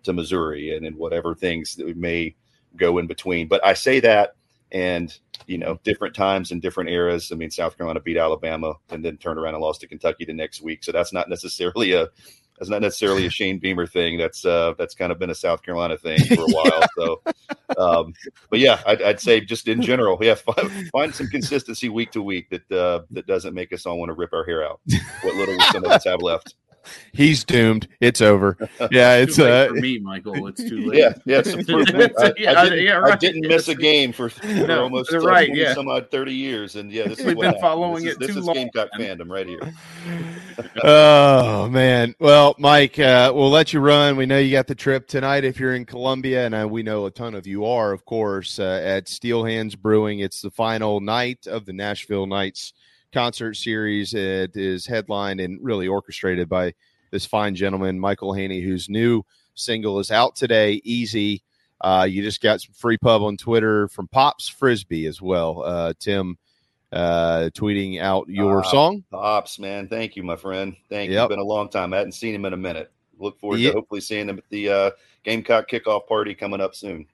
to 0.03 0.13
Missouri 0.13 0.75
and, 0.75 0.85
and 0.85 0.95
whatever 0.97 1.35
things 1.35 1.75
that 1.75 1.95
may 1.95 2.35
go 2.75 2.97
in 2.97 3.05
between. 3.07 3.47
But 3.47 3.65
I 3.65 3.73
say 3.73 3.99
that, 3.99 4.35
and 4.71 5.15
you 5.47 5.57
know, 5.57 5.79
different 5.83 6.15
times 6.15 6.51
and 6.51 6.61
different 6.61 6.89
eras. 6.89 7.31
I 7.31 7.35
mean, 7.35 7.51
South 7.51 7.77
Carolina 7.77 7.99
beat 7.99 8.17
Alabama 8.17 8.75
and 8.89 9.03
then 9.03 9.17
turned 9.17 9.39
around 9.39 9.55
and 9.55 9.63
lost 9.63 9.81
to 9.81 9.87
Kentucky 9.87 10.25
the 10.25 10.33
next 10.33 10.61
week, 10.61 10.83
so 10.83 10.91
that's 10.91 11.13
not 11.13 11.29
necessarily 11.29 11.93
a 11.93 12.09
that's 12.57 12.69
not 12.69 12.81
necessarily 12.81 13.25
a 13.25 13.29
Shane 13.29 13.59
Beamer 13.59 13.85
thing. 13.85 14.17
That's 14.17 14.45
uh, 14.45 14.73
that's 14.77 14.95
kind 14.95 15.11
of 15.11 15.19
been 15.19 15.29
a 15.29 15.35
South 15.35 15.61
Carolina 15.61 15.97
thing 15.97 16.19
for 16.19 16.43
a 16.43 16.47
while. 16.47 16.81
So, 16.95 17.21
um, 17.77 18.13
but 18.49 18.59
yeah, 18.59 18.81
I'd, 18.85 19.01
I'd, 19.01 19.19
say 19.19 19.41
just 19.41 19.67
in 19.67 19.81
general, 19.81 20.17
yeah, 20.21 20.35
find, 20.35 20.89
find 20.91 21.13
some 21.13 21.27
consistency 21.27 21.89
week 21.89 22.11
to 22.11 22.21
week 22.21 22.49
that 22.49 22.71
uh, 22.71 23.01
that 23.11 23.27
doesn't 23.27 23.53
make 23.53 23.73
us 23.73 23.85
all 23.85 23.99
want 23.99 24.09
to 24.09 24.13
rip 24.13 24.31
our 24.31 24.45
hair 24.45 24.63
out. 24.65 24.79
What 25.21 25.35
little 25.35 25.59
some 25.71 25.83
of 25.83 25.91
us 25.91 26.05
have 26.05 26.21
left. 26.21 26.55
He's 27.13 27.43
doomed. 27.43 27.87
It's 27.99 28.21
over. 28.21 28.57
Yeah, 28.91 29.15
it's 29.17 29.39
uh, 29.39 29.45
uh, 29.45 29.67
for 29.69 29.73
me, 29.75 29.99
Michael. 29.99 30.47
It's 30.47 30.63
too 30.63 30.85
late. 30.89 30.99
Yeah, 30.99 31.13
yeah. 31.25 31.39
It's 31.39 31.49
improvement. 31.53 32.13
I, 32.19 32.33
yeah, 32.37 32.59
I, 32.59 32.69
didn't, 32.69 32.85
yeah, 32.85 33.01
I 33.01 33.15
didn't 33.15 33.47
miss 33.47 33.67
a 33.67 33.75
game 33.75 34.11
for, 34.11 34.29
for 34.29 34.45
No, 34.47 34.83
almost 34.83 35.13
uh, 35.13 35.19
right, 35.19 35.53
yeah. 35.53 35.73
some 35.73 35.87
odd 35.87 36.11
thirty 36.11 36.33
years, 36.33 36.75
and 36.75 36.91
yeah, 36.91 37.07
this 37.07 37.19
is 37.19 37.25
We've 37.25 37.35
what 37.37 37.43
been 37.43 37.45
happened. 37.47 37.61
following 37.61 38.03
this 38.03 38.11
is, 38.11 38.15
it 38.15 38.19
This 38.19 38.31
too 38.33 38.39
is 38.39 38.45
long, 38.45 38.55
Gamecock 38.55 38.89
fandom 38.97 39.29
right 39.29 39.47
here. 39.47 39.73
oh 40.83 41.69
man. 41.69 42.15
Well, 42.19 42.55
Mike, 42.59 42.99
uh, 42.99 43.31
we'll 43.35 43.49
let 43.49 43.73
you 43.73 43.79
run. 43.79 44.15
We 44.17 44.25
know 44.25 44.37
you 44.39 44.51
got 44.51 44.67
the 44.67 44.75
trip 44.75 45.07
tonight 45.07 45.43
if 45.43 45.59
you're 45.59 45.75
in 45.75 45.85
Columbia, 45.85 46.45
and 46.45 46.55
uh, 46.55 46.67
we 46.67 46.83
know 46.83 47.05
a 47.05 47.11
ton 47.11 47.35
of 47.35 47.47
you 47.47 47.65
are, 47.65 47.91
of 47.91 48.05
course, 48.05 48.59
uh, 48.59 48.81
at 48.83 49.07
Steel 49.07 49.43
Hands 49.43 49.73
Brewing. 49.75 50.19
It's 50.19 50.41
the 50.41 50.51
final 50.51 50.99
night 50.99 51.47
of 51.47 51.65
the 51.65 51.73
Nashville 51.73 52.27
Nights 52.27 52.73
concert 53.13 53.55
series. 53.55 54.13
It 54.13 54.55
is 54.55 54.85
headlined 54.85 55.39
and 55.39 55.59
really 55.61 55.87
orchestrated 55.87 56.49
by 56.49 56.73
this 57.11 57.25
fine 57.25 57.55
gentleman, 57.55 57.99
Michael 57.99 58.33
Haney, 58.33 58.61
whose 58.61 58.89
new 58.89 59.23
single 59.53 59.99
is 59.99 60.11
out 60.11 60.35
today. 60.35 60.81
Easy. 60.83 61.41
Uh, 61.81 62.07
you 62.09 62.23
just 62.23 62.41
got 62.41 62.61
some 62.61 62.73
free 62.73 62.97
pub 62.97 63.21
on 63.21 63.37
Twitter 63.37 63.87
from 63.89 64.07
Pops 64.07 64.47
Frisbie 64.49 65.05
as 65.05 65.21
well. 65.21 65.63
Uh, 65.63 65.93
Tim 65.99 66.37
uh, 66.91 67.49
tweeting 67.53 67.99
out 67.99 68.27
your 68.29 68.61
Uh, 68.65 68.69
song. 68.69 69.03
Pops, 69.11 69.59
man. 69.59 69.87
Thank 69.87 70.15
you, 70.15 70.23
my 70.23 70.35
friend. 70.35 70.75
Thank 70.89 71.11
you. 71.11 71.19
It's 71.19 71.27
been 71.29 71.39
a 71.39 71.43
long 71.43 71.69
time. 71.69 71.93
I 71.93 71.97
hadn't 71.97 72.13
seen 72.13 72.33
him 72.33 72.45
in 72.45 72.53
a 72.53 72.57
minute. 72.57 72.91
Look 73.19 73.39
forward 73.39 73.59
Yeah. 73.59 73.71
to 73.71 73.77
hopefully 73.77 74.01
seeing 74.01 74.29
him 74.29 74.37
at 74.37 74.43
the 74.49 74.69
uh, 74.69 74.91
Gamecock 75.23 75.69
kickoff 75.69 76.07
party 76.07 76.33
coming 76.35 76.61
up 76.61 76.75
soon. 76.75 77.05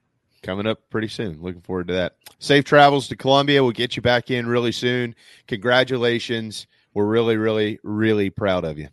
Coming 0.43 0.68
up 0.68 0.89
pretty 0.89 1.07
soon. 1.07 1.41
Looking 1.41 1.61
forward 1.61 1.88
to 1.88 1.93
that. 1.93 2.15
Safe 2.39 2.63
travels 2.63 3.07
to 3.09 3.15
Columbia. 3.15 3.63
We'll 3.63 3.72
get 3.72 3.95
you 3.95 4.01
back 4.01 4.31
in 4.31 4.47
really 4.47 4.72
soon. 4.72 5.15
Congratulations. 5.47 6.68
We're 6.93 7.05
really, 7.05 7.38
really, 7.38 7.80
really 7.84 8.30
proud 8.30 8.65
of 8.65 8.77
you. 8.77 8.89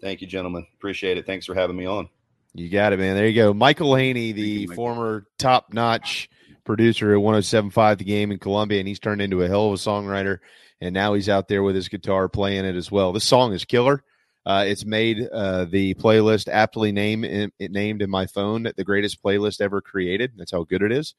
Thank 0.00 0.20
you, 0.20 0.26
gentlemen. 0.26 0.66
Appreciate 0.76 1.18
it. 1.18 1.26
Thanks 1.26 1.46
for 1.46 1.54
having 1.54 1.76
me 1.76 1.86
on. 1.86 2.08
You 2.54 2.68
got 2.68 2.92
it, 2.92 2.98
man. 2.98 3.16
There 3.16 3.26
you 3.26 3.34
go. 3.34 3.52
Michael 3.52 3.94
Haney, 3.96 4.32
the 4.32 4.66
former 4.68 5.26
top 5.38 5.72
notch 5.72 6.30
producer 6.64 7.12
at 7.12 7.20
1075 7.20 7.98
The 7.98 8.04
Game 8.04 8.30
in 8.30 8.38
Columbia, 8.38 8.78
and 8.78 8.88
he's 8.88 9.00
turned 9.00 9.20
into 9.20 9.42
a 9.42 9.48
hell 9.48 9.66
of 9.66 9.72
a 9.72 9.76
songwriter. 9.76 10.38
And 10.80 10.92
now 10.94 11.14
he's 11.14 11.28
out 11.28 11.48
there 11.48 11.62
with 11.62 11.74
his 11.74 11.88
guitar 11.88 12.28
playing 12.28 12.64
it 12.64 12.76
as 12.76 12.90
well. 12.90 13.12
This 13.12 13.24
song 13.24 13.52
is 13.52 13.64
killer. 13.64 14.02
Uh, 14.46 14.64
it's 14.66 14.84
made 14.84 15.26
uh, 15.32 15.64
the 15.64 15.94
playlist 15.94 16.48
aptly 16.52 16.92
named 16.92 17.24
it 17.24 17.70
named 17.70 18.02
in 18.02 18.10
my 18.10 18.26
phone 18.26 18.70
the 18.76 18.84
greatest 18.84 19.22
playlist 19.22 19.60
ever 19.60 19.80
created. 19.80 20.32
That's 20.36 20.52
how 20.52 20.64
good 20.64 20.82
it 20.82 20.92
is. 20.92 21.14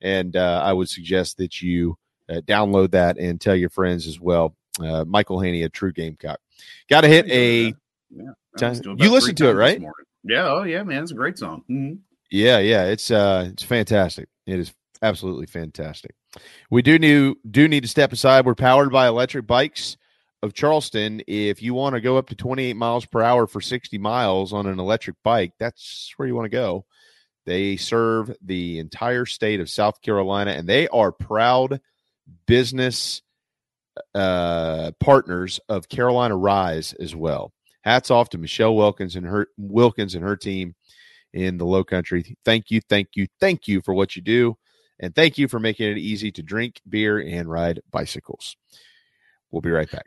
And 0.00 0.36
uh, 0.36 0.62
I 0.64 0.72
would 0.72 0.88
suggest 0.88 1.36
that 1.38 1.60
you 1.60 1.96
uh, 2.28 2.40
download 2.46 2.92
that 2.92 3.18
and 3.18 3.40
tell 3.40 3.54
your 3.54 3.70
friends 3.70 4.06
as 4.06 4.18
well. 4.18 4.56
Uh, 4.80 5.04
Michael 5.06 5.38
Haney, 5.40 5.62
a 5.64 5.68
true 5.68 5.92
Gamecock. 5.92 6.40
Got 6.88 7.02
to 7.02 7.08
hit 7.08 7.26
a. 7.30 7.74
Yeah, 8.10 8.30
I 8.56 8.58
Time- 8.58 8.70
listened 8.70 8.84
to 8.84 8.90
it 8.92 9.00
you 9.00 9.10
listened 9.10 9.38
to 9.38 9.48
it, 9.48 9.54
right? 9.54 9.82
Yeah. 10.24 10.48
Oh, 10.48 10.62
yeah, 10.62 10.82
man. 10.82 11.02
It's 11.02 11.12
a 11.12 11.14
great 11.16 11.38
song. 11.38 11.64
Mhm. 11.70 11.98
Yeah, 12.30 12.58
yeah, 12.60 12.84
it's 12.84 13.10
uh 13.10 13.48
it's 13.52 13.62
fantastic. 13.62 14.28
It 14.46 14.58
is 14.58 14.72
absolutely 15.02 15.46
fantastic. 15.46 16.14
We 16.70 16.80
do 16.80 16.98
new 16.98 17.34
do 17.50 17.68
need 17.68 17.82
to 17.82 17.88
step 17.88 18.12
aside. 18.12 18.46
We're 18.46 18.54
powered 18.54 18.90
by 18.90 19.06
electric 19.08 19.46
bikes 19.46 19.98
of 20.42 20.54
Charleston. 20.54 21.22
If 21.26 21.62
you 21.62 21.74
want 21.74 21.94
to 21.94 22.00
go 22.00 22.16
up 22.18 22.28
to 22.28 22.34
28 22.34 22.74
miles 22.74 23.06
per 23.06 23.22
hour 23.22 23.46
for 23.46 23.60
60 23.60 23.98
miles 23.98 24.52
on 24.52 24.66
an 24.66 24.78
electric 24.78 25.16
bike, 25.22 25.52
that's 25.58 26.12
where 26.16 26.26
you 26.26 26.34
want 26.34 26.46
to 26.46 26.50
go. 26.56 26.84
They 27.44 27.76
serve 27.76 28.34
the 28.42 28.78
entire 28.78 29.26
state 29.26 29.60
of 29.60 29.70
South 29.70 30.00
Carolina 30.02 30.52
and 30.52 30.68
they 30.68 30.88
are 30.88 31.12
proud 31.12 31.80
business 32.46 33.22
uh 34.14 34.90
partners 35.00 35.60
of 35.68 35.88
Carolina 35.88 36.36
Rise 36.36 36.94
as 36.94 37.14
well. 37.14 37.52
Hats 37.82 38.10
off 38.10 38.30
to 38.30 38.38
Michelle 38.38 38.74
Wilkins 38.76 39.16
and 39.16 39.26
her 39.26 39.48
Wilkins 39.58 40.14
and 40.14 40.24
her 40.24 40.36
team 40.36 40.74
in 41.32 41.58
the 41.58 41.66
low 41.66 41.84
country. 41.84 42.36
Thank 42.44 42.70
you, 42.70 42.80
thank 42.88 43.08
you, 43.14 43.26
thank 43.40 43.66
you 43.66 43.82
for 43.82 43.92
what 43.92 44.16
you 44.16 44.22
do. 44.22 44.56
And 45.00 45.14
thank 45.14 45.36
you 45.36 45.48
for 45.48 45.58
making 45.58 45.90
it 45.90 45.98
easy 45.98 46.30
to 46.32 46.42
drink 46.42 46.80
beer 46.88 47.18
and 47.18 47.50
ride 47.50 47.80
bicycles. 47.90 48.56
We'll 49.50 49.62
be 49.62 49.70
right 49.70 49.90
back. 49.90 50.06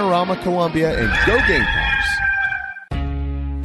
Columbia 0.37 0.97
and 0.97 1.09
go 1.27 1.37
Gamecocks! 1.47 1.90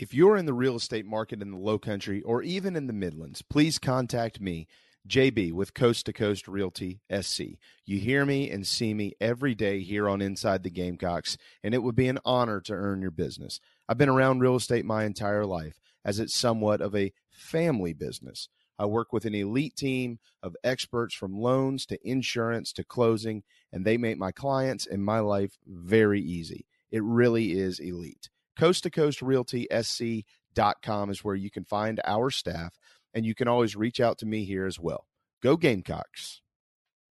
If 0.00 0.14
you're 0.14 0.38
in 0.38 0.46
the 0.46 0.54
real 0.54 0.76
estate 0.76 1.04
market 1.04 1.42
in 1.42 1.50
the 1.50 1.58
low 1.58 1.78
country 1.78 2.22
or 2.22 2.42
even 2.42 2.74
in 2.74 2.86
the 2.86 2.94
Midlands, 2.94 3.42
please 3.42 3.78
contact 3.78 4.40
me, 4.40 4.66
JB, 5.06 5.52
with 5.52 5.74
Coast 5.74 6.06
to 6.06 6.14
Coast 6.14 6.48
Realty 6.48 7.02
SC. 7.14 7.58
You 7.84 7.98
hear 7.98 8.24
me 8.24 8.50
and 8.50 8.66
see 8.66 8.94
me 8.94 9.12
every 9.20 9.54
day 9.54 9.80
here 9.80 10.08
on 10.08 10.22
Inside 10.22 10.62
the 10.62 10.70
Gamecocks, 10.70 11.36
and 11.62 11.74
it 11.74 11.82
would 11.82 11.96
be 11.96 12.08
an 12.08 12.18
honor 12.24 12.62
to 12.62 12.72
earn 12.72 13.02
your 13.02 13.10
business. 13.10 13.60
I've 13.90 13.98
been 13.98 14.08
around 14.08 14.40
real 14.40 14.56
estate 14.56 14.86
my 14.86 15.04
entire 15.04 15.44
life, 15.44 15.78
as 16.02 16.18
it's 16.18 16.34
somewhat 16.34 16.80
of 16.80 16.96
a 16.96 17.12
family 17.30 17.92
business. 17.92 18.48
I 18.78 18.86
work 18.86 19.12
with 19.12 19.26
an 19.26 19.34
elite 19.34 19.76
team 19.76 20.18
of 20.42 20.56
experts 20.64 21.14
from 21.14 21.38
loans 21.38 21.84
to 21.84 21.98
insurance 22.02 22.72
to 22.72 22.84
closing, 22.84 23.42
and 23.70 23.84
they 23.84 23.98
make 23.98 24.16
my 24.16 24.32
clients 24.32 24.86
and 24.86 25.04
my 25.04 25.18
life 25.18 25.58
very 25.66 26.22
easy. 26.22 26.64
It 26.90 27.02
really 27.02 27.52
is 27.52 27.78
elite. 27.78 28.30
Coast 28.60 28.82
to 28.82 28.90
Coast 28.90 29.22
Realty 29.22 29.66
SC.com 29.72 31.08
is 31.08 31.24
where 31.24 31.34
you 31.34 31.50
can 31.50 31.64
find 31.64 31.98
our 32.04 32.28
staff, 32.28 32.78
and 33.14 33.24
you 33.24 33.34
can 33.34 33.48
always 33.48 33.74
reach 33.74 34.00
out 34.00 34.18
to 34.18 34.26
me 34.26 34.44
here 34.44 34.66
as 34.66 34.78
well. 34.78 35.06
Go 35.42 35.56
Gamecocks. 35.56 36.42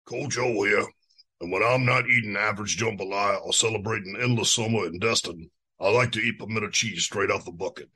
Cool 0.05 0.29
Joe 0.29 0.63
here. 0.65 0.85
And 1.41 1.51
when 1.51 1.63
I'm 1.63 1.87
not 1.87 2.07
eating 2.07 2.37
average 2.37 2.77
jambalaya 2.77 3.41
or 3.43 3.55
celebrating 3.55 4.19
endless 4.21 4.53
summer 4.53 4.89
in 4.89 4.99
Destin, 4.99 5.51
I 5.81 5.89
like 5.89 6.13
to 6.13 6.21
eat 6.21 6.39
pimento 6.39 6.69
cheese 6.69 7.05
straight 7.05 7.31
out 7.31 7.47
the 7.47 7.53
bucket. 7.53 7.89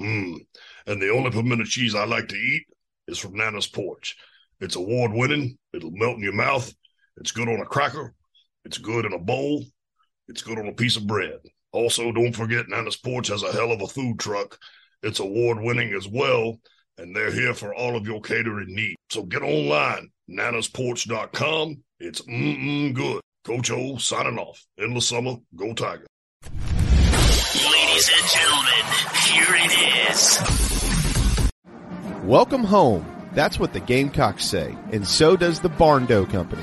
Mmm. 0.00 0.38
And 0.86 1.02
the 1.02 1.10
only 1.10 1.30
pimento 1.30 1.64
cheese 1.64 1.94
I 1.94 2.06
like 2.06 2.28
to 2.28 2.36
eat 2.36 2.64
is 3.06 3.18
from 3.18 3.34
Nana's 3.34 3.66
Porch. 3.66 4.16
It's 4.60 4.76
award 4.76 5.12
winning, 5.12 5.58
it'll 5.74 5.90
melt 5.90 6.16
in 6.16 6.22
your 6.22 6.32
mouth. 6.32 6.72
It's 7.18 7.32
good 7.32 7.50
on 7.50 7.60
a 7.60 7.66
cracker, 7.66 8.14
it's 8.64 8.78
good 8.78 9.04
in 9.04 9.12
a 9.12 9.18
bowl, 9.18 9.62
it's 10.26 10.40
good 10.40 10.58
on 10.58 10.68
a 10.68 10.72
piece 10.72 10.96
of 10.96 11.06
bread. 11.06 11.40
Also, 11.74 12.12
don't 12.12 12.32
forget 12.36 12.68
Nana's 12.68 12.96
Porch 12.96 13.26
has 13.26 13.42
a 13.42 13.50
hell 13.50 13.72
of 13.72 13.82
a 13.82 13.88
food 13.88 14.20
truck. 14.20 14.60
It's 15.02 15.18
award 15.18 15.60
winning 15.60 15.92
as 15.92 16.06
well, 16.06 16.60
and 16.98 17.16
they're 17.16 17.32
here 17.32 17.52
for 17.52 17.74
all 17.74 17.96
of 17.96 18.06
your 18.06 18.20
catering 18.20 18.72
needs. 18.72 18.94
So 19.10 19.24
get 19.24 19.42
online, 19.42 20.10
nanasporch.com. 20.30 21.82
It's 21.98 22.22
mm-mm 22.22 22.94
good. 22.94 23.20
Coach 23.44 23.72
O 23.72 23.96
signing 23.96 24.38
off. 24.38 24.64
Endless 24.78 25.08
summer, 25.08 25.34
go 25.56 25.74
Tiger. 25.74 26.06
Ladies 26.44 28.08
and 28.20 28.30
gentlemen, 28.30 28.84
here 29.24 29.56
it 29.58 30.12
is. 30.12 30.38
Welcome 32.22 32.62
home. 32.62 33.04
That's 33.32 33.58
what 33.58 33.72
the 33.72 33.80
Gamecocks 33.80 34.44
say, 34.44 34.78
and 34.92 35.04
so 35.04 35.36
does 35.36 35.58
the 35.58 35.70
Barndo 35.70 36.30
Company, 36.30 36.62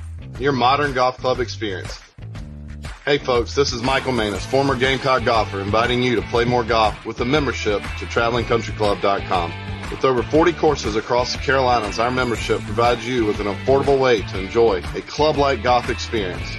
your 0.39 0.51
modern 0.51 0.93
golf 0.93 1.17
club 1.17 1.39
experience. 1.39 1.99
Hey 3.05 3.17
folks, 3.17 3.55
this 3.55 3.73
is 3.73 3.81
Michael 3.81 4.11
Manus, 4.11 4.45
former 4.45 4.75
Gamecock 4.75 5.25
golfer, 5.25 5.59
inviting 5.59 6.03
you 6.03 6.15
to 6.15 6.21
play 6.23 6.45
more 6.45 6.63
golf 6.63 7.05
with 7.05 7.19
a 7.19 7.25
membership 7.25 7.81
to 7.81 8.05
TravelingCountryClub.com. 8.05 9.53
With 9.89 10.05
over 10.05 10.23
40 10.23 10.53
courses 10.53 10.95
across 10.95 11.33
the 11.33 11.39
Carolinas, 11.39 11.99
our 11.99 12.11
membership 12.11 12.61
provides 12.61 13.05
you 13.07 13.25
with 13.25 13.39
an 13.39 13.47
affordable 13.47 13.99
way 13.99 14.21
to 14.21 14.39
enjoy 14.39 14.83
a 14.95 15.01
club-like 15.01 15.63
golf 15.63 15.89
experience. 15.89 16.49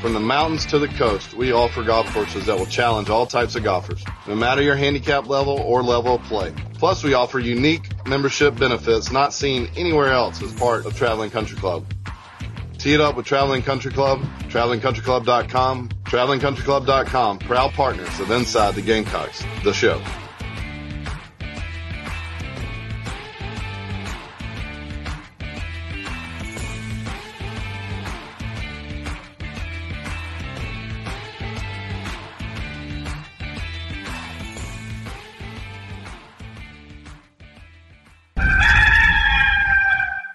From 0.00 0.12
the 0.12 0.20
mountains 0.20 0.66
to 0.66 0.78
the 0.78 0.88
coast, 0.88 1.32
we 1.32 1.52
offer 1.52 1.82
golf 1.82 2.12
courses 2.12 2.44
that 2.44 2.58
will 2.58 2.66
challenge 2.66 3.08
all 3.08 3.24
types 3.24 3.56
of 3.56 3.64
golfers, 3.64 4.04
no 4.28 4.34
matter 4.34 4.60
your 4.60 4.76
handicap 4.76 5.26
level 5.26 5.58
or 5.58 5.82
level 5.82 6.16
of 6.16 6.22
play. 6.24 6.52
Plus, 6.74 7.02
we 7.02 7.14
offer 7.14 7.38
unique 7.38 7.88
membership 8.06 8.54
benefits 8.58 9.10
not 9.10 9.32
seen 9.32 9.70
anywhere 9.76 10.12
else 10.12 10.42
as 10.42 10.52
part 10.52 10.84
of 10.84 10.94
Traveling 10.94 11.30
Country 11.30 11.56
Club. 11.56 11.86
Tee 12.84 12.92
it 12.92 13.00
up 13.00 13.16
with 13.16 13.24
Traveling 13.24 13.62
Country 13.62 13.90
Club, 13.90 14.20
TravelingCountryClub.com, 14.50 15.88
TravelingCountryClub.com, 16.04 17.38
proud 17.38 17.72
partners 17.72 18.20
of 18.20 18.30
Inside 18.30 18.74
the 18.74 18.82
Gamecocks, 18.82 19.42
the 19.64 19.72
show. 19.72 20.02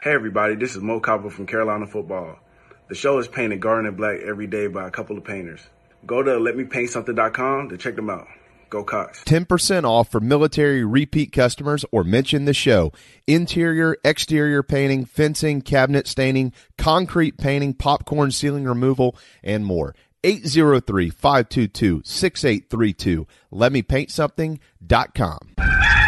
Hey 0.01 0.13
everybody, 0.13 0.55
this 0.55 0.77
is 0.77 0.81
Mo 0.81 1.01
Copper 1.01 1.29
from 1.29 1.45
Carolina 1.45 1.85
Football. 1.85 2.39
The 2.87 2.95
show 2.95 3.19
is 3.19 3.27
painted 3.27 3.59
garnet 3.59 3.97
black 3.97 4.19
every 4.25 4.47
day 4.47 4.67
by 4.67 4.87
a 4.87 4.91
couple 4.91 5.17
of 5.17 5.25
painters. 5.25 5.59
Go 6.05 6.23
to 6.23 6.31
letmepaintsomething.com 6.31 7.67
to 7.67 7.77
check 7.77 7.97
them 7.97 8.09
out. 8.09 8.25
Go 8.69 8.85
Cox. 8.85 9.21
10% 9.25 9.83
off 9.83 10.09
for 10.09 10.21
military 10.21 10.85
repeat 10.85 11.33
customers 11.33 11.83
or 11.91 12.05
mention 12.05 12.45
the 12.45 12.53
show. 12.53 12.93
Interior, 13.27 13.97
exterior 14.05 14.63
painting, 14.63 15.03
fencing, 15.03 15.61
cabinet 15.61 16.07
staining, 16.07 16.53
concrete 16.77 17.37
painting, 17.37 17.73
popcorn 17.73 18.31
ceiling 18.31 18.63
removal, 18.63 19.17
and 19.43 19.65
more. 19.65 19.93
803 20.23 21.09
522 21.09 22.03
6832. 22.05 23.27
LetMePaintSomething.com. 23.51 25.98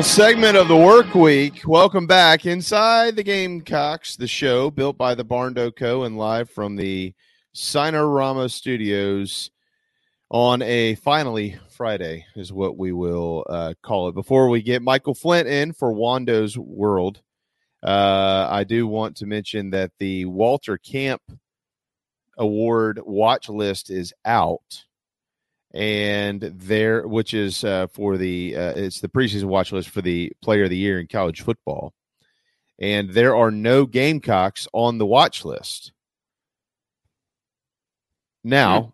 Final 0.00 0.08
segment 0.14 0.56
of 0.56 0.66
the 0.66 0.76
work 0.76 1.14
week. 1.14 1.60
Welcome 1.66 2.06
back 2.06 2.46
inside 2.46 3.16
the 3.16 3.22
Gamecocks, 3.22 4.16
the 4.16 4.26
show 4.26 4.70
built 4.70 4.96
by 4.96 5.14
the 5.14 5.26
Barndo 5.26 5.76
Co. 5.76 6.04
and 6.04 6.16
live 6.16 6.48
from 6.48 6.74
the 6.74 7.12
Signor 7.52 8.48
Studios 8.48 9.50
on 10.30 10.62
a 10.62 10.94
finally 10.94 11.58
Friday 11.68 12.24
is 12.34 12.50
what 12.50 12.78
we 12.78 12.92
will 12.92 13.44
uh, 13.50 13.74
call 13.82 14.08
it. 14.08 14.14
Before 14.14 14.48
we 14.48 14.62
get 14.62 14.80
Michael 14.80 15.14
Flint 15.14 15.46
in 15.46 15.74
for 15.74 15.92
Wando's 15.92 16.56
World, 16.56 17.20
uh, 17.82 18.48
I 18.50 18.64
do 18.64 18.86
want 18.86 19.18
to 19.18 19.26
mention 19.26 19.68
that 19.68 19.92
the 19.98 20.24
Walter 20.24 20.78
Camp 20.78 21.20
Award 22.38 23.00
watch 23.04 23.50
list 23.50 23.90
is 23.90 24.14
out 24.24 24.86
and 25.72 26.40
there, 26.40 27.06
which 27.06 27.32
is 27.32 27.62
uh, 27.64 27.86
for 27.88 28.16
the 28.16 28.56
uh, 28.56 28.72
it's 28.76 29.00
the 29.00 29.08
preseason 29.08 29.44
watch 29.44 29.72
list 29.72 29.88
for 29.88 30.02
the 30.02 30.32
Player 30.42 30.64
of 30.64 30.70
the 30.70 30.76
Year 30.76 30.98
in 30.98 31.06
college 31.06 31.42
football, 31.42 31.94
and 32.78 33.10
there 33.10 33.36
are 33.36 33.50
no 33.50 33.86
Gamecocks 33.86 34.66
on 34.72 34.98
the 34.98 35.06
watch 35.06 35.44
list. 35.44 35.92
Now, 38.42 38.80
mm-hmm. 38.80 38.90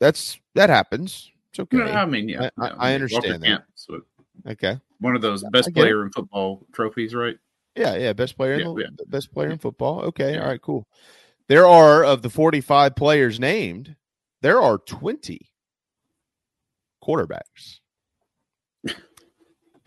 that's 0.00 0.38
that 0.54 0.70
happens. 0.70 1.30
It's 1.50 1.60
okay. 1.60 1.78
No, 1.78 1.84
I 1.84 2.06
mean, 2.06 2.28
yeah, 2.28 2.50
I, 2.58 2.66
I, 2.66 2.90
I 2.90 2.94
understand 2.94 3.42
that. 3.42 3.64
so 3.74 4.00
okay, 4.46 4.78
one 5.00 5.16
of 5.16 5.22
those 5.22 5.42
best 5.50 5.74
player 5.74 6.02
it. 6.02 6.06
in 6.06 6.12
football 6.12 6.64
trophies, 6.72 7.14
right? 7.14 7.36
Yeah, 7.74 7.96
yeah, 7.96 8.12
best 8.12 8.36
player, 8.36 8.58
yeah, 8.58 8.68
in 8.68 8.74
the, 8.74 8.82
yeah. 8.82 9.04
best 9.08 9.32
player 9.32 9.50
in 9.50 9.58
football. 9.58 10.02
Okay, 10.02 10.34
yeah. 10.34 10.42
all 10.42 10.48
right, 10.48 10.62
cool. 10.62 10.86
There 11.48 11.66
are 11.66 12.04
of 12.04 12.22
the 12.22 12.30
forty-five 12.30 12.94
players 12.94 13.40
named, 13.40 13.96
there 14.40 14.60
are 14.60 14.78
twenty 14.78 15.51
quarterbacks. 17.02 17.80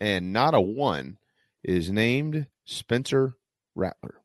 and 0.00 0.32
not 0.32 0.54
a 0.54 0.60
one 0.60 1.18
is 1.64 1.90
named 1.90 2.46
Spencer 2.64 3.36
Rattler. 3.74 4.20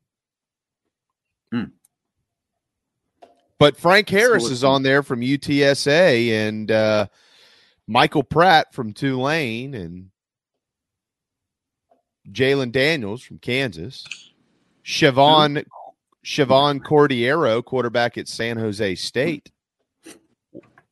Mm. 1.53 1.71
But 3.59 3.77
Frank 3.77 4.09
Harris 4.09 4.49
is 4.49 4.63
on 4.63 4.83
there 4.83 5.03
from 5.03 5.21
UTSA 5.21 6.31
and 6.31 6.71
uh, 6.71 7.07
Michael 7.87 8.23
Pratt 8.23 8.73
from 8.73 8.93
Tulane 8.93 9.75
and 9.75 10.09
Jalon 12.31 12.71
Daniels 12.71 13.21
from 13.21 13.37
Kansas. 13.37 14.05
Chevan 14.83 15.63
Chevan 16.25 16.79
Cordeiro, 16.81 17.63
quarterback 17.63 18.17
at 18.17 18.27
San 18.27 18.57
Jose 18.57 18.95
State. 18.95 19.51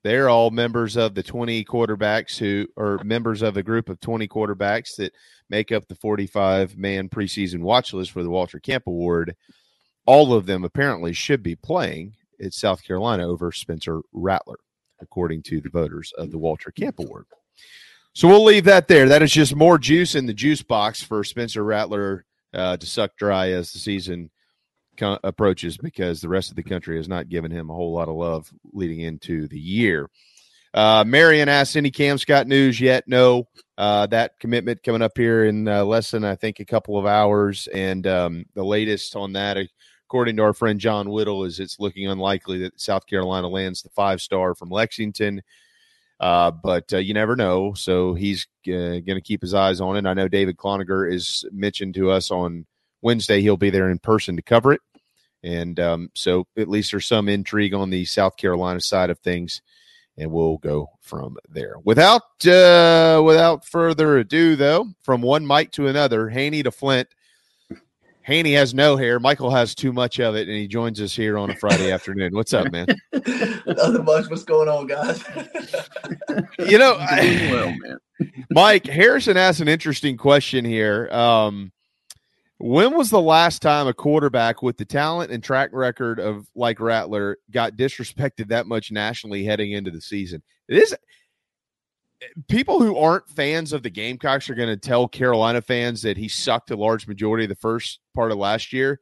They're 0.03 0.29
all 0.29 0.49
members 0.49 0.95
of 0.95 1.13
the 1.13 1.23
20 1.23 1.65
quarterbacks 1.65 2.37
who 2.37 2.67
are 2.77 3.03
members 3.03 3.41
of 3.41 3.57
a 3.57 3.63
group 3.63 3.89
of 3.89 3.99
20 3.99 4.27
quarterbacks 4.27 4.95
that 4.95 5.13
make 5.49 5.71
up 5.71 5.87
the 5.87 5.95
45 5.95 6.77
man 6.77 7.09
preseason 7.09 7.59
watch 7.61 7.93
list 7.93 8.11
for 8.11 8.23
the 8.23 8.29
Walter 8.29 8.59
Camp 8.59 8.87
Award. 8.87 9.35
All 10.05 10.33
of 10.33 10.45
them 10.45 10.63
apparently 10.63 11.11
should 11.11 11.43
be 11.43 11.55
playing 11.55 12.13
at 12.41 12.53
South 12.53 12.83
Carolina 12.83 13.27
over 13.27 13.51
Spencer 13.51 14.01
Rattler, 14.13 14.59
according 15.01 15.43
to 15.43 15.59
the 15.59 15.69
voters 15.69 16.13
of 16.17 16.31
the 16.31 16.37
Walter 16.37 16.71
Camp 16.71 16.99
Award. 16.99 17.25
So 18.13 18.27
we'll 18.27 18.45
leave 18.45 18.65
that 18.65 18.87
there. 18.87 19.07
That 19.09 19.21
is 19.21 19.31
just 19.31 19.55
more 19.55 19.77
juice 19.77 20.15
in 20.15 20.25
the 20.25 20.33
juice 20.33 20.63
box 20.63 21.03
for 21.03 21.23
Spencer 21.23 21.63
Rattler 21.63 22.25
uh, 22.53 22.77
to 22.77 22.85
suck 22.85 23.15
dry 23.17 23.51
as 23.51 23.71
the 23.71 23.79
season 23.79 24.29
co- 24.99 25.19
approaches 25.23 25.77
because 25.77 26.21
the 26.21 26.29
rest 26.29 26.49
of 26.49 26.55
the 26.55 26.63
country 26.63 26.97
has 26.97 27.07
not 27.07 27.29
given 27.29 27.51
him 27.51 27.69
a 27.69 27.73
whole 27.73 27.93
lot 27.93 28.09
of 28.09 28.15
love 28.15 28.51
leading 28.73 28.99
into 28.99 29.47
the 29.47 29.59
year. 29.59 30.09
Uh, 30.73 31.03
Marion 31.07 31.49
asked 31.49 31.75
any 31.75 31.89
Cam 31.89 32.17
Scott 32.17 32.47
news 32.47 32.79
yet? 32.79 33.07
No. 33.07 33.47
Uh, 33.77 34.05
that 34.07 34.39
commitment 34.39 34.83
coming 34.83 35.01
up 35.01 35.17
here 35.17 35.45
in 35.45 35.67
uh, 35.67 35.83
less 35.83 36.11
than 36.11 36.23
I 36.23 36.35
think 36.35 36.59
a 36.59 36.65
couple 36.65 36.97
of 36.97 37.05
hours, 37.05 37.67
and 37.73 38.05
um, 38.05 38.45
the 38.53 38.63
latest 38.63 39.15
on 39.15 39.33
that, 39.33 39.57
according 40.05 40.35
to 40.35 40.43
our 40.43 40.53
friend 40.53 40.79
John 40.79 41.09
Whittle, 41.09 41.45
is 41.45 41.59
it's 41.59 41.79
looking 41.79 42.07
unlikely 42.07 42.59
that 42.59 42.79
South 42.79 43.07
Carolina 43.07 43.47
lands 43.47 43.81
the 43.81 43.89
five 43.89 44.21
star 44.21 44.53
from 44.53 44.69
Lexington. 44.69 45.41
Uh, 46.19 46.51
but 46.51 46.91
uh, 46.93 46.97
you 46.97 47.13
never 47.13 47.37
know. 47.37 47.73
So 47.73 48.13
he's 48.13 48.45
uh, 48.67 48.99
going 48.99 49.05
to 49.05 49.21
keep 49.21 49.41
his 49.41 49.53
eyes 49.53 49.79
on 49.79 49.95
it. 49.95 50.05
I 50.05 50.13
know 50.13 50.27
David 50.27 50.57
Cloninger 50.57 51.11
is 51.11 51.45
mentioned 51.51 51.93
to 51.95 52.11
us 52.11 52.29
on 52.29 52.65
Wednesday. 53.01 53.41
He'll 53.41 53.55
be 53.57 53.69
there 53.69 53.89
in 53.89 53.99
person 53.99 54.35
to 54.35 54.41
cover 54.41 54.73
it. 54.73 54.81
And 55.43 55.79
um, 55.79 56.09
so 56.15 56.47
at 56.57 56.67
least 56.67 56.91
there's 56.91 57.07
some 57.07 57.29
intrigue 57.29 57.73
on 57.73 57.89
the 57.89 58.05
South 58.05 58.35
Carolina 58.37 58.81
side 58.81 59.09
of 59.09 59.19
things, 59.19 59.61
and 60.17 60.31
we'll 60.31 60.57
go 60.57 60.87
from 61.01 61.37
there. 61.49 61.75
Without 61.83 62.21
uh, 62.45 63.21
without 63.25 63.65
further 63.65 64.17
ado, 64.17 64.55
though, 64.55 64.87
from 65.01 65.21
one 65.21 65.45
Mike 65.45 65.71
to 65.71 65.87
another, 65.87 66.29
Haney 66.29 66.63
to 66.63 66.71
Flint. 66.71 67.07
Haney 68.21 68.53
has 68.53 68.75
no 68.75 68.95
hair. 68.95 69.19
Michael 69.19 69.49
has 69.49 69.73
too 69.73 69.91
much 69.91 70.19
of 70.19 70.35
it, 70.35 70.47
and 70.47 70.55
he 70.55 70.67
joins 70.67 71.01
us 71.01 71.15
here 71.15 71.35
on 71.35 71.49
a 71.49 71.55
Friday 71.55 71.91
afternoon. 71.93 72.31
What's 72.33 72.53
up, 72.53 72.71
man? 72.71 72.85
Nothing 73.11 74.05
much. 74.05 74.29
What's 74.29 74.43
going 74.43 74.69
on, 74.69 74.85
guys? 74.85 75.23
you 76.59 76.77
know, 76.77 76.95
I, 76.99 77.49
well, 77.51 77.75
man. 77.79 77.99
Mike 78.51 78.85
Harrison 78.85 79.35
asked 79.35 79.61
an 79.61 79.67
interesting 79.67 80.15
question 80.15 80.63
here. 80.63 81.09
Um, 81.11 81.71
when 82.59 82.95
was 82.95 83.09
the 83.09 83.21
last 83.21 83.61
time 83.61 83.87
a 83.87 83.93
quarterback 83.93 84.61
with 84.61 84.77
the 84.77 84.83
talent 84.83 85.31
and 85.31 85.41
track 85.41 85.69
record 85.71 86.19
of 86.19 86.45
like 86.55 86.81
Rattler 86.81 87.37
got 87.51 87.77
disrespected 87.77 88.49
that 88.49 88.67
much 88.67 88.91
nationally 88.91 89.45
heading 89.45 89.71
into 89.71 89.91
the 89.91 90.01
season? 90.01 90.43
It 90.67 90.77
is 90.77 90.95
people 92.49 92.81
who 92.81 92.97
aren't 92.97 93.29
fans 93.29 93.71
of 93.71 93.81
the 93.81 93.89
Gamecocks 93.89 94.49
are 94.49 94.55
going 94.55 94.67
to 94.67 94.75
tell 94.75 95.07
Carolina 95.07 95.61
fans 95.61 96.01
that 96.01 96.17
he 96.17 96.27
sucked 96.27 96.69
a 96.71 96.75
large 96.75 97.07
majority 97.07 97.45
of 97.45 97.49
the 97.49 97.55
first 97.55 97.99
part 98.13 98.31
of 98.31 98.37
last 98.37 98.73
year. 98.73 98.99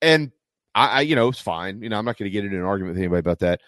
And 0.00 0.30
I, 0.76 0.86
I 0.86 1.00
you 1.00 1.16
know, 1.16 1.28
it's 1.28 1.40
fine. 1.40 1.82
You 1.82 1.88
know, 1.88 1.98
I'm 1.98 2.04
not 2.04 2.16
going 2.16 2.30
to 2.30 2.32
get 2.32 2.44
into 2.44 2.56
an 2.56 2.62
argument 2.62 2.94
with 2.94 3.02
anybody 3.02 3.18
about 3.18 3.40
that. 3.40 3.60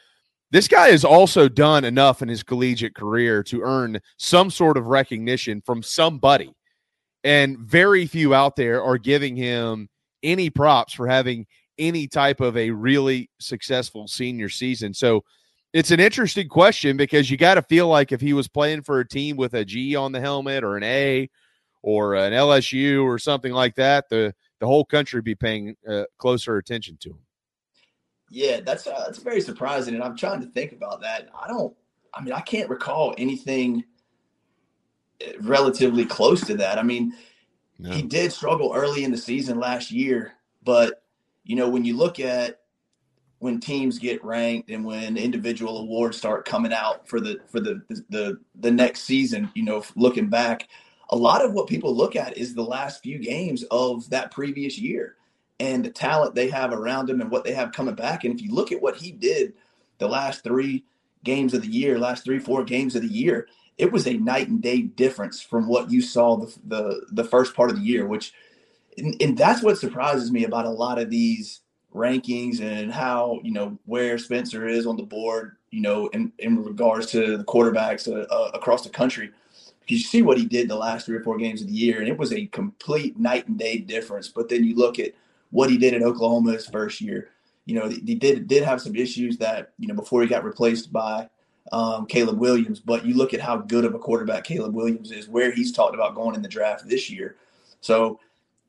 This 0.52 0.68
guy 0.68 0.90
has 0.90 1.04
also 1.04 1.48
done 1.48 1.84
enough 1.84 2.22
in 2.22 2.28
his 2.28 2.44
collegiate 2.44 2.94
career 2.94 3.42
to 3.44 3.62
earn 3.62 4.00
some 4.16 4.48
sort 4.48 4.76
of 4.76 4.86
recognition 4.86 5.60
from 5.60 5.82
somebody 5.82 6.54
and 7.24 7.58
very 7.58 8.06
few 8.06 8.34
out 8.34 8.54
there 8.54 8.82
are 8.82 8.98
giving 8.98 9.34
him 9.34 9.88
any 10.22 10.50
props 10.50 10.92
for 10.92 11.08
having 11.08 11.46
any 11.78 12.06
type 12.06 12.40
of 12.40 12.56
a 12.56 12.70
really 12.70 13.30
successful 13.40 14.06
senior 14.06 14.48
season. 14.48 14.94
So 14.94 15.24
it's 15.72 15.90
an 15.90 15.98
interesting 15.98 16.48
question 16.48 16.96
because 16.96 17.30
you 17.30 17.36
got 17.36 17.54
to 17.54 17.62
feel 17.62 17.88
like 17.88 18.12
if 18.12 18.20
he 18.20 18.32
was 18.32 18.46
playing 18.46 18.82
for 18.82 19.00
a 19.00 19.08
team 19.08 19.36
with 19.36 19.54
a 19.54 19.64
G 19.64 19.96
on 19.96 20.12
the 20.12 20.20
helmet 20.20 20.62
or 20.62 20.76
an 20.76 20.84
A 20.84 21.28
or 21.82 22.14
an 22.14 22.32
LSU 22.32 23.02
or 23.02 23.18
something 23.18 23.52
like 23.52 23.74
that, 23.74 24.08
the 24.08 24.34
the 24.60 24.66
whole 24.66 24.84
country 24.84 25.20
be 25.20 25.34
paying 25.34 25.74
uh, 25.88 26.04
closer 26.18 26.56
attention 26.58 26.96
to 27.00 27.10
him. 27.10 27.18
Yeah, 28.30 28.60
that's 28.60 28.86
uh, 28.86 29.02
that's 29.04 29.18
very 29.18 29.40
surprising, 29.40 29.94
and 29.94 30.02
I'm 30.02 30.16
trying 30.16 30.40
to 30.40 30.46
think 30.46 30.72
about 30.72 31.00
that. 31.00 31.28
I 31.38 31.48
don't. 31.48 31.74
I 32.14 32.22
mean, 32.22 32.32
I 32.32 32.40
can't 32.40 32.70
recall 32.70 33.14
anything 33.18 33.84
relatively 35.40 36.04
close 36.04 36.40
to 36.46 36.56
that. 36.56 36.78
I 36.78 36.82
mean, 36.82 37.14
no. 37.78 37.90
he 37.90 38.02
did 38.02 38.32
struggle 38.32 38.72
early 38.74 39.04
in 39.04 39.10
the 39.10 39.16
season 39.16 39.58
last 39.58 39.90
year, 39.90 40.32
but 40.62 41.02
you 41.44 41.56
know, 41.56 41.68
when 41.68 41.84
you 41.84 41.96
look 41.96 42.20
at 42.20 42.60
when 43.38 43.60
teams 43.60 43.98
get 43.98 44.24
ranked 44.24 44.70
and 44.70 44.84
when 44.84 45.16
individual 45.16 45.78
awards 45.78 46.16
start 46.16 46.46
coming 46.46 46.72
out 46.72 47.06
for 47.06 47.20
the 47.20 47.38
for 47.46 47.60
the 47.60 47.82
the 48.08 48.38
the 48.60 48.70
next 48.70 49.02
season, 49.02 49.50
you 49.54 49.62
know, 49.62 49.84
looking 49.96 50.28
back, 50.28 50.68
a 51.10 51.16
lot 51.16 51.44
of 51.44 51.52
what 51.52 51.66
people 51.66 51.94
look 51.94 52.16
at 52.16 52.38
is 52.38 52.54
the 52.54 52.62
last 52.62 53.02
few 53.02 53.18
games 53.18 53.64
of 53.70 54.08
that 54.10 54.30
previous 54.30 54.78
year 54.78 55.16
and 55.60 55.84
the 55.84 55.90
talent 55.90 56.34
they 56.34 56.48
have 56.48 56.72
around 56.72 57.08
him 57.08 57.20
and 57.20 57.30
what 57.30 57.44
they 57.44 57.52
have 57.52 57.72
coming 57.72 57.94
back. 57.94 58.24
And 58.24 58.34
if 58.34 58.42
you 58.42 58.52
look 58.52 58.72
at 58.72 58.80
what 58.80 58.96
he 58.96 59.12
did 59.12 59.54
the 59.98 60.08
last 60.08 60.42
three 60.42 60.84
games 61.22 61.54
of 61.54 61.62
the 61.62 61.68
year, 61.68 61.98
last 61.98 62.24
three, 62.24 62.38
four 62.38 62.64
games 62.64 62.96
of 62.96 63.02
the 63.02 63.08
year, 63.08 63.46
it 63.78 63.90
was 63.90 64.06
a 64.06 64.14
night 64.14 64.48
and 64.48 64.62
day 64.62 64.82
difference 64.82 65.40
from 65.40 65.66
what 65.68 65.90
you 65.90 66.00
saw 66.00 66.36
the 66.36 66.54
the, 66.66 67.06
the 67.12 67.24
first 67.24 67.54
part 67.54 67.70
of 67.70 67.76
the 67.76 67.82
year, 67.82 68.06
which 68.06 68.32
and, 68.96 69.20
and 69.20 69.36
that's 69.36 69.62
what 69.62 69.78
surprises 69.78 70.30
me 70.30 70.44
about 70.44 70.66
a 70.66 70.70
lot 70.70 70.98
of 70.98 71.10
these 71.10 71.60
rankings 71.94 72.60
and 72.60 72.92
how 72.92 73.40
you 73.42 73.52
know 73.52 73.78
where 73.86 74.18
Spencer 74.18 74.66
is 74.66 74.86
on 74.86 74.96
the 74.96 75.02
board, 75.02 75.56
you 75.70 75.80
know, 75.80 76.08
in 76.08 76.32
in 76.38 76.62
regards 76.62 77.06
to 77.06 77.36
the 77.36 77.44
quarterbacks 77.44 78.08
uh, 78.08 78.26
uh, 78.32 78.50
across 78.54 78.82
the 78.82 78.90
country. 78.90 79.30
Because 79.80 79.98
you 79.98 80.04
see 80.04 80.22
what 80.22 80.38
he 80.38 80.46
did 80.46 80.68
the 80.68 80.76
last 80.76 81.04
three 81.04 81.16
or 81.16 81.22
four 81.22 81.36
games 81.36 81.60
of 81.60 81.66
the 81.66 81.74
year, 81.74 82.00
and 82.00 82.08
it 82.08 82.16
was 82.16 82.32
a 82.32 82.46
complete 82.46 83.18
night 83.18 83.46
and 83.48 83.58
day 83.58 83.78
difference. 83.78 84.28
But 84.28 84.48
then 84.48 84.64
you 84.64 84.76
look 84.76 84.98
at 84.98 85.12
what 85.50 85.68
he 85.68 85.76
did 85.76 85.92
at 85.92 86.02
Oklahoma 86.02 86.52
his 86.52 86.66
first 86.66 87.00
year. 87.00 87.28
You 87.66 87.74
know, 87.74 87.88
he 87.88 88.14
did 88.14 88.46
did 88.46 88.62
have 88.62 88.80
some 88.80 88.96
issues 88.96 89.36
that 89.38 89.72
you 89.78 89.88
know 89.88 89.94
before 89.94 90.22
he 90.22 90.28
got 90.28 90.44
replaced 90.44 90.92
by 90.92 91.28
um, 91.72 92.06
Caleb 92.06 92.38
Williams, 92.38 92.78
but 92.78 93.04
you 93.06 93.14
look 93.14 93.32
at 93.34 93.40
how 93.40 93.56
good 93.56 93.84
of 93.84 93.94
a 93.94 93.98
quarterback 93.98 94.44
Caleb 94.44 94.74
Williams 94.74 95.10
is, 95.10 95.28
where 95.28 95.50
he's 95.50 95.72
talked 95.72 95.94
about 95.94 96.14
going 96.14 96.34
in 96.34 96.42
the 96.42 96.48
draft 96.48 96.88
this 96.88 97.10
year. 97.10 97.36
So 97.80 98.20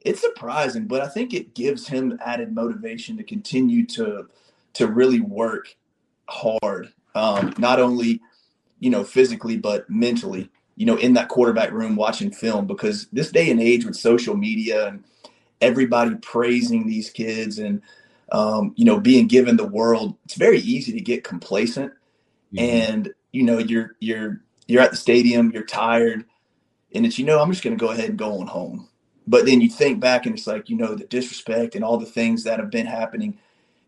it's 0.02 0.22
surprising, 0.22 0.86
but 0.86 1.02
I 1.02 1.08
think 1.08 1.34
it 1.34 1.56
gives 1.56 1.88
him 1.88 2.20
added 2.24 2.54
motivation 2.54 3.18
to 3.18 3.24
continue 3.24 3.86
to 3.88 4.28
to 4.74 4.88
really 4.88 5.20
work 5.20 5.76
hard, 6.28 6.94
um, 7.16 7.54
not 7.58 7.80
only 7.80 8.22
you 8.80 8.90
know 8.90 9.04
physically 9.04 9.58
but 9.58 9.90
mentally. 9.90 10.50
you 10.76 10.86
know, 10.86 10.98
in 10.98 11.14
that 11.14 11.30
quarterback 11.30 11.72
room 11.72 11.96
watching 11.96 12.32
film 12.32 12.68
because 12.68 13.08
this 13.14 13.32
day 13.32 13.50
and 13.50 13.62
age 13.62 13.86
with 13.86 13.96
social 13.96 14.36
media 14.36 14.88
and 14.88 15.04
everybody 15.62 16.16
praising 16.16 16.86
these 16.86 17.10
kids 17.10 17.60
and 17.60 17.82
um, 18.32 18.74
you 18.76 18.86
know 18.86 19.00
being 19.00 19.28
given 19.28 19.58
the 19.58 19.66
world, 19.66 20.16
it's 20.26 20.36
very 20.36 20.60
easy 20.60 20.92
to 20.92 21.02
get 21.02 21.24
complacent. 21.24 21.94
Mm-hmm. 22.54 22.60
And 22.60 23.14
you 23.32 23.44
know, 23.44 23.58
you're 23.58 23.96
you're 24.00 24.42
you're 24.68 24.82
at 24.82 24.92
the 24.92 24.98
stadium, 24.98 25.52
you're 25.52 25.66
tired, 25.66 26.26
and 26.94 27.06
it's 27.06 27.20
you 27.20 27.26
know, 27.26 27.40
I'm 27.40 27.52
just 27.52 27.64
going 27.64 27.78
to 27.78 27.84
go 27.84 27.92
ahead 27.92 28.10
and 28.10 28.18
go 28.18 28.40
on 28.40 28.48
home. 28.48 28.90
But 29.28 29.46
then 29.46 29.60
you 29.60 29.70
think 29.70 30.00
back 30.00 30.26
and 30.26 30.38
it's 30.38 30.48
like 30.48 30.70
you 30.70 30.78
know 30.78 30.96
the 30.96 31.06
disrespect 31.06 31.76
and 31.76 31.84
all 31.84 31.98
the 31.98 32.06
things 32.06 32.44
that 32.44 32.60
have 32.60 32.70
been 32.70 32.86
happening. 32.86 33.38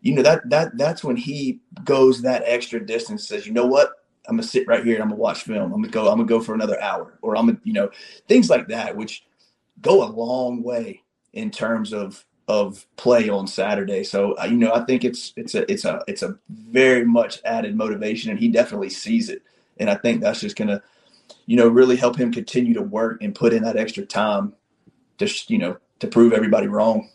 You 0.00 0.14
know 0.14 0.22
that 0.22 0.48
that 0.50 0.76
that's 0.76 1.02
when 1.02 1.16
he 1.16 1.60
goes 1.84 2.22
that 2.22 2.42
extra 2.44 2.84
distance. 2.84 3.26
Says, 3.26 3.46
you 3.46 3.52
know 3.52 3.66
what, 3.66 3.92
I'm 4.28 4.36
gonna 4.36 4.46
sit 4.46 4.66
right 4.66 4.84
here 4.84 4.94
and 4.94 5.02
I'm 5.02 5.08
gonna 5.08 5.20
watch 5.20 5.42
film. 5.42 5.72
I'm 5.72 5.80
gonna 5.80 5.88
go. 5.88 6.08
I'm 6.08 6.18
gonna 6.18 6.28
go 6.28 6.40
for 6.40 6.54
another 6.54 6.80
hour, 6.80 7.18
or 7.22 7.36
I'm 7.36 7.46
gonna, 7.46 7.60
you 7.64 7.72
know, 7.72 7.90
things 8.28 8.50
like 8.50 8.68
that, 8.68 8.96
which 8.96 9.24
go 9.80 10.04
a 10.04 10.10
long 10.10 10.62
way 10.62 11.02
in 11.32 11.50
terms 11.50 11.92
of 11.92 12.24
of 12.48 12.86
play 12.96 13.28
on 13.28 13.46
Saturday. 13.46 14.02
So 14.02 14.32
uh, 14.32 14.46
you 14.46 14.56
know, 14.56 14.72
I 14.72 14.84
think 14.84 15.04
it's 15.04 15.32
it's 15.36 15.54
a 15.54 15.70
it's 15.70 15.84
a 15.84 16.02
it's 16.08 16.22
a 16.22 16.38
very 16.48 17.04
much 17.04 17.40
added 17.44 17.76
motivation, 17.76 18.30
and 18.30 18.40
he 18.40 18.48
definitely 18.48 18.90
sees 18.90 19.28
it. 19.28 19.42
And 19.78 19.88
I 19.88 19.94
think 19.94 20.22
that's 20.22 20.40
just 20.40 20.56
gonna, 20.56 20.82
you 21.46 21.56
know, 21.56 21.68
really 21.68 21.96
help 21.96 22.16
him 22.16 22.32
continue 22.32 22.74
to 22.74 22.82
work 22.82 23.22
and 23.22 23.34
put 23.34 23.52
in 23.52 23.62
that 23.62 23.76
extra 23.76 24.04
time, 24.04 24.54
just 25.18 25.50
you 25.50 25.58
know, 25.58 25.76
to 26.00 26.06
prove 26.08 26.32
everybody 26.32 26.66
wrong. 26.66 27.10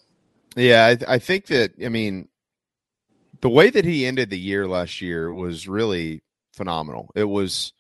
Yeah, 0.56 0.86
I, 0.86 1.16
I 1.16 1.20
think 1.20 1.48
that 1.48 1.74
I 1.84 1.90
mean, 1.90 2.30
the 3.42 3.50
way 3.50 3.72
that 3.72 3.86
he 3.86 4.06
ended 4.06 4.30
the 4.30 4.40
year 4.40 4.68
last 4.68 5.02
year 5.02 5.34
was 5.34 5.68
really 5.68 6.22
phenomenal. 6.54 7.10
It 7.16 7.24
was 7.24 7.74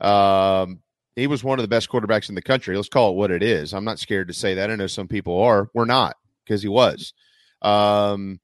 um, 0.00 0.80
he 1.16 1.26
was 1.26 1.42
one 1.42 1.58
of 1.58 1.64
the 1.64 1.68
best 1.68 1.90
quarterbacks 1.90 2.28
in 2.28 2.36
the 2.36 2.42
country. 2.42 2.76
Let's 2.76 2.88
call 2.88 3.10
it 3.10 3.16
what 3.16 3.32
it 3.32 3.42
is. 3.42 3.74
I'm 3.74 3.84
not 3.84 3.98
scared 3.98 4.28
to 4.28 4.34
say 4.34 4.54
that. 4.54 4.70
I 4.70 4.76
know 4.76 4.86
some 4.86 5.08
people 5.08 5.42
are. 5.42 5.68
We're 5.74 5.86
not 5.86 6.14
because 6.50 6.62
he 6.62 6.68
was. 6.68 7.14
Um, 7.62 8.40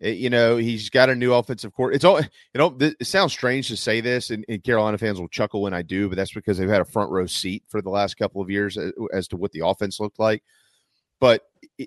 it, 0.00 0.16
you 0.16 0.30
know, 0.30 0.56
he's 0.56 0.88
got 0.88 1.10
a 1.10 1.14
new 1.14 1.34
offensive 1.34 1.74
court. 1.74 1.94
It's 1.94 2.04
all 2.04 2.20
you 2.20 2.28
know. 2.54 2.70
Th- 2.70 2.96
it 2.98 3.06
sounds 3.06 3.32
strange 3.32 3.68
to 3.68 3.76
say 3.76 4.00
this, 4.00 4.30
and, 4.30 4.44
and, 4.48 4.64
Carolina 4.64 4.96
fans 4.96 5.20
will 5.20 5.28
chuckle 5.28 5.60
when 5.60 5.74
I 5.74 5.82
do, 5.82 6.08
but 6.08 6.16
that's 6.16 6.32
because 6.32 6.56
they've 6.56 6.68
had 6.68 6.80
a 6.80 6.86
front 6.86 7.10
row 7.10 7.26
seat 7.26 7.64
for 7.68 7.82
the 7.82 7.90
last 7.90 8.14
couple 8.14 8.40
of 8.40 8.50
years 8.50 8.78
as, 8.78 8.92
as 9.12 9.28
to 9.28 9.36
what 9.36 9.52
the 9.52 9.66
offense 9.66 10.00
looked 10.00 10.18
like. 10.18 10.42
But 11.20 11.42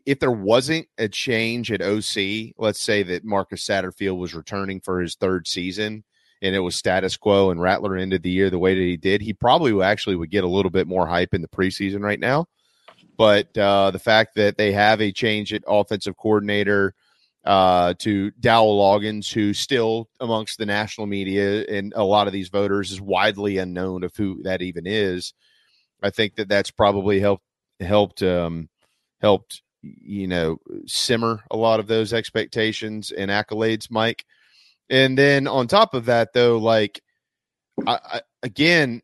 if 0.06 0.20
there 0.20 0.32
wasn't 0.32 0.88
a 1.00 1.08
change 1.08 1.72
at 1.72 1.82
OC, 1.82 2.54
let's 2.60 2.80
say 2.80 3.02
that 3.02 3.26
Marcus 3.26 3.66
Satterfield 3.66 4.20
was 4.20 4.36
returning 4.36 4.80
for 4.80 5.02
his 5.02 5.16
third 5.16 5.48
season, 5.48 6.04
and 6.44 6.54
it 6.54 6.60
was 6.60 6.76
status 6.76 7.18
quo 7.18 7.50
and 7.50 7.60
Rattler 7.60 7.98
ended 7.98 8.22
the 8.22 8.30
year 8.30 8.52
the 8.52 8.60
way 8.60 8.76
that 8.76 8.82
he 8.82 8.98
did, 8.98 9.22
he 9.22 9.34
probably 9.34 9.82
actually 9.82 10.18
would 10.18 10.30
get 10.30 10.44
a 10.44 10.48
little 10.48 10.70
bit 10.70 10.88
more 10.88 11.08
hype 11.08 11.34
in 11.34 11.42
the 11.42 11.48
preseason 11.48 12.02
right 12.02 12.20
now. 12.20 12.46
But 13.18 13.56
uh, 13.58 13.92
the 13.92 14.00
fact 14.00 14.36
that 14.36 14.58
they 14.58 14.72
have 14.72 15.02
a 15.02 15.12
change 15.12 15.54
at 15.54 15.64
offensive 15.68 16.18
coordinator 16.18 16.96
uh, 17.46 17.94
to 18.00 18.32
Dowell 18.40 18.80
Loggains, 18.80 19.32
who 19.32 19.54
still 19.54 20.10
amongst 20.20 20.58
the 20.58 20.66
national 20.66 21.08
media 21.08 21.66
and 21.66 21.94
a 21.96 22.04
lot 22.04 22.28
of 22.28 22.34
these 22.34 22.50
voters 22.50 22.92
is 22.92 23.02
widely 23.02 23.58
unknown 23.58 24.04
of 24.04 24.16
who 24.16 24.42
that 24.44 24.62
even 24.62 24.88
is. 24.88 25.34
I 26.02 26.10
think 26.10 26.36
that 26.36 26.50
that's 26.50 26.72
probably 26.72 27.20
helped 27.20 27.44
helped 27.80 28.24
um, 28.24 28.70
helped 29.22 29.62
you 29.82 30.28
know 30.28 30.58
simmer 30.86 31.44
a 31.52 31.58
lot 31.58 31.80
of 31.80 31.88
those 31.88 32.14
expectations 32.14 33.12
and 33.12 33.30
accolades, 33.30 33.92
Mike. 33.92 34.26
And 34.90 35.18
then 35.18 35.48
on 35.48 35.68
top 35.68 35.94
of 35.94 36.06
that, 36.06 36.34
though, 36.34 36.58
like 36.58 37.02
I, 37.86 38.00
I, 38.04 38.22
again, 38.44 39.02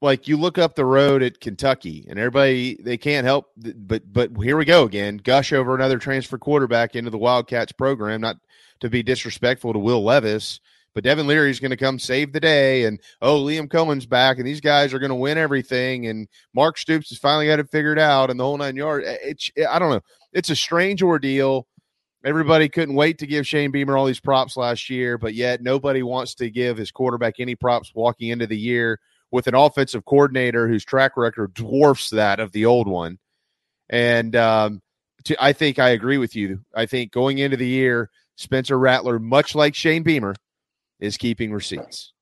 like 0.00 0.28
you 0.28 0.36
look 0.36 0.58
up 0.58 0.74
the 0.74 0.84
road 0.84 1.22
at 1.22 1.40
Kentucky, 1.40 2.06
and 2.08 2.18
everybody 2.18 2.76
they 2.82 2.96
can't 2.96 3.26
help, 3.26 3.46
but 3.56 4.02
but 4.12 4.30
here 4.42 4.56
we 4.56 4.64
go 4.64 4.84
again, 4.84 5.18
gush 5.18 5.52
over 5.52 5.74
another 5.74 5.98
transfer 5.98 6.38
quarterback 6.38 6.94
into 6.94 7.10
the 7.10 7.18
Wildcats 7.18 7.72
program. 7.72 8.20
Not 8.20 8.36
to 8.80 8.90
be 8.90 9.02
disrespectful 9.02 9.72
to 9.72 9.78
Will 9.78 10.04
Levis, 10.04 10.60
but 10.94 11.04
Devin 11.04 11.26
Leary 11.26 11.50
is 11.50 11.60
going 11.60 11.70
to 11.70 11.76
come 11.76 11.98
save 11.98 12.32
the 12.32 12.40
day, 12.40 12.84
and 12.84 13.00
oh, 13.22 13.40
Liam 13.40 13.70
Coen's 13.70 14.06
back, 14.06 14.38
and 14.38 14.46
these 14.46 14.60
guys 14.60 14.92
are 14.92 14.98
going 14.98 15.10
to 15.10 15.14
win 15.14 15.38
everything, 15.38 16.06
and 16.06 16.28
Mark 16.54 16.76
Stoops 16.76 17.08
has 17.08 17.18
finally 17.18 17.46
got 17.46 17.60
it 17.60 17.70
figured 17.70 17.98
out, 17.98 18.30
and 18.30 18.38
the 18.38 18.44
whole 18.44 18.58
nine 18.58 18.76
yards. 18.76 19.06
It's 19.06 19.50
I 19.70 19.78
don't 19.78 19.90
know, 19.90 20.02
it's 20.32 20.50
a 20.50 20.56
strange 20.56 21.02
ordeal 21.02 21.66
Everybody 22.24 22.70
couldn't 22.70 22.94
wait 22.94 23.18
to 23.18 23.26
give 23.26 23.46
Shane 23.46 23.70
Beamer 23.70 23.98
all 23.98 24.06
these 24.06 24.18
props 24.18 24.56
last 24.56 24.88
year, 24.88 25.18
but 25.18 25.34
yet 25.34 25.60
nobody 25.60 26.02
wants 26.02 26.34
to 26.36 26.48
give 26.48 26.78
his 26.78 26.90
quarterback 26.90 27.34
any 27.38 27.54
props 27.54 27.92
walking 27.94 28.30
into 28.30 28.46
the 28.46 28.56
year 28.56 28.98
with 29.34 29.48
an 29.48 29.54
offensive 29.56 30.04
coordinator 30.04 30.68
whose 30.68 30.84
track 30.84 31.16
record 31.16 31.52
dwarfs 31.54 32.10
that 32.10 32.38
of 32.38 32.52
the 32.52 32.64
old 32.64 32.86
one. 32.86 33.18
And 33.90 34.36
um, 34.36 34.80
to, 35.24 35.36
I 35.42 35.52
think 35.52 35.80
I 35.80 35.88
agree 35.88 36.18
with 36.18 36.36
you. 36.36 36.60
I 36.72 36.86
think 36.86 37.10
going 37.10 37.38
into 37.38 37.56
the 37.56 37.66
year, 37.66 38.10
Spencer 38.36 38.78
Rattler, 38.78 39.18
much 39.18 39.56
like 39.56 39.74
Shane 39.74 40.04
Beamer, 40.04 40.36
is 41.00 41.16
keeping 41.16 41.52
receipts. 41.52 42.12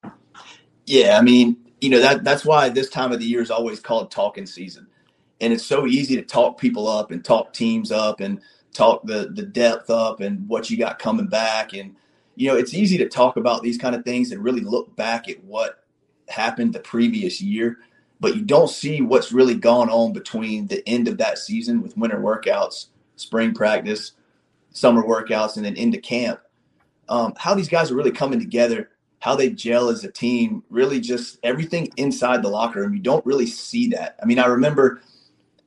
Yeah, 0.87 1.19
I 1.19 1.23
mean, 1.23 1.59
you 1.83 1.91
know 1.91 2.01
that 2.01 2.25
that's 2.25 2.47
why 2.47 2.71
this 2.71 2.89
time 2.89 3.13
of 3.13 3.19
the 3.19 3.27
year 3.27 3.43
is 3.43 3.51
always 3.51 3.79
called 3.79 4.11
talking 4.11 4.47
season, 4.47 4.87
and 5.39 5.53
it's 5.53 5.67
so 5.67 5.87
easy 5.87 6.17
to 6.17 6.23
talk 6.23 6.59
people 6.59 6.89
up 6.89 7.11
and 7.11 7.23
talk 7.23 7.53
teams 7.53 7.93
up 7.93 8.21
and 8.21 8.41
talk 8.73 9.05
the 9.05 9.31
the 9.35 9.43
depth 9.43 9.91
up 9.91 10.21
and 10.21 10.49
what 10.49 10.71
you 10.71 10.79
got 10.79 10.99
coming 10.99 11.27
back 11.27 11.75
and 11.75 11.95
you 12.37 12.49
know 12.49 12.57
it's 12.57 12.73
easy 12.73 12.97
to 12.97 13.07
talk 13.07 13.37
about 13.37 13.63
these 13.63 13.77
kind 13.77 13.95
of 13.95 14.03
things 14.03 14.33
and 14.33 14.43
really 14.43 14.63
look 14.63 14.97
back 14.97 15.29
at 15.29 15.45
what 15.45 15.82
happened 16.28 16.73
the 16.73 16.81
previous 16.81 17.40
year 17.40 17.78
but 18.20 18.36
you 18.36 18.43
don't 18.43 18.70
see 18.70 19.01
what's 19.01 19.32
really 19.32 19.57
gone 19.57 19.90
on 19.90 20.12
between 20.12 20.66
the 20.69 20.86
end 20.89 21.09
of 21.09 21.19
that 21.19 21.39
season 21.39 21.82
with 21.82 21.97
winter 21.97 22.19
workouts 22.19 22.86
spring 23.16 23.53
practice 23.53 24.12
summer 24.70 25.03
workouts 25.03 25.57
and 25.57 25.65
then 25.65 25.77
into 25.77 25.99
camp 25.99 26.40
um, 27.09 27.35
how 27.36 27.55
these 27.55 27.69
guys 27.69 27.90
are 27.90 27.97
really 27.97 28.12
coming 28.12 28.39
together 28.39 28.90
how 29.19 29.36
they 29.36 29.51
gel 29.51 29.89
as 29.89 30.05
a 30.05 30.11
team 30.11 30.62
really 30.70 31.01
just 31.01 31.39
everything 31.43 31.93
inside 31.97 32.43
the 32.43 32.49
locker 32.49 32.81
room 32.81 32.94
you 32.94 33.01
don't 33.01 33.27
really 33.27 33.47
see 33.47 33.89
that 33.89 34.16
i 34.23 34.27
mean 34.27 34.39
i 34.39 34.47
remember 34.47 35.03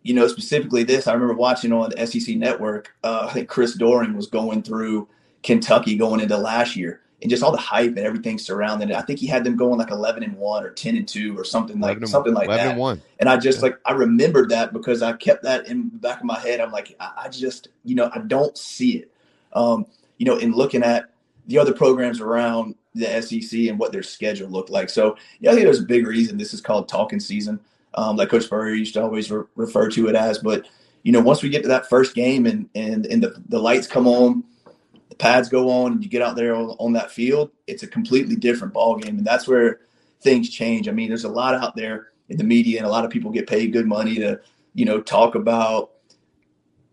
you 0.06 0.14
know, 0.14 0.28
specifically 0.28 0.84
this, 0.84 1.08
I 1.08 1.14
remember 1.14 1.34
watching 1.34 1.74
on 1.74 1.90
the 1.90 2.06
SEC 2.06 2.36
network. 2.36 2.96
Uh, 3.04 3.26
I 3.28 3.34
think 3.34 3.50
Chris 3.50 3.74
Doering 3.74 4.16
was 4.16 4.28
going 4.28 4.62
through 4.62 5.08
Kentucky 5.42 5.98
going 5.98 6.20
into 6.20 6.38
last 6.38 6.76
year 6.76 7.02
and 7.26 7.30
just 7.30 7.44
all 7.44 7.52
the 7.52 7.58
hype 7.58 7.98
and 7.98 8.00
everything 8.00 8.38
surrounding 8.38 8.90
it. 8.90 8.96
I 8.96 9.02
think 9.02 9.20
he 9.20 9.28
had 9.28 9.44
them 9.44 9.58
going 9.58 9.78
like 9.78 9.92
11 9.92 10.24
and 10.24 10.38
1 10.38 10.64
or 10.64 10.70
10 10.70 10.96
and 10.96 11.08
2 11.08 11.38
or 11.38 11.44
something 11.44 11.80
like 11.80 12.06
something 12.06 12.34
like 12.34 12.46
11 12.46 12.66
that. 12.66 12.72
And, 12.72 12.80
1. 12.80 13.02
and 13.20 13.30
I 13.30 13.38
just 13.38 13.58
yeah. 13.58 13.64
like 13.64 13.80
I 13.86 13.94
remembered 13.94 14.50
that 14.50 14.72
because 14.72 15.02
I 15.02 15.14
kept 15.14 15.44
that 15.44 15.68
in 15.68 15.90
the 15.90 15.98
back 15.98 16.20
of 16.20 16.26
my 16.26 16.40
head. 16.40 16.62
I'm 16.62 16.72
like 16.72 16.96
I, 17.00 17.24
I 17.24 17.30
just, 17.30 17.70
you 17.84 17.96
know, 17.96 18.10
I 18.14 18.20
don't 18.20 18.58
see 18.58 18.98
it. 18.98 19.12
Um, 19.54 19.86
you 20.18 20.26
know, 20.26 20.38
in 20.38 20.52
looking 20.52 20.84
at 20.84 21.10
the 21.48 21.58
other 21.58 21.74
programs 21.74 22.22
around 22.22 22.76
the 22.94 23.22
SEC 23.22 23.60
and 23.62 23.78
what 23.78 23.92
their 23.92 24.04
schedule 24.04 24.50
looked 24.50 24.70
like. 24.70 24.90
So, 24.90 25.18
yeah, 25.40 25.52
I 25.52 25.54
think 25.54 25.66
there's 25.66 25.82
a 25.82 25.86
big 25.86 26.08
reason 26.08 26.38
this 26.38 26.54
is 26.54 26.62
called 26.62 26.88
talking 26.88 27.20
season 27.20 27.60
um, 27.96 28.18
like 28.18 28.30
Coach 28.30 28.44
Spurrier 28.44 28.76
used 28.76 28.94
to 28.94 29.02
always 29.02 29.32
re- 29.32 29.46
refer 29.56 29.90
to 29.90 30.08
it 30.08 30.16
as. 30.16 30.38
But 30.38 30.68
you 31.04 31.12
know, 31.12 31.22
once 31.22 31.42
we 31.42 31.50
get 31.50 31.62
to 31.64 31.68
that 31.70 31.90
first 31.90 32.14
game 32.14 32.46
and 32.46 32.70
and 32.76 33.06
and 33.06 33.24
the 33.24 33.42
the 33.50 33.60
lights 33.60 33.88
come 33.88 34.08
on, 34.08 34.44
the 35.10 35.16
pads 35.16 35.50
go 35.50 35.70
on, 35.70 35.94
and 35.94 36.04
you 36.04 36.10
get 36.10 36.22
out 36.22 36.36
there 36.36 36.56
on, 36.56 36.94
that 36.94 37.12
field, 37.12 37.52
it's 37.68 37.84
a 37.84 37.88
completely 37.88 38.36
different 38.36 38.74
ball 38.74 38.98
game, 38.98 39.18
and 39.18 39.26
that's 39.26 39.48
where 39.48 39.80
things 40.22 40.50
change. 40.50 40.88
I 40.88 40.92
mean, 40.92 41.10
there's 41.10 41.24
a 41.24 41.30
lot 41.30 41.56
out 41.56 41.76
there 41.76 42.08
in 42.30 42.38
the 42.38 42.44
media, 42.44 42.80
and 42.80 42.88
a 42.88 42.90
lot 42.90 43.06
of 43.06 43.12
people 43.12 43.32
get 43.32 43.48
paid 43.48 43.74
good 43.74 43.86
money 43.86 44.16
to 44.16 44.40
you 44.74 44.86
know 44.86 45.00
talk 45.02 45.36
about 45.36 45.92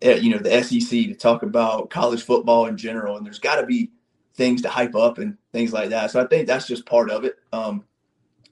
eh, 0.02 0.16
you 0.16 0.30
know 0.30 0.38
the 0.38 0.62
SEC 0.62 0.88
to 0.88 1.14
talk 1.14 1.42
about 1.42 1.90
college 1.90 2.22
football 2.22 2.66
in 2.66 2.76
general, 2.76 3.16
and 3.16 3.24
there's 3.24 3.38
got 3.38 3.56
to 3.56 3.66
be 3.66 3.90
things 4.34 4.62
to 4.62 4.68
hype 4.68 4.94
up 4.94 5.18
and 5.18 5.36
things 5.52 5.72
like 5.72 5.90
that. 5.90 6.10
So 6.10 6.20
I 6.20 6.26
think 6.26 6.46
that's 6.46 6.66
just 6.66 6.86
part 6.86 7.10
of 7.10 7.24
it. 7.24 7.36
Um, 7.52 7.84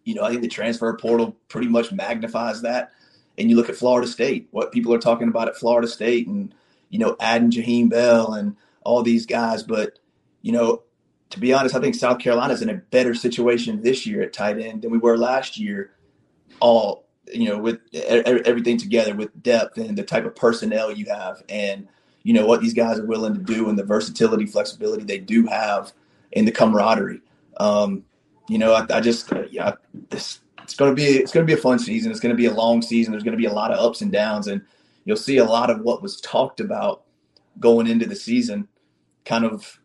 you 0.05 0.15
know, 0.15 0.23
I 0.23 0.31
think 0.31 0.43
the 0.43 0.49
transfer 0.49 0.95
portal 0.97 1.37
pretty 1.49 1.69
much 1.69 1.93
magnifies 1.93 2.63
that. 2.63 2.93
And 3.39 3.49
you 3.49 3.57
look 3.57 3.69
at 3.69 3.77
Florida 3.77 4.07
State, 4.07 4.49
what 4.51 4.73
people 4.73 4.93
are 4.93 4.99
talking 4.99 5.29
about 5.29 5.49
at 5.49 5.57
Florida 5.57 5.89
State, 5.89 6.27
and 6.27 6.55
you 6.89 6.99
know, 6.99 7.17
adding 7.21 7.51
Jaheim 7.51 7.89
Bell 7.89 8.35
and 8.35 8.57
all 8.83 9.03
these 9.03 9.27
guys. 9.27 9.63
But 9.63 9.99
you 10.43 10.53
know, 10.53 10.83
to 11.31 11.41
be 11.41 11.53
honest, 11.53 11.75
I 11.75 11.81
think 11.81 11.95
South 11.95 12.19
Carolina 12.19 12.53
is 12.53 12.63
in 12.63 12.71
a 12.71 12.75
better 12.75 13.15
situation 13.15 13.83
this 13.83 14.07
year 14.07 14.23
at 14.23 14.33
tight 14.33 14.59
end 14.59 14.83
than 14.83 14.91
we 14.91 14.99
were 14.99 15.17
last 15.17 15.59
year. 15.59 15.93
All 16.61 17.07
you 17.33 17.49
know, 17.49 17.59
with 17.59 17.81
everything 17.95 18.77
together, 18.77 19.15
with 19.15 19.43
depth 19.43 19.79
and 19.79 19.97
the 19.97 20.03
type 20.03 20.25
of 20.25 20.35
personnel 20.35 20.91
you 20.91 21.07
have, 21.07 21.43
and 21.49 21.89
you 22.23 22.35
know 22.35 22.47
what 22.47 22.61
these 22.61 22.75
guys 22.75 22.99
are 22.99 23.07
willing 23.07 23.35
to 23.35 23.41
do, 23.41 23.69
and 23.69 23.79
the 23.79 23.85
versatility, 23.85 24.47
flexibility 24.47 25.05
they 25.05 25.19
do 25.19 25.47
have, 25.47 25.93
and 26.33 26.47
the 26.47 26.53
camaraderie. 26.53 27.21
Um, 27.59 28.05
you 28.49 28.59
know, 28.59 28.75
I, 28.75 28.87
I 28.91 29.01
just 29.01 29.33
yeah, 29.51 29.75
this 30.11 30.41
it's 30.63 30.75
going 30.75 30.95
to 30.95 30.95
be 30.95 31.19
it's 31.19 31.33
going 31.33 31.47
to 31.47 31.53
be 31.53 31.59
a 31.59 31.63
fun 31.63 31.79
season. 31.79 32.11
It's 32.11 32.21
going 32.21 32.35
to 32.35 32.37
be 32.37 32.47
a 32.47 32.55
long 32.55 32.83
season. 32.83 33.13
There's 33.13 33.25
going 33.25 33.37
to 33.37 33.39
be 33.39 33.47
a 33.47 33.53
lot 33.53 33.73
of 33.73 33.79
ups 33.79 34.03
and 34.03 34.11
downs, 34.11 34.47
and 34.47 34.63
you'll 35.05 35.17
see 35.17 35.39
a 35.39 35.45
lot 35.45 35.71
of 35.71 35.81
what 35.81 36.03
was 36.03 36.21
talked 36.21 36.61
about 36.61 37.03
going 37.61 37.87
into 37.87 38.07
the 38.07 38.17
season, 38.17 38.69
kind 39.25 39.45
of 39.45 39.81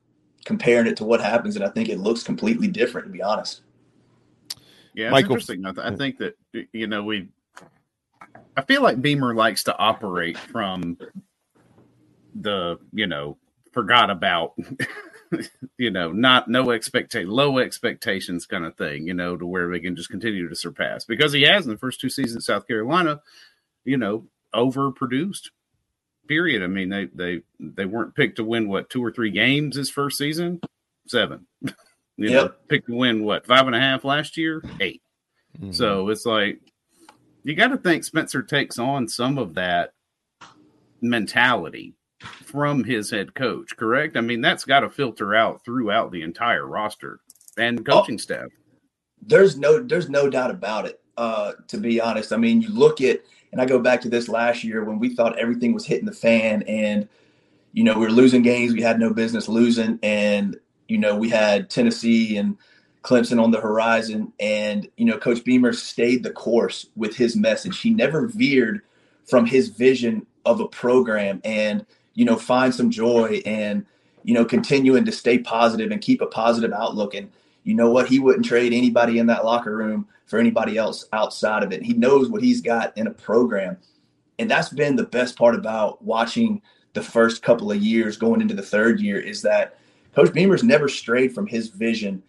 comparing 0.45 0.87
it 0.87 0.97
to 0.97 1.05
what 1.05 1.21
happens, 1.21 1.55
and 1.55 1.65
I 1.65 1.69
think 1.69 1.89
it 1.89 1.99
looks 1.99 2.23
completely 2.23 2.67
different. 2.67 3.07
To 3.07 3.13
be 3.13 3.21
honest. 3.21 3.61
Yeah, 4.93 5.07
it's 5.07 5.11
Michael. 5.11 5.33
interesting. 5.33 5.65
I, 5.65 5.73
th- 5.73 5.85
I 5.85 5.95
think 5.95 6.17
that 6.19 6.37
you 6.71 6.87
know 6.87 7.03
we 7.03 7.27
I 8.57 8.61
feel 8.61 8.81
like 8.81 9.01
Beamer 9.01 9.35
likes 9.35 9.63
to 9.63 9.77
operate 9.77 10.37
from 10.37 10.97
the 12.35 12.77
you 12.93 13.07
know 13.07 13.37
forgot 13.71 14.09
about 14.09 14.53
you 15.77 15.91
know 15.91 16.11
not 16.11 16.47
no 16.47 16.71
expectation 16.71 17.29
low 17.29 17.57
expectations 17.59 18.45
kind 18.45 18.65
of 18.65 18.75
thing 18.75 19.07
you 19.07 19.13
know 19.13 19.35
to 19.35 19.45
where 19.45 19.69
they 19.69 19.79
can 19.79 19.95
just 19.95 20.09
continue 20.09 20.47
to 20.47 20.55
surpass 20.55 21.05
because 21.05 21.33
he 21.33 21.41
has 21.43 21.65
in 21.65 21.71
the 21.71 21.77
first 21.77 21.99
two 21.99 22.09
seasons 22.09 22.45
south 22.45 22.67
carolina 22.67 23.21
you 23.83 23.97
know 23.97 24.25
overproduced 24.53 25.49
period 26.27 26.63
i 26.63 26.67
mean 26.67 26.89
they 26.89 27.05
they 27.13 27.41
they 27.59 27.85
weren't 27.85 28.15
picked 28.15 28.37
to 28.37 28.43
win 28.43 28.67
what 28.67 28.89
two 28.89 29.03
or 29.03 29.11
three 29.11 29.31
games 29.31 29.75
his 29.75 29.89
first 29.89 30.17
season 30.17 30.59
seven 31.07 31.45
you 31.61 31.73
yep. 32.17 32.31
know 32.31 32.51
picked 32.67 32.87
to 32.87 32.95
win 32.95 33.23
what 33.23 33.45
five 33.45 33.67
and 33.67 33.75
a 33.75 33.79
half 33.79 34.03
last 34.03 34.37
year 34.37 34.63
8 34.79 35.01
mm-hmm. 35.57 35.71
so 35.71 36.09
it's 36.09 36.25
like 36.25 36.59
you 37.43 37.55
got 37.55 37.67
to 37.67 37.77
think 37.77 38.03
spencer 38.03 38.41
takes 38.41 38.79
on 38.79 39.07
some 39.07 39.37
of 39.37 39.53
that 39.53 39.93
mentality 41.01 41.93
from 42.19 42.83
his 42.83 43.11
head 43.11 43.35
coach, 43.35 43.75
correct? 43.75 44.17
I 44.17 44.21
mean, 44.21 44.41
that's 44.41 44.65
got 44.65 44.81
to 44.81 44.89
filter 44.89 45.35
out 45.35 45.63
throughout 45.63 46.11
the 46.11 46.21
entire 46.21 46.65
roster 46.65 47.19
and 47.57 47.79
oh. 47.79 47.83
coaching 47.83 48.15
oh, 48.15 48.17
staff. 48.17 48.47
There's 49.21 49.57
no 49.57 49.81
there's 49.81 50.09
no 50.09 50.29
doubt 50.29 50.51
about 50.51 50.85
it. 50.85 51.01
Uh, 51.17 51.53
to 51.69 51.77
be 51.77 52.01
honest, 52.01 52.33
I 52.33 52.37
mean, 52.37 52.61
you 52.61 52.69
look 52.69 53.01
at 53.01 53.21
and 53.55 53.61
I 53.61 53.65
go 53.65 53.79
back 53.79 54.01
to 54.01 54.09
this 54.09 54.27
last 54.27 54.65
year 54.65 54.83
when 54.83 54.99
we 54.99 55.15
thought 55.15 55.39
everything 55.39 55.73
was 55.73 55.85
hitting 55.85 56.05
the 56.05 56.11
fan 56.11 56.63
and 56.63 57.07
you 57.71 57.85
know, 57.85 57.93
we 57.93 58.05
were 58.05 58.11
losing 58.11 58.41
games 58.41 58.73
we 58.73 58.81
had 58.81 58.99
no 58.99 59.13
business 59.13 59.47
losing 59.47 59.97
and 60.03 60.59
you 60.89 60.97
know, 60.97 61.15
we 61.15 61.29
had 61.29 61.69
Tennessee 61.69 62.35
and 62.35 62.57
Clemson 63.01 63.41
on 63.41 63.51
the 63.51 63.61
horizon 63.61 64.33
and 64.41 64.89
you 64.97 65.05
know, 65.05 65.17
coach 65.17 65.41
Beamer 65.45 65.71
stayed 65.71 66.23
the 66.23 66.31
course 66.31 66.87
with 66.97 67.15
his 67.15 67.37
message. 67.37 67.79
He 67.79 67.91
never 67.91 68.27
veered 68.27 68.81
from 69.23 69.45
his 69.45 69.69
vision 69.69 70.27
of 70.45 70.59
a 70.59 70.67
program 70.67 71.39
and 71.45 71.85
you 72.13 72.25
know, 72.25 72.35
find 72.35 72.75
some 72.75 72.89
joy 72.89 73.41
and, 73.45 73.85
you 74.23 74.33
know, 74.33 74.43
continuing 74.43 75.05
to 75.05 75.13
stay 75.13 75.37
positive 75.37 75.91
and 75.91 76.01
keep 76.01 76.19
a 76.19 76.25
positive 76.27 76.73
outlook. 76.73 77.13
And 77.13 77.31
you 77.63 77.73
know 77.73 77.89
what? 77.89 78.09
He 78.09 78.19
wouldn't 78.19 78.45
trade 78.45 78.73
anybody 78.73 79.17
in 79.17 79.27
that 79.27 79.45
locker 79.45 79.77
room 79.77 80.09
for 80.25 80.39
anybody 80.39 80.77
else 80.77 81.05
outside 81.13 81.63
of 81.63 81.71
it. 81.71 81.83
He 81.83 81.93
knows 81.93 82.29
what 82.29 82.41
he's 82.41 82.61
got 82.61 82.97
in 82.97 83.07
a 83.07 83.11
program. 83.11 83.77
And 84.39 84.49
that's 84.49 84.69
been 84.69 84.95
the 84.95 85.03
best 85.03 85.37
part 85.37 85.55
about 85.55 86.03
watching 86.03 86.61
the 86.93 87.01
first 87.01 87.41
couple 87.41 87.71
of 87.71 87.81
years 87.81 88.17
going 88.17 88.41
into 88.41 88.53
the 88.53 88.61
third 88.61 88.99
year 88.99 89.19
is 89.19 89.41
that 89.43 89.77
Coach 90.13 90.33
Beamer's 90.33 90.63
never 90.63 90.87
strayed 90.87 91.33
from 91.33 91.45
his 91.45 91.69
vision 91.69 92.23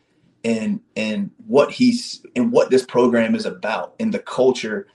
and 0.44 0.80
and 0.96 1.30
what 1.46 1.72
he's 1.72 2.24
and 2.36 2.52
what 2.52 2.70
this 2.70 2.84
program 2.84 3.34
is 3.34 3.46
about 3.46 3.94
and 3.98 4.12
the 4.12 4.18
culture 4.18 4.86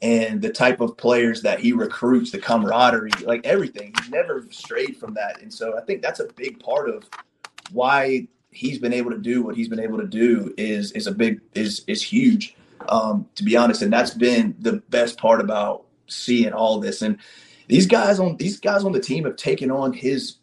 and 0.00 0.40
the 0.40 0.50
type 0.50 0.80
of 0.80 0.96
players 0.96 1.42
that 1.42 1.58
he 1.60 1.72
recruits, 1.72 2.30
the 2.30 2.38
camaraderie, 2.38 3.10
like 3.22 3.44
everything. 3.44 3.92
He's 3.98 4.10
never 4.10 4.46
strayed 4.50 4.96
from 4.96 5.14
that. 5.14 5.42
And 5.42 5.52
so 5.52 5.76
I 5.76 5.82
think 5.82 6.02
that's 6.02 6.20
a 6.20 6.28
big 6.36 6.60
part 6.60 6.88
of 6.88 7.08
why 7.72 8.28
he's 8.50 8.78
been 8.78 8.92
able 8.92 9.10
to 9.10 9.18
do 9.18 9.42
what 9.42 9.56
he's 9.56 9.68
been 9.68 9.80
able 9.80 9.98
to 9.98 10.06
do 10.06 10.54
is 10.56 10.92
is 10.92 11.06
a 11.06 11.12
big 11.12 11.40
is 11.54 11.84
is 11.86 12.02
huge. 12.02 12.54
Um, 12.88 13.28
to 13.34 13.44
be 13.44 13.56
honest, 13.56 13.82
and 13.82 13.92
that's 13.92 14.14
been 14.14 14.54
the 14.60 14.74
best 14.88 15.18
part 15.18 15.40
about 15.40 15.84
seeing 16.06 16.52
all 16.52 16.80
this. 16.80 17.02
And 17.02 17.18
these 17.66 17.86
guys 17.86 18.18
on 18.18 18.36
these 18.36 18.58
guys 18.58 18.84
on 18.84 18.92
the 18.92 19.00
team 19.00 19.24
have 19.24 19.36
taken 19.36 19.70
on 19.70 19.92
his 19.92 20.36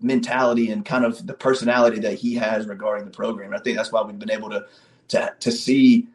mentality 0.00 0.70
and 0.70 0.84
kind 0.84 1.04
of 1.04 1.26
the 1.26 1.34
personality 1.34 1.98
that 2.00 2.14
he 2.14 2.34
has 2.34 2.66
regarding 2.66 3.04
the 3.04 3.10
program. 3.10 3.52
And 3.52 3.60
I 3.60 3.62
think 3.62 3.76
that's 3.76 3.92
why 3.92 4.02
we've 4.02 4.18
been 4.18 4.30
able 4.30 4.50
to 4.50 4.66
to 5.08 5.34
to 5.40 5.52
see 5.52 6.08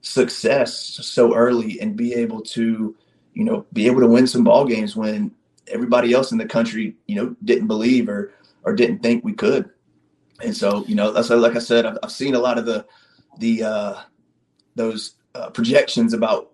success 0.00 0.74
so 0.74 1.34
early 1.34 1.80
and 1.80 1.96
be 1.96 2.12
able 2.14 2.42
to, 2.42 2.94
you 3.32 3.44
know, 3.44 3.66
be 3.72 3.86
able 3.86 4.00
to 4.00 4.06
win 4.06 4.26
some 4.26 4.44
ball 4.44 4.64
games 4.64 4.94
when 4.94 5.30
everybody 5.68 6.12
else 6.12 6.30
in 6.30 6.38
the 6.38 6.46
country, 6.46 6.94
you 7.06 7.16
know, 7.16 7.34
didn't 7.44 7.66
believe 7.66 8.08
or 8.08 8.32
or 8.64 8.72
didn't 8.72 9.00
think 9.00 9.24
we 9.24 9.32
could. 9.32 9.70
And 10.42 10.56
so, 10.56 10.84
you 10.86 10.94
know, 10.94 11.12
that's 11.12 11.30
like 11.30 11.56
I 11.56 11.60
said, 11.60 11.86
I've, 11.86 11.98
I've 12.02 12.12
seen 12.12 12.34
a 12.34 12.40
lot 12.40 12.58
of 12.58 12.66
the 12.66 12.86
the 13.38 13.62
uh, 13.62 14.00
those 14.74 15.12
uh, 15.34 15.50
projections 15.50 16.12
about 16.12 16.50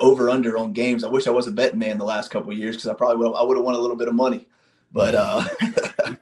over 0.00 0.30
under 0.30 0.56
on 0.58 0.72
games. 0.72 1.04
I 1.04 1.08
wish 1.08 1.26
I 1.26 1.30
was 1.30 1.46
a 1.46 1.52
betting 1.52 1.78
man 1.78 1.98
the 1.98 2.04
last 2.04 2.30
couple 2.30 2.50
of 2.52 2.58
years 2.58 2.76
because 2.76 2.88
I 2.88 2.94
probably 2.94 3.16
would 3.24 3.34
I 3.34 3.42
would 3.42 3.56
have 3.56 3.64
won 3.64 3.74
a 3.74 3.78
little 3.78 3.96
bit 3.96 4.08
of 4.08 4.14
money. 4.14 4.46
But 4.92 5.14
uh, 5.14 5.44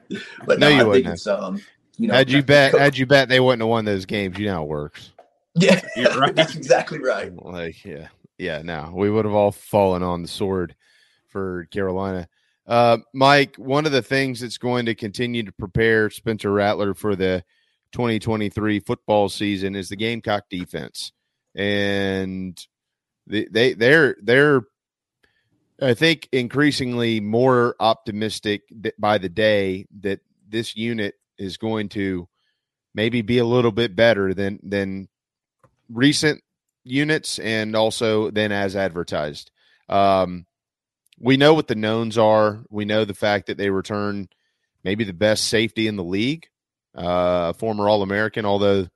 but 0.45 0.59
no, 0.59 0.69
no 0.69 0.69
you 0.69 0.81
I 0.81 0.83
wouldn't. 0.83 1.19
think 1.19 1.39
um, 1.39 1.61
you 1.97 2.07
know, 2.07 2.13
had 2.13 2.31
you 2.31 2.41
bet, 2.41 2.73
had 2.73 2.97
you 2.97 3.05
bet 3.05 3.29
they 3.29 3.39
wouldn't 3.39 3.61
have 3.61 3.69
won 3.69 3.85
those 3.85 4.05
games. 4.05 4.37
You 4.37 4.47
know 4.47 4.63
it 4.63 4.67
works. 4.67 5.11
Yeah, 5.55 5.81
right. 6.17 6.35
that's 6.35 6.55
exactly 6.55 6.99
right. 6.99 7.31
Like, 7.35 7.83
yeah, 7.83 8.07
yeah. 8.37 8.61
Now 8.61 8.91
we 8.93 9.09
would 9.09 9.25
have 9.25 9.33
all 9.33 9.51
fallen 9.51 10.03
on 10.03 10.21
the 10.21 10.27
sword 10.27 10.75
for 11.27 11.65
Carolina. 11.71 12.27
Uh, 12.67 12.97
Mike, 13.13 13.55
one 13.57 13.85
of 13.85 13.91
the 13.91 14.01
things 14.01 14.39
that's 14.39 14.57
going 14.57 14.85
to 14.85 14.95
continue 14.95 15.43
to 15.43 15.51
prepare 15.51 16.09
Spencer 16.09 16.51
Rattler 16.51 16.93
for 16.93 17.15
the 17.15 17.43
2023 17.91 18.79
football 18.79 19.29
season 19.29 19.75
is 19.75 19.89
the 19.89 19.95
Gamecock 19.95 20.45
defense, 20.49 21.11
and 21.55 22.57
they, 23.27 23.45
they 23.51 23.73
they're 23.73 24.15
they're 24.21 24.61
I 25.81 25.95
think 25.95 26.29
increasingly 26.31 27.19
more 27.19 27.75
optimistic 27.79 28.61
by 28.99 29.17
the 29.17 29.29
day 29.29 29.87
that 30.01 30.19
this 30.47 30.75
unit 30.77 31.15
is 31.37 31.57
going 31.57 31.89
to 31.89 32.27
maybe 32.93 33.21
be 33.21 33.39
a 33.39 33.45
little 33.45 33.71
bit 33.71 33.95
better 33.95 34.33
than 34.33 34.59
than 34.63 35.07
recent 35.89 36.43
units 36.83 37.39
and 37.39 37.75
also 37.75 38.29
than 38.31 38.51
as 38.51 38.75
advertised. 38.75 39.51
Um, 39.89 40.45
we 41.21 41.37
know 41.37 41.53
what 41.53 41.67
the 41.67 41.75
knowns 41.75 42.17
are. 42.17 42.61
We 42.69 42.85
know 42.85 43.05
the 43.05 43.13
fact 43.13 43.47
that 43.47 43.57
they 43.57 43.69
return 43.69 44.27
maybe 44.83 45.03
the 45.03 45.13
best 45.13 45.45
safety 45.45 45.87
in 45.87 45.95
the 45.95 46.03
league, 46.03 46.47
uh, 46.95 47.53
former 47.53 47.87
All 47.87 48.01
American. 48.01 48.45
Although, 48.45 48.87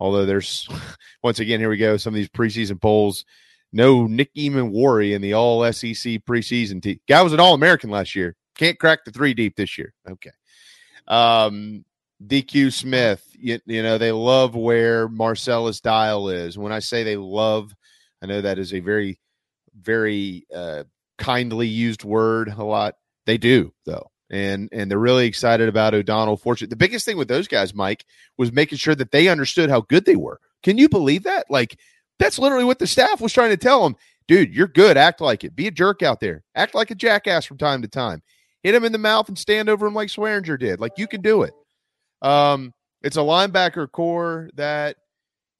although 0.00 0.26
there's 0.26 0.68
once 1.22 1.38
again 1.38 1.60
here 1.60 1.70
we 1.70 1.76
go 1.76 1.96
some 1.96 2.12
of 2.12 2.16
these 2.16 2.28
preseason 2.28 2.80
polls. 2.80 3.24
No 3.72 4.08
Nick 4.08 4.34
Emmanwori 4.34 5.14
in 5.14 5.22
the 5.22 5.34
All 5.34 5.62
SEC 5.72 6.24
preseason 6.24 6.82
team. 6.82 6.98
Guy 7.08 7.22
was 7.22 7.32
an 7.32 7.40
All 7.40 7.54
American 7.54 7.90
last 7.90 8.16
year. 8.16 8.34
Can't 8.56 8.78
crack 8.78 9.04
the 9.04 9.12
three 9.12 9.32
deep 9.32 9.54
this 9.54 9.78
year. 9.78 9.94
Okay. 10.08 10.32
Um, 11.06 11.84
DQ 12.26 12.72
Smith, 12.72 13.24
you, 13.38 13.60
you 13.64 13.82
know, 13.82 13.96
they 13.96 14.12
love 14.12 14.54
where 14.56 15.08
Marcellus 15.08 15.80
Dial 15.80 16.28
is. 16.28 16.58
When 16.58 16.72
I 16.72 16.80
say 16.80 17.04
they 17.04 17.16
love, 17.16 17.72
I 18.20 18.26
know 18.26 18.40
that 18.40 18.58
is 18.58 18.74
a 18.74 18.80
very, 18.80 19.20
very 19.74 20.46
uh, 20.54 20.82
kindly 21.20 21.68
used 21.68 22.02
word 22.02 22.48
a 22.48 22.64
lot. 22.64 22.96
They 23.26 23.38
do, 23.38 23.72
though. 23.86 24.10
And 24.28 24.68
and 24.72 24.90
they're 24.90 24.98
really 24.98 25.26
excited 25.26 25.68
about 25.68 25.94
O'Donnell 25.94 26.36
Fortune. 26.36 26.68
The 26.68 26.76
biggest 26.76 27.04
thing 27.04 27.16
with 27.16 27.28
those 27.28 27.46
guys, 27.46 27.74
Mike, 27.74 28.04
was 28.38 28.52
making 28.52 28.78
sure 28.78 28.94
that 28.94 29.12
they 29.12 29.28
understood 29.28 29.70
how 29.70 29.82
good 29.82 30.04
they 30.04 30.16
were. 30.16 30.40
Can 30.62 30.78
you 30.78 30.88
believe 30.88 31.24
that? 31.24 31.46
Like, 31.48 31.78
that's 32.18 32.38
literally 32.38 32.64
what 32.64 32.78
the 32.78 32.86
staff 32.86 33.20
was 33.20 33.32
trying 33.32 33.50
to 33.50 33.56
tell 33.56 33.82
them. 33.82 33.96
Dude, 34.28 34.54
you're 34.54 34.68
good. 34.68 34.96
Act 34.96 35.20
like 35.20 35.42
it. 35.42 35.56
Be 35.56 35.66
a 35.66 35.72
jerk 35.72 36.02
out 36.02 36.20
there. 36.20 36.44
Act 36.54 36.74
like 36.74 36.90
a 36.90 36.94
jackass 36.94 37.44
from 37.44 37.58
time 37.58 37.82
to 37.82 37.88
time. 37.88 38.22
Hit 38.62 38.74
him 38.74 38.84
in 38.84 38.92
the 38.92 38.98
mouth 38.98 39.28
and 39.28 39.38
stand 39.38 39.68
over 39.68 39.86
him 39.86 39.94
like 39.94 40.08
Swearinger 40.08 40.58
did. 40.58 40.80
Like 40.80 40.92
you 40.96 41.08
can 41.08 41.22
do 41.22 41.42
it. 41.42 41.52
Um, 42.22 42.72
it's 43.02 43.16
a 43.16 43.20
linebacker 43.20 43.90
corps 43.90 44.50
that 44.54 44.96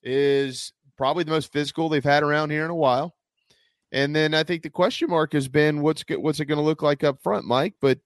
is 0.03 0.73
probably 0.97 1.25
the 1.25 1.31
most 1.31 1.53
physical 1.53 1.89
they've 1.89 2.05
had 2.05 2.23
around 2.23 2.51
here 2.51 2.65
in 2.65 2.71
a 2.71 2.75
while. 2.75 3.15
And 3.93 4.15
then 4.15 4.35
I 4.35 4.45
think 4.45 4.63
the 4.63 4.71
question 4.71 5.11
mark 5.11 5.33
has 5.33 5.49
been 5.49 5.81
what's 5.81 6.05
what's 6.09 6.41
it 6.41 6.47
going 6.47 6.59
to 6.59 6.65
look 6.65 6.83
like 6.83 7.03
up 7.03 7.23
front, 7.23 7.45
Mike? 7.45 7.75
But 7.81 7.99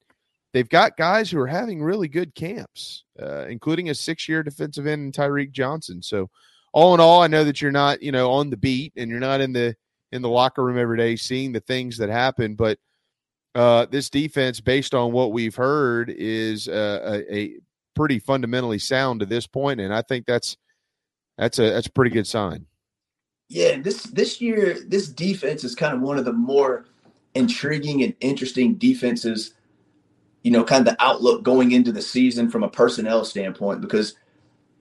they've 0.53 0.69
got 0.69 0.97
guys 0.97 1.31
who 1.31 1.39
are 1.39 1.47
having 1.47 1.83
really 1.83 2.09
good 2.09 2.35
camps, 2.35 3.05
uh, 3.21 3.47
including 3.47 3.91
a 3.91 3.95
six-year 3.95 4.43
defensive 4.43 4.87
end 4.87 5.13
Tyreek 5.13 5.53
Johnson. 5.53 6.03
So, 6.03 6.31
all 6.73 6.95
in 6.95 7.01
all, 7.01 7.23
I 7.23 7.27
know 7.27 7.45
that 7.45 7.61
you're 7.61 7.71
not 7.71 8.03
you 8.03 8.13
know 8.13 8.33
on 8.33 8.51
the 8.51 8.57
beat 8.57 8.95
and 8.97 9.11
you're 9.11 9.21
not 9.21 9.41
in 9.41 9.53
the 9.53 9.77
in 10.11 10.23
the 10.23 10.31
locker 10.31 10.65
room 10.65 10.79
every 10.79 10.97
day 10.97 11.17
seeing 11.17 11.53
the 11.53 11.61
things 11.61 11.99
that 11.99 12.09
happen, 12.09 12.55
but 12.55 12.79
uh, 13.55 13.87
this 13.91 14.11
defense, 14.11 14.61
based 14.61 14.95
on 14.95 15.13
what 15.13 15.33
we've 15.33 15.55
heard, 15.55 16.11
is 16.11 16.67
uh, 16.67 17.01
a, 17.05 17.37
a 17.37 17.55
pretty 17.95 18.19
fundamentally 18.19 18.79
sound 18.79 19.21
to 19.21 19.27
this 19.27 19.47
point, 19.47 19.81
and 19.81 19.95
I 19.95 20.03
think 20.03 20.27
that's 20.27 20.57
that's 21.37 21.59
a 21.59 21.71
that's 21.71 21.87
a 21.87 21.93
pretty 21.93 22.11
good 22.11 22.27
sign. 22.27 22.67
Yeah, 23.55 23.81
this 23.81 24.03
this 24.03 24.41
year, 24.41 24.79
this 24.89 25.07
defense 25.07 25.63
is 25.63 25.77
kind 25.77 25.95
of 25.95 26.01
one 26.01 26.19
of 26.19 26.25
the 26.25 26.33
more 26.33 26.87
intriguing 27.37 28.03
and 28.03 28.13
interesting 28.19 28.75
defenses. 28.75 29.55
You 30.43 30.51
know, 30.51 30.65
kind 30.65 30.81
of 30.81 30.93
the 30.93 31.01
outlook 31.01 31.45
going 31.45 31.71
into 31.71 31.93
the 31.93 32.03
season 32.03 32.51
from 32.51 32.65
a 32.65 32.69
personnel 32.69 33.25
standpoint, 33.25 33.81
because 33.81 34.17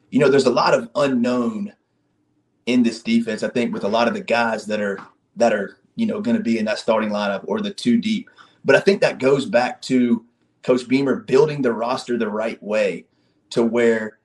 you 0.10 0.18
know 0.18 0.28
there's 0.28 0.48
a 0.48 0.52
lot 0.52 0.74
of 0.74 0.90
unknown 0.96 1.74
in 2.66 2.82
this 2.82 3.04
defense. 3.04 3.44
I 3.44 3.50
think 3.50 3.76
with 3.76 3.84
a 3.84 3.88
lot 3.88 4.08
of 4.08 4.16
the 4.16 4.22
guys 4.22 4.66
that 4.66 4.82
are 4.82 5.00
that 5.36 5.54
are 5.54 5.78
you 5.96 6.08
know 6.08 6.20
going 6.20 6.38
to 6.38 6.42
be 6.42 6.58
in 6.58 6.66
that 6.66 6.80
starting 6.80 7.12
lineup 7.12 7.44
or 7.46 7.62
the 7.62 7.72
two 7.72 8.02
deep. 8.02 8.28
But 8.66 8.76
I 8.76 8.80
think 8.80 9.02
that 9.02 9.20
goes 9.20 9.46
back 9.46 9.84
to 9.84 10.26
Coach 10.64 10.88
Beamer 10.88 11.18
building 11.18 11.62
the 11.62 11.74
roster 11.74 12.18
the 12.18 12.28
right 12.28 12.62
way 12.64 13.06
to 13.52 13.64
where 13.64 14.18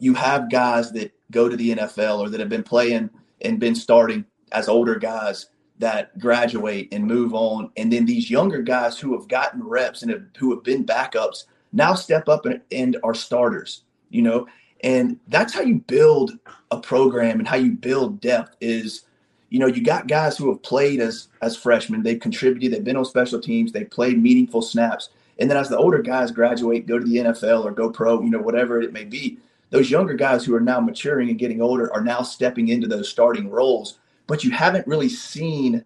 you 0.00 0.14
have 0.14 0.50
guys 0.50 0.90
that 0.90 1.12
go 1.30 1.48
to 1.48 1.56
the 1.56 1.76
NFL 1.76 2.18
or 2.18 2.30
that 2.30 2.40
have 2.40 2.48
been 2.48 2.64
playing 2.64 3.10
and 3.46 3.58
been 3.60 3.74
starting 3.74 4.24
as 4.52 4.68
older 4.68 4.96
guys 4.96 5.46
that 5.78 6.18
graduate 6.18 6.88
and 6.92 7.04
move 7.04 7.34
on, 7.34 7.70
and 7.76 7.92
then 7.92 8.06
these 8.06 8.30
younger 8.30 8.62
guys 8.62 8.98
who 8.98 9.18
have 9.18 9.28
gotten 9.28 9.62
reps 9.62 10.02
and 10.02 10.10
have, 10.10 10.22
who 10.38 10.54
have 10.54 10.62
been 10.62 10.84
backups 10.84 11.44
now 11.72 11.94
step 11.94 12.28
up 12.28 12.46
and, 12.46 12.60
and 12.72 12.96
are 13.02 13.14
starters. 13.14 13.82
You 14.10 14.22
know, 14.22 14.46
and 14.82 15.18
that's 15.28 15.52
how 15.52 15.62
you 15.62 15.76
build 15.76 16.32
a 16.70 16.80
program 16.80 17.38
and 17.38 17.48
how 17.48 17.56
you 17.56 17.72
build 17.72 18.20
depth 18.20 18.56
is 18.60 19.02
you 19.50 19.58
know 19.58 19.66
you 19.66 19.82
got 19.82 20.08
guys 20.08 20.36
who 20.36 20.48
have 20.50 20.62
played 20.62 21.00
as 21.00 21.28
as 21.42 21.56
freshmen. 21.56 22.02
They've 22.02 22.20
contributed. 22.20 22.72
They've 22.72 22.84
been 22.84 22.96
on 22.96 23.04
special 23.04 23.40
teams. 23.40 23.72
They've 23.72 23.90
played 23.90 24.22
meaningful 24.22 24.62
snaps. 24.62 25.10
And 25.38 25.50
then 25.50 25.58
as 25.58 25.68
the 25.68 25.76
older 25.76 26.00
guys 26.00 26.30
graduate 26.30 26.86
go 26.86 26.98
to 26.98 27.04
the 27.04 27.16
nfl 27.16 27.64
or 27.64 27.70
go 27.70 27.90
pro 27.90 28.22
you 28.22 28.30
know 28.30 28.40
whatever 28.40 28.80
it 28.80 28.92
may 28.92 29.04
be 29.04 29.38
those 29.70 29.90
younger 29.90 30.14
guys 30.14 30.44
who 30.44 30.54
are 30.54 30.60
now 30.60 30.80
maturing 30.80 31.28
and 31.28 31.38
getting 31.38 31.60
older 31.60 31.92
are 31.92 32.02
now 32.02 32.22
stepping 32.22 32.68
into 32.68 32.86
those 32.86 33.08
starting 33.08 33.50
roles 33.50 33.98
but 34.26 34.42
you 34.42 34.50
haven't 34.50 34.86
really 34.86 35.08
seen 35.08 35.84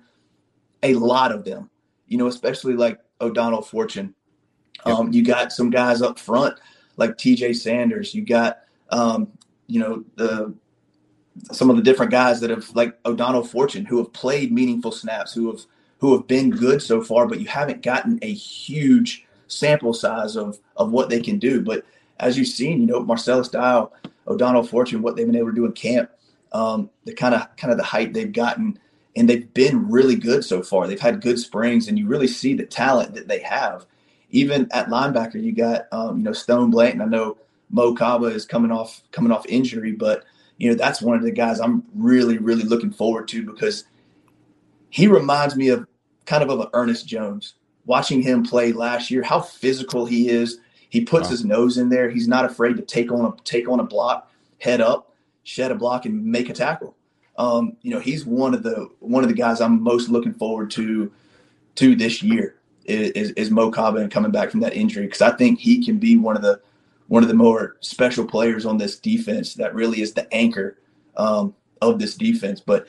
a 0.82 0.94
lot 0.94 1.30
of 1.30 1.44
them. 1.44 1.68
You 2.08 2.18
know 2.18 2.26
especially 2.26 2.74
like 2.74 2.98
o'donnell 3.20 3.62
fortune. 3.62 4.14
Um, 4.84 5.12
you 5.12 5.22
got 5.22 5.52
some 5.52 5.68
guys 5.68 6.00
up 6.00 6.18
front 6.18 6.58
like 6.96 7.16
tj 7.18 7.54
sanders. 7.56 8.14
You 8.14 8.22
got 8.22 8.60
um, 8.90 9.32
you 9.66 9.80
know, 9.80 10.04
the 10.16 10.54
some 11.52 11.70
of 11.70 11.76
the 11.76 11.82
different 11.82 12.10
guys 12.10 12.40
that 12.40 12.50
have 12.50 12.68
like 12.74 12.98
O'Donnell 13.06 13.44
Fortune 13.44 13.84
who 13.84 13.98
have 13.98 14.12
played 14.12 14.52
meaningful 14.52 14.92
snaps, 14.92 15.32
who 15.32 15.50
have 15.50 15.64
who 15.98 16.16
have 16.16 16.26
been 16.26 16.50
good 16.50 16.82
so 16.82 17.02
far, 17.02 17.26
but 17.26 17.40
you 17.40 17.46
haven't 17.46 17.82
gotten 17.82 18.18
a 18.22 18.32
huge 18.32 19.26
sample 19.46 19.94
size 19.94 20.36
of 20.36 20.58
of 20.76 20.90
what 20.90 21.08
they 21.08 21.20
can 21.20 21.38
do. 21.38 21.60
But 21.62 21.84
as 22.20 22.38
you've 22.38 22.48
seen, 22.48 22.80
you 22.80 22.86
know, 22.86 23.00
Marcellus 23.00 23.48
Dial, 23.48 23.92
O'Donnell 24.28 24.62
Fortune, 24.62 25.02
what 25.02 25.16
they've 25.16 25.26
been 25.26 25.36
able 25.36 25.48
to 25.48 25.54
do 25.54 25.64
in 25.64 25.72
camp, 25.72 26.10
um, 26.52 26.90
the 27.04 27.14
kind 27.14 27.34
of 27.34 27.54
kind 27.56 27.72
of 27.72 27.78
the 27.78 27.84
height 27.84 28.12
they've 28.12 28.32
gotten, 28.32 28.78
and 29.16 29.28
they've 29.28 29.52
been 29.54 29.88
really 29.88 30.16
good 30.16 30.44
so 30.44 30.62
far. 30.62 30.86
They've 30.86 31.00
had 31.00 31.22
good 31.22 31.38
springs, 31.38 31.88
and 31.88 31.98
you 31.98 32.06
really 32.06 32.28
see 32.28 32.54
the 32.54 32.66
talent 32.66 33.14
that 33.14 33.26
they 33.26 33.40
have. 33.40 33.86
Even 34.30 34.68
at 34.70 34.88
linebacker, 34.88 35.42
you 35.42 35.52
got 35.52 35.86
um, 35.92 36.18
you 36.18 36.24
know 36.24 36.32
Stone 36.32 36.70
Blanton. 36.70 37.00
I 37.00 37.06
know 37.06 37.38
Mo 37.70 37.94
Kaba 37.94 38.26
is 38.26 38.46
coming 38.46 38.70
off 38.70 39.02
coming 39.10 39.32
off 39.32 39.46
injury, 39.48 39.92
but 39.92 40.24
you 40.58 40.68
know 40.68 40.76
that's 40.76 41.02
one 41.02 41.16
of 41.16 41.24
the 41.24 41.32
guys 41.32 41.58
I'm 41.58 41.84
really 41.94 42.38
really 42.38 42.64
looking 42.64 42.92
forward 42.92 43.28
to 43.28 43.44
because 43.44 43.84
he 44.90 45.06
reminds 45.06 45.56
me 45.56 45.68
of 45.68 45.86
kind 46.26 46.42
of 46.42 46.50
of 46.50 46.60
an 46.60 46.68
Ernest 46.74 47.06
Jones. 47.06 47.54
Watching 47.86 48.22
him 48.22 48.44
play 48.44 48.72
last 48.72 49.10
year, 49.10 49.22
how 49.22 49.40
physical 49.40 50.04
he 50.04 50.28
is. 50.28 50.58
He 50.90 51.00
puts 51.00 51.24
wow. 51.24 51.30
his 51.30 51.44
nose 51.44 51.78
in 51.78 51.88
there. 51.88 52.10
He's 52.10 52.28
not 52.28 52.44
afraid 52.44 52.76
to 52.76 52.82
take 52.82 53.10
on 53.10 53.24
a 53.24 53.42
take 53.44 53.68
on 53.68 53.80
a 53.80 53.84
block, 53.84 54.30
head 54.58 54.80
up, 54.80 55.14
shed 55.44 55.70
a 55.70 55.74
block, 55.74 56.04
and 56.04 56.24
make 56.24 56.50
a 56.50 56.52
tackle. 56.52 56.96
Um, 57.38 57.76
you 57.80 57.90
know, 57.90 58.00
he's 58.00 58.26
one 58.26 58.52
of 58.52 58.62
the 58.62 58.90
one 58.98 59.22
of 59.22 59.28
the 59.28 59.34
guys 59.34 59.60
I'm 59.60 59.82
most 59.82 60.08
looking 60.08 60.34
forward 60.34 60.70
to 60.72 61.10
to 61.76 61.96
this 61.96 62.22
year 62.22 62.56
is, 62.84 63.30
is 63.32 63.50
Mo 63.50 63.70
and 63.70 64.10
coming 64.10 64.32
back 64.32 64.50
from 64.50 64.60
that 64.60 64.74
injury 64.74 65.06
because 65.06 65.22
I 65.22 65.30
think 65.30 65.60
he 65.60 65.84
can 65.84 65.98
be 65.98 66.16
one 66.16 66.36
of 66.36 66.42
the 66.42 66.60
one 67.08 67.22
of 67.22 67.28
the 67.28 67.34
more 67.34 67.76
special 67.80 68.24
players 68.24 68.66
on 68.66 68.78
this 68.78 68.98
defense 68.98 69.54
that 69.54 69.74
really 69.74 70.00
is 70.00 70.12
the 70.12 70.32
anchor 70.32 70.78
um, 71.16 71.54
of 71.80 71.98
this 71.98 72.14
defense. 72.14 72.60
But 72.60 72.86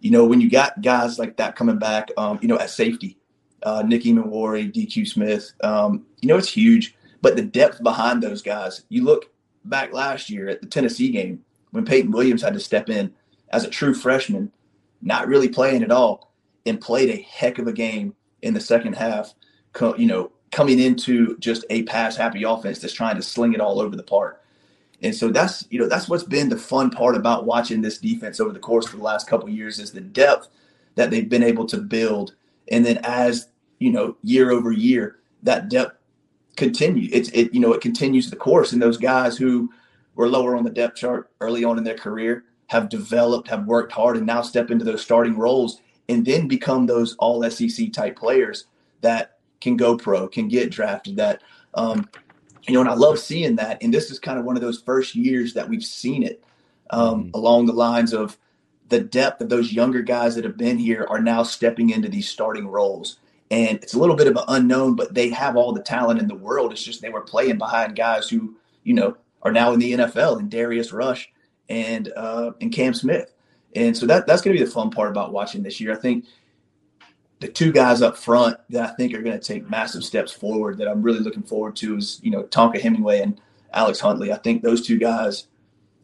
you 0.00 0.10
know, 0.10 0.24
when 0.24 0.40
you 0.40 0.50
got 0.50 0.82
guys 0.82 1.18
like 1.18 1.36
that 1.38 1.56
coming 1.56 1.78
back, 1.78 2.10
um, 2.16 2.38
you 2.42 2.48
know, 2.48 2.58
at 2.58 2.70
safety, 2.70 3.16
uh, 3.62 3.82
Nick 3.86 4.02
DQ 4.02 5.08
Smith, 5.08 5.52
um, 5.62 6.04
you 6.20 6.28
know, 6.28 6.36
it's 6.36 6.48
huge. 6.48 6.94
But 7.24 7.36
the 7.36 7.42
depth 7.42 7.82
behind 7.82 8.22
those 8.22 8.42
guys, 8.42 8.82
you 8.90 9.02
look 9.02 9.30
back 9.64 9.94
last 9.94 10.28
year 10.28 10.46
at 10.50 10.60
the 10.60 10.66
Tennessee 10.66 11.10
game 11.10 11.42
when 11.70 11.86
Peyton 11.86 12.10
Williams 12.10 12.42
had 12.42 12.52
to 12.52 12.60
step 12.60 12.90
in 12.90 13.14
as 13.48 13.64
a 13.64 13.70
true 13.70 13.94
freshman, 13.94 14.52
not 15.00 15.26
really 15.26 15.48
playing 15.48 15.82
at 15.82 15.90
all, 15.90 16.34
and 16.66 16.78
played 16.78 17.08
a 17.08 17.22
heck 17.22 17.58
of 17.58 17.66
a 17.66 17.72
game 17.72 18.14
in 18.42 18.52
the 18.52 18.60
second 18.60 18.92
half. 18.92 19.32
You 19.80 20.04
know, 20.04 20.32
coming 20.52 20.78
into 20.78 21.38
just 21.38 21.64
a 21.70 21.84
pass 21.84 22.14
happy 22.14 22.42
offense 22.42 22.80
that's 22.80 22.92
trying 22.92 23.16
to 23.16 23.22
sling 23.22 23.54
it 23.54 23.60
all 23.60 23.80
over 23.80 23.96
the 23.96 24.02
park. 24.02 24.44
And 25.02 25.14
so 25.14 25.30
that's 25.30 25.66
you 25.70 25.78
know 25.78 25.88
that's 25.88 26.10
what's 26.10 26.24
been 26.24 26.50
the 26.50 26.58
fun 26.58 26.90
part 26.90 27.16
about 27.16 27.46
watching 27.46 27.80
this 27.80 27.96
defense 27.96 28.38
over 28.38 28.52
the 28.52 28.58
course 28.58 28.84
of 28.84 28.98
the 28.98 29.02
last 29.02 29.26
couple 29.26 29.48
years 29.48 29.78
is 29.78 29.92
the 29.92 30.02
depth 30.02 30.48
that 30.96 31.10
they've 31.10 31.30
been 31.30 31.42
able 31.42 31.64
to 31.68 31.78
build. 31.78 32.34
And 32.68 32.84
then 32.84 32.98
as 33.02 33.48
you 33.78 33.92
know, 33.92 34.18
year 34.22 34.50
over 34.50 34.72
year, 34.72 35.20
that 35.42 35.70
depth 35.70 35.96
continue. 36.56 37.08
It's 37.12 37.28
it 37.30 37.52
you 37.54 37.60
know 37.60 37.72
it 37.72 37.80
continues 37.80 38.30
the 38.30 38.36
course. 38.36 38.72
And 38.72 38.80
those 38.80 38.98
guys 38.98 39.36
who 39.36 39.70
were 40.14 40.28
lower 40.28 40.56
on 40.56 40.64
the 40.64 40.70
depth 40.70 40.96
chart 40.96 41.30
early 41.40 41.64
on 41.64 41.78
in 41.78 41.84
their 41.84 41.96
career 41.96 42.44
have 42.68 42.88
developed, 42.88 43.48
have 43.48 43.66
worked 43.66 43.92
hard, 43.92 44.16
and 44.16 44.26
now 44.26 44.42
step 44.42 44.70
into 44.70 44.84
those 44.84 45.02
starting 45.02 45.36
roles 45.36 45.80
and 46.08 46.24
then 46.24 46.48
become 46.48 46.86
those 46.86 47.14
all 47.16 47.48
SEC 47.50 47.92
type 47.92 48.16
players 48.16 48.66
that 49.00 49.38
can 49.60 49.76
go 49.76 49.96
pro, 49.96 50.28
can 50.28 50.48
get 50.48 50.70
drafted. 50.70 51.16
That 51.16 51.42
um, 51.74 52.08
you 52.66 52.74
know, 52.74 52.80
and 52.80 52.88
I 52.88 52.94
love 52.94 53.18
seeing 53.18 53.56
that. 53.56 53.82
And 53.82 53.92
this 53.92 54.10
is 54.10 54.18
kind 54.18 54.38
of 54.38 54.44
one 54.44 54.56
of 54.56 54.62
those 54.62 54.80
first 54.80 55.14
years 55.14 55.54
that 55.54 55.68
we've 55.68 55.84
seen 55.84 56.22
it 56.22 56.42
um, 56.90 57.24
mm-hmm. 57.24 57.30
along 57.34 57.66
the 57.66 57.72
lines 57.72 58.12
of 58.12 58.38
the 58.88 59.00
depth 59.00 59.40
of 59.40 59.48
those 59.48 59.72
younger 59.72 60.02
guys 60.02 60.34
that 60.34 60.44
have 60.44 60.56
been 60.56 60.78
here 60.78 61.06
are 61.08 61.20
now 61.20 61.42
stepping 61.42 61.90
into 61.90 62.08
these 62.08 62.28
starting 62.28 62.68
roles. 62.68 63.18
And 63.50 63.78
it's 63.82 63.94
a 63.94 63.98
little 63.98 64.16
bit 64.16 64.26
of 64.26 64.36
an 64.36 64.44
unknown, 64.48 64.96
but 64.96 65.14
they 65.14 65.28
have 65.30 65.56
all 65.56 65.72
the 65.72 65.82
talent 65.82 66.20
in 66.20 66.26
the 66.26 66.34
world. 66.34 66.72
It's 66.72 66.82
just 66.82 67.02
they 67.02 67.10
were 67.10 67.20
playing 67.20 67.58
behind 67.58 67.94
guys 67.94 68.28
who, 68.28 68.56
you 68.82 68.94
know, 68.94 69.16
are 69.42 69.52
now 69.52 69.72
in 69.72 69.78
the 69.78 69.92
NFL 69.92 70.38
and 70.38 70.50
Darius 70.50 70.92
Rush 70.92 71.30
and 71.68 72.12
uh, 72.16 72.52
and 72.60 72.72
Cam 72.72 72.94
Smith. 72.94 73.34
And 73.76 73.96
so 73.96 74.06
that 74.06 74.26
that's 74.26 74.42
going 74.42 74.56
to 74.56 74.60
be 74.60 74.64
the 74.64 74.72
fun 74.72 74.90
part 74.90 75.10
about 75.10 75.32
watching 75.32 75.62
this 75.62 75.80
year. 75.80 75.92
I 75.92 75.96
think 75.96 76.24
the 77.40 77.48
two 77.48 77.72
guys 77.72 78.00
up 78.00 78.16
front 78.16 78.56
that 78.70 78.90
I 78.90 78.94
think 78.94 79.12
are 79.12 79.22
going 79.22 79.38
to 79.38 79.44
take 79.44 79.68
massive 79.68 80.04
steps 80.04 80.32
forward 80.32 80.78
that 80.78 80.88
I'm 80.88 81.02
really 81.02 81.18
looking 81.18 81.42
forward 81.42 81.76
to 81.76 81.96
is, 81.96 82.20
you 82.22 82.30
know, 82.30 82.44
Tonka 82.44 82.80
Hemingway 82.80 83.20
and 83.20 83.40
Alex 83.72 84.00
Huntley. 84.00 84.32
I 84.32 84.38
think 84.38 84.62
those 84.62 84.86
two 84.86 84.98
guys 84.98 85.48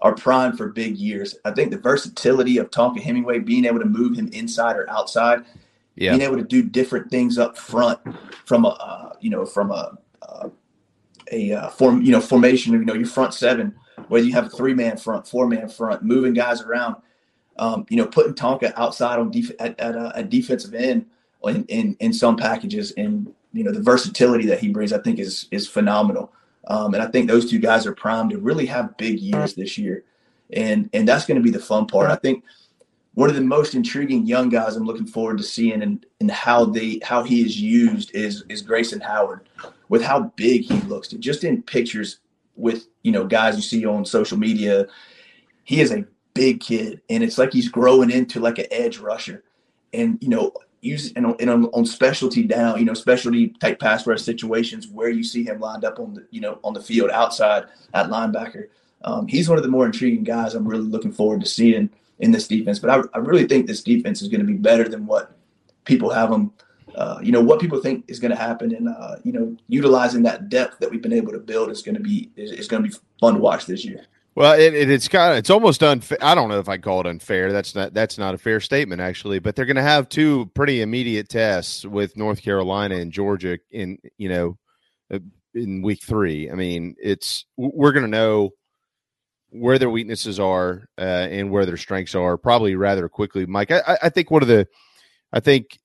are 0.03 0.15
primed 0.15 0.57
for 0.57 0.69
big 0.69 0.97
years. 0.97 1.37
I 1.45 1.53
think 1.53 1.71
the 1.71 1.79
versatility 1.79 2.59
of 2.59 2.71
Tonka 2.71 3.01
Hemingway, 3.01 3.39
being 3.39 3.65
able 3.65 3.79
to 3.79 3.87
move 3.87 4.17
him 4.19 4.29
inside 4.33 4.77
or 4.77 4.89
outside, 4.91 5.45
yeah. 5.97 6.11
being 6.11 6.23
able 6.23 6.37
to 6.37 6.45
do 6.45 6.63
different 6.63 7.11
things 7.11 7.39
up 7.39 7.57
front 7.57 8.01
from 8.47 8.65
a, 8.65 8.69
uh, 8.69 9.13
you 9.21 9.31
know, 9.31 9.45
from 9.45 9.71
a, 9.71 9.99
uh, 10.23 10.49
a 11.33 11.53
uh, 11.53 11.69
form, 11.69 12.03
you 12.03 12.13
know, 12.13 12.21
formation, 12.21 12.75
of 12.75 12.81
you 12.81 12.87
know, 12.87 12.95
your 12.95 13.07
front 13.07 13.35
seven, 13.35 13.75
whether 14.09 14.25
you 14.25 14.33
have 14.33 14.47
a 14.47 14.51
three 14.51 14.75
man 14.75 14.97
front, 14.97 15.27
four 15.27 15.47
man 15.47 15.69
front, 15.69 16.03
moving 16.03 16.35
guys 16.35 16.63
around, 16.63 16.97
um, 17.59 17.87
you 17.89 17.97
know, 17.97 18.07
putting 18.07 18.35
Tonka 18.35 18.73
outside 18.77 19.19
on 19.19 19.31
def- 19.31 19.53
at, 19.61 19.79
at, 19.79 19.97
uh, 19.97 20.13
at 20.15 20.31
defensive 20.31 20.75
end 20.75 21.07
in, 21.45 21.65
in, 21.67 21.97
in 22.01 22.13
some 22.13 22.37
packages. 22.37 22.93
And, 22.93 23.33
you 23.53 23.65
know, 23.65 23.73
the 23.73 23.83
versatility 23.83 24.47
that 24.47 24.61
he 24.61 24.69
brings, 24.69 24.93
I 24.93 24.99
think 24.99 25.19
is, 25.19 25.47
is 25.51 25.69
phenomenal. 25.69 26.33
Um, 26.67 26.95
and 26.95 27.03
I 27.03 27.07
think 27.07 27.29
those 27.29 27.51
two 27.51 27.59
guys 27.59 27.87
are 27.87 27.95
primed 27.95 28.31
to 28.31 28.39
really 28.39 28.67
have 28.67 28.97
big 28.97 29.21
years 29.21 29.55
this 29.55 29.77
year. 29.77 30.05
And, 30.53 30.91
and 30.93 31.07
that's 31.07 31.27
going 31.27 31.37
to 31.37 31.43
be 31.43 31.51
the 31.51 31.61
fun 31.61 31.87
part. 31.87 32.11
I 32.11 32.17
think 32.17 32.45
one 33.15 33.29
of 33.29 33.37
the 33.37 33.43
most 33.43 33.75
intriguing 33.75 34.27
young 34.27 34.49
guys 34.49 34.77
I'm 34.77 34.85
looking 34.85 35.07
forward 35.07 35.39
to 35.39 35.45
seeing 35.45 35.83
and, 35.83 36.05
and 36.21 36.31
how 36.31 36.65
they, 36.65 37.01
how 37.03 37.23
he 37.23 37.43
is 37.43 37.61
used 37.61 38.15
is, 38.15 38.45
is 38.49 38.63
Grayson 38.63 39.01
Howard 39.01 39.49
with 39.89 40.03
how 40.03 40.33
big 40.37 40.63
he 40.63 40.75
looks 40.83 41.09
just 41.09 41.45
in 41.45 41.63
pictures 41.63 42.21
with, 42.57 42.87
you 43.03 43.11
know, 43.11 43.27
guys 43.27 43.57
you 43.57 43.63
see 43.63 43.85
on 43.85 44.05
social 44.05 44.39
media. 44.39 44.87
He 45.65 45.81
is 45.81 45.91
a 45.91 46.05
big 46.35 46.61
kid 46.61 47.01
and 47.11 47.23
it's 47.23 47.39
like 47.39 47.53
he's 47.53 47.69
growing 47.69 48.11
into 48.11 48.39
like 48.39 48.59
an 48.59 48.67
edge 48.71 48.99
rusher. 48.99 49.43
And, 49.93 50.19
you 50.23 50.29
know, 50.29 50.53
use 50.81 51.13
and, 51.15 51.35
and 51.41 51.51
on, 51.51 51.65
on, 51.67 51.85
specialty 51.85 52.45
down, 52.45 52.79
you 52.79 52.85
know, 52.85 52.95
specialty 52.95 53.49
type 53.49 53.81
pass 53.81 54.07
rush 54.07 54.23
situations 54.23 54.87
where 54.87 55.09
you 55.09 55.25
see 55.25 55.45
him 55.45 55.59
lined 55.59 55.85
up 55.85 55.99
on 55.99 56.15
the, 56.15 56.27
you 56.31 56.41
know, 56.41 56.61
on 56.63 56.75
the 56.75 56.81
field 56.81 57.11
outside 57.11 57.65
at 57.93 58.09
linebacker. 58.09 58.69
Um, 59.03 59.27
he's 59.27 59.49
one 59.49 59.59
of 59.59 59.65
the 59.65 59.71
more 59.71 59.87
intriguing 59.87 60.23
guys 60.23 60.55
I'm 60.55 60.69
really 60.69 60.85
looking 60.85 61.13
forward 61.13 61.41
to 61.41 61.47
seeing 61.47 61.91
in 62.21 62.31
this 62.31 62.47
defense. 62.47 62.79
But 62.79 62.91
I, 62.91 63.03
I 63.15 63.19
really 63.19 63.47
think 63.47 63.67
this 63.67 63.83
defense 63.83 64.23
is 64.23 64.29
going 64.29 64.41
to 64.41 64.47
be 64.47 64.55
better 64.55 64.89
than 64.89 65.07
what 65.07 65.37
people 65.85 66.11
have 66.11 66.31
them, 66.31 66.53
uh, 66.95 67.19
you 67.23 67.33
know, 67.33 67.41
what 67.41 67.61
people 67.61 67.81
think 67.81 68.05
is 68.09 68.21
going 68.21 68.31
to 68.31 68.37
happen. 68.37 68.75
And, 68.75 68.89
uh, 68.89 69.17
you 69.25 69.33
know, 69.33 69.57
utilizing 69.69 70.23
that 70.25 70.49
depth 70.49 70.79
that 70.79 70.91
we've 70.91 71.03
been 71.03 71.13
able 71.13 71.33
to 71.33 71.39
build 71.39 71.71
is 71.71 71.83
going 71.83 71.97
to 71.97 72.01
be, 72.01 72.31
is, 72.37 72.53
is 72.53 72.69
going 72.69 72.83
to 72.83 72.89
be 72.89 72.95
fun 73.21 73.35
to 73.35 73.41
watch 73.41 73.67
this 73.67 73.85
year. 73.85 74.07
Well, 74.37 74.59
it, 74.59 74.75
it, 74.75 74.89
it's 74.89 75.09
kind 75.09 75.33
of 75.33 75.39
it's 75.39 75.51
almost 75.51 75.83
unfair. 75.83 76.19
I 76.23 76.35
don't 76.35 76.49
know 76.49 76.61
if 76.61 76.69
I 76.69 76.79
call 76.79 77.01
it 77.01 77.07
unfair. 77.07 77.53
That's 77.53 77.75
not 77.75 77.93
that's 77.93 78.17
not 78.17 78.33
a 78.35 78.39
fair 78.39 78.61
statement 78.61 79.01
actually. 79.01 79.41
But 79.41 79.57
they're 79.57 79.67
going 79.67 79.77
to 79.77 79.83
have 79.83 80.09
two 80.09 80.47
pretty 80.55 80.83
immediate 80.83 81.29
tests 81.29 81.85
with 81.85 82.17
North 82.17 82.41
Carolina 82.41 82.95
and 82.95 83.11
Georgia 83.11 83.59
in 83.73 83.99
you 84.19 84.29
know 84.29 84.59
uh, 85.13 85.19
in 85.55 85.83
week 85.83 86.03
three. 86.05 86.49
I 86.49 86.55
mean, 86.55 86.95
it's 87.03 87.45
we're 87.57 87.93
going 87.93 88.05
to 88.05 88.11
know 88.11 88.51
where 89.51 89.79
their 89.79 89.91
weaknesses 89.91 90.39
are 90.39 90.89
uh, 90.99 91.03
and 91.31 91.51
where 91.51 91.67
their 91.67 91.77
strengths 91.77 92.15
are 92.15 92.37
probably 92.37 92.77
rather 92.77 93.09
quickly. 93.09 93.47
Mike, 93.47 93.71
I, 93.71 93.99
I 94.03 94.09
think 94.09 94.31
one 94.31 94.43
of 94.43 94.49
the 94.49 94.67
I 95.33 95.41
think 95.41 95.79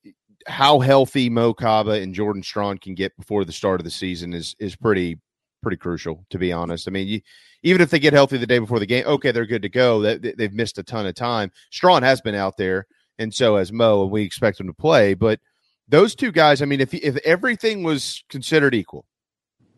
how 0.46 0.78
healthy 0.80 1.28
Mo 1.28 1.52
Kaba 1.52 1.92
and 1.92 2.14
Jordan 2.14 2.42
Strachan 2.42 2.78
can 2.78 2.94
get 2.94 3.16
before 3.16 3.44
the 3.44 3.52
start 3.52 3.80
of 3.80 3.84
the 3.84 3.90
season 3.90 4.32
is 4.32 4.54
is 4.58 4.76
pretty 4.76 5.18
pretty 5.62 5.76
crucial 5.76 6.24
to 6.30 6.38
be 6.38 6.52
honest. 6.52 6.86
I 6.86 6.90
mean, 6.90 7.08
you 7.08 7.20
even 7.62 7.82
if 7.82 7.90
they 7.90 7.98
get 7.98 8.12
healthy 8.12 8.38
the 8.38 8.46
day 8.46 8.58
before 8.58 8.78
the 8.78 8.86
game, 8.86 9.04
okay, 9.06 9.32
they're 9.32 9.46
good 9.46 9.62
to 9.62 9.68
go. 9.68 10.00
They, 10.00 10.32
they've 10.32 10.52
missed 10.52 10.78
a 10.78 10.84
ton 10.84 11.06
of 11.06 11.14
time. 11.14 11.50
Strachan 11.70 12.04
has 12.04 12.20
been 12.20 12.34
out 12.34 12.56
there, 12.56 12.86
and 13.18 13.34
so 13.34 13.56
has 13.56 13.72
Mo, 13.72 14.02
and 14.02 14.12
we 14.12 14.22
expect 14.22 14.60
him 14.60 14.68
to 14.68 14.72
play. 14.72 15.14
But 15.14 15.40
those 15.88 16.14
two 16.14 16.30
guys, 16.30 16.62
I 16.62 16.66
mean, 16.66 16.80
if 16.80 16.94
if 16.94 17.16
everything 17.18 17.82
was 17.82 18.22
considered 18.28 18.74
equal, 18.74 19.04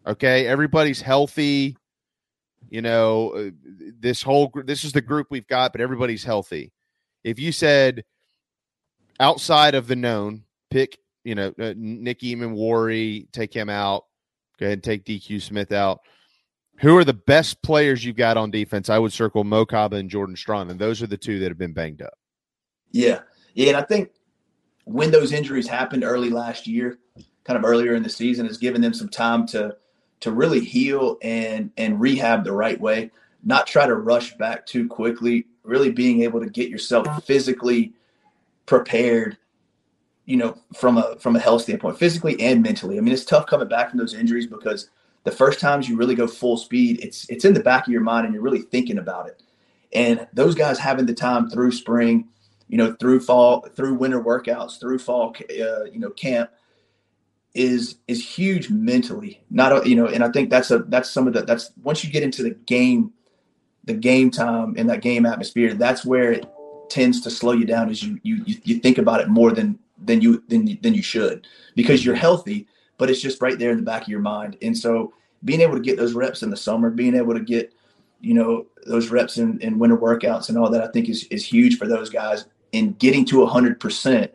okay, 0.06 0.46
everybody's 0.46 1.00
healthy, 1.00 1.76
you 2.70 2.82
know, 2.82 3.30
uh, 3.30 3.50
this 4.00 4.22
whole 4.22 4.52
this 4.64 4.84
is 4.84 4.92
the 4.92 5.00
group 5.00 5.28
we've 5.30 5.46
got, 5.46 5.72
but 5.72 5.80
everybody's 5.80 6.24
healthy. 6.24 6.72
If 7.24 7.38
you 7.38 7.52
said 7.52 8.04
outside 9.20 9.74
of 9.74 9.86
the 9.86 9.96
known, 9.96 10.44
pick, 10.70 10.98
you 11.24 11.34
know, 11.34 11.52
uh, 11.58 11.74
Nick 11.76 12.20
Emmanwori, 12.20 13.30
take 13.32 13.54
him 13.54 13.68
out, 13.68 14.04
go 14.58 14.66
ahead 14.66 14.74
and 14.74 14.84
take 14.84 15.04
DQ 15.04 15.42
Smith 15.42 15.72
out. 15.72 16.00
Who 16.80 16.96
are 16.96 17.04
the 17.04 17.14
best 17.14 17.60
players 17.62 18.04
you've 18.04 18.16
got 18.16 18.36
on 18.36 18.50
defense? 18.50 18.88
I 18.88 18.98
would 18.98 19.12
circle 19.12 19.42
Mo 19.42 19.66
Kaba 19.66 19.96
and 19.96 20.08
Jordan 20.08 20.36
Strachan, 20.36 20.70
and 20.70 20.78
those 20.78 21.02
are 21.02 21.08
the 21.08 21.16
two 21.16 21.40
that 21.40 21.48
have 21.48 21.58
been 21.58 21.72
banged 21.72 22.02
up. 22.02 22.14
Yeah, 22.92 23.20
yeah, 23.54 23.68
and 23.68 23.76
I 23.76 23.82
think 23.82 24.10
when 24.84 25.10
those 25.10 25.32
injuries 25.32 25.66
happened 25.66 26.04
early 26.04 26.30
last 26.30 26.66
year, 26.66 26.98
kind 27.44 27.58
of 27.58 27.64
earlier 27.64 27.94
in 27.94 28.02
the 28.02 28.08
season, 28.08 28.46
has 28.46 28.58
given 28.58 28.80
them 28.80 28.94
some 28.94 29.08
time 29.08 29.46
to 29.48 29.76
to 30.20 30.32
really 30.32 30.60
heal 30.60 31.18
and 31.22 31.70
and 31.76 32.00
rehab 32.00 32.44
the 32.44 32.52
right 32.52 32.80
way, 32.80 33.10
not 33.44 33.66
try 33.66 33.86
to 33.86 33.94
rush 33.94 34.36
back 34.36 34.66
too 34.66 34.88
quickly. 34.88 35.46
Really 35.62 35.90
being 35.90 36.22
able 36.22 36.40
to 36.40 36.48
get 36.48 36.70
yourself 36.70 37.24
physically 37.24 37.92
prepared, 38.66 39.36
you 40.24 40.36
know, 40.36 40.56
from 40.74 40.98
a 40.98 41.16
from 41.18 41.36
a 41.36 41.40
health 41.40 41.62
standpoint, 41.62 41.98
physically 41.98 42.40
and 42.40 42.62
mentally. 42.62 42.98
I 42.98 43.00
mean, 43.00 43.12
it's 43.12 43.24
tough 43.24 43.46
coming 43.46 43.68
back 43.68 43.90
from 43.90 43.98
those 43.98 44.14
injuries 44.14 44.46
because 44.46 44.90
the 45.24 45.30
first 45.30 45.60
times 45.60 45.88
you 45.88 45.96
really 45.96 46.14
go 46.14 46.26
full 46.26 46.56
speed, 46.56 47.00
it's 47.02 47.28
it's 47.28 47.44
in 47.44 47.54
the 47.54 47.60
back 47.62 47.86
of 47.86 47.92
your 47.92 48.00
mind 48.00 48.24
and 48.24 48.34
you're 48.34 48.42
really 48.42 48.62
thinking 48.62 48.98
about 48.98 49.28
it. 49.28 49.42
And 49.92 50.26
those 50.32 50.54
guys 50.54 50.78
having 50.78 51.06
the 51.06 51.14
time 51.14 51.48
through 51.50 51.72
spring, 51.72 52.28
you 52.68 52.76
know, 52.76 52.94
through 52.98 53.20
fall, 53.20 53.66
through 53.74 53.94
winter 53.94 54.22
workouts, 54.22 54.78
through 54.80 54.98
fall, 54.98 55.34
uh, 55.50 55.84
you 55.84 55.98
know, 55.98 56.10
camp 56.10 56.50
is 57.54 57.96
is 58.06 58.24
huge 58.24 58.70
mentally. 58.70 59.42
Not 59.50 59.86
you 59.86 59.96
know, 59.96 60.06
and 60.06 60.22
I 60.22 60.30
think 60.30 60.50
that's 60.50 60.70
a 60.70 60.80
that's 60.80 61.10
some 61.10 61.26
of 61.26 61.34
the 61.34 61.42
that's 61.42 61.72
once 61.82 62.04
you 62.04 62.10
get 62.10 62.22
into 62.22 62.42
the 62.42 62.50
game, 62.50 63.12
the 63.84 63.94
game 63.94 64.30
time 64.30 64.74
and 64.76 64.88
that 64.90 65.02
game 65.02 65.26
atmosphere, 65.26 65.74
that's 65.74 66.04
where 66.04 66.32
it 66.32 66.46
tends 66.88 67.20
to 67.22 67.30
slow 67.30 67.52
you 67.52 67.64
down. 67.64 67.90
As 67.90 68.02
you 68.02 68.18
you 68.22 68.42
you 68.46 68.78
think 68.78 68.98
about 68.98 69.20
it 69.20 69.28
more 69.28 69.52
than 69.52 69.78
than 70.02 70.20
you 70.20 70.42
than 70.48 70.78
than 70.82 70.94
you 70.94 71.02
should 71.02 71.46
because 71.74 72.04
you're 72.04 72.14
healthy, 72.14 72.66
but 72.96 73.10
it's 73.10 73.20
just 73.20 73.42
right 73.42 73.58
there 73.58 73.70
in 73.70 73.78
the 73.78 73.82
back 73.82 74.02
of 74.02 74.08
your 74.08 74.20
mind. 74.20 74.56
And 74.62 74.76
so 74.76 75.12
being 75.44 75.60
able 75.60 75.74
to 75.74 75.80
get 75.80 75.96
those 75.96 76.14
reps 76.14 76.42
in 76.42 76.50
the 76.50 76.56
summer, 76.56 76.90
being 76.90 77.14
able 77.14 77.34
to 77.34 77.40
get 77.40 77.72
you 78.20 78.34
know 78.34 78.66
those 78.86 79.10
reps 79.10 79.38
in, 79.38 79.60
in 79.60 79.78
winter 79.78 79.96
workouts 79.96 80.48
and 80.48 80.58
all 80.58 80.70
that, 80.70 80.82
I 80.82 80.88
think 80.88 81.08
is 81.08 81.24
is 81.24 81.44
huge 81.44 81.78
for 81.78 81.86
those 81.86 82.10
guys. 82.10 82.44
And 82.72 82.98
getting 82.98 83.24
to 83.26 83.46
hundred 83.46 83.80
percent, 83.80 84.32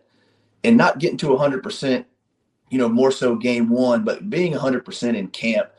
and 0.64 0.76
not 0.76 0.98
getting 0.98 1.18
to 1.18 1.38
hundred 1.38 1.62
percent 1.62 2.08
you 2.70 2.78
know, 2.78 2.90
more 2.90 3.12
so 3.12 3.36
game 3.36 3.70
one, 3.70 4.04
but 4.04 4.30
being 4.30 4.54
100% 4.54 5.16
in 5.16 5.28
camp, 5.28 5.70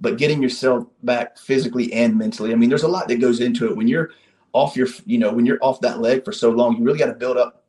but 0.00 0.16
getting 0.16 0.42
yourself 0.42 0.86
back 1.02 1.38
physically 1.38 1.92
and 1.92 2.16
mentally. 2.16 2.52
I 2.52 2.56
mean, 2.56 2.68
there's 2.68 2.82
a 2.82 2.88
lot 2.88 3.08
that 3.08 3.20
goes 3.20 3.40
into 3.40 3.66
it. 3.68 3.76
When 3.76 3.88
you're 3.88 4.10
off 4.52 4.76
your, 4.76 4.88
you 5.04 5.18
know, 5.18 5.32
when 5.32 5.46
you're 5.46 5.58
off 5.62 5.80
that 5.80 6.00
leg 6.00 6.24
for 6.24 6.32
so 6.32 6.50
long, 6.50 6.76
you 6.76 6.84
really 6.84 6.98
got 6.98 7.06
to 7.06 7.14
build 7.14 7.36
up 7.36 7.64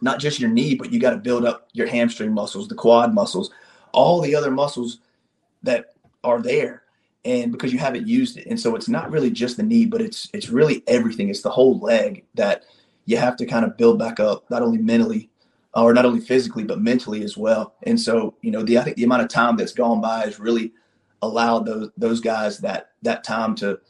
not 0.00 0.18
just 0.18 0.40
your 0.40 0.50
knee, 0.50 0.74
but 0.74 0.92
you 0.92 0.98
got 0.98 1.10
to 1.10 1.16
build 1.16 1.44
up 1.44 1.68
your 1.72 1.86
hamstring 1.86 2.32
muscles, 2.32 2.68
the 2.68 2.74
quad 2.74 3.14
muscles, 3.14 3.50
all 3.92 4.20
the 4.20 4.34
other 4.34 4.50
muscles 4.50 4.98
that 5.62 5.94
are 6.22 6.40
there. 6.40 6.82
And 7.24 7.52
because 7.52 7.72
you 7.72 7.78
haven't 7.78 8.06
used 8.06 8.36
it. 8.36 8.46
And 8.46 8.60
so 8.60 8.76
it's 8.76 8.88
not 8.88 9.10
really 9.10 9.30
just 9.30 9.56
the 9.56 9.62
knee, 9.62 9.86
but 9.86 10.02
it's 10.02 10.28
it's 10.34 10.50
really 10.50 10.82
everything. 10.86 11.30
It's 11.30 11.40
the 11.40 11.50
whole 11.50 11.78
leg 11.78 12.24
that 12.34 12.64
you 13.06 13.16
have 13.16 13.36
to 13.38 13.46
kind 13.46 13.64
of 13.64 13.78
build 13.78 13.98
back 13.98 14.20
up, 14.20 14.44
not 14.50 14.60
only 14.60 14.78
mentally, 14.78 15.30
or 15.74 15.92
not 15.92 16.04
only 16.04 16.20
physically 16.20 16.64
but 16.64 16.80
mentally 16.80 17.22
as 17.22 17.36
well. 17.36 17.74
And 17.82 18.00
so, 18.00 18.34
you 18.42 18.50
know, 18.50 18.62
the 18.62 18.78
I 18.78 18.82
think 18.82 18.96
the 18.96 19.04
amount 19.04 19.22
of 19.22 19.28
time 19.28 19.56
that's 19.56 19.72
gone 19.72 20.00
by 20.00 20.20
has 20.20 20.38
really 20.38 20.72
allowed 21.22 21.66
those 21.66 21.90
those 21.96 22.20
guys 22.20 22.58
that 22.58 22.90
that 23.02 23.24
time 23.24 23.54
to 23.56 23.80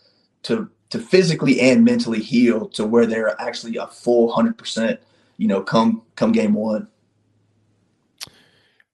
to 0.44 0.70
to 0.90 0.98
physically 0.98 1.60
and 1.60 1.84
mentally 1.84 2.20
heal 2.20 2.68
to 2.68 2.86
where 2.86 3.06
they're 3.06 3.40
actually 3.40 3.76
a 3.76 3.86
full 3.86 4.30
hundred 4.30 4.56
percent, 4.56 5.00
you 5.36 5.48
know, 5.48 5.62
come 5.62 6.02
come 6.16 6.32
game 6.32 6.54
one. 6.54 6.88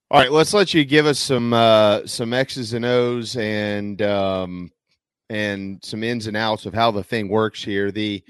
All 0.09 0.19
right, 0.19 0.31
let's 0.31 0.53
let 0.53 0.73
you 0.73 0.83
give 0.83 1.05
us 1.05 1.19
some 1.19 1.53
uh, 1.53 2.05
some 2.05 2.33
X's 2.33 2.73
and 2.73 2.83
O's 2.83 3.37
and 3.37 4.01
um, 4.01 4.71
and 5.29 5.79
some 5.83 6.03
ins 6.03 6.27
and 6.27 6.35
outs 6.35 6.65
of 6.65 6.73
how 6.73 6.91
the 6.91 7.03
thing 7.03 7.29
works 7.29 7.63
here. 7.63 7.91
The 7.91 8.21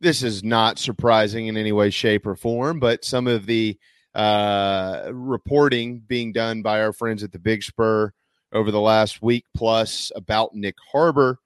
this 0.00 0.22
is 0.22 0.42
not 0.42 0.78
surprising 0.78 1.48
in 1.48 1.56
any 1.56 1.72
way, 1.72 1.90
shape, 1.90 2.26
or 2.26 2.34
form, 2.34 2.80
but 2.80 3.04
some 3.04 3.26
of 3.26 3.44
the 3.44 3.78
uh, 4.18 5.10
reporting 5.12 6.00
being 6.00 6.32
done 6.32 6.60
by 6.60 6.82
our 6.82 6.92
friends 6.92 7.22
at 7.22 7.30
the 7.30 7.38
Big 7.38 7.62
Spur 7.62 8.12
over 8.52 8.72
the 8.72 8.80
last 8.80 9.22
week 9.22 9.44
plus 9.56 10.10
about 10.16 10.56
Nyck 10.56 10.74
Harbor, 10.90 11.38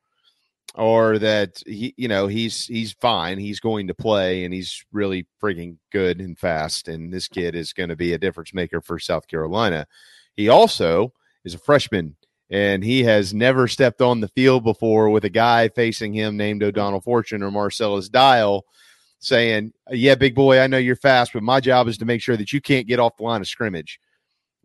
or 0.74 1.18
that 1.18 1.62
he, 1.66 1.92
you 1.98 2.08
know, 2.08 2.28
he's 2.28 2.66
he's 2.66 2.94
fine, 2.94 3.38
he's 3.38 3.60
going 3.60 3.88
to 3.88 3.94
play, 3.94 4.44
and 4.44 4.54
he's 4.54 4.86
really 4.90 5.26
freaking 5.40 5.76
good 5.92 6.18
and 6.18 6.38
fast, 6.38 6.88
and 6.88 7.12
this 7.12 7.28
kid 7.28 7.54
is 7.54 7.74
going 7.74 7.90
to 7.90 7.96
be 7.96 8.14
a 8.14 8.18
difference 8.18 8.54
maker 8.54 8.80
for 8.80 8.98
South 8.98 9.28
Carolina. 9.28 9.86
He 10.34 10.48
also 10.48 11.12
is 11.44 11.52
a 11.54 11.58
freshman 11.58 12.16
and 12.48 12.84
he 12.84 13.04
has 13.04 13.32
never 13.32 13.66
stepped 13.66 14.02
on 14.02 14.20
the 14.20 14.28
field 14.28 14.62
before 14.62 15.08
with 15.08 15.24
a 15.24 15.30
guy 15.30 15.68
facing 15.68 16.12
him 16.12 16.36
named 16.36 16.62
O'Donnell 16.62 17.00
Fortune 17.00 17.42
or 17.42 17.50
Marcellus 17.50 18.10
Dial 18.10 18.66
saying, 19.22 19.72
Yeah, 19.90 20.14
big 20.14 20.34
boy, 20.34 20.60
I 20.60 20.66
know 20.66 20.78
you're 20.78 20.96
fast, 20.96 21.32
but 21.32 21.42
my 21.42 21.60
job 21.60 21.88
is 21.88 21.98
to 21.98 22.04
make 22.04 22.20
sure 22.20 22.36
that 22.36 22.52
you 22.52 22.60
can't 22.60 22.86
get 22.86 23.00
off 23.00 23.16
the 23.16 23.22
line 23.22 23.40
of 23.40 23.48
scrimmage. 23.48 23.98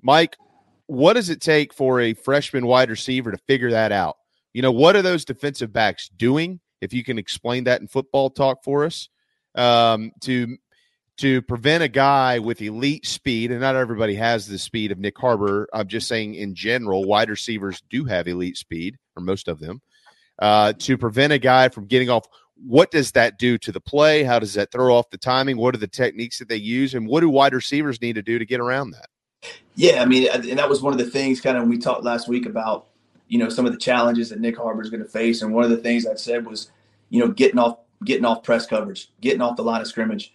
Mike, 0.01 0.35
what 0.87 1.13
does 1.13 1.29
it 1.29 1.41
take 1.41 1.73
for 1.73 1.99
a 1.99 2.13
freshman 2.13 2.65
wide 2.65 2.89
receiver 2.89 3.31
to 3.31 3.37
figure 3.37 3.71
that 3.71 3.91
out? 3.91 4.17
You 4.53 4.61
know, 4.61 4.71
what 4.71 4.95
are 4.95 5.01
those 5.01 5.25
defensive 5.25 5.71
backs 5.71 6.09
doing? 6.09 6.59
If 6.81 6.93
you 6.93 7.03
can 7.03 7.17
explain 7.17 7.65
that 7.65 7.81
in 7.81 7.87
football 7.87 8.29
talk 8.29 8.63
for 8.63 8.85
us, 8.85 9.09
um, 9.55 10.11
to 10.21 10.57
to 11.17 11.41
prevent 11.41 11.81
a 11.83 11.87
guy 11.87 12.37
with 12.37 12.61
elite 12.61 13.05
speed, 13.05 13.51
and 13.51 13.59
not 13.61 13.75
everybody 13.75 14.13
has 14.15 14.47
the 14.47 14.59
speed 14.59 14.91
of 14.91 14.99
Nyck 14.99 15.17
Harbor. 15.17 15.67
I'm 15.73 15.87
just 15.87 16.07
saying 16.07 16.35
in 16.35 16.53
general, 16.53 17.05
wide 17.05 17.29
receivers 17.29 17.81
do 17.89 18.05
have 18.05 18.27
elite 18.27 18.57
speed, 18.57 18.97
or 19.15 19.23
most 19.23 19.47
of 19.47 19.59
them. 19.59 19.81
Uh, 20.39 20.73
to 20.73 20.97
prevent 20.97 21.33
a 21.33 21.39
guy 21.39 21.67
from 21.69 21.87
getting 21.87 22.11
off 22.11 22.27
what 22.65 22.91
does 22.91 23.11
that 23.13 23.37
do 23.37 23.57
to 23.59 23.71
the 23.71 23.79
play? 23.79 24.23
How 24.23 24.39
does 24.39 24.53
that 24.55 24.71
throw 24.71 24.95
off 24.95 25.09
the 25.09 25.17
timing? 25.17 25.57
What 25.57 25.75
are 25.75 25.79
the 25.79 25.87
techniques 25.87 26.39
that 26.39 26.49
they 26.49 26.57
use? 26.57 26.93
And 26.93 27.07
what 27.07 27.21
do 27.21 27.29
wide 27.29 27.53
receivers 27.53 28.01
need 28.01 28.15
to 28.15 28.21
do 28.21 28.39
to 28.39 28.45
get 28.45 28.59
around 28.59 28.91
that? 28.91 29.07
Yeah, 29.75 30.01
I 30.01 30.05
mean, 30.05 30.27
and 30.31 30.57
that 30.57 30.69
was 30.69 30.81
one 30.81 30.93
of 30.93 30.99
the 30.99 31.09
things 31.09 31.39
kind 31.39 31.57
of 31.57 31.67
we 31.67 31.77
talked 31.77 32.03
last 32.03 32.27
week 32.27 32.45
about, 32.45 32.87
you 33.27 33.37
know, 33.37 33.49
some 33.49 33.65
of 33.65 33.71
the 33.71 33.77
challenges 33.77 34.29
that 34.29 34.41
Nyck 34.41 34.57
Harbor 34.57 34.81
is 34.81 34.89
going 34.89 35.03
to 35.03 35.09
face. 35.09 35.41
And 35.41 35.53
one 35.53 35.63
of 35.63 35.69
the 35.69 35.77
things 35.77 36.07
I 36.07 36.15
said 36.15 36.45
was, 36.45 36.71
you 37.09 37.19
know, 37.19 37.31
getting 37.31 37.59
off 37.59 37.79
getting 38.03 38.25
off 38.25 38.43
press 38.43 38.65
coverage, 38.65 39.11
getting 39.21 39.41
off 39.41 39.55
the 39.55 39.63
line 39.63 39.81
of 39.81 39.87
scrimmage, 39.87 40.33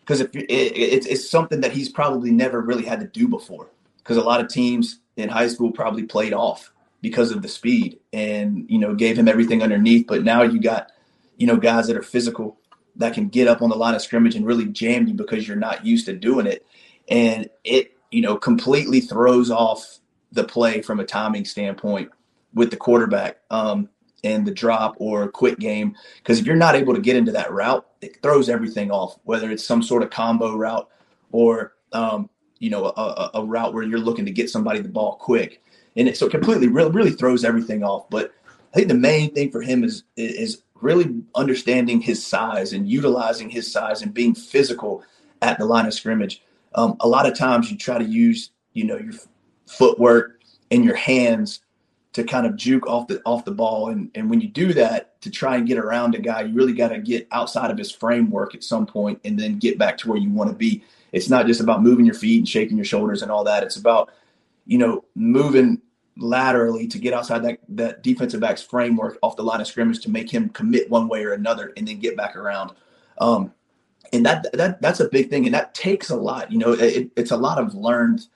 because 0.00 0.20
if 0.20 0.34
it, 0.34 0.46
it's 0.50 1.06
it's 1.06 1.28
something 1.28 1.60
that 1.62 1.72
he's 1.72 1.88
probably 1.88 2.30
never 2.30 2.60
really 2.60 2.84
had 2.84 3.00
to 3.00 3.06
do 3.06 3.26
before. 3.26 3.70
Because 3.98 4.16
a 4.16 4.22
lot 4.22 4.40
of 4.40 4.48
teams 4.48 5.00
in 5.16 5.28
high 5.28 5.48
school 5.48 5.72
probably 5.72 6.04
played 6.04 6.32
off 6.32 6.70
because 7.00 7.32
of 7.32 7.42
the 7.42 7.48
speed 7.48 7.98
and 8.12 8.66
you 8.68 8.78
know 8.78 8.94
gave 8.94 9.18
him 9.18 9.28
everything 9.28 9.62
underneath. 9.62 10.06
But 10.06 10.22
now 10.22 10.42
you 10.42 10.60
got 10.60 10.92
you 11.36 11.46
know, 11.46 11.56
guys 11.56 11.86
that 11.86 11.96
are 11.96 12.02
physical 12.02 12.58
that 12.96 13.14
can 13.14 13.28
get 13.28 13.48
up 13.48 13.62
on 13.62 13.70
the 13.70 13.76
line 13.76 13.94
of 13.94 14.02
scrimmage 14.02 14.34
and 14.34 14.46
really 14.46 14.66
jam 14.66 15.06
you 15.06 15.14
because 15.14 15.46
you're 15.46 15.56
not 15.56 15.84
used 15.84 16.06
to 16.06 16.12
doing 16.12 16.46
it. 16.46 16.64
And 17.08 17.48
it, 17.64 17.92
you 18.10 18.22
know, 18.22 18.36
completely 18.36 19.00
throws 19.00 19.50
off 19.50 19.98
the 20.32 20.44
play 20.44 20.80
from 20.80 21.00
a 21.00 21.04
timing 21.04 21.44
standpoint 21.44 22.10
with 22.54 22.70
the 22.70 22.76
quarterback 22.76 23.38
um, 23.50 23.88
and 24.22 24.46
the 24.46 24.52
drop 24.52 24.94
or 24.98 25.28
quick 25.28 25.58
game. 25.58 25.96
Because 26.18 26.38
if 26.38 26.46
you're 26.46 26.56
not 26.56 26.76
able 26.76 26.94
to 26.94 27.00
get 27.00 27.16
into 27.16 27.32
that 27.32 27.52
route, 27.52 27.84
it 28.00 28.22
throws 28.22 28.48
everything 28.48 28.90
off, 28.90 29.18
whether 29.24 29.50
it's 29.50 29.64
some 29.64 29.82
sort 29.82 30.02
of 30.02 30.10
combo 30.10 30.54
route 30.56 30.88
or, 31.32 31.74
um, 31.92 32.30
you 32.58 32.70
know, 32.70 32.84
a, 32.84 33.30
a, 33.34 33.44
route 33.44 33.74
where 33.74 33.82
you're 33.82 33.98
looking 33.98 34.24
to 34.24 34.30
get 34.30 34.48
somebody 34.48 34.80
the 34.80 34.88
ball 34.88 35.16
quick. 35.16 35.62
And 35.96 36.08
it, 36.08 36.16
so 36.16 36.26
it 36.26 36.30
completely 36.30 36.68
really, 36.68 36.90
really 36.90 37.10
throws 37.10 37.44
everything 37.44 37.82
off. 37.82 38.08
But 38.08 38.32
I 38.72 38.76
think 38.76 38.88
the 38.88 38.94
main 38.94 39.34
thing 39.34 39.50
for 39.50 39.60
him 39.60 39.84
is 39.84 40.04
is 40.16 40.62
really 40.80 41.22
understanding 41.34 42.00
his 42.00 42.24
size 42.24 42.72
and 42.72 42.88
utilizing 42.88 43.50
his 43.50 43.70
size 43.70 44.02
and 44.02 44.12
being 44.12 44.34
physical 44.34 45.02
at 45.42 45.58
the 45.58 45.64
line 45.64 45.86
of 45.86 45.94
scrimmage. 45.94 46.42
Um, 46.74 46.96
a 47.00 47.08
lot 47.08 47.26
of 47.26 47.36
times 47.36 47.70
you 47.70 47.76
try 47.76 47.98
to 47.98 48.04
use, 48.04 48.50
you 48.72 48.84
know, 48.84 48.96
your 48.96 49.14
footwork 49.66 50.40
and 50.70 50.84
your 50.84 50.96
hands 50.96 51.60
to 52.12 52.24
kind 52.24 52.46
of 52.46 52.56
juke 52.56 52.86
off 52.86 53.08
the 53.08 53.20
off 53.24 53.44
the 53.44 53.50
ball. 53.52 53.88
And 53.88 54.10
and 54.14 54.28
when 54.30 54.40
you 54.40 54.48
do 54.48 54.72
that 54.74 55.20
to 55.22 55.30
try 55.30 55.56
and 55.56 55.66
get 55.66 55.78
around 55.78 56.14
a 56.14 56.18
guy, 56.18 56.42
you 56.42 56.54
really 56.54 56.72
got 56.72 56.88
to 56.88 56.98
get 56.98 57.28
outside 57.32 57.70
of 57.70 57.78
his 57.78 57.90
framework 57.90 58.54
at 58.54 58.64
some 58.64 58.86
point 58.86 59.20
and 59.24 59.38
then 59.38 59.58
get 59.58 59.78
back 59.78 59.96
to 59.98 60.08
where 60.08 60.18
you 60.18 60.30
want 60.30 60.50
to 60.50 60.56
be. 60.56 60.82
It's 61.12 61.30
not 61.30 61.46
just 61.46 61.60
about 61.60 61.82
moving 61.82 62.04
your 62.04 62.14
feet 62.14 62.38
and 62.38 62.48
shaking 62.48 62.76
your 62.76 62.84
shoulders 62.84 63.22
and 63.22 63.30
all 63.30 63.44
that. 63.44 63.62
It's 63.62 63.76
about, 63.76 64.12
you 64.66 64.78
know, 64.78 65.04
moving 65.14 65.80
laterally 66.16 66.86
to 66.86 66.98
get 66.98 67.12
outside 67.12 67.42
that, 67.44 67.58
that 67.68 68.02
defensive 68.02 68.40
back's 68.40 68.62
framework 68.62 69.18
off 69.22 69.36
the 69.36 69.42
line 69.42 69.60
of 69.60 69.66
scrimmage 69.66 70.00
to 70.00 70.10
make 70.10 70.30
him 70.30 70.48
commit 70.50 70.90
one 70.90 71.08
way 71.08 71.24
or 71.24 71.32
another 71.32 71.72
and 71.76 71.88
then 71.88 71.98
get 71.98 72.16
back 72.16 72.36
around. 72.36 72.72
Um, 73.18 73.52
and 74.12 74.24
that 74.26 74.46
that 74.52 74.80
that's 74.80 75.00
a 75.00 75.08
big 75.08 75.28
thing, 75.28 75.46
and 75.46 75.54
that 75.54 75.74
takes 75.74 76.10
a 76.10 76.16
lot. 76.16 76.52
You 76.52 76.58
know, 76.58 76.72
it, 76.72 77.10
it's 77.16 77.32
a 77.32 77.36
lot 77.36 77.58
of 77.58 77.74
learned 77.74 78.26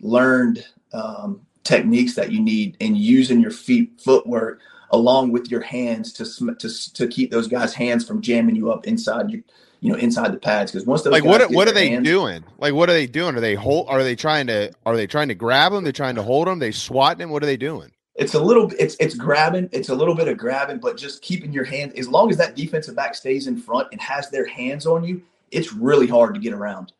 learned 0.00 0.66
um, 0.92 1.46
techniques 1.62 2.14
that 2.14 2.32
you 2.32 2.40
need 2.40 2.76
in 2.80 2.96
using 2.96 3.40
your 3.40 3.50
feet 3.50 4.00
footwork 4.00 4.60
along 4.90 5.32
with 5.32 5.50
your 5.50 5.60
hands 5.60 6.12
to 6.14 6.54
to 6.56 6.92
to 6.94 7.08
keep 7.08 7.30
those 7.30 7.48
guys' 7.48 7.74
hands 7.74 8.06
from 8.06 8.20
jamming 8.20 8.56
you 8.56 8.70
up 8.70 8.86
inside 8.86 9.30
your 9.30 9.40
you 9.80 9.90
know 9.90 9.98
inside 9.98 10.32
the 10.32 10.38
pads 10.38 10.72
because 10.72 10.86
once 10.86 11.02
those 11.02 11.12
like 11.12 11.24
what 11.24 11.50
what 11.50 11.68
are 11.68 11.72
they 11.72 11.90
hands, 11.90 12.04
doing? 12.04 12.44
Like 12.58 12.74
what 12.74 12.88
are 12.90 12.92
they 12.92 13.06
doing? 13.06 13.36
Are 13.36 13.40
they 13.40 13.54
hold? 13.54 13.88
Are 13.88 14.02
they 14.02 14.16
trying 14.16 14.46
to? 14.48 14.72
Are 14.84 14.96
they 14.96 15.06
trying 15.06 15.28
to 15.28 15.34
grab 15.34 15.72
them? 15.72 15.84
They're 15.84 15.92
trying 15.92 16.16
to 16.16 16.22
hold 16.22 16.46
them. 16.46 16.58
They 16.58 16.72
swatting 16.72 17.18
them. 17.18 17.30
What 17.30 17.42
are 17.42 17.46
they 17.46 17.56
doing? 17.56 17.92
It's 18.16 18.34
a 18.34 18.40
little. 18.40 18.70
It's 18.78 18.96
it's 19.00 19.14
grabbing. 19.14 19.68
It's 19.72 19.88
a 19.88 19.94
little 19.94 20.14
bit 20.14 20.28
of 20.28 20.36
grabbing, 20.36 20.78
but 20.78 20.96
just 20.96 21.22
keeping 21.22 21.52
your 21.52 21.64
hand. 21.64 21.98
As 21.98 22.08
long 22.08 22.30
as 22.30 22.36
that 22.36 22.56
defensive 22.56 22.96
back 22.96 23.14
stays 23.14 23.46
in 23.46 23.56
front 23.56 23.88
and 23.92 24.00
has 24.00 24.30
their 24.30 24.46
hands 24.46 24.86
on 24.86 25.04
you, 25.04 25.22
it's 25.50 25.72
really 25.72 26.06
hard 26.06 26.34
to 26.34 26.40
get 26.40 26.52
around 26.52 26.92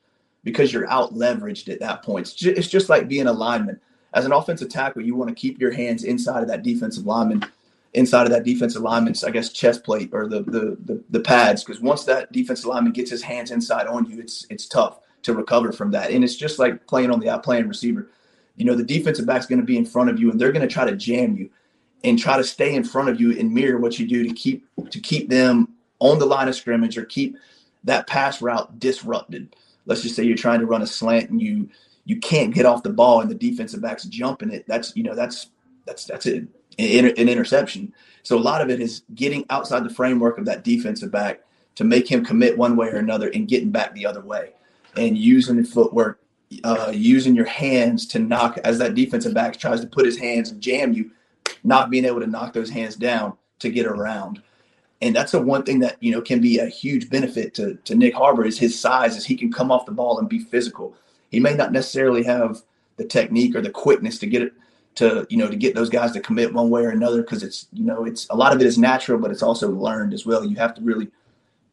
because 0.44 0.72
you're 0.72 0.88
out 0.88 1.14
leveraged 1.14 1.70
at 1.70 1.80
that 1.80 2.02
point. 2.02 2.26
It's 2.26 2.34
just, 2.34 2.58
it's 2.58 2.68
just 2.68 2.88
like 2.88 3.08
being 3.08 3.26
a 3.26 3.32
lineman. 3.32 3.80
As 4.12 4.24
an 4.24 4.32
offensive 4.32 4.70
tackle, 4.70 5.02
you 5.02 5.14
want 5.14 5.28
to 5.28 5.34
keep 5.34 5.60
your 5.60 5.70
hands 5.70 6.02
inside 6.02 6.42
of 6.42 6.48
that 6.48 6.64
defensive 6.64 7.06
lineman 7.06 7.44
inside 7.94 8.24
of 8.24 8.30
that 8.30 8.44
defensive 8.44 8.82
lineman's, 8.82 9.24
I 9.24 9.30
guess, 9.30 9.50
chest 9.50 9.84
plate 9.84 10.10
or 10.12 10.28
the 10.28 10.42
the 10.42 10.76
the, 10.84 11.02
the 11.10 11.20
pads. 11.20 11.64
Because 11.64 11.80
once 11.80 12.04
that 12.04 12.32
defensive 12.32 12.66
lineman 12.66 12.92
gets 12.92 13.10
his 13.10 13.22
hands 13.22 13.50
inside 13.50 13.86
on 13.86 14.06
you, 14.06 14.20
it's 14.20 14.46
it's 14.50 14.66
tough 14.66 15.00
to 15.22 15.34
recover 15.34 15.72
from 15.72 15.90
that. 15.90 16.10
And 16.10 16.24
it's 16.24 16.36
just 16.36 16.58
like 16.58 16.86
playing 16.86 17.10
on 17.10 17.20
the 17.20 17.28
out 17.28 17.42
playing 17.42 17.68
receiver. 17.68 18.08
You 18.56 18.64
know, 18.64 18.74
the 18.74 18.84
defensive 18.84 19.26
back's 19.26 19.46
going 19.46 19.60
to 19.60 19.64
be 19.66 19.76
in 19.76 19.86
front 19.86 20.10
of 20.10 20.20
you, 20.20 20.30
and 20.30 20.40
they're 20.40 20.52
going 20.52 20.66
to 20.66 20.72
try 20.72 20.84
to 20.84 20.96
jam 20.96 21.36
you 21.36 21.50
and 22.04 22.18
try 22.18 22.36
to 22.36 22.44
stay 22.44 22.74
in 22.74 22.84
front 22.84 23.08
of 23.08 23.20
you 23.20 23.38
and 23.38 23.52
mirror 23.52 23.78
what 23.78 23.98
you 23.98 24.06
do 24.06 24.26
to 24.26 24.34
keep 24.34 24.66
to 24.90 25.00
keep 25.00 25.28
them 25.28 25.68
on 25.98 26.18
the 26.18 26.26
line 26.26 26.48
of 26.48 26.54
scrimmage 26.54 26.96
or 26.96 27.04
keep 27.04 27.36
that 27.84 28.06
pass 28.06 28.40
route 28.40 28.78
disrupted. 28.78 29.54
Let's 29.86 30.02
just 30.02 30.14
say 30.14 30.24
you're 30.24 30.36
trying 30.36 30.60
to 30.60 30.66
run 30.66 30.82
a 30.82 30.86
slant 30.86 31.30
and 31.30 31.40
you 31.40 31.68
you 32.04 32.18
can't 32.18 32.54
get 32.54 32.66
off 32.66 32.82
the 32.82 32.90
ball 32.90 33.20
and 33.20 33.30
the 33.30 33.34
defensive 33.34 33.82
back's 33.82 34.04
jumping 34.04 34.50
it. 34.50 34.64
That's 34.66 34.94
you 34.96 35.02
know 35.02 35.14
that's 35.14 35.48
that's 35.86 36.04
that's 36.04 36.26
it 36.26 36.46
an 36.78 37.28
interception. 37.28 37.92
So 38.22 38.36
a 38.36 38.40
lot 38.40 38.60
of 38.60 38.70
it 38.70 38.80
is 38.80 39.02
getting 39.14 39.44
outside 39.50 39.84
the 39.84 39.94
framework 39.94 40.38
of 40.38 40.44
that 40.46 40.64
defensive 40.64 41.10
back 41.10 41.40
to 41.76 41.84
make 41.84 42.10
him 42.10 42.24
commit 42.24 42.58
one 42.58 42.76
way 42.76 42.88
or 42.88 42.96
another 42.96 43.28
and 43.28 43.48
getting 43.48 43.70
back 43.70 43.94
the 43.94 44.06
other 44.06 44.20
way 44.20 44.52
and 44.96 45.16
using 45.16 45.56
the 45.56 45.64
footwork, 45.64 46.20
uh, 46.64 46.92
using 46.94 47.34
your 47.34 47.46
hands 47.46 48.06
to 48.06 48.18
knock 48.18 48.58
as 48.64 48.78
that 48.78 48.94
defensive 48.94 49.34
back 49.34 49.56
tries 49.56 49.80
to 49.80 49.86
put 49.86 50.04
his 50.04 50.18
hands 50.18 50.50
and 50.50 50.60
jam 50.60 50.92
you, 50.92 51.10
not 51.64 51.90
being 51.90 52.04
able 52.04 52.20
to 52.20 52.26
knock 52.26 52.52
those 52.52 52.70
hands 52.70 52.96
down 52.96 53.36
to 53.60 53.70
get 53.70 53.86
around. 53.86 54.42
And 55.02 55.16
that's 55.16 55.32
the 55.32 55.40
one 55.40 55.62
thing 55.62 55.78
that, 55.80 55.96
you 56.00 56.12
know, 56.12 56.20
can 56.20 56.40
be 56.40 56.58
a 56.58 56.66
huge 56.66 57.08
benefit 57.08 57.54
to, 57.54 57.76
to 57.84 57.94
Nyck 57.94 58.12
Harbor 58.12 58.44
is 58.44 58.58
his 58.58 58.78
size 58.78 59.16
is 59.16 59.24
he 59.24 59.36
can 59.36 59.50
come 59.50 59.72
off 59.72 59.86
the 59.86 59.92
ball 59.92 60.18
and 60.18 60.28
be 60.28 60.40
physical. 60.40 60.94
He 61.30 61.40
may 61.40 61.54
not 61.54 61.72
necessarily 61.72 62.22
have 62.24 62.62
the 62.96 63.04
technique 63.04 63.54
or 63.54 63.62
the 63.62 63.70
quickness 63.70 64.18
to 64.18 64.26
get 64.26 64.42
it 64.42 64.52
to 64.96 65.26
you 65.30 65.36
know 65.36 65.48
to 65.48 65.56
get 65.56 65.74
those 65.74 65.88
guys 65.88 66.12
to 66.12 66.20
commit 66.20 66.52
one 66.52 66.68
way 66.68 66.84
or 66.84 66.90
another 66.90 67.22
because 67.22 67.42
it's 67.42 67.66
you 67.72 67.84
know 67.84 68.04
it's 68.04 68.26
a 68.30 68.36
lot 68.36 68.52
of 68.52 68.60
it 68.60 68.66
is 68.66 68.76
natural 68.76 69.18
but 69.18 69.30
it's 69.30 69.42
also 69.42 69.70
learned 69.70 70.12
as 70.12 70.26
well. 70.26 70.44
You 70.44 70.56
have 70.56 70.74
to 70.74 70.82
really 70.82 71.08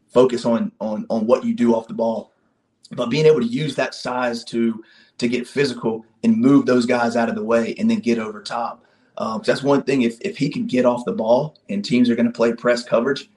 focus 0.07 0.45
on 0.45 0.71
on 0.79 1.05
on 1.09 1.25
what 1.25 1.43
you 1.43 1.53
do 1.53 1.75
off 1.75 1.87
the 1.87 1.93
ball. 1.93 2.31
But 2.91 3.09
being 3.09 3.25
able 3.25 3.41
to 3.41 3.45
use 3.45 3.75
that 3.75 3.95
size 3.95 4.43
to 4.45 4.83
to 5.17 5.27
get 5.27 5.47
physical 5.47 6.05
and 6.23 6.37
move 6.37 6.65
those 6.65 6.85
guys 6.85 7.15
out 7.15 7.29
of 7.29 7.35
the 7.35 7.43
way 7.43 7.75
and 7.77 7.89
then 7.89 7.99
get 7.99 8.19
over 8.19 8.41
top. 8.41 8.85
Um, 9.17 9.41
that's 9.43 9.63
one 9.63 9.81
thing 9.81 10.03
if, 10.03 10.21
if 10.21 10.37
he 10.37 10.47
can 10.47 10.67
get 10.67 10.85
off 10.85 11.03
the 11.03 11.11
ball 11.11 11.57
and 11.69 11.83
teams 11.83 12.07
are 12.07 12.15
going 12.15 12.27
to 12.27 12.31
play 12.31 12.53
press 12.53 12.83
coverage 12.83 13.31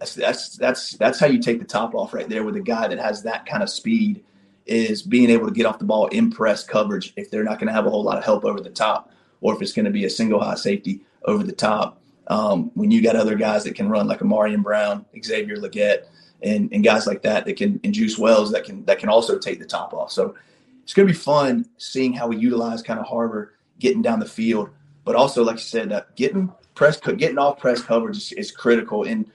that's 0.00 0.14
that's 0.14 0.56
that's 0.56 0.92
that's 0.92 1.20
how 1.20 1.26
you 1.26 1.38
take 1.38 1.60
the 1.60 1.64
top 1.64 1.94
off 1.94 2.14
right 2.14 2.28
there 2.28 2.42
with 2.42 2.56
a 2.56 2.60
guy 2.60 2.88
that 2.88 2.98
has 2.98 3.22
that 3.22 3.46
kind 3.46 3.62
of 3.62 3.68
speed 3.68 4.24
is 4.66 5.02
being 5.02 5.30
able 5.30 5.46
to 5.46 5.52
get 5.52 5.66
off 5.66 5.78
the 5.78 5.84
ball 5.84 6.06
in 6.08 6.30
press 6.30 6.64
coverage 6.64 7.12
if 7.16 7.30
they're 7.30 7.44
not 7.44 7.58
going 7.58 7.66
to 7.66 7.72
have 7.72 7.86
a 7.86 7.90
whole 7.90 8.02
lot 8.02 8.16
of 8.16 8.24
help 8.24 8.44
over 8.44 8.60
the 8.60 8.70
top 8.70 9.12
or 9.40 9.54
if 9.54 9.62
it's 9.62 9.72
going 9.72 9.84
to 9.84 9.90
be 9.90 10.04
a 10.04 10.10
single 10.10 10.40
high 10.40 10.54
safety 10.54 11.00
over 11.24 11.42
the 11.42 11.52
top. 11.52 12.00
Um, 12.28 12.70
when 12.74 12.90
you 12.90 13.02
got 13.02 13.16
other 13.16 13.34
guys 13.34 13.64
that 13.64 13.74
can 13.74 13.88
run 13.88 14.06
like 14.06 14.20
a 14.20 14.24
Marion 14.24 14.62
Brown, 14.62 15.04
Xavier 15.22 15.56
Legette, 15.56 16.04
and, 16.42 16.72
and 16.72 16.84
guys 16.84 17.06
like 17.06 17.22
that 17.22 17.44
that 17.44 17.56
can 17.56 17.80
and 17.84 17.92
Juice 17.92 18.16
Wells 18.16 18.52
that 18.52 18.64
can 18.64 18.84
that 18.86 18.98
can 18.98 19.08
also 19.08 19.38
take 19.38 19.58
the 19.58 19.66
top 19.66 19.92
off. 19.92 20.10
So 20.10 20.34
it's 20.82 20.94
going 20.94 21.06
to 21.06 21.12
be 21.12 21.18
fun 21.18 21.68
seeing 21.76 22.12
how 22.12 22.28
we 22.28 22.36
utilize 22.36 22.82
kind 22.82 22.98
of 22.98 23.06
Harbor 23.06 23.54
getting 23.78 24.02
down 24.02 24.20
the 24.20 24.26
field, 24.26 24.70
but 25.04 25.16
also 25.16 25.42
like 25.42 25.56
you 25.56 25.62
said, 25.62 25.92
uh, 25.92 26.02
getting 26.16 26.52
press 26.74 26.98
getting 26.98 27.38
off 27.38 27.58
press 27.58 27.82
coverage 27.82 28.16
is, 28.16 28.32
is 28.32 28.50
critical. 28.50 29.04
And 29.04 29.30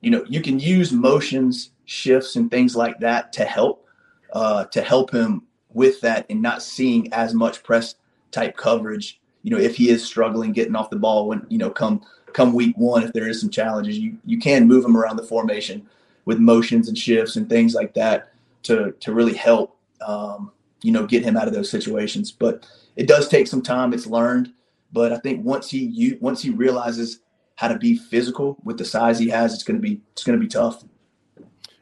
you 0.00 0.10
know 0.10 0.24
you 0.28 0.40
can 0.40 0.60
use 0.60 0.92
motions, 0.92 1.70
shifts, 1.84 2.36
and 2.36 2.50
things 2.50 2.76
like 2.76 3.00
that 3.00 3.32
to 3.34 3.44
help 3.44 3.86
uh, 4.32 4.66
to 4.66 4.82
help 4.82 5.10
him 5.10 5.42
with 5.72 6.00
that 6.02 6.26
and 6.30 6.42
not 6.42 6.62
seeing 6.62 7.12
as 7.12 7.34
much 7.34 7.62
press 7.62 7.94
type 8.30 8.56
coverage 8.56 9.19
you 9.42 9.50
know, 9.50 9.58
if 9.58 9.76
he 9.76 9.88
is 9.88 10.04
struggling 10.04 10.52
getting 10.52 10.76
off 10.76 10.90
the 10.90 10.96
ball 10.96 11.28
when, 11.28 11.46
you 11.48 11.58
know, 11.58 11.70
come 11.70 12.02
come 12.32 12.52
week 12.52 12.76
one, 12.76 13.02
if 13.02 13.12
there 13.12 13.28
is 13.28 13.40
some 13.40 13.50
challenges, 13.50 13.98
you 13.98 14.16
you 14.24 14.38
can 14.38 14.68
move 14.68 14.84
him 14.84 14.96
around 14.96 15.16
the 15.16 15.26
formation 15.26 15.86
with 16.24 16.38
motions 16.38 16.88
and 16.88 16.96
shifts 16.96 17.36
and 17.36 17.48
things 17.48 17.74
like 17.74 17.94
that 17.94 18.32
to 18.64 18.92
to 19.00 19.12
really 19.12 19.34
help 19.34 19.76
um, 20.00 20.52
you 20.82 20.92
know, 20.92 21.06
get 21.06 21.24
him 21.24 21.36
out 21.36 21.48
of 21.48 21.54
those 21.54 21.70
situations. 21.70 22.32
But 22.32 22.66
it 22.96 23.06
does 23.06 23.28
take 23.28 23.46
some 23.46 23.62
time. 23.62 23.92
It's 23.92 24.06
learned. 24.06 24.52
But 24.92 25.12
I 25.12 25.18
think 25.18 25.44
once 25.44 25.70
he 25.70 25.84
you 25.84 26.18
once 26.20 26.42
he 26.42 26.50
realizes 26.50 27.20
how 27.56 27.68
to 27.68 27.78
be 27.78 27.96
physical 27.96 28.56
with 28.64 28.78
the 28.78 28.84
size 28.84 29.18
he 29.18 29.28
has, 29.28 29.54
it's 29.54 29.62
gonna 29.62 29.78
be 29.78 30.00
it's 30.12 30.24
gonna 30.24 30.38
be 30.38 30.48
tough. 30.48 30.84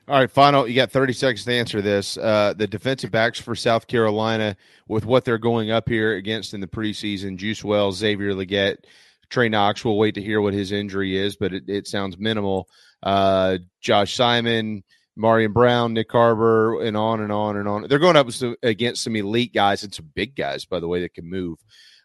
All 0.08 0.18
right, 0.18 0.30
final. 0.30 0.66
You 0.66 0.74
got 0.74 0.90
30 0.90 1.12
seconds 1.12 1.44
to 1.44 1.52
answer 1.52 1.82
this. 1.82 2.16
Uh, 2.16 2.54
the 2.56 2.66
defensive 2.66 3.10
backs 3.10 3.38
for 3.38 3.54
South 3.54 3.86
Carolina, 3.86 4.56
with 4.88 5.04
what 5.04 5.26
they're 5.26 5.36
going 5.36 5.70
up 5.70 5.86
here 5.86 6.14
against 6.14 6.54
in 6.54 6.60
the 6.60 6.66
preseason, 6.66 7.36
Juice 7.36 7.62
Wells, 7.62 7.98
Xavier 7.98 8.32
Legette, 8.32 8.78
Trey 9.28 9.50
Knox. 9.50 9.84
We'll 9.84 9.98
wait 9.98 10.14
to 10.14 10.22
hear 10.22 10.40
what 10.40 10.54
his 10.54 10.72
injury 10.72 11.18
is, 11.18 11.36
but 11.36 11.52
it, 11.52 11.64
it 11.68 11.86
sounds 11.86 12.16
minimal. 12.16 12.70
Uh, 13.02 13.58
Josh 13.82 14.14
Simon, 14.14 14.82
Marion 15.14 15.52
Brown, 15.52 15.92
Nick 15.92 16.08
Carver, 16.08 16.82
and 16.82 16.96
on 16.96 17.20
and 17.20 17.30
on 17.30 17.58
and 17.58 17.68
on. 17.68 17.86
They're 17.86 17.98
going 17.98 18.16
up 18.16 18.28
against 18.62 19.04
some 19.04 19.14
elite 19.14 19.52
guys 19.52 19.82
and 19.82 19.92
some 19.92 20.10
big 20.14 20.34
guys, 20.34 20.64
by 20.64 20.80
the 20.80 20.88
way, 20.88 21.02
that 21.02 21.12
can 21.12 21.28
move. 21.28 21.58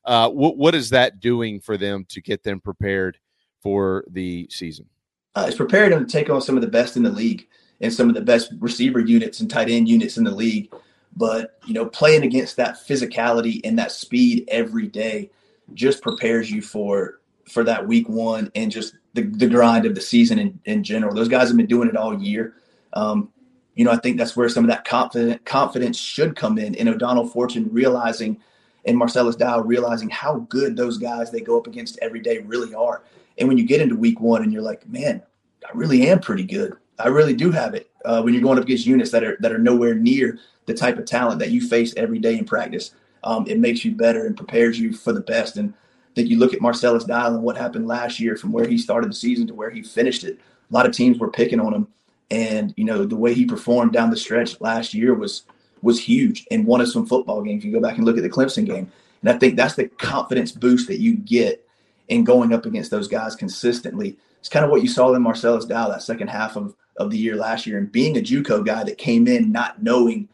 Uh, 0.04 0.30
what, 0.30 0.58
what 0.58 0.76
is 0.76 0.90
that 0.90 1.22
doing 1.22 1.62
for 1.62 1.78
them 1.78 2.06
to 2.10 2.22
get 2.22 2.44
them 2.44 2.60
prepared 2.60 3.18
for 3.62 4.04
the 4.10 4.46
season? 4.50 4.88
Uh, 5.36 5.46
it's 5.48 5.56
preparing 5.56 5.92
them 5.92 6.06
to 6.06 6.12
take 6.12 6.30
on 6.30 6.42
some 6.42 6.58
of 6.58 6.62
the 6.62 6.68
best 6.68 6.98
in 6.98 7.04
the 7.04 7.10
league 7.10 7.48
and 7.84 7.94
some 7.94 8.08
of 8.08 8.16
the 8.16 8.22
best 8.22 8.52
receiver 8.60 9.00
units 9.00 9.42
and 9.42 9.52
tight 9.52 9.70
end 9.70 9.88
units 9.88 10.18
in 10.18 10.24
the 10.24 10.32
league. 10.32 10.74
But 11.16 11.60
you 11.66 11.74
know, 11.76 11.86
playing 11.86 12.24
against 12.24 12.56
that 12.56 12.78
physicality 12.88 13.62
and 13.64 13.78
that 13.78 13.92
speed 13.92 14.46
every 14.48 14.88
day 14.88 15.30
just 15.76 16.02
prepares 16.02 16.50
you 16.50 16.62
for 16.62 17.20
for 17.48 17.64
that 17.66 17.86
week 17.86 18.08
one 18.08 18.50
and 18.56 18.72
just 18.72 18.96
the, 19.14 19.22
the 19.22 19.48
grind 19.48 19.86
of 19.86 19.96
the 19.96 20.02
season 20.02 20.40
in, 20.40 20.60
in 20.66 20.84
general. 20.84 21.14
Those 21.14 21.28
guys 21.28 21.50
have 21.50 21.58
been 21.58 21.68
doing 21.68 21.90
it 21.90 21.98
all 21.98 22.20
year. 22.20 22.56
Um, 22.94 23.30
you 23.76 23.84
know, 23.84 23.92
I 23.92 23.98
think 23.98 24.18
that's 24.18 24.36
where 24.36 24.48
some 24.50 24.64
of 24.64 24.70
that 24.70 24.86
confident 24.86 25.46
confidence 25.46 25.98
should 25.98 26.36
come 26.36 26.58
in. 26.58 26.74
And 26.76 26.88
O'Donnell 26.88 27.28
Fortune 27.28 27.68
realizing 27.72 28.40
and 28.86 28.98
Marcellus 28.98 29.36
Dial 29.36 29.62
realizing 29.62 30.10
how 30.10 30.40
good 30.50 30.76
those 30.76 30.98
guys 30.98 31.32
they 31.32 31.42
go 31.42 31.58
up 31.58 31.68
against 31.68 32.00
every 32.02 32.22
day 32.22 32.40
really 32.40 32.74
are. 32.74 33.04
And 33.38 33.48
when 33.48 33.58
you 33.58 33.66
get 33.66 33.82
into 33.82 33.96
week 33.96 34.20
one 34.20 34.44
and 34.44 34.54
you're 34.54 34.62
like, 34.62 34.88
man, 34.88 35.22
I 35.66 35.70
really 35.74 36.08
am 36.08 36.20
pretty 36.20 36.44
good. 36.44 36.76
I 36.99 37.07
really 37.07 37.34
do 37.34 37.52
have 37.52 37.74
it. 37.74 37.90
Uh, 38.06 38.22
when 38.22 38.34
you're 38.34 38.44
going 38.44 38.57
up 38.57 38.65
against 38.65 38.86
units 38.86 39.11
that 39.11 39.24
are 39.24 39.38
that 39.40 39.52
are 39.52 39.60
nowhere 39.60 39.95
near 39.95 40.40
the 40.65 40.74
type 40.74 40.98
of 40.98 41.06
talent 41.06 41.40
that 41.40 41.52
you 41.52 41.68
face 41.68 41.94
every 41.98 42.20
day 42.20 42.38
in 42.38 42.45
practice, 42.45 42.94
um, 43.24 43.45
it 43.48 43.60
makes 43.60 43.84
you 43.84 43.91
better 43.91 44.26
and 44.26 44.38
prepares 44.38 44.80
you 44.80 44.94
for 44.94 45.14
the 45.14 45.22
best. 45.22 45.57
And 45.57 45.74
I 45.74 46.14
think 46.15 46.30
you 46.30 46.38
look 46.38 46.53
at 46.53 46.61
Marcellus 46.61 47.06
Dial 47.06 47.34
and 47.34 47.44
what 47.44 47.57
happened 47.57 47.88
last 47.88 48.20
year 48.20 48.36
from 48.36 48.52
where 48.52 48.68
he 48.68 48.78
started 48.78 49.10
the 49.10 49.15
season 49.15 49.48
to 49.48 49.53
where 49.53 49.70
he 49.70 49.82
finished 49.82 50.24
it. 50.24 50.40
A 50.70 50.74
lot 50.74 50.86
of 50.86 50.91
teams 50.94 51.18
were 51.18 51.32
picking 51.32 51.60
on 51.60 51.74
him, 51.74 51.88
and 52.30 52.74
you 52.78 52.84
know 52.84 53.06
the 53.06 53.15
way 53.15 53.34
he 53.34 53.45
performed 53.45 53.94
down 53.94 54.10
the 54.10 54.18
stretch 54.18 54.60
last 54.61 54.94
year 54.94 55.14
was 55.14 55.44
was 55.82 55.99
huge 55.99 56.45
and 56.52 56.65
won 56.65 56.82
us 56.82 56.94
some 56.94 57.06
football 57.06 57.41
games. 57.41 57.65
You 57.65 57.72
go 57.72 57.82
back 57.82 57.98
and 57.98 58.06
look 58.06 58.18
at 58.18 58.24
the 58.24 58.30
Clemson 58.30 58.65
game, 58.65 58.91
and 59.22 59.30
I 59.30 59.38
think 59.38 59.56
that's 59.56 59.76
the 59.76 59.88
confidence 59.88 60.52
boost 60.52 60.88
that 60.88 60.99
you 60.99 61.15
get 61.15 61.65
in 62.07 62.24
going 62.24 62.53
up 62.53 62.65
against 62.65 62.91
those 62.91 63.07
guys 63.07 63.36
consistently. 63.36 64.18
It's 64.44 64.49
kind 64.49 64.65
of 64.65 64.72
what 64.72 64.82
you 64.82 64.90
saw 64.90 65.14
in 65.14 65.22
Marcellus 65.22 65.64
Dial 65.64 65.88
that 65.88 66.03
second 66.03 66.28
half 66.28 66.57
of 66.57 66.76
of 66.98 67.10
the 67.10 67.18
year 67.18 67.38
last 67.38 67.65
year 67.65 67.78
and 67.78 67.90
being 67.90 68.18
a 68.18 68.20
JUCO 68.20 68.65
guy 68.65 68.84
that 68.84 68.98
came 68.98 69.26
in 69.26 69.53
not 69.53 69.82
knowing 69.82 70.28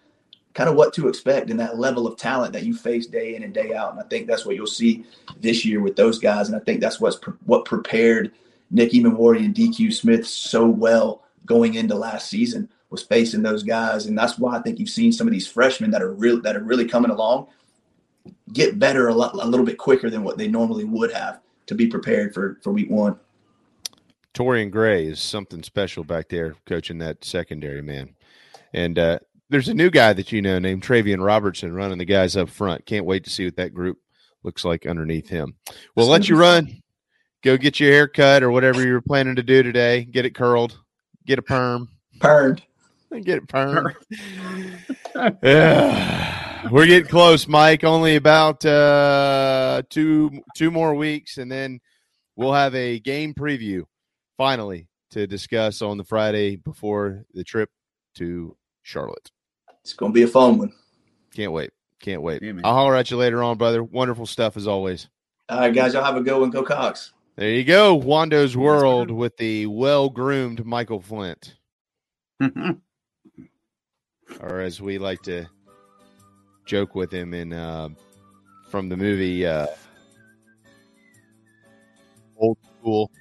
kind 0.56 0.68
of 0.68 0.76
what 0.76 0.96
to 0.96 1.08
expect 1.08 1.52
and 1.52 1.60
that 1.60 1.78
level 1.78 2.08
of 2.08 2.18
talent 2.18 2.54
that 2.54 2.64
you 2.64 2.74
face 2.74 3.06
day 3.06 3.36
in 3.36 3.44
and 3.44 3.54
day 3.54 3.76
out. 3.76 3.92
And 3.92 4.00
I 4.00 4.04
think 4.08 4.26
that's 4.26 4.48
what 4.48 4.56
you'll 4.56 4.66
see 4.66 5.06
this 5.40 5.64
year 5.64 5.80
with 5.80 5.96
those 5.96 6.18
guys. 6.18 6.48
And 6.48 6.56
I 6.58 6.60
think 6.60 6.82
that's 6.82 7.00
what's 7.00 7.18
pre- 7.18 7.36
what 7.46 7.66
prepared 7.66 8.32
Nicky 8.72 9.00
Emmanwori 9.04 9.46
and 9.46 9.54
DQ 9.54 9.94
Smith 9.94 10.26
so 10.26 10.66
well 10.66 11.24
going 11.46 11.76
into 11.76 11.94
last 11.94 12.32
season 12.32 12.68
was 12.90 13.04
facing 13.04 13.44
those 13.44 13.62
guys. 13.62 14.08
And 14.08 14.18
that's 14.18 14.40
why 14.40 14.58
I 14.58 14.62
think 14.64 14.80
you've 14.80 14.90
seen 14.90 15.12
some 15.12 15.28
of 15.28 15.34
these 15.34 15.48
freshmen 15.48 15.92
that 15.92 16.02
are 16.02 16.12
real 16.12 16.42
that 16.42 16.56
are 16.56 16.64
really 16.64 16.86
coming 16.86 17.12
along 17.12 17.46
get 18.54 18.80
better 18.80 19.08
a, 19.08 19.14
lot, 19.14 19.36
a 19.36 19.46
little 19.46 19.66
bit 19.66 19.78
quicker 19.78 20.10
than 20.10 20.24
what 20.24 20.40
they 20.40 20.48
normally 20.48 20.84
would 20.84 21.12
have 21.14 21.40
to 21.68 21.76
be 21.76 21.86
prepared 21.86 22.34
for 22.34 22.58
for 22.64 22.72
week 22.72 22.90
one. 22.90 23.20
Torrian 24.34 24.72
Gray 24.72 25.06
is 25.06 25.20
something 25.20 25.64
special 25.64 26.04
back 26.04 26.30
there 26.30 26.56
coaching 26.66 27.00
that 27.00 27.24
secondary, 27.24 27.82
man. 27.82 28.16
And 28.74 29.00
uh, 29.00 29.20
there's 29.50 29.70
a 29.70 29.74
new 29.74 29.90
guy 29.90 30.14
that 30.14 30.32
you 30.32 30.42
know 30.42 30.60
named 30.60 30.84
Travian 30.84 31.24
Robertson 31.24 31.74
running 31.74 31.98
the 31.98 32.06
guys 32.06 32.38
up 32.38 32.50
front. 32.50 32.86
Can't 32.86 33.06
wait 33.06 33.24
to 33.24 33.30
see 33.30 33.46
what 33.46 33.56
that 33.58 33.74
group 33.74 33.98
looks 34.44 34.64
like 34.64 34.86
underneath 34.86 35.30
him. 35.30 35.56
We'll 35.96 36.08
let 36.08 36.30
you 36.30 36.36
run. 36.38 36.82
Go 37.44 37.58
get 37.58 37.80
your 37.80 37.92
hair 37.92 38.08
cut 38.08 38.44
or 38.44 38.52
whatever 38.52 38.86
you're 38.86 39.02
planning 39.02 39.36
to 39.36 39.44
do 39.44 39.64
today. 39.64 40.04
Get 40.04 40.26
it 40.26 40.36
curled. 40.36 40.78
Get 41.26 41.40
a 41.40 41.42
perm. 41.42 41.90
Permed. 42.20 42.62
Get 43.12 43.38
it 43.40 43.48
perm. 43.48 43.94
yeah. 45.42 46.68
We're 46.72 46.86
getting 46.88 47.08
close, 47.08 47.48
Mike. 47.48 47.86
Only 47.86 48.18
about 48.18 48.66
uh, 48.66 49.82
two 49.90 50.44
two 50.56 50.70
more 50.70 50.94
weeks, 50.94 51.38
and 51.38 51.50
then 51.50 51.80
we'll 52.36 52.54
have 52.54 52.76
a 52.76 53.00
game 53.00 53.34
preview 53.34 53.86
finally 54.40 54.88
to 55.12 55.28
discuss 55.28 55.82
on 55.82 55.98
the 55.98 56.04
Friday 56.04 56.56
before 56.56 57.26
the 57.34 57.44
trip 57.44 57.70
to 58.16 58.56
Charlotte. 58.84 59.30
It's 59.82 59.92
going 59.92 60.14
to 60.14 60.16
be 60.16 60.24
a 60.24 60.28
fun 60.28 60.58
one. 60.58 60.72
Can't 61.36 61.52
wait. 61.52 61.72
Can't 62.00 62.22
wait. 62.22 62.42
Yeah. 62.42 62.54
I'll 62.64 62.74
holler 62.74 62.96
at 62.96 63.12
you 63.12 63.18
later 63.18 63.44
on, 63.44 63.58
brother. 63.58 63.84
Wonderful 63.84 64.26
stuff 64.26 64.56
as 64.56 64.66
always. 64.66 65.10
All 65.50 65.60
right, 65.60 65.76
guys, 65.76 65.94
y'all 65.94 66.06
have 66.06 66.16
a 66.16 66.22
good 66.22 66.40
one. 66.40 66.52
Go 66.52 66.64
Cox. 66.64 67.12
There 67.36 67.50
you 67.50 67.66
go. 67.66 68.00
Wando's 68.00 68.56
World 68.56 69.12
with 69.12 69.36
the 69.36 69.66
well 69.66 70.10
groomed 70.10 70.66
Michael 70.66 71.02
Flint. 71.02 71.56
or 74.40 74.62
as 74.62 74.80
we 74.80 75.00
like 75.00 75.22
to 75.24 75.48
joke 76.66 76.96
with 76.96 77.14
him 77.14 77.34
in 77.34 77.52
uh, 77.52 77.90
from 78.70 78.88
the 78.88 78.96
movie 78.96 79.46
uh, 79.46 79.68
Old 82.38 82.58
School. 82.80 83.12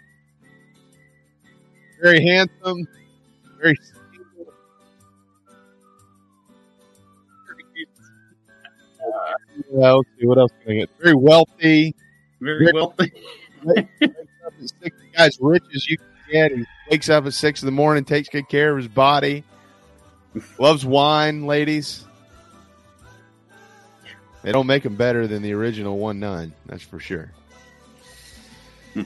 Very 2.00 2.24
handsome, 2.24 2.86
very 3.60 3.76
single. 3.82 4.52
Uh, 9.82 10.02
see 10.18 10.26
what 10.26 10.38
else 10.38 10.52
can 10.62 10.72
I 10.72 10.74
get. 10.76 10.90
Very 11.00 11.14
wealthy. 11.14 11.94
Very 12.40 12.70
wealthy. 12.72 13.12
wakes 13.64 13.88
up 14.46 14.54
at 14.60 14.68
six, 14.82 14.96
guy's 15.16 15.38
rich 15.40 15.64
as 15.74 15.88
you 15.88 15.98
can 15.98 16.06
get. 16.30 16.52
He 16.52 16.64
wakes 16.90 17.08
up 17.08 17.26
at 17.26 17.34
six 17.34 17.62
in 17.62 17.66
the 17.66 17.72
morning, 17.72 18.04
takes 18.04 18.28
good 18.28 18.48
care 18.48 18.72
of 18.72 18.78
his 18.78 18.88
body, 18.88 19.44
loves 20.58 20.86
wine, 20.86 21.46
ladies. 21.46 22.04
They 24.42 24.52
don't 24.52 24.66
make 24.66 24.84
him 24.84 24.94
better 24.94 25.26
than 25.26 25.42
the 25.42 25.52
original 25.52 25.98
one 25.98 26.20
nine. 26.20 26.52
That's 26.66 26.82
for 26.82 27.00
sure. 27.00 27.32
oh 28.96 29.04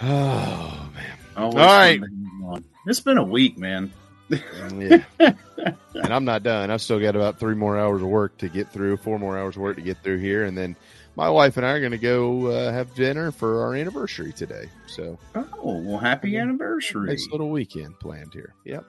man! 0.00 1.17
Always 1.38 1.56
All 1.56 1.66
right. 1.66 2.00
fun 2.00 2.08
to 2.10 2.44
have 2.46 2.54
on. 2.54 2.64
It's 2.86 3.00
been 3.00 3.18
a 3.18 3.24
week, 3.24 3.58
man. 3.58 3.92
yeah. 4.28 5.02
and 5.18 6.12
I'm 6.12 6.24
not 6.24 6.42
done. 6.42 6.70
I've 6.70 6.82
still 6.82 7.00
got 7.00 7.16
about 7.16 7.38
three 7.38 7.54
more 7.54 7.78
hours 7.78 8.02
of 8.02 8.08
work 8.08 8.36
to 8.38 8.48
get 8.48 8.70
through, 8.70 8.98
four 8.98 9.18
more 9.18 9.38
hours 9.38 9.56
of 9.56 9.62
work 9.62 9.76
to 9.76 9.82
get 9.82 10.02
through 10.02 10.18
here, 10.18 10.44
and 10.44 10.56
then 10.56 10.76
my 11.16 11.30
wife 11.30 11.56
and 11.56 11.64
I 11.64 11.70
are 11.70 11.80
going 11.80 11.92
to 11.92 11.98
go 11.98 12.46
uh, 12.46 12.72
have 12.72 12.94
dinner 12.94 13.32
for 13.32 13.62
our 13.62 13.74
anniversary 13.74 14.32
today. 14.32 14.66
So, 14.86 15.18
oh 15.34 15.78
well, 15.80 15.98
happy 15.98 16.36
anniversary! 16.36 17.08
Nice 17.08 17.26
little 17.32 17.50
weekend 17.50 17.98
planned 18.00 18.34
here. 18.34 18.54
Yep, 18.64 18.84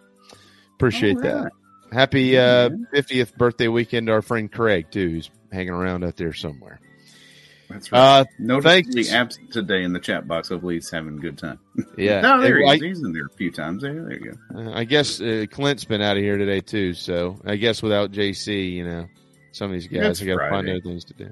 appreciate 0.76 1.15
All 1.17 1.23
that. 1.23 1.43
right. 1.43 1.53
Happy 1.91 2.38
uh, 2.38 2.69
50th 2.93 3.35
birthday 3.35 3.67
weekend 3.67 4.07
to 4.07 4.13
our 4.13 4.21
friend 4.21 4.51
Craig 4.51 4.91
too, 4.91 5.09
who's 5.09 5.31
hanging 5.51 5.73
around 5.73 6.03
out 6.03 6.17
there 6.17 6.34
somewhere. 6.34 6.80
That's 7.69 7.91
right. 7.91 7.99
Uh, 8.21 8.25
Noticeably 8.39 9.03
thanks. 9.03 9.11
absent 9.13 9.53
today 9.53 9.83
in 9.83 9.93
the 9.93 9.99
chat 9.99 10.27
box. 10.27 10.49
Hopefully, 10.49 10.75
he's 10.75 10.89
having 10.89 11.17
a 11.17 11.21
good 11.21 11.37
time. 11.37 11.59
Yeah. 11.97 12.21
no, 12.21 12.41
there 12.41 12.57
And 12.59 12.69
he 12.81 12.87
is. 12.89 12.97
He's 12.97 13.05
in 13.05 13.13
there 13.13 13.25
a 13.25 13.37
few 13.37 13.51
times. 13.51 13.83
There, 13.83 13.93
there 13.93 14.13
you 14.13 14.31
go. 14.53 14.59
Uh, 14.59 14.71
I 14.73 14.83
guess 14.85 15.21
uh, 15.21 15.45
Clint's 15.51 15.85
been 15.85 16.01
out 16.01 16.17
of 16.17 16.23
here 16.23 16.37
today 16.37 16.61
too, 16.61 16.93
so 16.93 17.39
I 17.45 17.55
guess 17.57 17.81
without 17.83 18.11
JC, 18.11 18.73
you 18.73 18.85
know, 18.85 19.07
some 19.51 19.67
of 19.67 19.73
these 19.73 19.87
guys 19.87 20.19
have 20.19 20.27
got 20.27 20.43
to 20.43 20.49
find 20.49 20.67
other 20.69 20.81
things 20.81 21.05
to 21.05 21.13
do. 21.13 21.29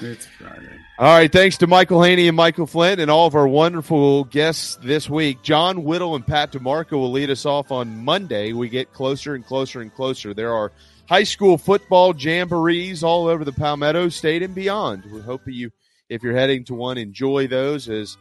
It's 0.00 0.26
Friday. 0.26 0.68
All 0.98 1.12
right, 1.16 1.30
thanks 1.32 1.58
to 1.58 1.66
Michael 1.66 2.02
Haney 2.02 2.28
and 2.28 2.36
Michael 2.36 2.66
Flint 2.66 3.00
and 3.00 3.10
all 3.10 3.26
of 3.26 3.34
our 3.34 3.48
wonderful 3.48 4.24
guests 4.24 4.76
this 4.82 5.10
week. 5.10 5.42
John 5.42 5.82
Whittle 5.82 6.14
and 6.14 6.24
Pat 6.26 6.52
DeMarco 6.52 6.92
will 6.92 7.10
lead 7.10 7.30
us 7.30 7.44
off 7.46 7.72
on 7.72 8.04
Monday. 8.04 8.52
We 8.52 8.68
get 8.68 8.92
closer 8.92 9.34
and 9.34 9.44
closer 9.44 9.80
and 9.80 9.92
closer. 9.92 10.34
There 10.34 10.52
are 10.54 10.70
high 11.08 11.24
school 11.24 11.56
football 11.56 12.12
jamborees 12.12 13.02
all 13.02 13.26
over 13.26 13.44
the 13.44 13.52
Palmetto 13.52 14.08
State 14.10 14.42
and 14.42 14.54
beyond. 14.54 15.04
We 15.10 15.20
hope 15.20 15.42
you, 15.46 15.70
if 16.08 16.22
you're 16.22 16.36
heading 16.36 16.64
to 16.64 16.74
one, 16.74 16.98
enjoy 16.98 17.46
those 17.48 17.88
as 17.88 18.16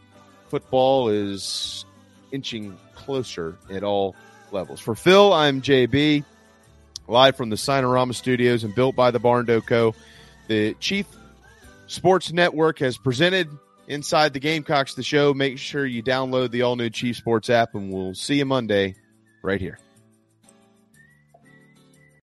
football 0.48 1.10
is 1.10 1.86
inching 2.32 2.78
closer 2.96 3.58
at 3.70 3.84
all 3.84 4.16
levels. 4.52 4.80
For 4.80 4.96
Phil, 4.96 5.34
I'm 5.34 5.62
JB, 5.62 6.24
live 7.08 7.36
from 7.36 7.50
the 7.50 7.58
Signarama 7.58 8.16
Studios 8.16 8.64
and 8.64 8.74
built 8.74 8.96
by 8.96 9.12
the 9.12 9.20
Barn 9.20 9.46
Co. 9.46 9.94
The 10.48 10.74
Chief 10.76 11.06
Sports 11.88 12.32
Network 12.32 12.80
has 12.80 12.98
presented 12.98 13.50
Inside 13.88 14.34
the 14.34 14.40
Gamecocks, 14.40 14.96
the 14.96 15.04
show. 15.04 15.34
Make 15.34 15.58
sure 15.58 15.86
you 15.86 16.04
download 16.04 16.52
the 16.52 16.62
all 16.64 16.76
new 16.76 16.90
Chief 16.90 17.18
Sports 17.18 17.50
app, 17.50 17.76
and 17.76 17.92
we'll 17.92 18.14
see 18.14 18.36
you 18.36 18.46
Monday 18.46 18.96
right 19.42 19.60
here. 19.60 19.78